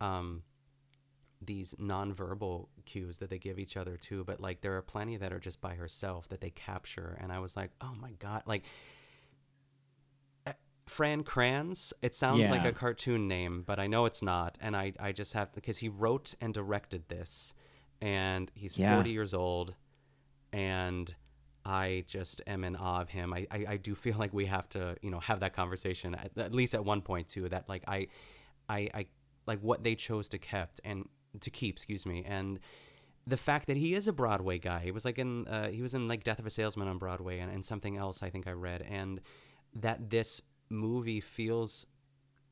um 0.00 0.42
these 1.42 1.74
nonverbal 1.80 2.68
cues 2.84 3.18
that 3.18 3.30
they 3.30 3.38
give 3.38 3.58
each 3.58 3.76
other 3.76 3.96
too 3.96 4.24
but 4.24 4.40
like 4.40 4.60
there 4.60 4.76
are 4.76 4.82
plenty 4.82 5.16
that 5.16 5.32
are 5.32 5.40
just 5.40 5.60
by 5.60 5.74
herself 5.74 6.28
that 6.28 6.40
they 6.40 6.50
capture. 6.50 7.18
And 7.20 7.32
i 7.32 7.38
was 7.38 7.56
like 7.56 7.70
oh 7.80 7.94
my 8.00 8.12
god 8.18 8.42
like 8.46 8.62
Fran 10.86 11.22
Kranz. 11.24 11.92
It 12.02 12.14
sounds 12.14 12.48
like 12.50 12.64
a 12.64 12.72
cartoon 12.72 13.26
name, 13.28 13.62
but 13.66 13.78
I 13.78 13.86
know 13.86 14.06
it's 14.06 14.22
not. 14.22 14.56
And 14.60 14.76
I, 14.76 14.92
I 15.00 15.12
just 15.12 15.32
have 15.32 15.52
because 15.52 15.78
he 15.78 15.88
wrote 15.88 16.34
and 16.40 16.54
directed 16.54 17.08
this, 17.08 17.54
and 18.00 18.50
he's 18.54 18.78
Yeah. 18.78 18.94
40 18.94 19.10
years 19.10 19.34
old, 19.34 19.74
and 20.52 21.14
I 21.64 22.04
just 22.06 22.40
am 22.46 22.62
in 22.62 22.76
awe 22.76 23.00
of 23.00 23.08
him. 23.10 23.32
I, 23.32 23.46
I, 23.50 23.66
I 23.70 23.76
do 23.76 23.94
feel 23.96 24.16
like 24.16 24.32
we 24.32 24.46
have 24.46 24.68
to, 24.70 24.96
you 25.02 25.10
know, 25.10 25.18
have 25.20 25.40
that 25.40 25.52
conversation 25.52 26.14
at, 26.14 26.30
at 26.38 26.54
least 26.54 26.74
at 26.74 26.84
one 26.84 27.00
point 27.02 27.28
too. 27.28 27.48
That 27.48 27.68
like 27.68 27.82
I, 27.88 28.06
I, 28.68 28.88
I 28.94 29.06
like 29.46 29.58
what 29.60 29.82
they 29.82 29.96
chose 29.96 30.28
to 30.30 30.38
kept 30.38 30.80
and 30.84 31.08
to 31.40 31.50
keep, 31.50 31.74
excuse 31.74 32.06
me, 32.06 32.24
and 32.24 32.60
the 33.26 33.36
fact 33.36 33.66
that 33.66 33.76
he 33.76 33.94
is 33.94 34.06
a 34.06 34.12
Broadway 34.12 34.58
guy. 34.60 34.80
He 34.80 34.92
was 34.92 35.04
like 35.04 35.18
in 35.18 35.48
uh, 35.48 35.68
he 35.70 35.82
was 35.82 35.94
in 35.94 36.06
like 36.06 36.22
Death 36.22 36.38
of 36.38 36.46
a 36.46 36.50
Salesman 36.50 36.86
on 36.86 36.98
Broadway 36.98 37.40
and, 37.40 37.50
and 37.50 37.64
something 37.64 37.96
else 37.96 38.22
I 38.22 38.30
think 38.30 38.46
I 38.46 38.52
read, 38.52 38.82
and 38.88 39.20
that 39.74 40.10
this 40.10 40.40
movie 40.68 41.20
feels 41.20 41.86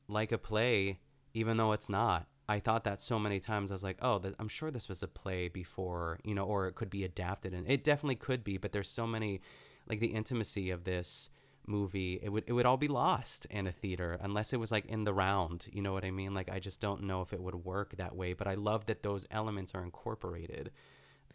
like 0.07 0.31
a 0.31 0.37
play 0.37 0.99
even 1.35 1.57
though 1.57 1.73
it's 1.73 1.89
not. 1.89 2.27
I 2.47 2.59
thought 2.59 2.85
that 2.85 3.01
so 3.01 3.19
many 3.19 3.39
times. 3.39 3.71
I 3.71 3.75
was 3.75 3.83
like, 3.83 3.97
oh, 4.01 4.19
th- 4.19 4.35
I'm 4.39 4.47
sure 4.47 4.71
this 4.71 4.87
was 4.87 5.03
a 5.03 5.07
play 5.07 5.47
before, 5.47 6.19
you 6.23 6.33
know, 6.33 6.45
or 6.45 6.67
it 6.67 6.75
could 6.75 6.89
be 6.89 7.03
adapted, 7.03 7.53
and 7.53 7.69
it 7.69 7.83
definitely 7.83 8.15
could 8.15 8.43
be. 8.43 8.57
But 8.57 8.71
there's 8.71 8.89
so 8.89 9.05
many, 9.05 9.41
like 9.89 9.99
the 9.99 10.07
intimacy 10.07 10.69
of 10.69 10.85
this 10.85 11.29
movie. 11.67 12.19
It 12.21 12.29
would 12.29 12.43
it 12.47 12.53
would 12.53 12.65
all 12.65 12.77
be 12.77 12.87
lost 12.87 13.45
in 13.49 13.67
a 13.67 13.71
theater 13.71 14.17
unless 14.21 14.53
it 14.53 14.59
was 14.59 14.71
like 14.71 14.85
in 14.85 15.03
the 15.03 15.13
round. 15.13 15.65
You 15.71 15.81
know 15.81 15.91
what 15.91 16.05
I 16.05 16.11
mean? 16.11 16.33
Like 16.33 16.49
I 16.49 16.59
just 16.59 16.79
don't 16.79 17.03
know 17.03 17.21
if 17.21 17.33
it 17.33 17.41
would 17.41 17.65
work 17.65 17.97
that 17.97 18.15
way. 18.15 18.33
But 18.33 18.47
I 18.47 18.53
love 18.53 18.85
that 18.85 19.03
those 19.03 19.25
elements 19.31 19.73
are 19.75 19.83
incorporated. 19.83 20.71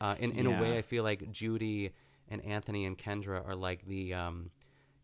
Uh, 0.00 0.14
in 0.18 0.32
in 0.32 0.46
a 0.46 0.60
way, 0.62 0.78
I 0.78 0.82
feel 0.82 1.04
like 1.04 1.30
Judy 1.30 1.90
and 2.28 2.42
Anthony 2.44 2.86
and 2.86 2.96
Kendra 2.96 3.46
are 3.46 3.56
like 3.56 3.84
the 3.86 4.14
um, 4.14 4.50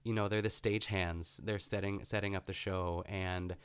you 0.07 0.13
know, 0.13 0.29
they're 0.29 0.41
the 0.41 0.51
stage 0.51 0.87
hands. 0.87 1.41
They're 1.43 1.59
setting 1.59 2.05
setting 2.05 2.37
up 2.37 2.47
the 2.47 2.53
show 2.53 3.03
and 3.07 3.57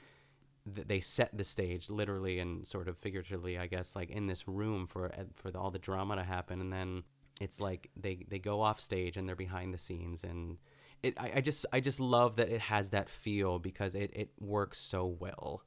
th- 0.73 0.87
they 0.87 0.99
set 0.99 1.37
the 1.37 1.43
stage 1.43 1.87
literally 1.87 2.39
and 2.39 2.65
sort 2.65 2.87
of 2.87 2.97
figuratively, 2.97 3.59
I 3.59 3.67
guess, 3.67 3.95
like 3.95 4.09
in 4.09 4.25
this 4.25 4.47
room 4.47 4.87
for 4.87 5.05
uh, 5.13 5.25
for 5.35 5.51
the, 5.51 5.59
all 5.59 5.69
the 5.69 5.79
drama 5.79 6.15
to 6.15 6.23
happen, 6.23 6.59
and 6.59 6.73
then 6.73 7.03
it's 7.39 7.61
like 7.61 7.91
they 7.95 8.25
they 8.27 8.39
go 8.39 8.61
off 8.61 8.79
stage 8.79 9.17
and 9.17 9.29
they're 9.29 9.35
behind 9.35 9.73
the 9.73 9.77
scenes 9.77 10.23
and. 10.23 10.57
It, 11.03 11.15
I, 11.19 11.31
I 11.37 11.41
just 11.41 11.65
I 11.73 11.79
just 11.79 11.99
love 11.99 12.35
that 12.35 12.49
it 12.49 12.61
has 12.61 12.91
that 12.91 13.09
feel 13.09 13.57
because 13.57 13.95
it, 13.95 14.11
it 14.13 14.29
works 14.39 14.77
so 14.77 15.07
well. 15.07 15.63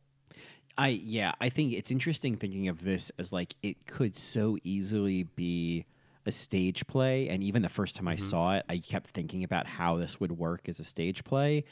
I 0.79 0.89
yeah, 0.91 1.33
I 1.41 1.49
think 1.49 1.73
it's 1.73 1.91
interesting 1.91 2.37
thinking 2.37 2.69
of 2.69 2.85
this 2.85 3.11
as 3.19 3.33
like 3.33 3.57
it 3.61 3.85
could 3.85 4.17
so 4.17 4.59
easily 4.63 5.25
be 5.25 5.87
a 6.27 6.33
stage 6.33 6.87
play 6.87 7.29
and 7.29 7.43
even 7.43 7.63
the 7.63 7.69
first 7.69 7.97
time 7.97 8.09
I 8.09 8.15
Mm-hmm. 8.17 8.25
saw 8.31 8.55
it, 8.55 8.65
I 8.69 8.79
kept 8.79 9.11
thinking 9.11 9.45
about 9.45 9.67
how 9.67 9.97
this 9.97 10.21
would 10.21 10.33
work 10.33 10.69
as 10.69 10.81
a 10.81 10.85
stage 10.85 11.25
play. 11.25 11.65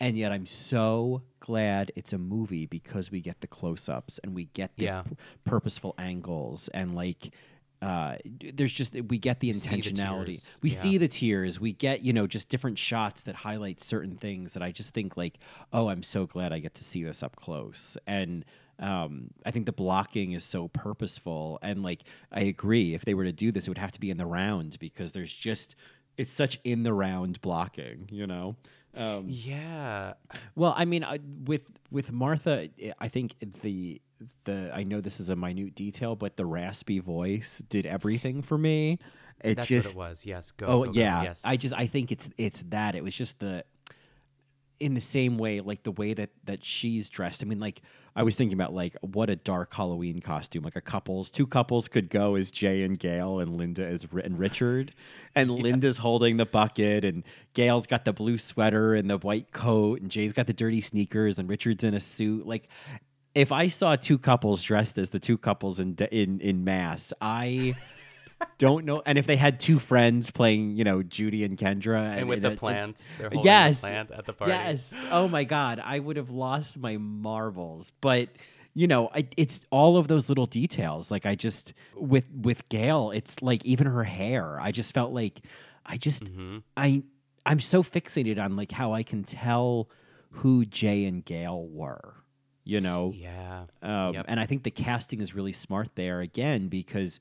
And 0.00 0.16
yet 0.16 0.30
I'm 0.30 0.46
so 0.46 1.22
glad 1.40 1.90
it's 1.96 2.12
a 2.12 2.18
movie 2.18 2.66
because 2.66 3.10
we 3.10 3.20
get 3.20 3.40
the 3.40 3.48
close-ups 3.48 4.20
and 4.22 4.34
we 4.34 4.44
get 4.54 4.76
the 4.76 4.84
Yeah. 4.84 5.02
p- 5.02 5.16
purposeful 5.44 5.94
angles 5.98 6.68
and 6.72 6.94
like 6.94 7.34
uh, 7.80 8.16
there's 8.54 8.72
just 8.72 8.92
we 9.08 9.18
get 9.18 9.38
the 9.38 9.52
see 9.52 9.76
the 9.76 9.82
intentionality. 9.90 10.58
we 10.62 10.70
Yeah. 10.70 10.76
see 10.80 10.98
the 10.98 11.06
tears. 11.06 11.60
We 11.60 11.72
get 11.72 12.02
you 12.02 12.12
know 12.12 12.26
just 12.26 12.48
different 12.48 12.76
shots 12.78 13.22
that 13.22 13.36
highlight 13.36 13.80
certain 13.80 14.16
things 14.16 14.54
that 14.54 14.62
I 14.64 14.72
just 14.72 14.92
think 14.94 15.16
like, 15.16 15.38
oh, 15.72 15.88
I'm 15.88 16.02
so 16.02 16.26
glad 16.26 16.52
I 16.52 16.58
get 16.58 16.74
to 16.74 16.84
see 16.84 17.04
this 17.04 17.22
up 17.22 17.36
close. 17.36 17.96
And 18.04 18.44
um, 18.78 19.30
I 19.44 19.50
think 19.50 19.66
the 19.66 19.72
blocking 19.72 20.32
is 20.32 20.44
so 20.44 20.68
purposeful. 20.68 21.58
And 21.62 21.82
like 21.82 22.02
I 22.32 22.42
agree, 22.42 22.94
if 22.94 23.04
they 23.04 23.14
were 23.14 23.24
to 23.24 23.32
do 23.32 23.52
this, 23.52 23.66
it 23.66 23.70
would 23.70 23.78
have 23.78 23.92
to 23.92 24.00
be 24.00 24.10
in 24.10 24.16
the 24.16 24.26
round 24.26 24.78
because 24.78 25.12
there's 25.12 25.32
just 25.32 25.74
it's 26.16 26.32
such 26.32 26.58
in 26.64 26.82
the 26.82 26.92
round 26.92 27.40
blocking. 27.40 28.08
You 28.10 28.26
know. 28.26 28.56
Um, 28.96 29.26
Yeah, 29.28 30.14
well, 30.56 30.74
I 30.76 30.84
mean, 30.84 31.04
I, 31.04 31.20
with 31.44 31.70
with 31.90 32.10
Martha, 32.10 32.68
I- 32.98 33.08
think 33.08 33.34
the 33.62 34.00
the 34.44 34.70
I 34.74 34.82
know 34.82 35.00
this 35.00 35.20
is 35.20 35.28
a 35.28 35.36
minute 35.36 35.74
detail, 35.74 36.16
but 36.16 36.36
the 36.36 36.46
raspy 36.46 36.98
voice 36.98 37.62
did 37.68 37.86
everything 37.86 38.42
for 38.42 38.58
me. 38.58 38.98
It 39.40 39.56
that's 39.56 39.68
just, 39.68 39.96
what 39.96 40.06
it 40.06 40.10
was. 40.10 40.26
Yes, 40.26 40.50
go. 40.50 40.66
oh 40.66 40.84
go, 40.84 40.92
go, 40.92 41.00
yeah, 41.00 41.22
yes. 41.22 41.42
I 41.44 41.56
just 41.56 41.74
I 41.74 41.86
think 41.86 42.10
it's 42.10 42.28
it's 42.38 42.62
that. 42.70 42.96
It 42.96 43.04
was 43.04 43.14
just 43.14 43.38
the 43.38 43.64
in 44.80 44.94
the 44.94 45.00
same 45.00 45.38
way, 45.38 45.60
like 45.60 45.82
the 45.82 45.92
way 45.92 46.14
that 46.14 46.30
that 46.44 46.64
she's 46.64 47.08
dressed. 47.08 47.42
I 47.42 47.46
mean, 47.46 47.60
like 47.60 47.82
I 48.18 48.22
was 48.24 48.34
thinking 48.34 48.58
about 48.58 48.74
like 48.74 48.96
what 49.00 49.30
a 49.30 49.36
dark 49.36 49.72
Halloween 49.72 50.20
costume. 50.20 50.64
Like 50.64 50.74
a 50.74 50.80
couples, 50.80 51.30
two 51.30 51.46
couples 51.46 51.86
could 51.86 52.10
go 52.10 52.34
as 52.34 52.50
Jay 52.50 52.82
and 52.82 52.98
Gail, 52.98 53.38
and 53.38 53.56
Linda 53.56 53.86
as 53.86 54.08
and 54.24 54.36
Richard, 54.36 54.92
and 55.36 55.48
Linda's 55.62 55.98
holding 55.98 56.36
the 56.36 56.44
bucket, 56.44 57.04
and 57.04 57.22
Gail's 57.54 57.86
got 57.86 58.04
the 58.04 58.12
blue 58.12 58.36
sweater 58.36 58.96
and 58.96 59.08
the 59.08 59.18
white 59.18 59.52
coat, 59.52 60.00
and 60.00 60.10
Jay's 60.10 60.32
got 60.32 60.48
the 60.48 60.52
dirty 60.52 60.80
sneakers, 60.80 61.38
and 61.38 61.48
Richard's 61.48 61.84
in 61.84 61.94
a 61.94 62.00
suit. 62.00 62.44
Like 62.44 62.66
if 63.36 63.52
I 63.52 63.68
saw 63.68 63.94
two 63.94 64.18
couples 64.18 64.64
dressed 64.64 64.98
as 64.98 65.10
the 65.10 65.20
two 65.20 65.38
couples 65.38 65.78
in 65.78 65.94
in 66.10 66.40
in 66.40 66.64
mass, 66.64 67.12
I. 67.20 67.76
Don't 68.58 68.84
know, 68.84 69.02
and 69.06 69.18
if 69.18 69.26
they 69.26 69.36
had 69.36 69.58
two 69.60 69.78
friends 69.78 70.30
playing, 70.30 70.76
you 70.76 70.84
know, 70.84 71.02
Judy 71.02 71.44
and 71.44 71.56
Kendra, 71.56 72.16
and 72.16 72.28
with 72.28 72.44
and- 72.44 72.54
the 72.54 72.58
plants, 72.58 73.08
yes, 73.42 73.80
plant 73.80 74.10
at 74.10 74.26
the 74.26 74.32
party. 74.32 74.52
Yes. 74.52 74.94
Oh 75.10 75.28
my 75.28 75.44
God, 75.44 75.80
I 75.82 75.98
would 75.98 76.16
have 76.16 76.30
lost 76.30 76.78
my 76.78 76.96
marbles. 76.96 77.92
But 78.00 78.28
you 78.74 78.86
know, 78.86 79.10
I, 79.14 79.26
it's 79.36 79.60
all 79.70 79.96
of 79.96 80.06
those 80.08 80.28
little 80.28 80.46
details. 80.46 81.10
Like 81.10 81.26
I 81.26 81.34
just 81.34 81.72
with 81.96 82.28
with 82.32 82.68
Gail, 82.68 83.10
it's 83.12 83.42
like 83.42 83.64
even 83.64 83.86
her 83.86 84.04
hair. 84.04 84.58
I 84.60 84.70
just 84.72 84.92
felt 84.94 85.12
like 85.12 85.40
I 85.86 85.96
just 85.96 86.24
Mhm. 86.24 86.62
I 86.76 87.02
I'm 87.46 87.60
so 87.60 87.82
fixated 87.82 88.38
on 88.42 88.54
like 88.56 88.70
how 88.72 88.92
I 88.92 89.02
can 89.02 89.24
tell 89.24 89.88
who 90.30 90.64
Jay 90.64 91.04
and 91.06 91.24
Gail 91.24 91.66
were. 91.66 92.14
You 92.64 92.80
know, 92.82 93.12
Yeah. 93.16 93.64
um, 93.82 94.12
Yep. 94.14 94.26
And 94.28 94.38
I 94.38 94.44
think 94.46 94.62
the 94.62 94.70
casting 94.70 95.20
is 95.22 95.34
really 95.34 95.52
smart 95.52 95.94
there 95.94 96.20
again 96.20 96.68
because 96.68 97.18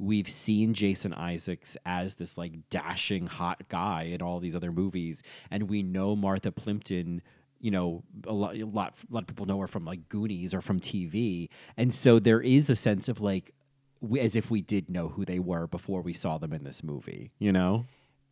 we've 0.00 0.28
seen 0.28 0.72
Jason 0.74 1.12
Isaacs 1.12 1.76
as 1.84 2.14
this 2.14 2.38
like 2.38 2.68
dashing 2.70 3.26
hot 3.26 3.68
guy 3.68 4.04
in 4.04 4.22
all 4.22 4.40
these 4.40 4.56
other 4.56 4.72
movies, 4.72 5.22
and 5.50 5.64
we 5.68 5.82
know 5.82 6.16
Martha 6.16 6.50
Plimpton. 6.50 7.22
You 7.62 7.70
know, 7.70 8.02
a 8.26 8.32
lot, 8.32 8.56
a 8.56 8.64
lot, 8.64 8.94
a 9.10 9.14
lot 9.14 9.22
of 9.22 9.26
people 9.26 9.44
know 9.44 9.60
her 9.60 9.66
from 9.66 9.84
like 9.84 10.08
Goonies 10.08 10.54
or 10.54 10.62
from 10.62 10.80
TV, 10.80 11.50
and 11.76 11.92
so 11.92 12.18
there 12.18 12.40
is 12.40 12.70
a 12.70 12.76
sense 12.76 13.08
of 13.08 13.20
like, 13.20 13.52
we, 14.00 14.18
as 14.20 14.34
if 14.34 14.50
we 14.50 14.62
did 14.62 14.88
know 14.88 15.08
who 15.08 15.26
they 15.26 15.38
were 15.38 15.66
before 15.66 16.00
we 16.00 16.14
saw 16.14 16.38
them 16.38 16.54
in 16.54 16.64
this 16.64 16.82
movie. 16.82 17.32
You 17.38 17.52
know? 17.52 17.84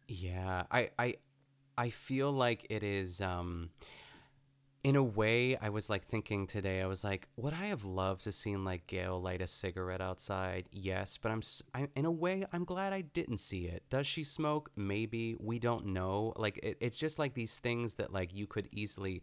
Yeah, 0.08 0.62
I 0.70 0.88
I 0.98 1.16
I 1.76 1.90
feel 1.90 2.32
like 2.32 2.66
it 2.70 2.82
is 2.82 3.20
um 3.20 3.68
in 4.84 4.94
a 4.96 5.02
way 5.02 5.56
I 5.56 5.70
was 5.70 5.90
like 5.90 6.06
thinking 6.06 6.46
today 6.46 6.80
I 6.80 6.86
was 6.86 7.02
like 7.02 7.28
would 7.36 7.52
I 7.52 7.66
have 7.66 7.84
loved 7.84 8.24
to 8.24 8.32
seen 8.32 8.64
like 8.64 8.86
Gail 8.86 9.20
light 9.20 9.42
a 9.42 9.46
cigarette 9.46 10.00
outside? 10.00 10.68
Yes, 10.70 11.18
but 11.20 11.32
I'm, 11.32 11.42
I 11.74 11.88
in 11.96 12.04
a 12.04 12.10
way 12.10 12.44
I'm 12.52 12.64
glad 12.64 12.92
I 12.92 13.02
didn't 13.02 13.38
see 13.38 13.66
it. 13.66 13.82
Does 13.90 14.06
she 14.06 14.22
smoke? 14.22 14.70
Maybe. 14.76 15.36
We 15.38 15.58
don't 15.58 15.86
know. 15.86 16.32
Like 16.36 16.58
it, 16.62 16.76
it's 16.80 16.98
just 16.98 17.18
like 17.18 17.34
these 17.34 17.58
things 17.58 17.94
that 17.94 18.12
like 18.12 18.32
you 18.34 18.46
could 18.46 18.68
easily 18.72 19.22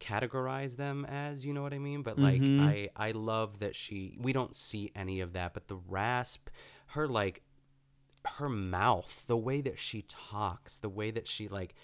categorize 0.00 0.76
them 0.76 1.04
as, 1.06 1.44
you 1.44 1.52
know 1.52 1.62
what 1.62 1.74
I 1.74 1.78
mean? 1.78 2.02
But 2.02 2.18
like 2.18 2.42
Mhm. 2.42 2.58
I 2.58 2.88
I 2.96 3.12
love 3.12 3.60
that 3.60 3.76
she 3.76 4.16
we 4.20 4.32
don't 4.32 4.56
see 4.56 4.90
any 4.96 5.20
of 5.20 5.32
that, 5.34 5.54
but 5.54 5.68
the 5.68 5.76
rasp 5.76 6.48
her 6.88 7.06
like 7.06 7.42
her 8.38 8.48
mouth, 8.48 9.24
the 9.26 9.36
way 9.36 9.60
that 9.60 9.78
she 9.78 10.02
talks, 10.02 10.78
the 10.78 10.88
way 10.88 11.10
that 11.10 11.26
she 11.28 11.48
like 11.48 11.74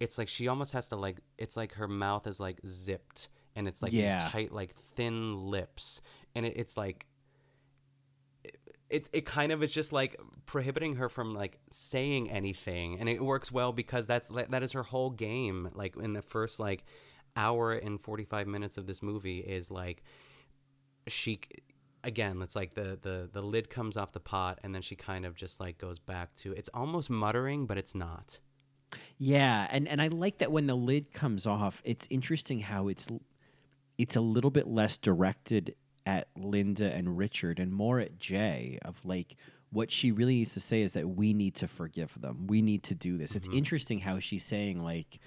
it's 0.00 0.18
like 0.18 0.28
she 0.28 0.48
almost 0.48 0.72
has 0.72 0.88
to 0.88 0.96
like 0.96 1.18
it's 1.38 1.56
like 1.56 1.74
her 1.74 1.88
mouth 1.88 2.26
is 2.26 2.40
like 2.40 2.58
zipped 2.66 3.28
and 3.56 3.68
it's 3.68 3.82
like 3.82 3.92
Yeah. 3.92 4.14
these 4.22 4.32
tight 4.32 4.52
like 4.52 4.74
thin 4.74 5.38
lips 5.50 6.00
and 6.34 6.44
it, 6.46 6.54
it's 6.56 6.76
like 6.76 7.06
it, 8.42 8.58
it 8.90 9.08
it 9.12 9.26
kind 9.26 9.52
of 9.52 9.62
is 9.62 9.72
just 9.72 9.92
like 9.92 10.18
prohibiting 10.46 10.96
her 10.96 11.08
from 11.08 11.34
like 11.34 11.58
saying 11.70 12.30
anything 12.30 12.98
and 12.98 13.08
it 13.08 13.22
works 13.22 13.50
well 13.52 13.72
because 13.72 14.06
that's 14.06 14.28
that 14.28 14.62
is 14.62 14.72
her 14.72 14.82
whole 14.82 15.10
game 15.10 15.70
like 15.74 15.96
in 15.96 16.12
the 16.12 16.22
first 16.22 16.58
like 16.60 16.84
hour 17.36 17.72
and 17.72 18.00
45 18.00 18.46
minutes 18.46 18.76
of 18.76 18.86
this 18.86 19.02
movie 19.02 19.38
is 19.40 19.70
like 19.70 20.02
she 21.08 21.40
again 22.02 22.42
it's 22.42 22.54
like 22.54 22.74
the 22.74 22.98
the 23.00 23.28
the 23.32 23.42
lid 23.42 23.70
comes 23.70 23.96
off 23.96 24.12
the 24.12 24.20
pot 24.20 24.58
and 24.62 24.74
then 24.74 24.82
she 24.82 24.94
kind 24.94 25.24
of 25.24 25.34
just 25.34 25.58
like 25.60 25.78
goes 25.78 25.98
back 25.98 26.34
to 26.34 26.52
it's 26.52 26.68
almost 26.74 27.08
muttering 27.10 27.66
but 27.66 27.78
it's 27.78 27.94
not 27.94 28.38
Yeah, 29.18 29.66
and 29.70 29.88
and 29.88 30.00
I 30.00 30.08
like 30.08 30.38
that 30.38 30.52
when 30.52 30.66
the 30.66 30.74
lid 30.74 31.12
comes 31.12 31.46
off, 31.46 31.82
it's 31.84 32.06
interesting 32.10 32.60
how 32.60 32.88
it's 32.88 33.06
it's 33.98 34.16
a 34.16 34.20
little 34.20 34.50
bit 34.50 34.66
less 34.66 34.98
directed 34.98 35.74
at 36.06 36.28
Linda 36.36 36.92
and 36.92 37.16
Richard 37.16 37.58
and 37.58 37.72
more 37.72 38.00
at 38.00 38.18
Jay 38.18 38.78
of 38.84 39.04
like 39.04 39.36
what 39.70 39.90
she 39.90 40.12
really 40.12 40.36
needs 40.36 40.54
to 40.54 40.60
say 40.60 40.82
is 40.82 40.92
that 40.92 41.08
we 41.08 41.32
need 41.32 41.54
to 41.56 41.68
forgive 41.68 42.20
them. 42.20 42.46
We 42.46 42.62
need 42.62 42.82
to 42.84 42.94
do 42.94 43.18
this. 43.18 43.34
It's 43.34 43.48
interesting 43.52 44.00
how 44.00 44.18
she's 44.18 44.44
saying 44.44 44.82
like 44.82 45.18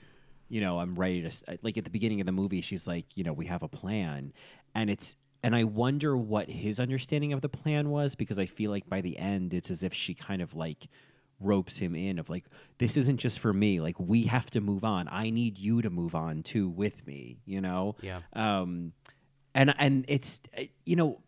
you 0.50 0.62
know, 0.62 0.80
I'm 0.80 0.96
ready 0.96 1.22
to 1.24 1.28
uh, 1.48 1.58
like 1.62 1.78
at 1.78 1.84
the 1.84 1.90
beginning 1.90 2.22
of 2.22 2.26
the 2.26 2.32
movie 2.32 2.62
she's 2.62 2.88
like, 2.88 3.06
you 3.16 3.24
know, 3.24 3.34
we 3.34 3.48
have 3.48 3.64
a 3.64 3.68
plan. 3.68 4.34
And 4.76 4.90
it's 4.90 5.16
and 5.44 5.56
I 5.56 5.64
wonder 5.64 6.18
what 6.18 6.50
his 6.50 6.80
understanding 6.80 7.34
of 7.34 7.42
the 7.42 7.50
plan 7.50 7.90
was 7.90 8.16
because 8.16 8.40
I 8.40 8.46
feel 8.46 8.72
like 8.72 8.90
by 8.90 9.02
the 9.02 9.18
end 9.18 9.54
it's 9.54 9.70
as 9.70 9.84
if 9.84 9.94
she 9.94 10.14
kind 10.14 10.42
of 10.42 10.56
like 10.56 10.88
ropes 11.40 11.78
him 11.78 11.96
in 11.96 12.18
of 12.20 12.30
like 12.30 12.46
this 12.80 12.98
isn't 12.98 13.18
just 13.18 13.40
for 13.40 13.54
me 13.54 13.80
like 13.80 14.00
we 14.00 14.24
have 14.24 14.50
to 14.52 14.62
move 14.62 14.84
on. 14.84 15.08
I 15.12 15.30
need 15.30 15.58
you 15.58 15.82
to 15.82 15.90
move 15.90 16.16
on 16.16 16.44
too 16.44 16.68
with 16.68 17.06
me 17.06 17.38
you 17.46 17.62
know? 17.62 17.96
Yeah. 18.02 18.22
um 18.34 18.94
and 19.54 19.74
and 19.78 20.06
it's 20.08 20.42
uh, 20.58 20.64
you 20.86 20.96
know 20.96 21.20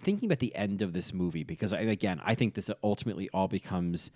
thinking 0.00 0.26
about 0.28 0.38
the 0.38 0.54
end 0.54 0.82
of 0.82 0.92
this 0.92 1.12
movie 1.12 1.42
because 1.42 1.72
I, 1.72 1.80
again 1.80 2.20
i 2.24 2.34
think 2.34 2.54
this 2.54 2.70
ultimately 2.84 3.28
all 3.34 3.48
becomes 3.48 4.10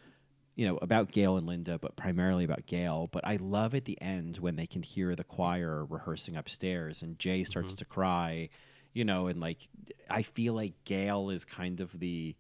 you 0.55 0.69
know 0.69 0.77
about 0.77 1.11
gail 1.11 1.37
and 1.37 1.47
linda 1.47 1.79
but 1.79 1.97
primarily 1.97 2.45
about 2.45 2.67
gail. 2.67 3.09
But 3.11 3.27
i 3.27 3.37
love 3.41 3.75
at 3.75 3.85
the 3.85 4.01
end 4.01 4.39
when 4.39 4.57
they 4.57 4.67
can 4.67 4.83
hear 4.83 5.17
the 5.17 5.25
choir 5.25 5.85
rehearsing 5.85 6.37
upstairs 6.37 7.03
and 7.03 7.19
jay 7.19 7.43
starts 7.45 7.75
to 7.75 7.85
cry 7.85 8.49
you 8.93 9.05
know 9.05 9.27
and 9.27 9.41
like 9.41 9.69
i 10.09 10.23
feel 10.23 10.55
like 10.55 10.73
gail 10.85 11.31
is 11.31 11.45
kind 11.45 11.81
of 11.81 11.99
the 11.99 12.37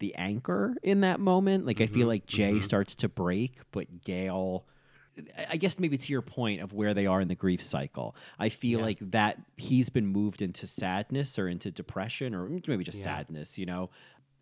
the 0.00 0.14
anchor 0.16 0.74
in 0.82 1.00
that 1.02 1.20
moment 1.20 1.64
like 1.64 1.80
i 1.80 1.86
feel 1.86 2.00
mm-hmm. 2.00 2.08
like 2.08 2.26
jay 2.26 2.52
mm-hmm. 2.52 2.60
starts 2.60 2.94
to 2.94 3.08
break 3.08 3.60
but 3.70 4.02
gail 4.04 4.64
I- 5.50 5.56
guess 5.56 5.78
maybe 5.78 5.98
to 5.98 6.12
your 6.12 6.22
point 6.22 6.60
of 6.60 6.72
where 6.72 6.94
they 6.94 7.06
are 7.06 7.20
in 7.20 7.28
the 7.28 7.34
grief 7.34 7.62
cycle. 7.62 8.14
I 8.38 8.48
feel 8.48 8.80
Yeah. 8.80 8.86
like 8.86 8.98
that 9.10 9.40
he's 9.56 9.88
been 9.88 10.06
moved 10.06 10.42
into 10.42 10.66
sadness 10.66 11.38
or 11.38 11.48
into 11.48 11.70
depression 11.70 12.34
or 12.34 12.48
maybe 12.48 12.84
just 12.84 12.98
Yeah. 12.98 13.04
sadness, 13.04 13.58
you 13.58 13.66
know, 13.66 13.90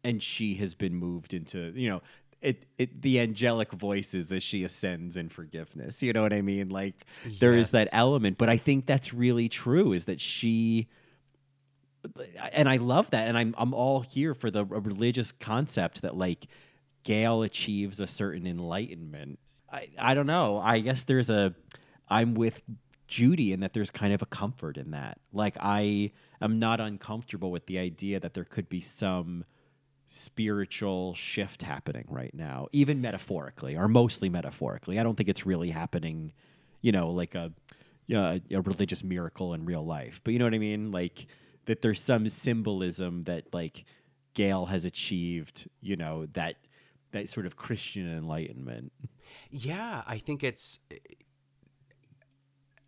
and 0.04 0.22
she 0.22 0.54
has 0.56 0.74
been 0.74 0.94
moved 0.94 1.34
into, 1.34 1.72
you 1.74 1.88
know, 1.88 2.02
it, 2.40 2.66
it 2.78 3.02
the 3.02 3.18
angelic 3.18 3.72
voices 3.72 4.32
as 4.32 4.44
she 4.44 4.62
ascends 4.62 5.16
in 5.16 5.28
forgiveness. 5.28 6.02
You 6.02 6.12
know 6.12 6.22
what 6.22 6.32
I 6.32 6.40
mean? 6.40 6.68
Like 6.68 7.04
there 7.40 7.54
is 7.54 7.72
that 7.72 7.88
element, 7.90 8.38
but 8.38 8.48
I 8.48 8.58
think 8.58 8.86
that's 8.86 9.12
really 9.12 9.48
true 9.48 9.92
is 9.92 10.04
that 10.04 10.20
she 10.20 10.86
and 12.52 12.68
I 12.68 12.76
love 12.76 13.10
that 13.10 13.28
and 13.28 13.36
I'm 13.36 13.54
I'm 13.58 13.74
all 13.74 14.00
here 14.00 14.34
for 14.34 14.50
the 14.50 14.64
religious 14.64 15.32
concept 15.32 16.02
that 16.02 16.16
like 16.16 16.46
Gail 17.04 17.42
achieves 17.42 18.00
a 18.00 18.06
certain 18.06 18.46
enlightenment. 18.46 19.38
I, 19.70 19.88
I 19.98 20.14
don't 20.14 20.26
know. 20.26 20.58
I 20.58 20.80
guess 20.80 21.04
there's 21.04 21.30
a 21.30 21.54
I'm 22.08 22.34
with 22.34 22.62
Judy 23.06 23.52
in 23.52 23.60
that 23.60 23.72
there's 23.72 23.90
kind 23.90 24.12
of 24.12 24.22
a 24.22 24.26
comfort 24.26 24.76
in 24.76 24.90
that. 24.92 25.18
Like 25.32 25.56
I 25.60 26.12
am 26.40 26.58
not 26.58 26.80
uncomfortable 26.80 27.50
with 27.50 27.66
the 27.66 27.78
idea 27.78 28.20
that 28.20 28.34
there 28.34 28.44
could 28.44 28.68
be 28.68 28.80
some 28.80 29.44
spiritual 30.06 31.14
shift 31.14 31.62
happening 31.62 32.06
right 32.08 32.34
now, 32.34 32.68
even 32.72 33.00
metaphorically 33.00 33.76
or 33.76 33.88
mostly 33.88 34.28
metaphorically. 34.28 34.98
I 34.98 35.02
don't 35.02 35.16
think 35.16 35.28
it's 35.28 35.46
really 35.46 35.70
happening, 35.70 36.32
you 36.80 36.92
know, 36.92 37.10
like 37.10 37.34
a 37.34 37.52
you 38.06 38.16
a 38.18 38.60
religious 38.62 39.04
miracle 39.04 39.54
in 39.54 39.64
real 39.64 39.84
life. 39.84 40.20
But 40.24 40.32
you 40.32 40.38
know 40.38 40.46
what 40.46 40.54
I 40.54 40.58
mean? 40.58 40.90
Like 40.90 41.26
that 41.68 41.80
there's 41.82 42.00
some 42.02 42.28
symbolism 42.28 43.24
that 43.24 43.44
like 43.54 43.84
Gail 44.34 44.66
has 44.66 44.84
achieved, 44.84 45.68
you 45.80 45.96
know, 45.96 46.26
that 46.32 46.56
that 47.12 47.28
sort 47.28 47.46
of 47.46 47.56
Christian 47.56 48.06
enlightenment. 48.10 48.92
Yeah, 49.50 50.02
I 50.06 50.18
think 50.18 50.42
it's 50.42 50.78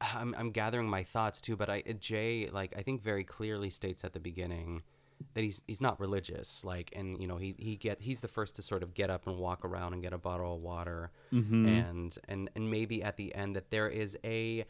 I'm, 0.01 0.35
I'm 0.39 0.51
gathering 0.51 0.89
my 0.89 1.03
thoughts 1.03 1.41
too, 1.41 1.57
but 1.57 1.69
I 1.69 1.83
Jay 1.99 2.49
like 2.51 2.75
I 2.77 2.83
think 2.83 3.03
very 3.03 3.23
clearly 3.25 3.69
states 3.71 4.03
at 4.03 4.13
the 4.15 4.21
beginning 4.21 4.83
that 5.35 5.45
he's 5.45 5.61
he's 5.67 5.83
not 5.83 6.01
religious 6.01 6.65
like 6.65 6.91
and 6.97 7.21
you 7.21 7.27
know 7.29 7.37
he 7.37 7.55
he 7.59 7.77
get 7.77 8.01
he's 8.01 8.23
the 8.23 8.29
first 8.29 8.57
to 8.57 8.63
sort 8.63 8.83
of 8.83 8.95
get 8.95 9.11
up 9.11 9.27
and 9.27 9.37
walk 9.37 9.63
around 9.67 9.93
and 9.93 10.01
get 10.01 10.15
a 10.15 10.19
bottle 10.19 10.55
of 10.55 10.63
water 10.63 11.11
Mhm. 11.31 11.67
and 11.69 12.17
and 12.27 12.49
and 12.57 12.71
maybe 12.71 13.03
at 13.03 13.19
the 13.19 13.35
end 13.35 13.55
that 13.55 13.69
there 13.71 13.87
is 13.91 14.17
a 14.25 14.65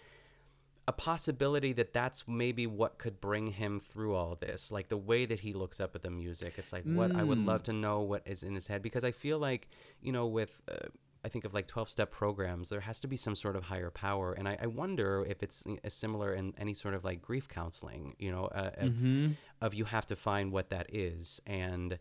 a 0.91 0.93
possibility 0.93 1.73
that 1.81 1.93
that's 1.93 2.21
maybe 2.27 2.67
what 2.81 2.93
could 3.03 3.17
bring 3.21 3.47
him 3.63 3.79
through 3.91 4.13
all 4.19 4.35
this 4.47 4.61
like 4.77 4.89
the 4.89 4.97
way 5.11 5.21
that 5.31 5.41
he 5.47 5.53
looks 5.63 5.79
up 5.85 5.93
at 5.95 6.03
the 6.03 6.11
music 6.11 6.53
it's 6.61 6.73
like 6.77 6.85
what 6.99 7.11
i 7.15 7.23
would 7.29 7.39
Mm. 7.39 7.47
love 7.53 7.63
to 7.71 7.73
know 7.85 7.97
what 8.11 8.23
is 8.27 8.43
in 8.49 8.55
his 8.59 8.67
head 8.67 8.81
because 8.89 9.05
i 9.11 9.13
feel 9.25 9.39
like 9.39 9.63
you 10.07 10.13
know 10.17 10.27
with 10.27 10.53
uh, 10.75 10.89
i 11.25 11.29
think 11.29 11.45
of 11.45 11.53
like 11.59 11.67
12 11.69 11.89
step 11.97 12.11
programs 12.11 12.67
there 12.71 12.81
has 12.91 12.99
to 13.05 13.09
be 13.09 13.17
some 13.27 13.37
sort 13.45 13.55
of 13.59 13.63
higher 13.73 13.91
power 14.07 14.33
and 14.39 14.49
i, 14.49 14.55
I 14.61 14.67
wonder 14.83 15.25
if 15.29 15.39
it's 15.45 15.63
uh, 15.67 15.89
similar 15.89 16.33
in 16.41 16.55
any 16.59 16.75
sort 16.75 16.95
of 16.95 17.05
like 17.05 17.21
grief 17.23 17.47
counseling 17.49 18.17
you 18.19 18.31
know 18.35 18.45
uh, 18.47 18.71
of, 18.87 18.93
Mhm. 18.93 19.37
of 19.61 19.75
you 19.75 19.85
have 19.97 20.07
to 20.07 20.17
find 20.17 20.47
what 20.57 20.71
that 20.71 20.87
is 20.93 21.41
and 21.47 21.99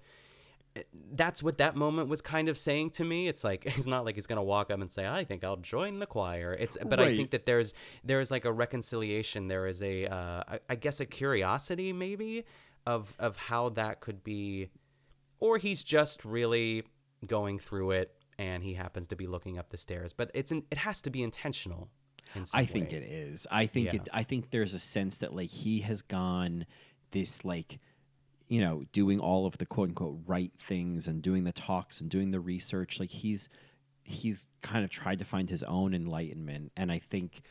that's 1.11 1.41
what 1.43 1.57
that 1.57 1.75
moment 1.75 2.09
was 2.09 2.21
kind 2.21 2.47
of 2.49 2.57
saying 2.57 2.91
to 2.91 3.03
me. 3.03 3.27
It's 3.27 3.43
like 3.43 3.65
it's 3.77 3.87
not 3.87 4.05
like 4.05 4.15
he's 4.15 4.27
gonna 4.27 4.43
walk 4.43 4.71
up 4.71 4.79
and 4.79 4.91
say, 4.91 5.07
"I 5.07 5.23
think 5.23 5.43
I'll 5.43 5.57
join 5.57 5.99
the 5.99 6.05
choir." 6.05 6.55
It's 6.59 6.77
but 6.85 6.99
I 6.99 7.15
think 7.15 7.31
that 7.31 7.45
there's 7.45 7.73
there's 8.03 8.31
like 8.31 8.45
a 8.45 8.51
reconciliation. 8.51 9.47
There 9.47 9.67
is 9.67 9.81
a 9.81 10.05
uh, 10.07 10.43
I, 10.47 10.59
I 10.69 10.75
guess 10.75 10.99
a 10.99 11.05
curiosity 11.05 11.93
maybe 11.93 12.45
of 12.85 13.13
of 13.19 13.35
how 13.35 13.69
that 13.69 13.99
could 13.99 14.23
be, 14.23 14.69
or 15.39 15.57
he's 15.57 15.83
just 15.83 16.23
really 16.23 16.83
going 17.25 17.59
through 17.59 17.91
it 17.91 18.15
and 18.37 18.63
he 18.63 18.73
happens 18.73 19.07
to 19.07 19.15
be 19.17 19.27
looking 19.27 19.57
up 19.59 19.69
the 19.69 19.77
stairs. 19.77 20.13
But 20.13 20.31
it's 20.33 20.51
in, 20.51 20.63
it 20.71 20.77
has 20.77 21.01
to 21.01 21.09
be 21.09 21.21
intentional. 21.21 21.89
In 22.35 22.45
I 22.53 22.63
think 22.65 22.93
it 22.93 23.03
is. 23.03 23.45
I 23.51 23.65
think 23.65 23.87
Yeah. 23.87 24.01
it 24.01 24.09
I 24.13 24.23
think 24.23 24.51
there's 24.51 24.73
a 24.73 24.79
sense 24.79 25.17
that 25.17 25.35
like 25.35 25.49
he 25.49 25.81
has 25.81 26.01
gone 26.01 26.65
this 27.11 27.43
like 27.43 27.79
you 28.49 28.59
know, 28.59 28.83
doing 28.91 29.19
all 29.19 29.45
of 29.45 29.57
the 29.59 29.65
quote 29.65 29.89
unquote 29.89 30.19
right 30.25 30.51
things 30.59 31.07
and 31.07 31.21
doing 31.21 31.43
the 31.43 31.51
talks 31.51 32.01
and 32.01 32.09
doing 32.09 32.31
the 32.31 32.39
research. 32.39 32.99
Like 32.99 33.11
he's 33.11 33.47
he's 34.03 34.47
kind 34.61 34.83
of 34.83 34.89
tried 34.89 35.19
to 35.19 35.25
find 35.25 35.49
his 35.49 35.63
own 35.63 35.93
enlightenment. 35.93 36.71
And 36.75 36.91
I 36.91 36.97
think 36.97 37.41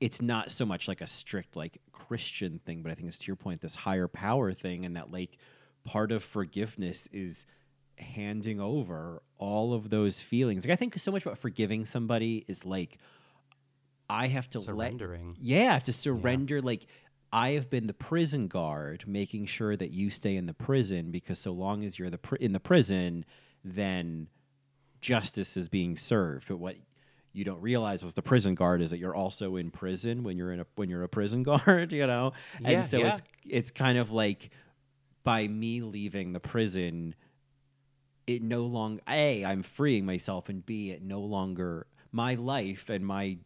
it's 0.00 0.22
not 0.22 0.50
so 0.50 0.64
much 0.64 0.88
like 0.88 1.02
a 1.02 1.06
strict 1.06 1.54
like 1.54 1.78
Christian 1.92 2.58
thing, 2.64 2.82
but 2.82 2.90
I 2.90 2.94
think 2.94 3.08
it's 3.08 3.18
to 3.18 3.26
your 3.26 3.36
point, 3.36 3.60
this 3.60 3.74
higher 3.74 4.08
power 4.08 4.52
thing, 4.52 4.86
and 4.86 4.96
that 4.96 5.12
like 5.12 5.36
part 5.84 6.10
of 6.10 6.24
forgiveness 6.24 7.08
is 7.12 7.46
handing 7.98 8.58
over 8.58 9.22
all 9.38 9.74
of 9.74 9.90
those 9.90 10.20
feelings. 10.20 10.64
Like 10.64 10.72
I 10.72 10.76
think 10.76 10.98
so 10.98 11.12
much 11.12 11.22
about 11.26 11.38
forgiving 11.38 11.84
somebody 11.84 12.44
is 12.48 12.64
like 12.64 12.98
I 14.08 14.28
have 14.28 14.48
to 14.50 14.60
Surrendering. 14.60 15.36
let 15.38 15.42
yeah, 15.42 15.70
I 15.70 15.72
have 15.74 15.84
to 15.84 15.92
surrender 15.92 16.62
like 16.62 16.86
I 17.32 17.50
have 17.52 17.70
been 17.70 17.86
the 17.86 17.94
prison 17.94 18.46
guard 18.46 19.04
making 19.06 19.46
sure 19.46 19.76
that 19.76 19.90
you 19.90 20.10
stay 20.10 20.36
in 20.36 20.46
the 20.46 20.54
prison 20.54 21.10
because 21.10 21.38
so 21.38 21.52
long 21.52 21.84
as 21.84 21.98
you're 21.98 22.10
the 22.10 22.18
pr- 22.18 22.36
in 22.36 22.52
the 22.52 22.60
prison 22.60 23.24
then 23.64 24.28
justice 25.00 25.56
is 25.56 25.68
being 25.68 25.96
served. 25.96 26.48
But 26.48 26.58
what 26.58 26.76
you 27.32 27.44
don't 27.44 27.60
realize 27.60 28.04
as 28.04 28.14
the 28.14 28.22
prison 28.22 28.54
guard 28.54 28.82
is 28.82 28.90
that 28.90 28.98
you're 28.98 29.14
also 29.14 29.56
in 29.56 29.70
prison 29.70 30.22
when 30.22 30.36
you're 30.36 30.52
in 30.52 30.60
a 30.60 30.66
when 30.74 30.90
you're 30.90 31.02
a 31.02 31.08
prison 31.08 31.42
guard, 31.44 31.92
you 31.92 32.06
know? 32.06 32.32
Yeah, 32.60 32.70
and 32.70 32.86
so 32.86 32.98
yeah. 32.98 33.12
it's 33.12 33.22
it's 33.44 33.70
kind 33.70 33.98
of 33.98 34.10
like 34.10 34.50
by 35.24 35.46
me 35.46 35.80
leaving 35.82 36.32
the 36.32 36.40
prison 36.40 37.14
it 38.26 38.42
no 38.42 38.62
longer 38.62 39.02
a 39.08 39.44
i'm 39.44 39.62
freeing 39.62 40.06
myself 40.06 40.48
and 40.48 40.64
b 40.64 40.90
it 40.90 41.02
no 41.02 41.20
longer 41.20 41.86
my 42.12 42.34
life 42.34 42.88
and 42.88 43.04
my 43.04 43.36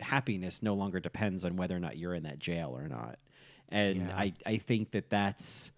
happiness 0.00 0.62
no 0.62 0.74
longer 0.74 1.00
depends 1.00 1.44
on 1.44 1.56
whether 1.56 1.76
or 1.76 1.80
not 1.80 1.96
you're 1.96 2.14
in 2.14 2.22
that 2.24 2.38
jail 2.38 2.76
or 2.76 2.88
not 2.88 3.18
and 3.68 3.96
Yeah. 4.08 4.16
i 4.16 4.32
i 4.44 4.56
think 4.58 4.90
that 4.92 5.10
that's 5.10 5.70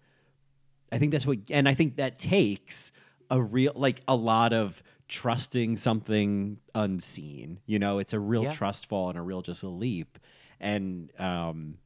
i 0.91 0.97
think 0.99 1.11
that's 1.11 1.25
what 1.25 1.37
and 1.49 1.67
i 1.67 1.73
think 1.73 1.95
that 1.97 2.19
takes 2.19 2.91
a 3.29 3.41
real 3.41 3.71
like 3.75 4.01
a 4.07 4.15
lot 4.15 4.53
of 4.53 4.81
trusting 5.07 5.75
something 5.77 6.59
unseen 6.75 7.59
you 7.65 7.79
know 7.79 7.97
it's 7.99 8.13
a 8.13 8.19
real 8.19 8.43
Yeah. 8.43 8.51
trust 8.53 8.87
fall 8.87 9.09
and 9.09 9.17
a 9.17 9.21
real 9.21 9.41
just 9.41 9.63
a 9.63 9.69
leap 9.69 10.19
and 10.59 11.11
um 11.19 11.77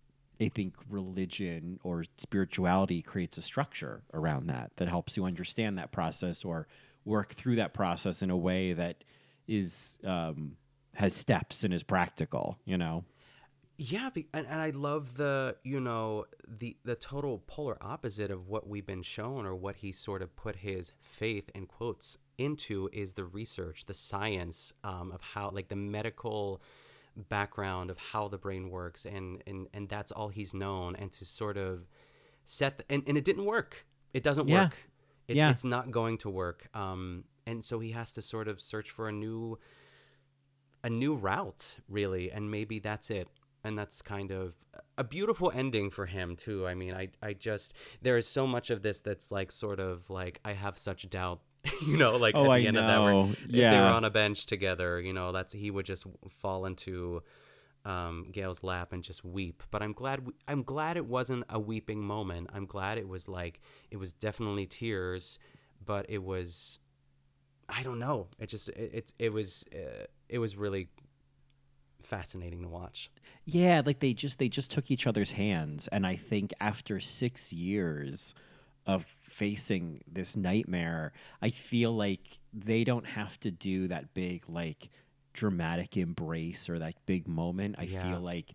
I 0.41 0.49
think 0.49 0.73
religion 0.89 1.80
or 1.84 2.03
spirituality 2.18 3.01
creates 3.01 3.38
a 3.38 3.41
structure 3.41 4.03
around 4.14 4.47
that 4.47 4.72
that 4.76 4.89
helps 4.89 5.15
you 5.15 5.23
understand 5.23 5.77
that 5.77 5.91
process 5.93 6.43
or 6.43 6.68
work 7.05 7.34
through 7.34 7.55
that 7.57 7.73
process 7.73 8.22
in 8.22 8.30
a 8.30 8.35
way 8.35 8.73
that 8.73 9.05
is 9.47 9.97
um, 10.03 10.57
has 10.95 11.13
steps 11.15 11.63
and 11.63 11.73
is 11.73 11.83
practical. 11.83 12.57
You 12.65 12.77
know, 12.77 13.03
Yeah, 13.77 14.09
and, 14.15 14.45
and 14.47 14.61
I 14.61 14.69
love 14.69 15.15
the 15.15 15.55
you 15.63 15.79
know 15.79 16.25
the 16.47 16.77
the 16.85 16.95
total 16.95 17.39
polar 17.47 17.77
opposite 17.81 18.31
of 18.31 18.47
what 18.47 18.67
we've 18.67 18.85
been 18.85 19.03
shown 19.03 19.45
or 19.45 19.55
what 19.55 19.77
he 19.77 19.91
sort 19.91 20.21
of 20.21 20.35
put 20.35 20.57
his 20.57 20.93
faith 21.01 21.49
in 21.55 21.65
quotes 21.65 22.17
into 22.37 22.89
is 22.93 23.13
the 23.13 23.25
research, 23.25 23.85
the 23.85 23.93
science 23.93 24.73
um, 24.83 25.11
of 25.11 25.21
how 25.21 25.49
like 25.51 25.67
the 25.69 25.75
medical 25.75 26.61
background 27.29 27.89
of 27.91 27.97
how 27.97 28.27
the 28.27 28.37
brain 28.37 28.69
works, 28.69 29.05
and 29.05 29.43
and 29.47 29.67
and 29.73 29.89
that's 29.89 30.11
all 30.11 30.29
he's 30.29 30.53
known, 30.53 30.95
and 30.95 31.11
to 31.11 31.25
sort 31.25 31.57
of 31.57 31.87
set 32.45 32.77
the, 32.79 32.85
and 32.89 33.03
and 33.07 33.17
it 33.17 33.25
didn't 33.25 33.45
work. 33.45 33.85
It 34.13 34.23
doesn't 34.23 34.47
Yeah. 34.47 34.63
work. 34.65 34.77
It, 35.27 35.35
Yeah. 35.37 35.49
It's 35.51 35.63
not 35.63 35.89
going 35.91 36.17
to 36.19 36.29
work. 36.29 36.67
Um, 36.75 37.23
and 37.45 37.63
so 37.63 37.79
he 37.79 37.91
has 37.91 38.13
to 38.13 38.21
sort 38.21 38.47
of 38.47 38.59
search 38.61 38.89
for 38.91 39.07
a 39.07 39.11
new 39.11 39.57
a 40.84 40.89
new 40.89 41.15
route 41.15 41.77
really 41.88 42.31
and 42.31 42.49
maybe 42.51 42.80
that's 42.80 43.10
it 43.10 43.27
and 43.64 43.77
that's 43.77 44.01
kind 44.01 44.31
of 44.31 44.55
a 44.97 45.03
beautiful 45.03 45.51
ending 45.55 45.89
for 45.89 46.05
him 46.05 46.35
too 46.35 46.68
i 46.68 46.73
mean 46.73 46.93
i 46.93 47.07
i 47.22 47.34
just 47.34 47.73
there 48.01 48.18
is 48.18 48.27
so 48.27 48.45
much 48.45 48.69
of 48.69 48.81
this 48.81 48.99
that's 48.99 49.31
like 49.31 49.51
sort 49.51 49.80
of 49.80 50.10
like 50.10 50.39
i 50.43 50.53
have 50.53 50.77
such 50.77 51.10
doubt 51.10 51.39
you 51.88 51.95
know 51.97 52.18
like 52.18 52.35
Oh, 52.35 52.45
at 52.45 52.51
I 52.51 52.60
the 52.61 52.68
end 52.68 52.77
of 52.77 52.88
that 52.88 53.01
where 53.01 53.14
know. 53.14 53.30
if 53.31 53.49
they 53.49 53.77
were 53.77 53.85
on 53.85 54.03
a 54.03 54.10
bench 54.10 54.45
together 54.45 54.99
you 54.99 55.14
know 55.14 55.31
that's 55.31 55.53
he 55.53 55.72
would 55.72 55.85
just 55.85 56.05
fall 56.41 56.65
into 56.65 57.23
um, 57.85 58.27
Gail's 58.31 58.64
lap 58.64 58.93
and 58.93 59.03
just 59.03 59.26
weep. 59.26 59.61
But 59.69 59.81
I'm 59.81 59.91
glad 59.91 60.26
we, 60.27 60.31
I'm 60.47 60.64
glad 60.64 60.95
it 60.95 61.05
wasn't 61.05 61.43
a 61.49 61.60
weeping 61.60 61.99
moment. 62.01 62.49
I'm 62.53 62.65
glad 62.65 62.97
it 62.97 63.10
was 63.10 63.27
like 63.27 63.60
it 63.91 63.97
was 63.97 64.14
definitely 64.14 64.65
tears, 64.68 65.38
but 65.85 66.05
it 66.07 66.23
was 66.23 66.80
I 67.68 67.84
don't 67.84 67.99
know. 67.99 68.27
It 68.39 68.47
just 68.47 68.69
it 68.69 68.91
it, 68.93 69.14
it 69.19 69.34
was 69.34 69.65
uh, 69.76 70.05
it 70.34 70.39
was 70.39 70.55
really 70.57 70.88
fascinating 72.01 72.61
to 72.64 72.68
watch. 72.68 73.10
yeah, 73.45 73.81
like 73.85 73.99
they 73.99 74.14
just 74.14 74.39
they 74.39 74.49
just 74.49 74.72
took 74.72 74.91
each 74.91 75.07
other's 75.07 75.31
hands, 75.31 75.88
and 75.91 76.05
I 76.05 76.15
think 76.15 76.53
after 76.60 76.99
six 76.99 77.53
years 77.53 78.34
of 78.85 79.05
facing 79.30 80.01
this 80.11 80.35
nightmare, 80.35 81.14
I 81.41 81.49
feel 81.49 81.93
like 81.95 82.39
they 82.53 82.84
don't 82.84 83.05
have 83.07 83.39
to 83.41 83.51
do 83.51 83.88
that 83.88 84.14
big 84.14 84.43
like 84.49 84.89
dramatic 85.34 85.95
embrace 85.97 86.69
or 86.69 86.80
that 86.80 86.95
big 87.05 87.27
moment. 87.27 87.76
I 87.80 87.84
Yeah. 87.84 88.03
feel 88.11 88.19
like 88.19 88.53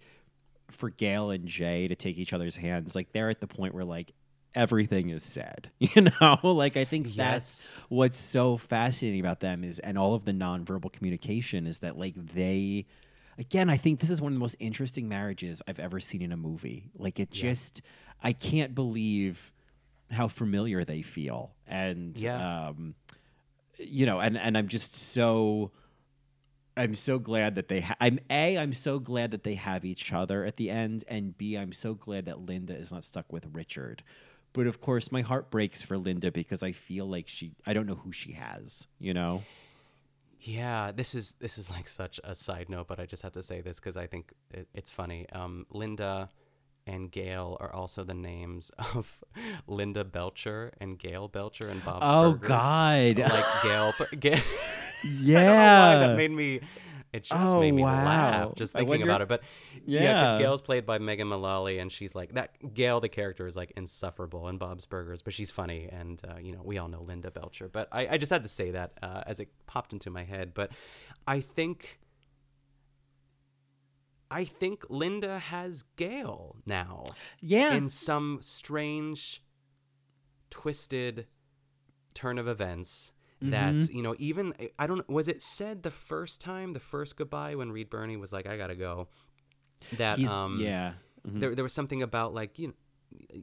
for 0.71 0.91
Gail 0.91 1.31
and 1.31 1.49
Jay 1.49 1.89
to 1.89 1.95
take 1.97 2.19
each 2.19 2.33
other's 2.35 2.57
hands, 2.57 2.95
like 2.95 3.13
they're 3.13 3.31
at 3.31 3.41
the 3.41 3.47
point 3.47 3.73
where 3.75 3.85
like 3.87 4.13
everything 4.59 5.09
is 5.11 5.23
said. 5.23 5.71
You 5.79 6.09
know, 6.21 6.39
like 6.43 6.77
I 6.77 6.85
think 6.85 7.15
that's 7.15 7.81
what's 7.89 8.19
so 8.19 8.57
fascinating 8.59 9.21
about 9.21 9.41
them 9.41 9.65
is, 9.65 9.79
and 9.79 9.97
all 9.97 10.15
of 10.15 10.25
the 10.25 10.33
nonverbal 10.33 10.93
communication 10.93 11.67
is 11.67 11.79
that 11.79 11.97
like 11.99 12.15
they, 12.35 12.87
again, 13.39 13.71
I 13.71 13.77
think 13.79 14.01
this 14.01 14.11
is 14.11 14.21
one 14.21 14.33
of 14.33 14.37
the 14.37 14.41
most 14.41 14.57
interesting 14.59 15.09
marriages 15.09 15.63
I've 15.69 15.79
ever 15.79 16.01
seen 16.01 16.21
in 16.23 16.33
a 16.33 16.37
movie. 16.37 16.91
Like 16.99 17.19
it 17.21 17.29
Yeah. 17.33 17.43
just, 17.51 17.83
I 18.23 18.33
can't 18.33 18.75
believe 18.75 19.53
how 20.11 20.29
familiar 20.29 20.85
they 20.85 21.03
feel, 21.03 21.53
and 21.67 22.19
Yeah. 22.19 22.69
um, 22.69 22.95
you 23.79 24.07
know, 24.07 24.21
and 24.21 24.37
and 24.37 24.59
I'm 24.59 24.69
just 24.69 24.95
so. 24.95 25.71
I'm 26.77 26.95
so 26.95 27.19
glad 27.19 27.57
that 27.57 27.67
they. 27.69 27.81
Ha- 27.81 27.97
I'm 28.01 28.21
a. 28.31 28.57
I'm 28.57 28.73
so 28.73 28.99
glad 29.01 29.33
that 29.33 29.43
they 29.43 29.55
have 29.55 29.85
each 29.85 30.13
other 30.13 30.45
at 30.45 30.57
the 30.57 30.71
end, 30.71 31.03
and 31.09 31.37
b. 31.37 31.57
I'm 31.57 31.73
so 31.73 31.95
glad 31.95 32.27
that 32.27 32.41
Linda 32.47 32.75
is 32.77 32.93
not 32.93 33.05
stuck 33.05 33.33
with 33.33 33.47
Richard, 33.53 34.03
But 34.53 34.67
of 34.67 34.81
course, 34.81 35.13
my 35.13 35.21
heart 35.23 35.51
breaks 35.51 35.83
for 35.83 35.97
Linda 35.99 36.31
because 36.33 36.63
I 36.63 36.73
feel 36.73 37.07
like 37.07 37.29
she, 37.29 37.53
I 37.67 37.73
don't 37.75 37.87
know 37.87 37.95
who 37.97 38.13
she 38.13 38.33
has, 38.33 38.87
you 38.99 39.15
know? 39.15 39.43
Yeah, 40.41 40.93
this 40.93 41.15
is 41.15 41.33
this 41.41 41.59
is 41.59 41.69
like 41.71 41.89
such 41.89 42.21
a 42.25 42.35
side 42.35 42.69
note, 42.69 42.87
but 42.89 43.01
I 43.01 43.07
just 43.07 43.23
have 43.23 43.33
to 43.33 43.43
say 43.43 43.61
this 43.61 43.81
because 43.81 43.97
I 43.97 44.07
think 44.07 44.33
it, 44.53 44.69
it's 44.73 44.91
funny. 44.91 45.27
Um, 45.33 45.67
Linda 45.71 46.29
and 46.87 47.11
Gail 47.11 47.57
are 47.61 47.73
also 47.75 48.05
the 48.05 48.15
names 48.15 48.71
of 48.95 49.23
Linda 49.67 50.05
Belcher 50.05 50.73
and 50.81 50.99
Gail 50.99 51.27
Belcher 51.29 51.67
and 51.69 51.85
Bob's 51.85 52.05
Oh, 52.07 52.33
Burgers. 52.33 52.49
God. 52.49 53.19
Like 53.19 53.63
Gail, 53.65 53.95
Gail 54.19 54.39
Yeah. 55.05 55.39
I 55.39 55.45
don't 55.45 55.55
know 55.55 56.01
why 56.01 56.07
that 56.09 56.17
made 56.17 56.31
me. 56.31 56.61
It 57.13 57.23
just 57.23 57.55
Oh, 57.55 57.61
made 57.61 57.73
me 57.73 57.83
wow. 57.83 58.05
laugh 58.05 58.55
just 58.55 58.75
thinking 58.75 58.89
wonder 58.89 59.05
about 59.07 59.23
it. 59.23 59.29
But 59.29 59.43
yeah, 59.87 60.01
because 60.01 60.33
Yeah. 60.35 60.39
Gail's 60.39 60.61
played 60.61 60.85
by 60.85 60.99
Megan 60.99 61.29
Mullally, 61.29 61.79
and 61.79 61.91
she's 61.91 62.15
like 62.15 62.35
that. 62.35 62.75
Gail, 62.75 63.01
the 63.01 63.09
character, 63.09 63.47
is 63.47 63.57
like 63.57 63.73
insufferable 63.77 64.47
in 64.49 64.59
Bob's 64.59 64.85
Burgers, 64.85 65.23
but 65.23 65.33
she's 65.33 65.51
funny, 65.51 65.89
and 65.91 66.21
uh, 66.29 66.37
you 66.39 66.53
know 66.53 66.61
we 66.63 66.77
all 66.77 66.89
know 66.89 67.01
Linda 67.03 67.31
Belcher. 67.31 67.69
But 67.69 67.89
I, 67.93 68.09
I 68.09 68.19
just 68.19 68.31
had 68.31 68.43
to 68.43 68.49
say 68.49 68.73
that 68.73 68.93
uh, 69.03 69.23
as 69.27 69.41
it 69.41 69.49
popped 69.67 69.93
into 69.95 70.11
my 70.11 70.25
head. 70.25 70.53
But 70.55 70.73
I 71.27 71.41
think. 71.41 71.99
I 74.31 74.45
think 74.45 74.85
Linda 74.91 75.39
has 75.39 75.85
Gail 75.97 76.57
now. 76.67 77.07
Yeah. 77.41 77.73
In 77.73 77.89
some 77.89 78.41
strange, 78.43 79.43
twisted 80.51 81.27
turn 82.13 82.37
of 82.39 82.47
events 82.47 83.13
that 83.41 83.75
Mhm. 83.75 83.95
you 83.95 84.03
know 84.03 84.15
even 84.19 84.53
i 84.79 84.87
don't 84.87 85.09
was 85.09 85.29
it 85.29 85.41
said 85.41 85.83
the 85.85 85.91
first 85.93 86.41
time 86.41 86.73
the 86.73 86.81
first 86.81 87.17
goodbye 87.17 87.55
when 87.55 87.71
reed 87.71 87.89
Birney 87.89 88.17
was 88.17 88.33
like 88.33 88.47
i 88.49 88.57
gotta 88.57 88.75
go 88.75 89.09
that 89.97 90.19
He's- 90.19 90.31
um 90.31 90.59
yeah. 90.61 90.95
Mhm. 91.27 91.41
there, 91.41 91.55
there 91.55 91.63
was 91.65 91.73
something 91.73 92.03
about 92.03 92.35
like 92.35 92.59
you 92.59 92.69
know 92.69 92.75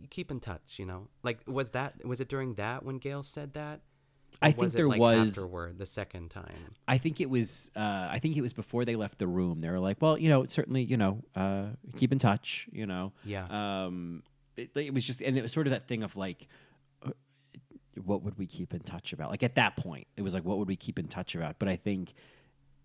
keep 0.09 0.31
in 0.31 0.39
touch 0.39 0.76
you 0.77 0.85
know 0.85 1.07
like 1.23 1.39
was 1.47 1.72
that 1.72 2.03
was 2.05 2.19
it 2.19 2.27
during 2.30 2.55
that 2.55 2.84
when 2.84 2.97
gail 2.97 3.23
said 3.23 3.53
that 3.53 3.81
I 4.41 4.51
think 4.51 4.73
there 4.73 4.88
like, 4.89 4.99
was- 4.99 5.30
afterward 5.30 5.77
the 5.77 5.85
second 5.85 6.30
time 6.30 6.73
I 6.89 6.97
think 6.97 7.22
it 7.22 7.30
was. 7.30 7.72
Uh, 7.73 8.09
I 8.11 8.19
think 8.19 8.35
it 8.35 8.41
was 8.41 8.51
before 8.51 8.84
they 8.84 8.97
left 8.97 9.17
the 9.17 9.27
room. 9.27 9.61
They 9.61 9.69
were 9.69 9.80
like, 9.80 10.01
"Well, 10.01 10.17
you 10.17 10.27
know, 10.27 10.45
certainly, 10.47 10.84
you 10.84 10.97
know, 10.97 11.23
uh, 11.38 11.67
keep 11.95 12.11
in 12.11 12.19
touch." 12.19 12.67
You 12.69 12.85
know. 12.85 13.13
Yeah. 13.23 13.45
Um, 13.85 14.23
it, 14.57 14.72
it 14.76 14.93
was 14.93 15.05
just, 15.05 15.22
and 15.22 15.38
it 15.38 15.41
was 15.41 15.53
sort 15.53 15.67
of 15.67 15.72
that 15.72 15.88
thing 15.88 16.03
of 16.03 16.17
like, 16.17 16.49
what 18.03 18.23
would 18.23 18.38
we 18.38 18.47
keep 18.47 18.73
in 18.73 18.81
touch 18.81 19.13
about? 19.13 19.30
Like 19.31 19.43
at 19.43 19.55
that 19.55 19.77
point, 19.77 20.07
it 20.17 20.22
was 20.22 20.34
like, 20.34 20.43
what 20.43 20.57
would 20.57 20.67
we 20.67 20.76
keep 20.76 20.99
in 20.99 21.07
touch 21.07 21.35
about? 21.35 21.59
But 21.59 21.69
I 21.69 21.76
think 21.76 22.13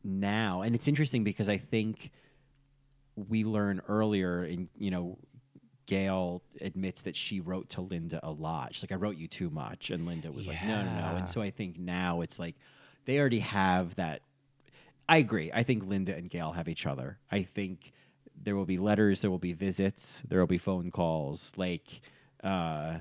now, 0.04 0.62
and 0.62 0.74
it's 0.74 0.88
interesting 0.88 1.24
because 1.24 1.48
I 1.48 1.58
think 1.58 2.10
we 3.14 3.44
learn 3.44 3.80
earlier 3.88 4.44
in 4.44 4.68
you 4.78 4.90
know. 4.90 5.18
Gail 5.86 6.42
admits 6.60 7.02
that 7.02 7.16
she 7.16 7.40
wrote 7.40 7.70
to 7.70 7.80
Linda 7.80 8.20
a 8.22 8.30
lot. 8.30 8.76
She's 8.76 8.84
like, 8.84 8.92
I 8.92 8.94
wrote 8.94 9.16
you 9.16 9.26
too 9.26 9.50
much. 9.50 9.90
And 9.90 10.06
Linda 10.06 10.30
was 10.30 10.46
like, 10.46 10.62
no, 10.64 10.84
no, 10.84 10.92
no. 10.92 11.16
And 11.16 11.28
so 11.28 11.42
I 11.42 11.50
think 11.50 11.80
now 11.80 12.20
it's 12.20 12.38
like 12.38 12.54
they 13.06 13.18
already 13.18 13.40
have 13.40 13.96
that. 13.96 14.22
I 15.08 15.16
agree. 15.16 15.50
I 15.52 15.64
think 15.64 15.84
Linda 15.84 16.14
and 16.14 16.30
Gail 16.30 16.52
have 16.52 16.68
each 16.68 16.86
other. 16.86 17.18
I 17.32 17.42
think 17.42 17.90
there 18.40 18.54
will 18.54 18.66
be 18.66 18.78
letters, 18.78 19.20
there 19.20 19.32
will 19.32 19.38
be 19.38 19.52
visits, 19.52 20.22
there 20.28 20.38
will 20.38 20.46
be 20.46 20.58
phone 20.58 20.92
calls. 20.92 21.52
Like, 21.56 22.02
uh, 22.44 22.98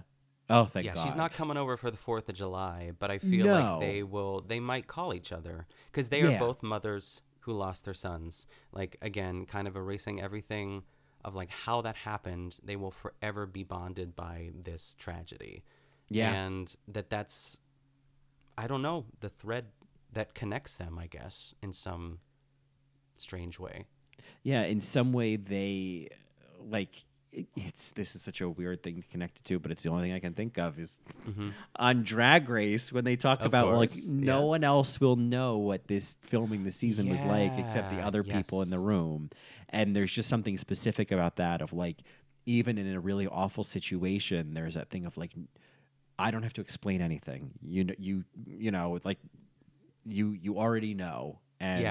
oh, 0.49 0.65
thank 0.65 0.83
you. 0.85 0.89
yeah 0.89 0.95
God. 0.95 1.03
she's 1.05 1.15
not 1.15 1.31
coming 1.33 1.57
over 1.57 1.77
for 1.77 1.91
the 1.91 1.97
fourth 1.97 2.27
of 2.29 2.35
july 2.35 2.91
but 2.97 3.09
i 3.11 3.17
feel 3.17 3.45
No. 3.45 3.53
like 3.53 3.79
they 3.81 4.03
will 4.03 4.41
they 4.41 4.59
might 4.59 4.87
call 4.87 5.13
each 5.13 5.31
other 5.31 5.67
because 5.91 6.09
they 6.09 6.21
are 6.21 6.37
both 6.39 6.63
mothers 6.63 7.21
who 7.41 7.53
lost 7.53 7.85
their 7.85 7.93
sons 7.93 8.47
like 8.71 8.97
again 9.01 9.45
kind 9.45 9.67
of 9.67 9.75
erasing 9.75 10.21
everything 10.21 10.83
of 11.25 11.35
like 11.35 11.49
how 11.49 11.81
that 11.81 11.95
happened 11.97 12.57
they 12.63 12.75
will 12.75 12.91
forever 12.91 13.45
be 13.45 13.63
bonded 13.63 14.15
by 14.15 14.51
this 14.53 14.95
tragedy 14.95 15.63
Yeah. 16.09 16.31
and 16.33 16.73
that 16.87 17.09
that's 17.09 17.59
i 18.57 18.67
don't 18.67 18.81
know 18.81 19.05
the 19.19 19.29
thread 19.29 19.65
that 20.13 20.33
connects 20.33 20.75
them 20.75 20.97
i 20.99 21.07
guess 21.07 21.53
in 21.61 21.71
some 21.73 22.19
strange 23.17 23.59
way 23.59 23.85
Yeah, 24.43 24.63
in 24.63 24.81
some 24.81 25.11
way 25.13 25.35
they 25.37 26.09
like 26.59 27.03
it, 27.31 27.47
it's 27.55 27.91
this 27.91 28.15
is 28.15 28.21
such 28.21 28.41
a 28.41 28.49
weird 28.49 28.81
thing 28.83 29.01
to 29.01 29.07
connect 29.09 29.37
it 29.39 29.43
to, 29.45 29.59
but 29.59 29.71
it's 29.71 29.83
the 29.83 29.89
only 29.89 30.03
thing 30.03 30.13
I 30.13 30.19
can 30.19 30.33
think 30.33 30.57
of 30.57 30.79
is 30.79 30.99
Mhm. 31.27 31.53
on 31.75 32.03
Drag 32.03 32.49
Race 32.49 32.91
when 32.91 33.03
they 33.03 33.15
talk 33.15 33.39
Of 33.41 33.47
about 33.47 33.73
like 33.75 33.91
no 34.07 34.41
yes. 34.41 34.47
one 34.49 34.63
else 34.63 34.99
will 34.99 35.15
know 35.15 35.57
what 35.57 35.87
this 35.87 36.17
filming 36.21 36.63
the 36.63 36.71
season 36.71 37.07
was 37.09 37.23
like 37.23 37.57
except 37.57 37.89
the 37.89 37.97
Yeah, 37.97 38.07
other 38.07 38.23
people 38.23 38.61
in 38.61 38.69
the 38.69 38.79
room, 38.79 39.29
and 39.69 39.95
there's 39.95 40.11
just 40.11 40.27
something 40.29 40.57
specific 40.57 41.11
about 41.11 41.35
that 41.37 41.61
of 41.61 41.71
like 41.73 41.97
even 42.45 42.77
in 42.79 42.87
a 42.93 42.99
really 42.99 43.27
awful 43.27 43.63
situation, 43.63 44.53
there's 44.55 44.73
that 44.73 44.89
thing 44.89 45.05
of 45.05 45.15
like 45.17 45.33
I 46.17 46.31
don't 46.31 46.43
have 46.43 46.53
to 46.53 46.61
explain 46.61 46.99
anything. 47.01 47.51
You 47.61 47.83
know, 47.85 47.93
you 47.97 48.23
you 48.45 48.71
know, 48.71 48.99
like 49.03 49.19
you 50.05 50.31
you 50.31 50.57
already 50.57 50.93
know, 50.95 51.39
and 51.59 51.81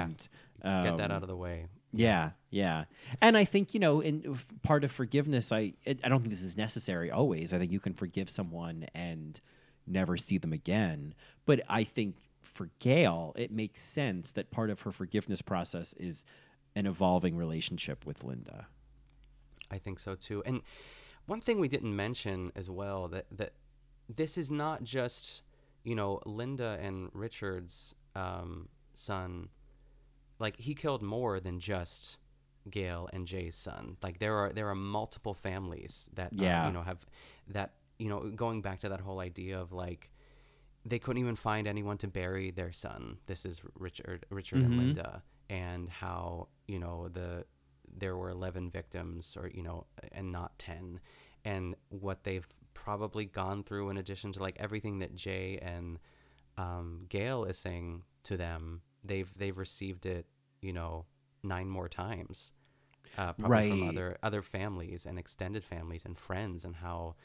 Yeah. 0.61 0.83
get 0.83 0.97
that 0.97 1.05
um, 1.05 1.11
out 1.11 1.23
of 1.23 1.29
the 1.29 1.37
way 1.37 1.67
yeah, 1.91 2.31
yeah, 2.49 2.85
and 3.21 3.37
I 3.37 3.45
think 3.45 3.73
you 3.73 3.79
know, 3.79 4.01
in 4.01 4.37
part 4.63 4.83
of 4.83 4.91
forgiveness, 4.91 5.51
I 5.51 5.73
it, 5.85 5.99
I 6.03 6.09
don't 6.09 6.19
think 6.21 6.31
this 6.31 6.43
is 6.43 6.57
necessary 6.57 7.11
always. 7.11 7.53
I 7.53 7.59
think 7.59 7.71
you 7.71 7.79
can 7.79 7.93
forgive 7.93 8.29
someone 8.29 8.87
and 8.93 9.39
never 9.87 10.17
see 10.17 10.37
them 10.37 10.53
again. 10.53 11.13
But 11.45 11.61
I 11.67 11.83
think 11.83 12.15
for 12.41 12.69
Gail, 12.79 13.33
it 13.35 13.51
makes 13.51 13.81
sense 13.81 14.31
that 14.33 14.51
part 14.51 14.69
of 14.69 14.81
her 14.81 14.91
forgiveness 14.91 15.41
process 15.41 15.93
is 15.93 16.25
an 16.75 16.85
evolving 16.85 17.35
relationship 17.35 18.05
with 18.05 18.23
Linda. 18.23 18.67
I 19.71 19.77
think 19.77 19.99
so 19.99 20.15
too. 20.15 20.43
And 20.45 20.61
one 21.25 21.41
thing 21.41 21.59
we 21.59 21.67
didn't 21.67 21.95
mention 21.95 22.51
as 22.55 22.69
well 22.69 23.07
that 23.09 23.25
that 23.31 23.53
this 24.07 24.37
is 24.37 24.49
not 24.49 24.83
just 24.83 25.43
you 25.83 25.95
know 25.95 26.19
Linda 26.25 26.77
and 26.81 27.09
Richard's 27.13 27.95
um, 28.15 28.69
son. 28.93 29.49
Like 30.39 30.57
he 30.57 30.73
killed 30.73 31.01
more 31.01 31.39
than 31.39 31.59
just 31.59 32.17
Gail 32.69 33.09
and 33.13 33.27
Jay's 33.27 33.55
son. 33.55 33.97
Like 34.01 34.19
there 34.19 34.35
are 34.37 34.51
there 34.53 34.69
are 34.69 34.75
multiple 34.75 35.33
families 35.33 36.09
that 36.13 36.31
uh, 36.33 36.43
Yeah. 36.43 36.67
you 36.67 36.73
know 36.73 36.81
have 36.83 37.05
that 37.47 37.73
you 37.97 38.09
know 38.09 38.29
going 38.29 38.61
back 38.61 38.79
to 38.81 38.89
that 38.89 39.01
whole 39.01 39.19
idea 39.19 39.59
of 39.59 39.71
like 39.73 40.09
they 40.85 40.97
couldn't 40.99 41.19
even 41.21 41.35
find 41.35 41.67
anyone 41.67 41.97
to 41.97 42.07
bury 42.07 42.51
their 42.51 42.71
son. 42.71 43.17
This 43.25 43.45
is 43.45 43.61
Richard, 43.75 44.25
Richard 44.29 44.61
Mhm. 44.61 44.65
and 44.65 44.77
Linda, 44.77 45.23
and 45.49 45.89
how 45.89 46.47
you 46.67 46.79
know 46.79 47.09
the 47.09 47.45
there 47.97 48.15
were 48.15 48.29
eleven 48.29 48.69
victims, 48.69 49.35
or 49.35 49.47
you 49.49 49.63
know, 49.63 49.87
and 50.11 50.31
not 50.31 50.57
ten, 50.59 50.99
and 51.43 51.75
what 51.89 52.23
they've 52.23 52.47
probably 52.73 53.25
gone 53.25 53.63
through 53.63 53.89
in 53.89 53.97
addition 53.97 54.31
to 54.33 54.39
like 54.39 54.55
everything 54.57 54.99
that 54.99 55.13
Jay 55.15 55.57
and 55.61 55.99
um, 56.57 57.05
Gail 57.09 57.43
is 57.45 57.57
saying 57.57 58.03
to 58.23 58.37
them. 58.37 58.81
They've 59.03 59.31
they've 59.35 59.57
received 59.57 60.05
it, 60.05 60.25
you 60.61 60.73
know, 60.73 61.05
nine 61.43 61.69
more 61.69 61.87
times, 61.89 62.51
uh, 63.17 63.33
probably 63.33 63.69
from 63.69 63.89
other 63.89 64.17
other 64.21 64.41
families 64.41 65.05
and 65.05 65.17
extended 65.17 65.63
families 65.63 66.05
and 66.05 66.17
friends, 66.17 66.65
and 66.65 66.75
how 66.77 67.15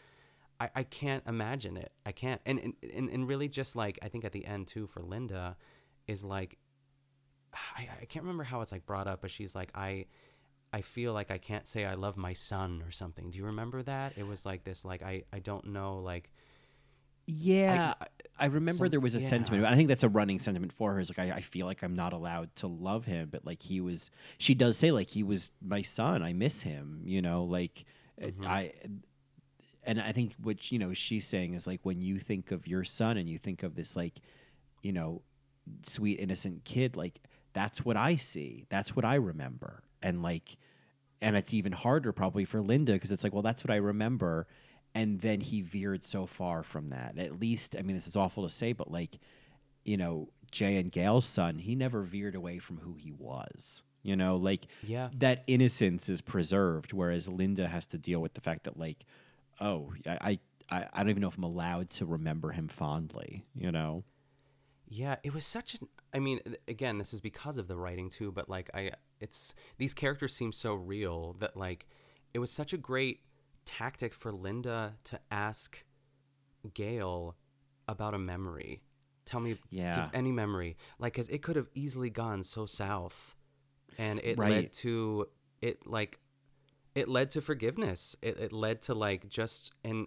I, 0.61 0.71
I 0.75 0.83
can't 0.85 1.25
imagine 1.27 1.77
it. 1.77 1.93
I 2.07 2.13
can't. 2.13 2.41
And, 2.47 2.59
and 2.59 2.75
and 2.95 3.11
and 3.11 3.29
really 3.29 3.49
just 3.49 3.77
like 3.77 3.99
I 4.03 4.09
think 4.09 4.25
at 4.25 4.33
the 4.33 4.45
end 4.45 4.69
too 4.69 4.87
for 4.87 5.03
Linda 5.03 5.57
is 6.07 6.23
like 6.23 6.59
I, 7.77 7.89
I 8.03 8.05
can't 8.07 8.25
remember 8.25 8.45
how 8.45 8.61
it's 8.61 8.73
like 8.73 8.87
brought 8.87 9.07
up, 9.07 9.21
but 9.21 9.31
she's 9.31 9.55
like 9.55 9.71
I 9.75 10.07
I 10.73 10.81
feel 10.83 11.13
like 11.13 11.31
I 11.31 11.39
can't 11.39 11.67
say 11.67 11.85
I 11.85 11.95
love 11.95 12.17
my 12.17 12.33
son 12.33 12.83
or 12.85 12.91
something. 12.91 13.31
Do 13.31 13.39
you 13.39 13.45
remember 13.47 13.83
that? 13.83 14.15
It 14.17 14.27
was 14.27 14.47
like 14.47 14.65
this 14.65 14.85
like 14.85 15.03
I 15.03 15.25
I 15.33 15.39
don't 15.39 15.67
know 15.67 15.99
like 15.99 16.31
Yeah, 17.27 17.95
I, 18.01 18.07
I- 18.39 18.47
remember 18.47 18.85
some- 18.85 18.91
there 18.91 19.01
was 19.01 19.15
a 19.15 19.19
yeah. 19.21 19.29
sentiment. 19.29 19.65
I 19.65 19.75
think 19.77 19.89
that's 19.89 20.03
a 20.03 20.09
running 20.09 20.39
sentiment 20.39 20.73
for 20.73 20.93
her. 20.95 21.01
Is 21.01 21.09
like 21.11 21.19
I, 21.19 21.37
I 21.37 21.41
feel 21.41 21.67
like 21.67 21.83
I'm 21.83 21.97
not 21.97 22.13
allowed 22.13 22.55
to 22.57 22.67
love 22.67 23.05
him, 23.07 23.29
but 23.31 23.45
like 23.47 23.63
he 23.63 23.81
was. 23.81 24.11
She 24.39 24.55
does 24.55 24.77
say 24.77 24.91
like 24.91 25.09
he 25.09 25.23
was 25.23 25.51
my 25.63 25.83
son. 25.83 26.23
I 26.23 26.33
miss 26.33 26.63
him. 26.63 27.01
You 27.05 27.23
know, 27.23 27.45
like 27.45 27.85
Mhm. 28.21 28.47
I. 28.47 28.73
And 29.87 30.01
I 30.01 30.13
think 30.13 30.33
what 30.43 30.73
you 30.73 30.79
know 30.79 30.95
she's 30.95 31.27
saying 31.27 31.55
is 31.55 31.67
like 31.67 31.81
when 31.83 32.01
you 32.01 32.19
think 32.19 32.53
of 32.53 32.67
your 32.67 32.85
son 32.85 33.17
and 33.19 33.29
you 33.29 33.39
think 33.39 33.63
of 33.63 33.75
this 33.75 33.95
like, 33.97 34.15
you 34.83 34.93
know, 34.93 35.21
sweet 35.83 36.19
innocent 36.21 36.65
kid, 36.65 36.97
like 36.97 37.21
that's 37.53 37.85
what 37.85 37.97
I 37.97 38.17
see. 38.17 38.65
That's 38.71 38.97
what 38.97 39.05
I 39.05 39.17
remember. 39.17 39.83
And 40.03 40.23
like, 40.23 40.57
and 41.21 41.37
it's 41.37 41.53
even 41.53 41.73
harder 41.73 42.13
probably 42.13 42.45
for 42.47 42.63
Linda 42.63 42.93
because 42.95 43.13
it's 43.13 43.25
like, 43.25 43.33
well, 43.35 43.43
that's 43.43 43.63
what 43.63 43.71
I 43.71 43.77
remember. 43.77 44.47
And 44.95 45.21
then 45.21 45.41
he 45.41 45.61
veered 45.61 46.05
so 46.05 46.25
far 46.27 46.63
from 46.63 46.89
that. 46.89 47.19
At 47.19 47.41
least, 47.41 47.75
I 47.77 47.83
mean, 47.83 47.97
this 47.97 48.07
is 48.07 48.15
awful 48.17 48.45
to 48.45 48.49
say, 48.49 48.73
but 48.73 48.91
like, 48.91 49.19
you 49.85 49.97
know, 49.97 50.29
Jay 50.53 50.77
and 50.77 50.91
Gail's 50.91 51.27
son, 51.27 51.59
he 51.59 51.75
never 51.75 52.03
veered 52.03 52.37
away 52.37 52.59
from 52.59 52.79
who 52.79 52.95
he 52.95 53.11
was. 53.13 53.83
You 54.03 54.15
know, 54.17 54.37
like 54.37 54.67
Yeah. 54.83 55.09
that 55.17 55.43
innocence 55.47 56.09
is 56.09 56.21
preserved, 56.21 56.93
whereas 56.93 57.27
Linda 57.29 57.67
has 57.67 57.87
to 57.87 57.99
deal 57.99 58.21
with 58.21 58.35
the 58.35 58.41
fact 58.41 58.65
that 58.65 58.79
like, 58.79 59.05
oh, 59.61 59.93
I, 60.07 60.39
I, 60.71 60.87
I 60.93 60.99
don't 60.99 61.11
even 61.11 61.23
know 61.23 61.29
if 61.29 61.37
I'm 61.39 61.43
allowed 61.45 61.91
to 61.91 62.05
remember 62.07 62.53
him 62.53 62.69
fondly. 62.69 63.45
You 63.57 63.73
know. 63.73 64.05
Yeah, 64.87 65.17
it 65.25 65.33
was 65.35 65.45
such 65.47 65.75
an. 65.75 65.89
I 66.13 66.19
mean, 66.21 66.41
again, 66.69 66.99
this 66.99 67.13
is 67.15 67.21
because 67.23 67.57
of 67.59 67.67
the 67.67 67.77
writing 67.77 68.11
too, 68.11 68.31
but 68.31 68.49
like 68.49 68.71
I, 68.75 68.93
it's 69.21 69.55
these 69.79 69.95
characters 69.95 70.35
seem 70.35 70.53
so 70.53 70.75
real 70.75 71.35
that 71.41 71.57
like 71.57 71.87
it 72.35 72.39
was 72.39 72.51
such 72.51 72.73
a 72.73 72.77
great 72.77 73.21
tactic 73.65 74.13
for 74.15 74.33
Linda 74.33 74.95
to 75.05 75.21
ask 75.31 75.85
Gail 76.73 77.37
about 77.89 78.15
a 78.15 78.19
memory. 78.19 78.83
Tell 79.27 79.41
me, 79.41 79.51
give 79.53 79.61
Yeah. 79.71 80.11
any 80.13 80.33
memory, 80.33 80.77
like, 80.99 81.15
cause 81.15 81.29
it 81.29 81.43
could 81.43 81.57
have 81.57 81.69
easily 81.75 82.11
gone 82.11 82.43
so 82.43 82.67
south, 82.67 83.37
and 83.99 84.19
it 84.21 84.39
led 84.51 84.73
to 84.75 85.29
it 85.63 85.87
like, 85.87 86.21
it 86.95 87.09
led 87.09 87.31
to 87.31 87.41
forgiveness. 87.41 88.17
It, 88.23 88.39
it 88.39 88.53
led 88.53 88.83
to 88.83 88.95
like 88.95 89.29
just 89.29 89.73
and. 89.83 90.07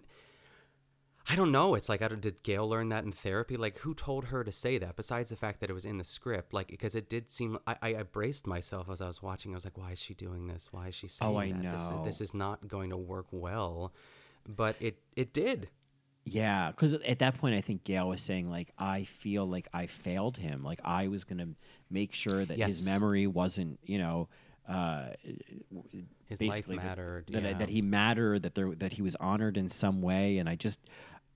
I 1.30 1.36
don't 1.36 1.52
know. 1.52 1.74
It's 1.74 1.88
like, 1.90 2.00
I 2.00 2.08
don't, 2.08 2.22
did 2.22 2.42
Gail 2.42 2.66
learn 2.68 2.88
that 2.88 3.04
in 3.04 3.12
therapy? 3.12 3.56
Like, 3.58 3.78
who 3.78 3.92
told 3.94 4.26
her 4.26 4.42
to 4.44 4.50
say 4.52 4.78
that? 4.78 4.96
Besides 4.96 5.28
the 5.28 5.36
fact 5.36 5.60
that 5.60 5.68
it 5.68 5.74
was 5.74 5.84
in 5.84 5.98
the 5.98 6.04
script, 6.04 6.54
like, 6.54 6.68
because 6.68 6.94
it 6.94 7.10
did 7.10 7.30
seem. 7.30 7.58
I, 7.66 7.76
I, 7.82 7.88
I 7.96 8.02
braced 8.04 8.46
myself 8.46 8.88
as 8.88 9.02
I 9.02 9.06
was 9.08 9.22
watching. 9.22 9.52
I 9.52 9.56
was 9.56 9.64
like, 9.64 9.76
why 9.76 9.92
is 9.92 9.98
she 10.00 10.14
doing 10.14 10.46
this? 10.46 10.68
Why 10.70 10.88
is 10.88 10.94
she 10.94 11.06
saying 11.06 11.30
Oh, 11.30 11.36
I 11.36 11.52
that? 11.52 11.72
This, 11.72 11.90
know. 11.90 12.02
this 12.04 12.20
is 12.22 12.32
not 12.32 12.66
going 12.66 12.90
to 12.90 12.96
work 12.96 13.26
well. 13.30 13.92
But 14.48 14.76
it 14.80 14.98
it 15.16 15.34
did. 15.34 15.68
Yeah, 16.24 16.70
because 16.70 16.94
at 16.94 17.18
that 17.18 17.36
point, 17.38 17.54
I 17.54 17.60
think 17.60 17.84
Gail 17.84 18.08
was 18.08 18.22
saying 18.22 18.50
like, 18.50 18.70
I 18.78 19.04
feel 19.04 19.46
like 19.46 19.68
I 19.74 19.86
failed 19.86 20.38
him. 20.38 20.62
Like 20.62 20.80
I 20.84 21.08
was 21.08 21.24
gonna 21.24 21.48
make 21.90 22.14
sure 22.14 22.44
that 22.46 22.56
Yes. 22.56 22.78
his 22.78 22.86
memory 22.86 23.26
wasn't, 23.26 23.78
you 23.82 23.98
know, 23.98 24.28
uh, 24.68 25.08
His 26.26 26.42
life 26.42 26.68
mattered, 26.68 27.26
That, 27.30 27.42
yeah. 27.42 27.52
that 27.54 27.68
he 27.70 27.80
mattered. 27.80 28.42
That 28.42 28.54
there 28.54 28.74
that 28.74 28.92
he 28.92 29.02
was 29.02 29.16
honored 29.16 29.56
in 29.56 29.68
some 29.70 30.02
way. 30.02 30.36
And 30.38 30.48
I 30.48 30.54
just, 30.54 30.80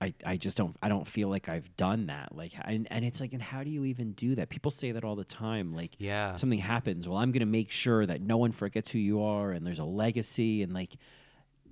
I, 0.01 0.13
I 0.25 0.37
just 0.37 0.57
don't 0.57 0.75
I 0.81 0.89
don't 0.89 1.07
feel 1.07 1.29
like 1.29 1.47
I've 1.47 1.75
done 1.77 2.07
that. 2.07 2.35
Like, 2.35 2.51
and, 2.65 2.87
and 2.91 3.05
it's 3.05 3.21
like, 3.21 3.31
and 3.33 3.41
how 3.41 3.63
do 3.63 3.69
you 3.69 3.85
even 3.85 4.11
do 4.13 4.35
that? 4.35 4.49
People 4.49 4.69
say 4.71 4.91
that 4.91 5.03
all 5.05 5.15
the 5.15 5.23
time. 5.23 5.73
Like, 5.73 5.91
Yeah. 5.97 6.35
something 6.35 6.59
happens. 6.59 7.07
Well, 7.07 7.17
I'm 7.17 7.31
gonna 7.31 7.45
make 7.45 7.71
sure 7.71 8.05
that 8.05 8.21
no 8.21 8.37
one 8.37 8.51
forgets 8.51 8.91
who 8.91 8.99
you 8.99 9.21
are, 9.23 9.51
and 9.51 9.65
there's 9.65 9.79
a 9.79 9.85
legacy, 9.85 10.61
and 10.63 10.73
like. 10.73 10.95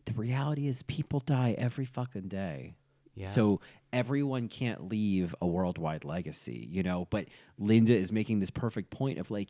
The 0.05 0.13
reality 0.13 0.67
is, 0.67 0.81
people 0.81 1.19
die 1.19 1.53
every 1.59 1.85
fucking 1.85 2.27
day. 2.27 2.73
Yeah. 3.13 3.27
So 3.27 3.61
everyone 3.93 4.47
can't 4.47 4.89
leave 4.89 5.35
a 5.39 5.45
worldwide 5.45 6.03
legacy, 6.05 6.67
you 6.71 6.81
know. 6.81 7.05
But 7.11 7.27
Linda 7.59 7.95
is 7.95 8.11
making 8.11 8.39
this 8.39 8.49
perfect 8.49 8.89
point 8.89 9.19
of 9.19 9.29
like, 9.29 9.49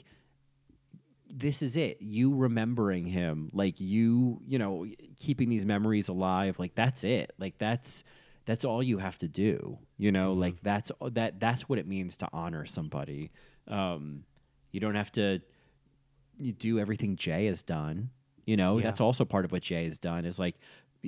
this 1.30 1.61
is 1.61 1.77
it. 1.77 2.02
You 2.02 2.35
remembering 2.35 3.06
him, 3.06 3.49
like 3.53 3.80
you, 3.80 4.41
you 4.45 4.60
know, 4.60 4.85
keeping 5.18 5.48
these 5.48 5.65
memories 5.65 6.10
alive. 6.10 6.60
Like 6.60 6.76
that's 6.76 7.06
it. 7.06 7.31
Like 7.39 7.57
that's 7.57 8.03
that's 8.45 8.65
all 8.65 8.81
you 8.81 8.97
have 8.97 9.18
to 9.19 9.27
do. 9.27 9.77
You 9.97 10.11
know, 10.11 10.31
Mm-hmm. 10.31 10.41
like 10.41 10.63
that's 10.63 10.91
that 11.11 11.39
that's 11.39 11.69
what 11.69 11.80
it 11.80 11.88
means 11.88 12.18
to 12.18 12.27
honor 12.34 12.65
somebody. 12.65 13.31
Um, 13.68 14.23
you 14.72 14.80
don't 14.80 14.95
have 14.95 15.11
to 15.13 15.41
you 16.38 16.51
do 16.53 16.80
everything 16.80 17.15
Jay 17.15 17.45
has 17.45 17.61
done. 17.63 18.09
You 18.45 18.57
know, 18.57 18.77
Yeah. 18.77 18.85
that's 18.85 19.01
also 19.01 19.26
part 19.26 19.45
of 19.45 19.51
what 19.51 19.61
Jay 19.61 19.85
has 19.85 19.97
done 19.99 20.26
is 20.26 20.39
like 20.39 20.55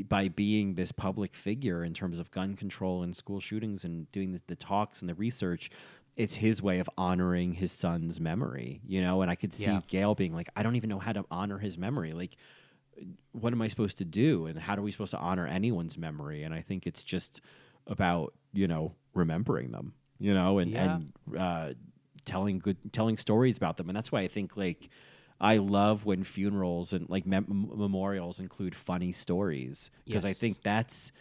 by 0.07 0.27
being 0.27 0.76
this 0.76 0.91
public 0.91 1.35
figure 1.35 1.84
in 1.84 1.93
terms 1.93 2.19
of 2.19 2.30
gun 2.31 2.55
control 2.55 3.03
and 3.03 3.15
school 3.15 3.39
shootings 3.39 3.84
and 3.84 4.11
doing 4.11 4.31
the, 4.34 4.41
the 4.47 4.55
talks 4.55 5.01
and 5.01 5.10
the 5.10 5.14
research, 5.15 5.69
it's 6.15 6.35
his 6.35 6.61
way 6.61 6.80
of 6.80 6.89
honoring 6.97 7.53
his 7.53 7.72
son's 7.72 8.19
memory, 8.19 8.81
you 8.88 9.01
know? 9.01 9.22
And 9.22 9.30
I 9.31 9.35
could 9.35 9.53
see 9.53 9.65
Yeah. 9.65 9.81
Gail 9.88 10.14
being 10.15 10.34
like, 10.34 10.49
I 10.55 10.64
don't 10.64 10.76
even 10.76 10.89
know 10.89 10.99
how 10.99 11.14
to 11.14 11.26
honor 11.31 11.57
his 11.60 11.77
memory. 11.77 12.14
Like, 12.14 12.35
what 13.32 13.53
am 13.53 13.61
I 13.61 13.68
supposed 13.68 13.98
to 13.99 14.06
do? 14.06 14.45
And 14.45 14.60
how 14.60 14.76
are 14.76 14.82
we 14.82 14.91
supposed 14.91 15.11
to 15.11 15.18
honor 15.20 15.48
anyone's 15.48 15.98
memory? 15.98 16.44
And 16.44 16.53
I 16.53 16.61
think 16.61 16.86
it's 16.88 17.03
just 17.03 17.41
about, 17.88 18.34
you 18.53 18.68
know, 18.68 18.94
remembering 19.14 19.72
them, 19.72 19.94
you 20.20 20.34
know, 20.34 20.60
and, 20.60 20.72
Yeah. 20.72 20.95
and 21.30 21.38
uh, 21.38 21.74
telling 22.26 22.60
good, 22.60 22.78
telling 22.94 23.18
stories 23.18 23.57
about 23.57 23.78
them. 23.78 23.90
And 23.90 23.95
that's 23.95 24.11
why 24.11 24.22
I 24.22 24.28
think 24.28 24.56
like, 24.56 24.90
I 25.41 25.57
love 25.57 26.06
when 26.06 26.24
funerals 26.24 26.94
and 26.94 27.10
like 27.10 27.26
mem- 27.26 27.70
memorials 27.76 28.40
include 28.40 28.76
funny 28.76 29.11
stories 29.11 29.90
because 30.06 30.24
I 30.24 30.32
think 30.32 30.61
that's 30.64 31.11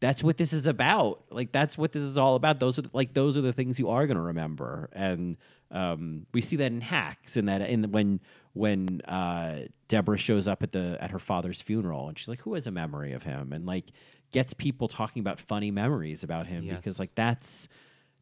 that's 0.00 0.22
what 0.22 0.36
this 0.36 0.52
is 0.52 0.66
about. 0.66 1.24
Like 1.30 1.52
that's 1.52 1.78
what 1.78 1.92
this 1.92 2.02
is 2.02 2.18
all 2.18 2.34
about. 2.34 2.58
Those 2.60 2.78
are 2.78 2.82
the, 2.82 2.90
like 2.92 3.14
those 3.14 3.38
are 3.38 3.40
the 3.42 3.52
things 3.54 3.78
you 3.78 3.88
are 3.88 4.06
going 4.06 4.16
to 4.16 4.22
remember, 4.22 4.90
and 4.92 5.36
um, 5.70 6.26
we 6.34 6.42
see 6.42 6.56
that 6.56 6.72
in 6.72 6.80
Hacks 6.82 7.36
and 7.38 7.48
that 7.48 7.62
in 7.62 7.90
when 7.90 8.20
when 8.52 9.00
uh, 9.02 9.66
Deborah 9.88 10.18
shows 10.18 10.48
up 10.48 10.62
at 10.62 10.72
the 10.72 10.96
at 11.00 11.10
her 11.10 11.18
father's 11.18 11.62
funeral 11.62 12.08
and 12.08 12.18
she's 12.18 12.28
like, 12.28 12.40
"Who 12.40 12.54
has 12.54 12.66
a 12.66 12.70
memory 12.70 13.12
of 13.12 13.22
him?" 13.22 13.52
and 13.52 13.64
like 13.66 13.86
gets 14.32 14.54
people 14.54 14.88
talking 14.88 15.20
about 15.20 15.38
funny 15.40 15.70
memories 15.70 16.22
about 16.22 16.46
him 16.46 16.64
Yes. 16.64 16.76
because 16.76 16.98
like 16.98 17.14
that's 17.14 17.68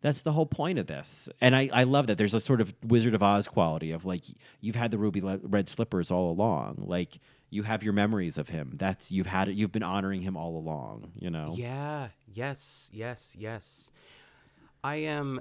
that's 0.00 0.22
the 0.22 0.32
whole 0.32 0.46
point 0.46 0.78
of 0.78 0.86
this 0.86 1.28
and 1.40 1.54
I, 1.56 1.68
I 1.72 1.82
love 1.82 2.06
that 2.06 2.16
there's 2.16 2.32
a 2.32 2.40
sort 2.40 2.60
of 2.62 2.72
wizard 2.86 3.14
of 3.14 3.22
oz 3.22 3.46
quality 3.48 3.90
of 3.90 4.04
like 4.06 4.22
you've 4.60 4.76
had 4.76 4.90
the 4.90 4.96
ruby 4.96 5.20
le- 5.20 5.36
red 5.42 5.68
slippers 5.68 6.10
all 6.10 6.30
along 6.30 6.76
like 6.86 7.18
you 7.50 7.62
have 7.64 7.82
your 7.82 7.92
memories 7.92 8.38
of 8.38 8.48
him 8.48 8.72
that's 8.76 9.10
you've 9.12 9.26
had 9.26 9.48
it 9.48 9.52
you've 9.54 9.72
been 9.72 9.82
honoring 9.82 10.22
him 10.22 10.34
all 10.36 10.56
along 10.56 11.10
you 11.18 11.28
know 11.28 11.52
Yeah. 11.54 12.08
Yes. 12.32 12.88
Yes. 12.92 13.36
Yes. 13.38 13.90
I 14.84 14.96
am 14.96 15.40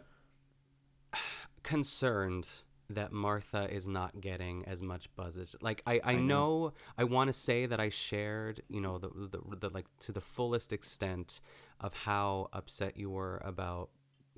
concerned 1.64 2.50
that 2.90 3.12
Martha 3.12 3.70
is 3.72 3.88
not 3.88 4.22
getting 4.22 4.64
as 4.66 4.82
much 4.82 5.14
buzz 5.16 5.38
as 5.38 5.56
like 5.62 5.82
I, 5.86 5.96
I, 5.96 6.02
I 6.04 6.16
know. 6.16 6.22
know. 6.22 6.74
I 6.98 7.04
want 7.04 7.28
to 7.28 7.34
say 7.34 7.66
that 7.66 7.80
I 7.80 7.90
shared 7.90 8.62
you 8.70 8.82
know 8.82 8.98
the, 8.98 9.10
the 9.10 9.42
the 9.58 9.70
like 9.70 9.86
to 10.02 10.12
the 10.12 10.22
fullest 10.22 10.72
extent 10.72 11.42
of 11.82 11.94
how 11.94 12.48
upset 12.54 12.98
you 12.98 13.10
were 13.10 13.42
about 13.44 13.90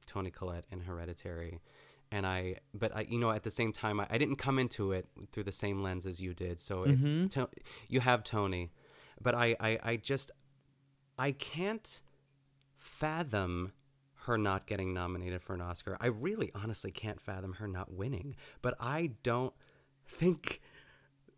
Toni 0.06 0.32
Collette 0.32 0.66
and 0.72 0.84
Hereditary 0.84 1.62
and 2.12 2.26
I 2.26 2.56
but 2.74 2.96
I 2.96 3.06
you 3.08 3.20
know 3.20 3.32
at 3.32 3.44
the 3.44 3.52
same 3.52 3.72
time 3.72 4.00
I, 4.00 4.08
I 4.10 4.18
didn't 4.18 4.38
come 4.38 4.58
into 4.58 4.92
it 4.92 5.08
through 5.32 5.44
the 5.44 5.52
same 5.52 5.84
lens 5.84 6.06
as 6.06 6.20
you 6.20 6.34
did 6.34 6.60
so 6.60 6.84
it's 6.84 7.06
mm-hmm. 7.06 7.28
to, 7.28 7.50
you 7.88 8.00
have 8.00 8.24
Toni 8.24 8.72
but 9.22 9.36
I, 9.36 9.56
I 9.60 9.80
I 9.84 9.96
just 9.98 10.32
I 11.18 11.34
can't 11.34 12.02
fathom 12.78 13.74
her 14.24 14.38
not 14.38 14.66
getting 14.68 14.94
nominated 14.94 15.42
for 15.42 15.54
an 15.54 15.62
Oscar. 15.62 15.98
I 16.02 16.08
really 16.08 16.52
honestly 16.54 16.92
can't 16.92 17.22
fathom 17.22 17.54
her 17.54 17.68
not 17.68 17.94
winning, 17.94 18.36
but 18.62 18.76
I 18.80 19.12
don't 19.24 19.54
think 20.08 20.62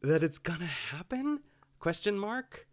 that 0.02 0.24
it's 0.24 0.38
gonna 0.40 0.66
happen? 0.66 1.42
Question 1.80 2.18
mark? 2.18 2.68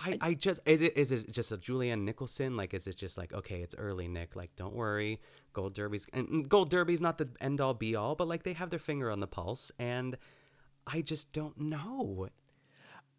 I, 0.00 0.16
I 0.20 0.34
just 0.34 0.60
is 0.64 0.80
it 0.80 0.96
is 0.96 1.10
it 1.10 1.32
just 1.32 1.50
a 1.50 1.56
Julianne 1.56 2.02
Nicholson 2.02 2.56
like 2.56 2.72
is 2.72 2.86
it 2.86 2.96
just 2.96 3.18
like 3.18 3.32
okay 3.32 3.62
it's 3.62 3.74
early 3.76 4.06
Nick 4.06 4.36
like 4.36 4.54
don't 4.54 4.72
worry 4.74 5.20
Gold 5.52 5.74
Derby's 5.74 6.06
and- 6.12 6.48
Gold 6.48 6.70
Derby's 6.70 7.00
not 7.00 7.18
the 7.18 7.28
end 7.40 7.60
all 7.60 7.74
be 7.74 7.96
all 7.96 8.14
but 8.14 8.28
like 8.28 8.44
they 8.44 8.52
have 8.52 8.70
their 8.70 8.78
finger 8.78 9.10
on 9.10 9.18
the 9.18 9.26
pulse 9.26 9.72
and 9.76 10.16
I 10.86 11.00
just 11.00 11.32
don't 11.32 11.58
know 11.58 12.28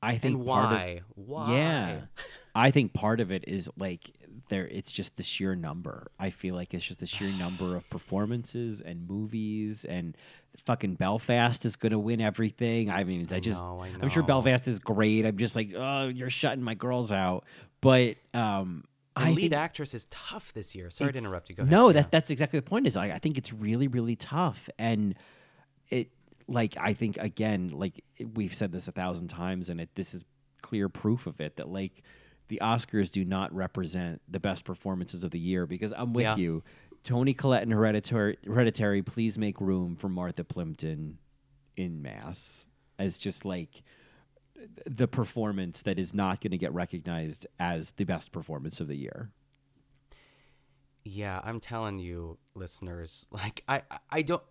I 0.01 0.17
think 0.17 0.37
and 0.37 0.45
part 0.47 0.65
of- 0.67 0.71
why 0.71 1.01
why 1.15 1.53
Yeah. 1.53 2.01
I 2.55 2.71
think 2.71 2.93
part 2.93 3.19
of 3.19 3.31
it 3.31 3.45
is 3.47 3.69
like 3.77 4.11
there 4.49 4.67
it's 4.67 4.91
just 4.91 5.17
the 5.17 5.23
sheer 5.23 5.55
number. 5.55 6.11
I 6.19 6.29
feel 6.31 6.55
like 6.55 6.73
it's 6.73 6.85
just 6.85 6.99
the 6.99 7.05
sheer 7.05 7.31
number 7.37 7.75
of 7.75 7.87
performances 7.89 8.81
and 8.81 9.07
movies 9.07 9.85
and 9.85 10.17
fucking 10.65 10.95
Belfast 10.95 11.63
is 11.65 11.75
going 11.75 11.91
to 11.91 11.99
win 11.99 12.19
everything. 12.21 12.89
I 12.89 13.03
mean, 13.03 13.27
I, 13.31 13.35
I 13.35 13.39
just 13.39 13.61
know, 13.61 13.79
I 13.81 13.89
I'm 14.01 14.09
sure. 14.09 14.23
Belfast 14.23 14.67
is 14.67 14.79
great. 14.79 15.25
I'm 15.25 15.37
just 15.37 15.55
like, 15.55 15.71
"Oh, 15.75 16.07
you're 16.07 16.29
shutting 16.31 16.63
my 16.63 16.73
girls 16.73 17.11
out." 17.11 17.45
But 17.81 18.15
um 18.33 18.83
I 19.15 19.31
lead 19.31 19.51
think 19.51 19.53
actress 19.53 19.93
is 19.93 20.05
tough 20.09 20.53
this 20.53 20.73
year. 20.75 20.89
Sorry 20.89 21.11
to 21.11 21.17
interrupt 21.17 21.49
you. 21.49 21.55
Go 21.55 21.63
ahead. 21.63 21.71
No, 21.71 21.87
Yeah. 21.87 21.93
that 21.93 22.11
that's 22.11 22.29
exactly 22.31 22.59
the 22.59 22.65
point. 22.65 22.87
Is 22.87 22.95
I, 22.97 23.07
I 23.11 23.19
think 23.19 23.37
it's 23.37 23.53
really 23.53 23.87
really 23.87 24.15
tough, 24.15 24.69
and 24.79 25.15
it 25.89 26.09
like 26.47 26.75
I 26.79 26.93
think 26.93 27.17
again 27.17 27.69
like 27.69 28.03
we've 28.33 28.53
said 28.55 28.71
this 28.71 28.87
a 28.87 28.91
thousand 28.91 29.27
times, 29.27 29.69
and 29.69 29.79
it 29.81 29.89
this 29.95 30.13
is 30.13 30.25
clear 30.61 30.89
proof 30.89 31.27
of 31.27 31.39
it 31.41 31.57
that 31.57 31.69
like 31.69 32.01
the 32.49 32.59
Oscars 32.61 33.11
do 33.11 33.23
not 33.25 33.53
represent 33.55 34.21
the 34.27 34.39
best 34.39 34.65
performances 34.65 35.23
of 35.23 35.31
the 35.31 35.39
year 35.39 35.65
because 35.65 35.93
I'm 35.95 36.13
with 36.13 36.23
Yeah. 36.23 36.35
you. 36.35 36.63
Toni 37.03 37.33
Collette 37.33 37.63
in 37.63 37.71
Hereditary, 37.71 38.37
Hereditary, 38.45 39.01
please 39.01 39.37
make 39.37 39.61
room 39.61 39.95
for 39.95 40.09
Martha 40.09 40.43
Plimpton 40.43 41.17
in 41.77 42.01
Mass 42.01 42.65
as 42.99 43.17
just 43.17 43.45
like 43.45 43.81
the 44.85 45.07
performance 45.07 45.81
that 45.83 45.97
is 45.97 46.13
not 46.13 46.41
going 46.41 46.51
to 46.51 46.57
get 46.57 46.73
recognized 46.73 47.47
as 47.57 47.91
the 47.91 48.03
best 48.03 48.33
performance 48.33 48.81
of 48.81 48.89
the 48.89 48.97
year. 48.97 49.31
Yeah, 51.05 51.39
I'm 51.43 51.59
telling 51.59 51.99
you, 51.99 52.37
listeners. 52.55 53.27
Like, 53.31 53.63
I, 53.67 53.83
I- 53.89 53.99
I 54.09 54.21
don't, 54.21 54.43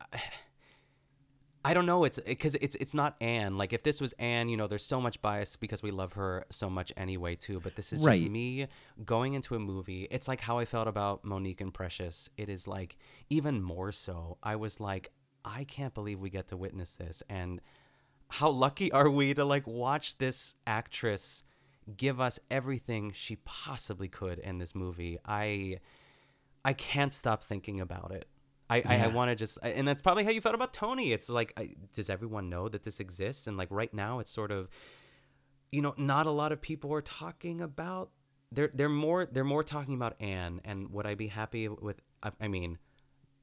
I 1.64 1.74
don't 1.74 1.86
know. 1.86 2.04
It's 2.04 2.20
because 2.20 2.54
it's 2.56 2.76
it's 2.76 2.94
not 2.94 3.16
Ann. 3.20 3.58
Like, 3.58 3.72
if 3.72 3.82
this 3.82 4.00
was 4.00 4.12
Ann, 4.14 4.48
you 4.48 4.56
know, 4.56 4.66
there's 4.66 4.84
so 4.84 5.00
much 5.00 5.20
bias 5.20 5.56
because 5.56 5.82
we 5.82 5.90
love 5.90 6.12
her 6.14 6.44
so 6.50 6.70
much 6.70 6.92
anyway, 6.96 7.34
too. 7.34 7.60
But 7.60 7.76
this 7.76 7.92
is 7.92 8.00
just 8.00 8.20
me 8.20 8.68
going 9.04 9.34
into 9.34 9.54
a 9.54 9.58
movie. 9.58 10.06
It's 10.10 10.28
like 10.28 10.40
how 10.40 10.58
I 10.58 10.64
felt 10.64 10.88
about 10.88 11.24
Mo'Nique 11.24 11.60
and 11.60 11.74
Precious. 11.74 12.30
It 12.36 12.48
is 12.48 12.68
like 12.68 12.96
even 13.28 13.60
more 13.60 13.92
so. 13.92 14.38
I 14.42 14.56
was 14.56 14.80
like, 14.80 15.10
I 15.44 15.64
can't 15.64 15.94
believe 15.94 16.20
we 16.20 16.30
get 16.30 16.48
to 16.48 16.56
witness 16.56 16.94
this, 16.94 17.22
and 17.28 17.60
how 18.28 18.50
lucky 18.50 18.92
are 18.98 19.10
we 19.10 19.34
to 19.34 19.44
like 19.44 19.66
watch 19.66 20.18
this 20.18 20.54
actress 20.66 21.44
give 21.96 22.20
us 22.20 22.38
everything 22.50 23.12
she 23.14 23.36
possibly 23.36 24.08
could 24.08 24.38
in 24.38 24.58
this 24.58 24.74
movie. 24.74 25.18
I 25.24 25.78
I 26.64 26.72
can't 26.72 27.12
stop 27.12 27.42
thinking 27.44 27.80
about 27.80 28.12
it. 28.12 28.28
I, 28.70 28.82
I, 28.84 28.96
I 29.04 29.06
want 29.08 29.30
to 29.30 29.34
just, 29.34 29.58
and 29.62 29.88
that's 29.88 30.02
probably 30.02 30.24
how 30.24 30.30
you 30.30 30.40
felt 30.40 30.54
about 30.54 30.72
Toni. 30.74 31.12
It's 31.12 31.28
like, 31.30 31.52
I, 31.56 31.70
does 31.92 32.10
everyone 32.10 32.50
know 32.50 32.68
that 32.68 32.82
this 32.84 33.00
exists? 33.00 33.46
And 33.46 33.56
like 33.56 33.68
right 33.70 33.92
now, 33.94 34.18
it's 34.18 34.30
sort 34.30 34.50
of, 34.52 34.68
you 35.72 35.80
know, 35.80 35.94
not 35.96 36.26
a 36.26 36.30
lot 36.30 36.52
of 36.52 36.60
people 36.60 36.92
are 36.92 37.00
talking 37.02 37.60
about 37.60 38.10
they're 38.50 38.70
they're 38.72 38.88
more 38.88 39.26
they're 39.26 39.44
more 39.44 39.62
talking 39.62 39.92
about 39.94 40.20
Ann 40.22 40.62
and 40.64 40.90
would 40.92 41.06
I 41.06 41.14
be 41.14 41.26
happy 41.26 41.68
with 41.68 42.00
I, 42.22 42.30
I 42.40 42.48
mean 42.48 42.78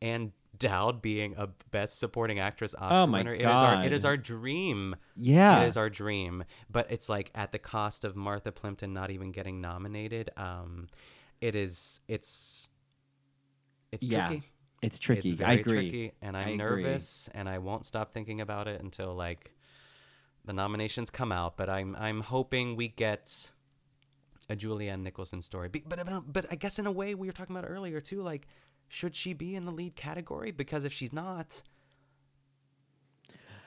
Ann 0.02 0.32
Dowd 0.58 1.02
being 1.02 1.36
a 1.38 1.50
best 1.70 2.00
supporting 2.00 2.40
actress 2.40 2.74
Oscar 2.74 3.04
Oh 3.04 3.06
my 3.08 3.20
winner. 3.20 3.36
It 3.36 3.42
is 3.42 3.46
our 3.46 3.74
it 3.74 3.84
God. 3.84 3.94
is 3.94 4.06
our 4.06 4.18
dream. 4.18 4.96
Yeah. 5.16 5.62
It 5.62 5.68
is 5.68 5.78
our 5.78 5.92
dream. 5.92 6.44
But 6.72 6.88
it's 6.90 7.08
like 7.08 7.30
at 7.36 7.52
the 7.52 7.60
cost 7.60 8.04
of 8.04 8.16
Martha 8.16 8.52
Plimpton 8.52 8.94
not 8.94 9.12
even 9.12 9.32
getting 9.32 9.62
nominated. 9.62 10.32
Um 10.38 10.88
it 11.40 11.54
is 11.54 12.00
it's 12.08 12.72
it's 13.92 14.08
Yeah, 14.08 14.26
tricky. 14.28 14.44
It's 14.86 15.00
tricky. 15.00 15.34
It's 15.34 15.42
I 15.42 15.54
agree. 15.54 15.90
tricky 15.90 16.12
and 16.22 16.38
I'm 16.38 16.48
I 16.48 16.52
agree. 16.52 16.84
nervous 16.84 17.30
and 17.34 17.50
I 17.50 17.58
won't 17.58 17.86
stop 17.86 18.12
thinking 18.12 18.42
about 18.42 18.68
it 18.68 18.82
until 18.82 19.14
like 19.14 19.54
the 20.46 20.54
nominations 20.54 21.10
come 21.10 21.32
out, 21.32 21.58
but 21.58 21.70
I'm 21.70 21.96
I'm 21.96 22.22
hoping 22.22 22.76
we 22.76 22.88
get 22.88 23.52
a 24.50 24.56
Julianne 24.56 25.02
Nicholson 25.02 25.42
story. 25.42 25.70
But 25.70 25.90
but, 25.90 26.08
um, 26.08 26.26
but 26.28 26.46
I 26.52 26.56
guess 26.56 26.80
in 26.80 26.86
a 26.86 26.92
way 26.92 27.16
we 27.16 27.28
were 27.28 27.34
talking 27.34 27.56
about 27.56 27.70
earlier 27.70 28.00
too, 28.00 28.22
like 28.22 28.48
should 28.88 29.16
she 29.16 29.34
be 29.34 29.56
in 29.56 29.66
the 29.66 29.72
lead 29.72 29.96
category? 29.96 30.52
Because 30.52 30.86
if 30.86 30.94
she's 30.94 31.12
not, 31.12 31.64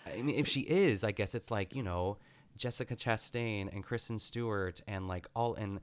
I 0.07 0.23
mean, 0.23 0.37
if 0.37 0.47
she 0.47 0.61
is, 0.61 1.03
I 1.03 1.11
guess 1.11 1.35
it's 1.35 1.51
like 1.51 1.75
you 1.75 1.83
know 1.83 2.19
Jessica 2.57 2.95
Chastain 2.97 3.73
and 3.73 3.83
Kristen 3.83 4.19
Stewart 4.19 4.81
and 4.87 5.09
like 5.09 5.27
all 5.35 5.55
and 5.55 5.81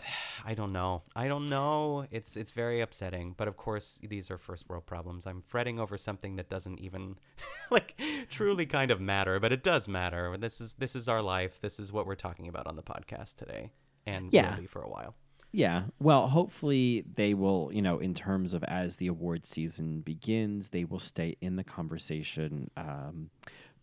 I 0.44 0.54
don't 0.54 0.72
know. 0.72 1.02
I 1.16 1.28
don't 1.28 1.48
know. 1.48 2.06
It's 2.10 2.36
it's 2.36 2.52
very 2.52 2.80
upsetting. 2.80 3.34
But 3.36 3.48
of 3.48 3.56
course, 3.56 4.00
these 4.02 4.30
are 4.30 4.38
first 4.38 4.68
world 4.68 4.86
problems. 4.86 5.26
I'm 5.26 5.42
fretting 5.42 5.78
over 5.78 5.96
something 5.96 6.36
that 6.36 6.48
doesn't 6.48 6.80
even 6.80 7.16
like 7.70 8.00
truly 8.30 8.66
kind 8.66 8.90
of 8.90 9.00
matter, 9.00 9.38
but 9.40 9.52
it 9.52 9.62
does 9.62 9.88
matter. 9.88 10.36
This 10.38 10.60
is 10.60 10.74
this 10.74 10.94
is 10.96 11.08
our 11.08 11.22
life. 11.22 11.60
This 11.60 11.78
is 11.78 11.92
what 11.92 12.06
we're 12.06 12.14
talking 12.14 12.48
about 12.48 12.66
on 12.66 12.76
the 12.76 12.82
podcast 12.82 13.36
today, 13.36 13.70
and 14.06 14.32
Yeah. 14.32 14.50
will 14.50 14.60
be 14.60 14.66
for 14.66 14.82
a 14.82 14.88
while. 14.88 15.14
Yeah. 15.50 15.84
Well, 15.98 16.28
hopefully 16.28 17.04
they 17.14 17.32
will, 17.32 17.70
you 17.72 17.80
know, 17.80 17.98
in 17.98 18.12
terms 18.14 18.52
of 18.52 18.62
as 18.64 18.96
the 18.96 19.06
award 19.06 19.46
season 19.46 20.00
begins, 20.02 20.68
they 20.68 20.84
will 20.84 20.98
stay 20.98 21.36
in 21.40 21.56
the 21.56 21.64
conversation. 21.64 22.70
Um, 22.76 23.30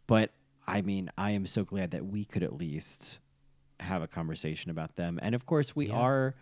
but 0.06 0.30
I 0.68 0.82
mean, 0.84 1.10
I 1.18 1.32
am 1.32 1.48
so 1.48 1.64
glad 1.64 1.90
that 1.92 2.06
we 2.06 2.24
could 2.24 2.44
at 2.44 2.54
least 2.56 3.20
have 3.80 4.02
a 4.02 4.08
conversation 4.08 4.72
about 4.72 4.96
them. 4.96 5.20
And 5.22 5.36
of 5.36 5.46
course, 5.46 5.76
we 5.76 5.88
Yeah. 5.88 5.96
are, 5.96 6.36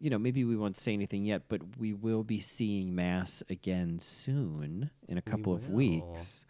you 0.00 0.10
know, 0.10 0.18
maybe 0.18 0.44
we 0.44 0.56
won't 0.56 0.76
say 0.76 0.92
anything 0.92 1.24
yet, 1.24 1.42
but 1.48 1.60
we 1.78 1.92
will 1.92 2.22
be 2.24 2.40
seeing 2.40 2.94
Mass 2.94 3.42
again 3.50 3.98
soon 3.98 4.90
in 5.08 5.18
a 5.18 5.22
couple 5.22 5.52
of 5.54 5.68
will. 5.68 5.76
weeks. 5.76 6.44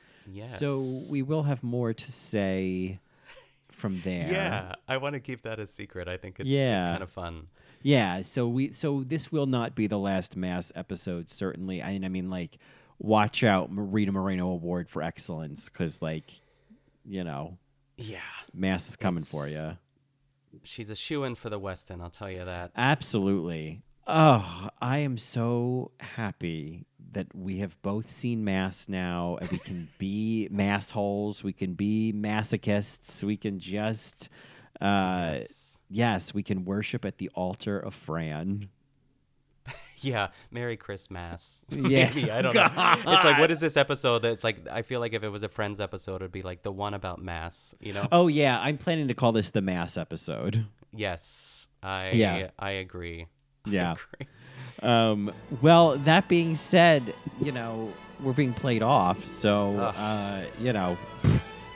So 0.45 0.85
we 1.11 1.23
will 1.23 1.45
have 1.45 1.63
more 1.63 1.93
to 1.93 2.13
say 2.13 3.01
from 3.71 4.01
there. 4.03 4.31
Yeah, 4.31 4.75
I 4.87 4.99
want 4.99 5.15
to 5.15 5.21
keep 5.21 5.43
that 5.43 5.59
a 5.59 5.67
secret. 5.67 6.07
I 6.09 6.17
think 6.17 6.39
it's, 6.39 6.49
Yeah. 6.49 6.77
it's 6.77 6.85
kind 6.85 7.03
of 7.03 7.11
fun. 7.11 7.47
Yeah, 7.83 8.21
so 8.21 8.47
we 8.47 8.73
so 8.73 9.03
this 9.03 9.33
will 9.33 9.47
not 9.47 9.75
be 9.75 9.87
the 9.87 9.99
last 9.99 10.37
mass 10.37 10.71
episode 10.77 11.31
certainly. 11.31 11.83
I, 11.83 11.93
mean 11.93 12.05
I 12.05 12.09
mean 12.09 12.29
like 12.31 12.59
watch 12.99 13.43
out 13.43 13.71
Rita 13.73 14.13
Moreno 14.13 14.49
award 14.51 14.91
for 14.91 15.03
excellence 15.03 15.69
cuz 15.71 16.03
like 16.03 16.43
you 17.09 17.25
know, 17.25 17.57
Yeah, 18.01 18.21
mass 18.55 18.89
is 18.89 18.97
coming 18.97 19.23
for 19.23 19.47
you. 19.47 19.77
she's 20.63 20.91
a 20.91 20.97
shoe 20.97 21.25
in 21.25 21.35
for 21.35 21.51
the 21.51 21.59
Weston. 21.59 22.01
I'll 22.01 22.11
tell 22.11 22.31
you 22.31 22.45
that. 22.45 22.73
Absolutely. 22.77 23.83
Oh, 24.07 24.69
I 24.81 24.99
am 24.99 25.17
so 25.19 25.93
happy 26.01 26.87
that 27.13 27.29
we 27.35 27.59
have 27.59 27.81
both 27.83 28.11
seen 28.11 28.43
mass 28.45 28.89
now 28.89 29.37
and 29.41 29.51
we 29.51 29.59
can 29.59 29.89
be 29.99 30.49
mass 30.53 30.91
holes, 30.91 31.45
we 31.45 31.53
can 31.53 31.75
be 31.75 32.13
masochists, 32.17 33.23
we 33.23 33.37
can 33.37 33.59
just 33.61 34.29
uh 34.81 35.35
Yes. 35.39 35.79
yes, 35.89 36.35
we 36.35 36.43
can 36.43 36.65
worship 36.65 37.05
at 37.05 37.19
the 37.19 37.29
altar 37.35 37.79
of 37.79 37.95
Fran. 37.95 38.69
Yeah, 40.05 40.29
Merry 40.51 40.77
Christmas. 40.77 41.65
Yeah. 41.71 42.11
Maybe 42.15 42.31
I 42.31 42.43
don't 42.43 42.55
know. 42.55 42.69
It's 43.13 43.25
like 43.25 43.39
what 43.39 43.51
is 43.51 43.61
this 43.61 43.77
episode? 43.77 44.21
That's 44.21 44.45
like 44.45 44.67
I 44.71 44.83
feel 44.83 45.01
like 45.01 45.13
if 45.13 45.23
it 45.23 45.29
was 45.29 45.43
a 45.43 45.49
Friends 45.49 45.81
episode, 45.81 46.17
it'd 46.17 46.33
be 46.33 46.43
like 46.43 46.63
the 46.63 46.73
one 46.73 46.95
about 46.95 47.23
mass. 47.23 47.75
You 47.81 47.93
know? 47.93 48.07
Oh 48.13 48.29
yeah, 48.29 48.59
I'm 48.61 48.79
planning 48.79 49.09
to 49.09 49.15
call 49.15 49.33
this 49.33 49.51
the 49.51 49.63
mass 49.63 49.97
episode. 49.97 50.67
Yes, 50.93 51.69
I 51.83 52.11
Yeah. 52.13 52.51
I 52.59 52.71
agree. 52.73 53.27
I 53.67 53.71
Yeah. 53.71 53.93
agree. 53.93 54.27
Um, 54.83 55.33
well, 55.61 55.99
that 55.99 56.29
being 56.29 56.57
said, 56.57 57.15
you 57.41 57.53
know 57.53 57.93
we're 58.23 58.33
being 58.35 58.53
played 58.53 58.83
off, 58.83 59.25
so 59.25 59.77
uh, 59.79 60.45
you 60.61 60.73
know, 60.73 60.97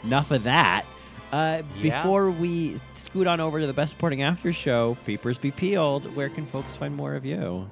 enough 0.04 0.30
of 0.30 0.42
that. 0.44 0.84
Uh, 1.32 1.62
Yeah. 1.80 2.02
Before 2.02 2.30
we 2.30 2.78
scoot 2.92 3.26
on 3.26 3.40
over 3.40 3.60
to 3.60 3.66
the 3.66 3.72
best 3.72 3.90
supporting 3.92 4.22
after 4.22 4.52
show, 4.52 4.96
Peepers 5.06 5.38
Be 5.38 5.50
Peeled. 5.50 6.14
Where 6.14 6.28
can 6.28 6.46
folks 6.46 6.76
find 6.76 6.94
more 6.94 7.14
of 7.14 7.24
you? 7.24 7.68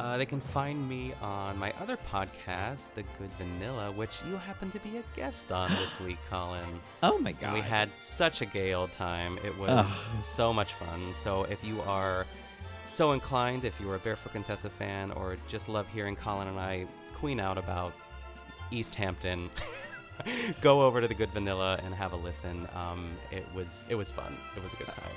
Uh, 0.00 0.16
they 0.16 0.24
can 0.24 0.40
find 0.40 0.88
me 0.88 1.12
on 1.20 1.58
my 1.58 1.70
other 1.78 1.98
podcast, 2.10 2.86
The 2.94 3.02
Good 3.18 3.30
Vanilla, 3.36 3.92
which 3.92 4.22
you 4.26 4.36
happen 4.36 4.70
to 4.70 4.78
be 4.80 4.96
a 4.96 5.02
guest 5.14 5.52
on 5.52 5.70
this 5.82 6.00
week, 6.00 6.16
Colin. 6.30 6.80
Oh 7.02 7.18
my 7.18 7.30
And 7.30 7.40
god, 7.40 7.52
we 7.52 7.60
had 7.60 7.94
such 7.98 8.40
a 8.40 8.46
gay 8.46 8.72
old 8.72 8.92
time. 8.92 9.38
It 9.44 9.56
was 9.58 10.10
Ugh. 10.14 10.22
so 10.22 10.54
much 10.54 10.72
fun. 10.72 11.12
So 11.12 11.44
if 11.44 11.62
you 11.62 11.82
are 11.82 12.26
so 12.86 13.12
inclined, 13.12 13.66
if 13.66 13.78
you 13.78 13.90
are 13.90 13.96
a 13.96 13.98
Barefoot 13.98 14.32
Contessa 14.32 14.70
fan, 14.70 15.10
or 15.10 15.36
just 15.48 15.68
love 15.68 15.86
hearing 15.92 16.16
Colin 16.16 16.48
and 16.48 16.58
I 16.58 16.86
queen 17.14 17.38
out 17.38 17.58
about 17.58 17.92
East 18.70 18.94
Hampton, 18.94 19.50
go 20.62 20.80
over 20.80 21.02
to 21.02 21.08
the 21.08 21.14
Good 21.14 21.30
Vanilla 21.30 21.78
and 21.84 21.94
have 21.94 22.14
a 22.14 22.16
listen. 22.16 22.66
Um, 22.74 23.10
it 23.30 23.44
was 23.54 23.84
it 23.90 23.96
was 23.96 24.10
fun. 24.10 24.34
It 24.56 24.62
was 24.62 24.72
a 24.72 24.76
good 24.76 24.86
time. 24.86 25.12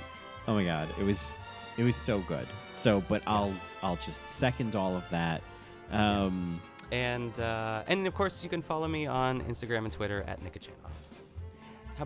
Oh 0.46 0.52
my 0.52 0.64
god, 0.64 0.90
it 1.00 1.04
was 1.04 1.38
it 1.76 1.82
was 1.82 1.96
so 1.96 2.20
good. 2.20 2.46
So, 2.70 3.02
but 3.08 3.22
I'll 3.26 3.54
I'll 3.82 3.96
just 3.96 4.28
second 4.28 4.74
all 4.76 4.96
of 4.96 5.08
that. 5.10 5.42
Um, 5.90 6.24
Yes. 6.24 6.60
And 6.92 7.40
uh, 7.40 7.82
and 7.86 8.06
of 8.06 8.14
course 8.14 8.44
you 8.44 8.50
can 8.50 8.62
follow 8.62 8.86
me 8.86 9.06
on 9.06 9.40
Instagram 9.42 9.84
and 9.84 9.92
Twitter 9.92 10.22
at 10.28 10.38
you? 10.42 10.72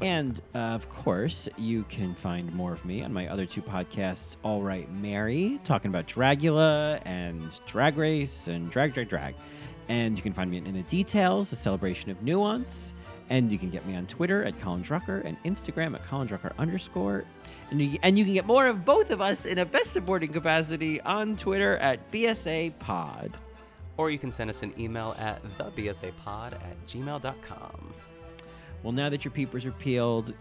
And 0.00 0.40
uh, 0.54 0.58
of 0.58 0.88
course, 0.90 1.48
you 1.56 1.84
can 1.84 2.14
find 2.14 2.52
more 2.54 2.72
of 2.72 2.84
me 2.84 3.02
on 3.02 3.12
my 3.12 3.28
other 3.28 3.46
two 3.46 3.62
podcasts, 3.62 4.36
All 4.42 4.62
Right 4.62 4.90
Mary, 4.92 5.58
talking 5.64 5.88
about 5.88 6.06
Dragula 6.06 7.00
and 7.06 7.50
Drag 7.66 7.96
Race 7.96 8.48
and 8.48 8.70
Drag, 8.70 8.92
Drag, 8.92 9.08
Drag. 9.08 9.34
And 9.88 10.16
you 10.16 10.22
can 10.22 10.34
find 10.34 10.50
me 10.50 10.58
in, 10.58 10.66
in 10.66 10.74
the 10.74 10.82
Details, 10.82 11.52
a 11.52 11.56
celebration 11.56 12.10
of 12.10 12.22
nuance. 12.22 12.92
And 13.30 13.50
you 13.50 13.58
can 13.58 13.70
get 13.70 13.86
me 13.86 13.94
on 13.94 14.06
Twitter 14.06 14.44
at 14.44 14.58
Colin 14.60 14.82
Drucker 14.82 15.24
and 15.24 15.42
Instagram 15.44 15.94
at 15.94 16.04
Colin 16.06 16.28
Drucker 16.28 16.56
underscore. 16.58 17.24
And 17.70 17.80
you, 17.80 17.98
and 18.02 18.18
you 18.18 18.24
can 18.24 18.34
get 18.34 18.46
more 18.46 18.66
of 18.66 18.84
both 18.84 19.10
of 19.10 19.20
us 19.20 19.44
in 19.44 19.58
a 19.58 19.64
best 19.66 19.92
supporting 19.92 20.32
capacity 20.32 21.00
on 21.02 21.36
Twitter 21.36 21.76
at 21.78 22.10
BSA 22.10 22.78
Pod. 22.78 23.36
Or 23.96 24.10
you 24.10 24.18
can 24.18 24.32
send 24.32 24.48
us 24.48 24.62
an 24.62 24.72
email 24.78 25.14
at 25.18 25.42
thebsapod 25.58 26.54
at 26.54 26.86
gmail.com. 26.86 27.94
Well, 28.82 28.92
now 28.92 29.08
that 29.08 29.24
your 29.24 29.32
peepers 29.32 29.66
are 29.66 29.72
peeled, 29.72 30.32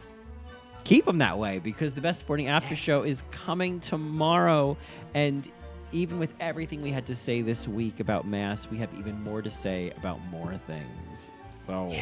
keep 0.84 1.06
them 1.06 1.18
that 1.18 1.38
way 1.38 1.60
because 1.60 1.94
the 1.94 2.02
best 2.02 2.20
supporting 2.20 2.48
after 2.48 2.76
show 2.76 3.04
is 3.04 3.24
coming 3.32 3.80
tomorrow. 3.80 4.78
And 5.14 5.52
even 5.92 6.20
with 6.20 6.34
everything 6.40 6.82
we 6.82 6.92
had 6.92 7.06
to 7.08 7.16
say 7.16 7.42
this 7.42 7.68
week 7.68 8.00
about 8.00 8.28
Mass, 8.28 8.70
we 8.70 8.78
have 8.78 8.94
even 8.98 9.22
more 9.22 9.42
to 9.42 9.50
say 9.50 9.92
about 9.98 10.24
more 10.26 10.60
things. 10.68 11.32
So, 11.52 11.94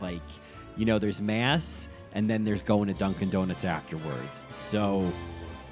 like, 0.00 0.22
you 0.76 0.84
know, 0.84 0.98
there's 0.98 1.20
Mass 1.20 1.88
and 2.14 2.30
then 2.30 2.44
there's 2.44 2.62
going 2.62 2.86
to 2.88 2.94
Dunkin' 2.94 3.28
Donuts 3.28 3.64
afterwards. 3.64 4.46
So, 4.50 5.10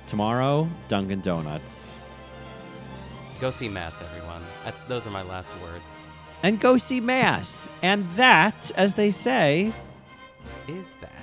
tomorrow, 0.07 0.69
Dunkin' 0.89 1.21
Donuts. 1.21 1.95
Go 3.41 3.51
see 3.51 3.69
Mass, 3.69 4.01
everyone. 4.03 4.43
That's 4.65 4.83
those 4.83 5.07
are 5.07 5.11
my 5.11 5.23
last 5.23 5.51
words. 5.63 5.89
And 6.43 6.61
go 6.61 6.77
see 6.79 7.01
Mass. 7.01 7.69
And 7.83 8.09
that, 8.17 8.71
as 8.77 8.95
they 8.95 9.11
say, 9.11 9.73
Is 10.69 10.95
that 11.01 11.22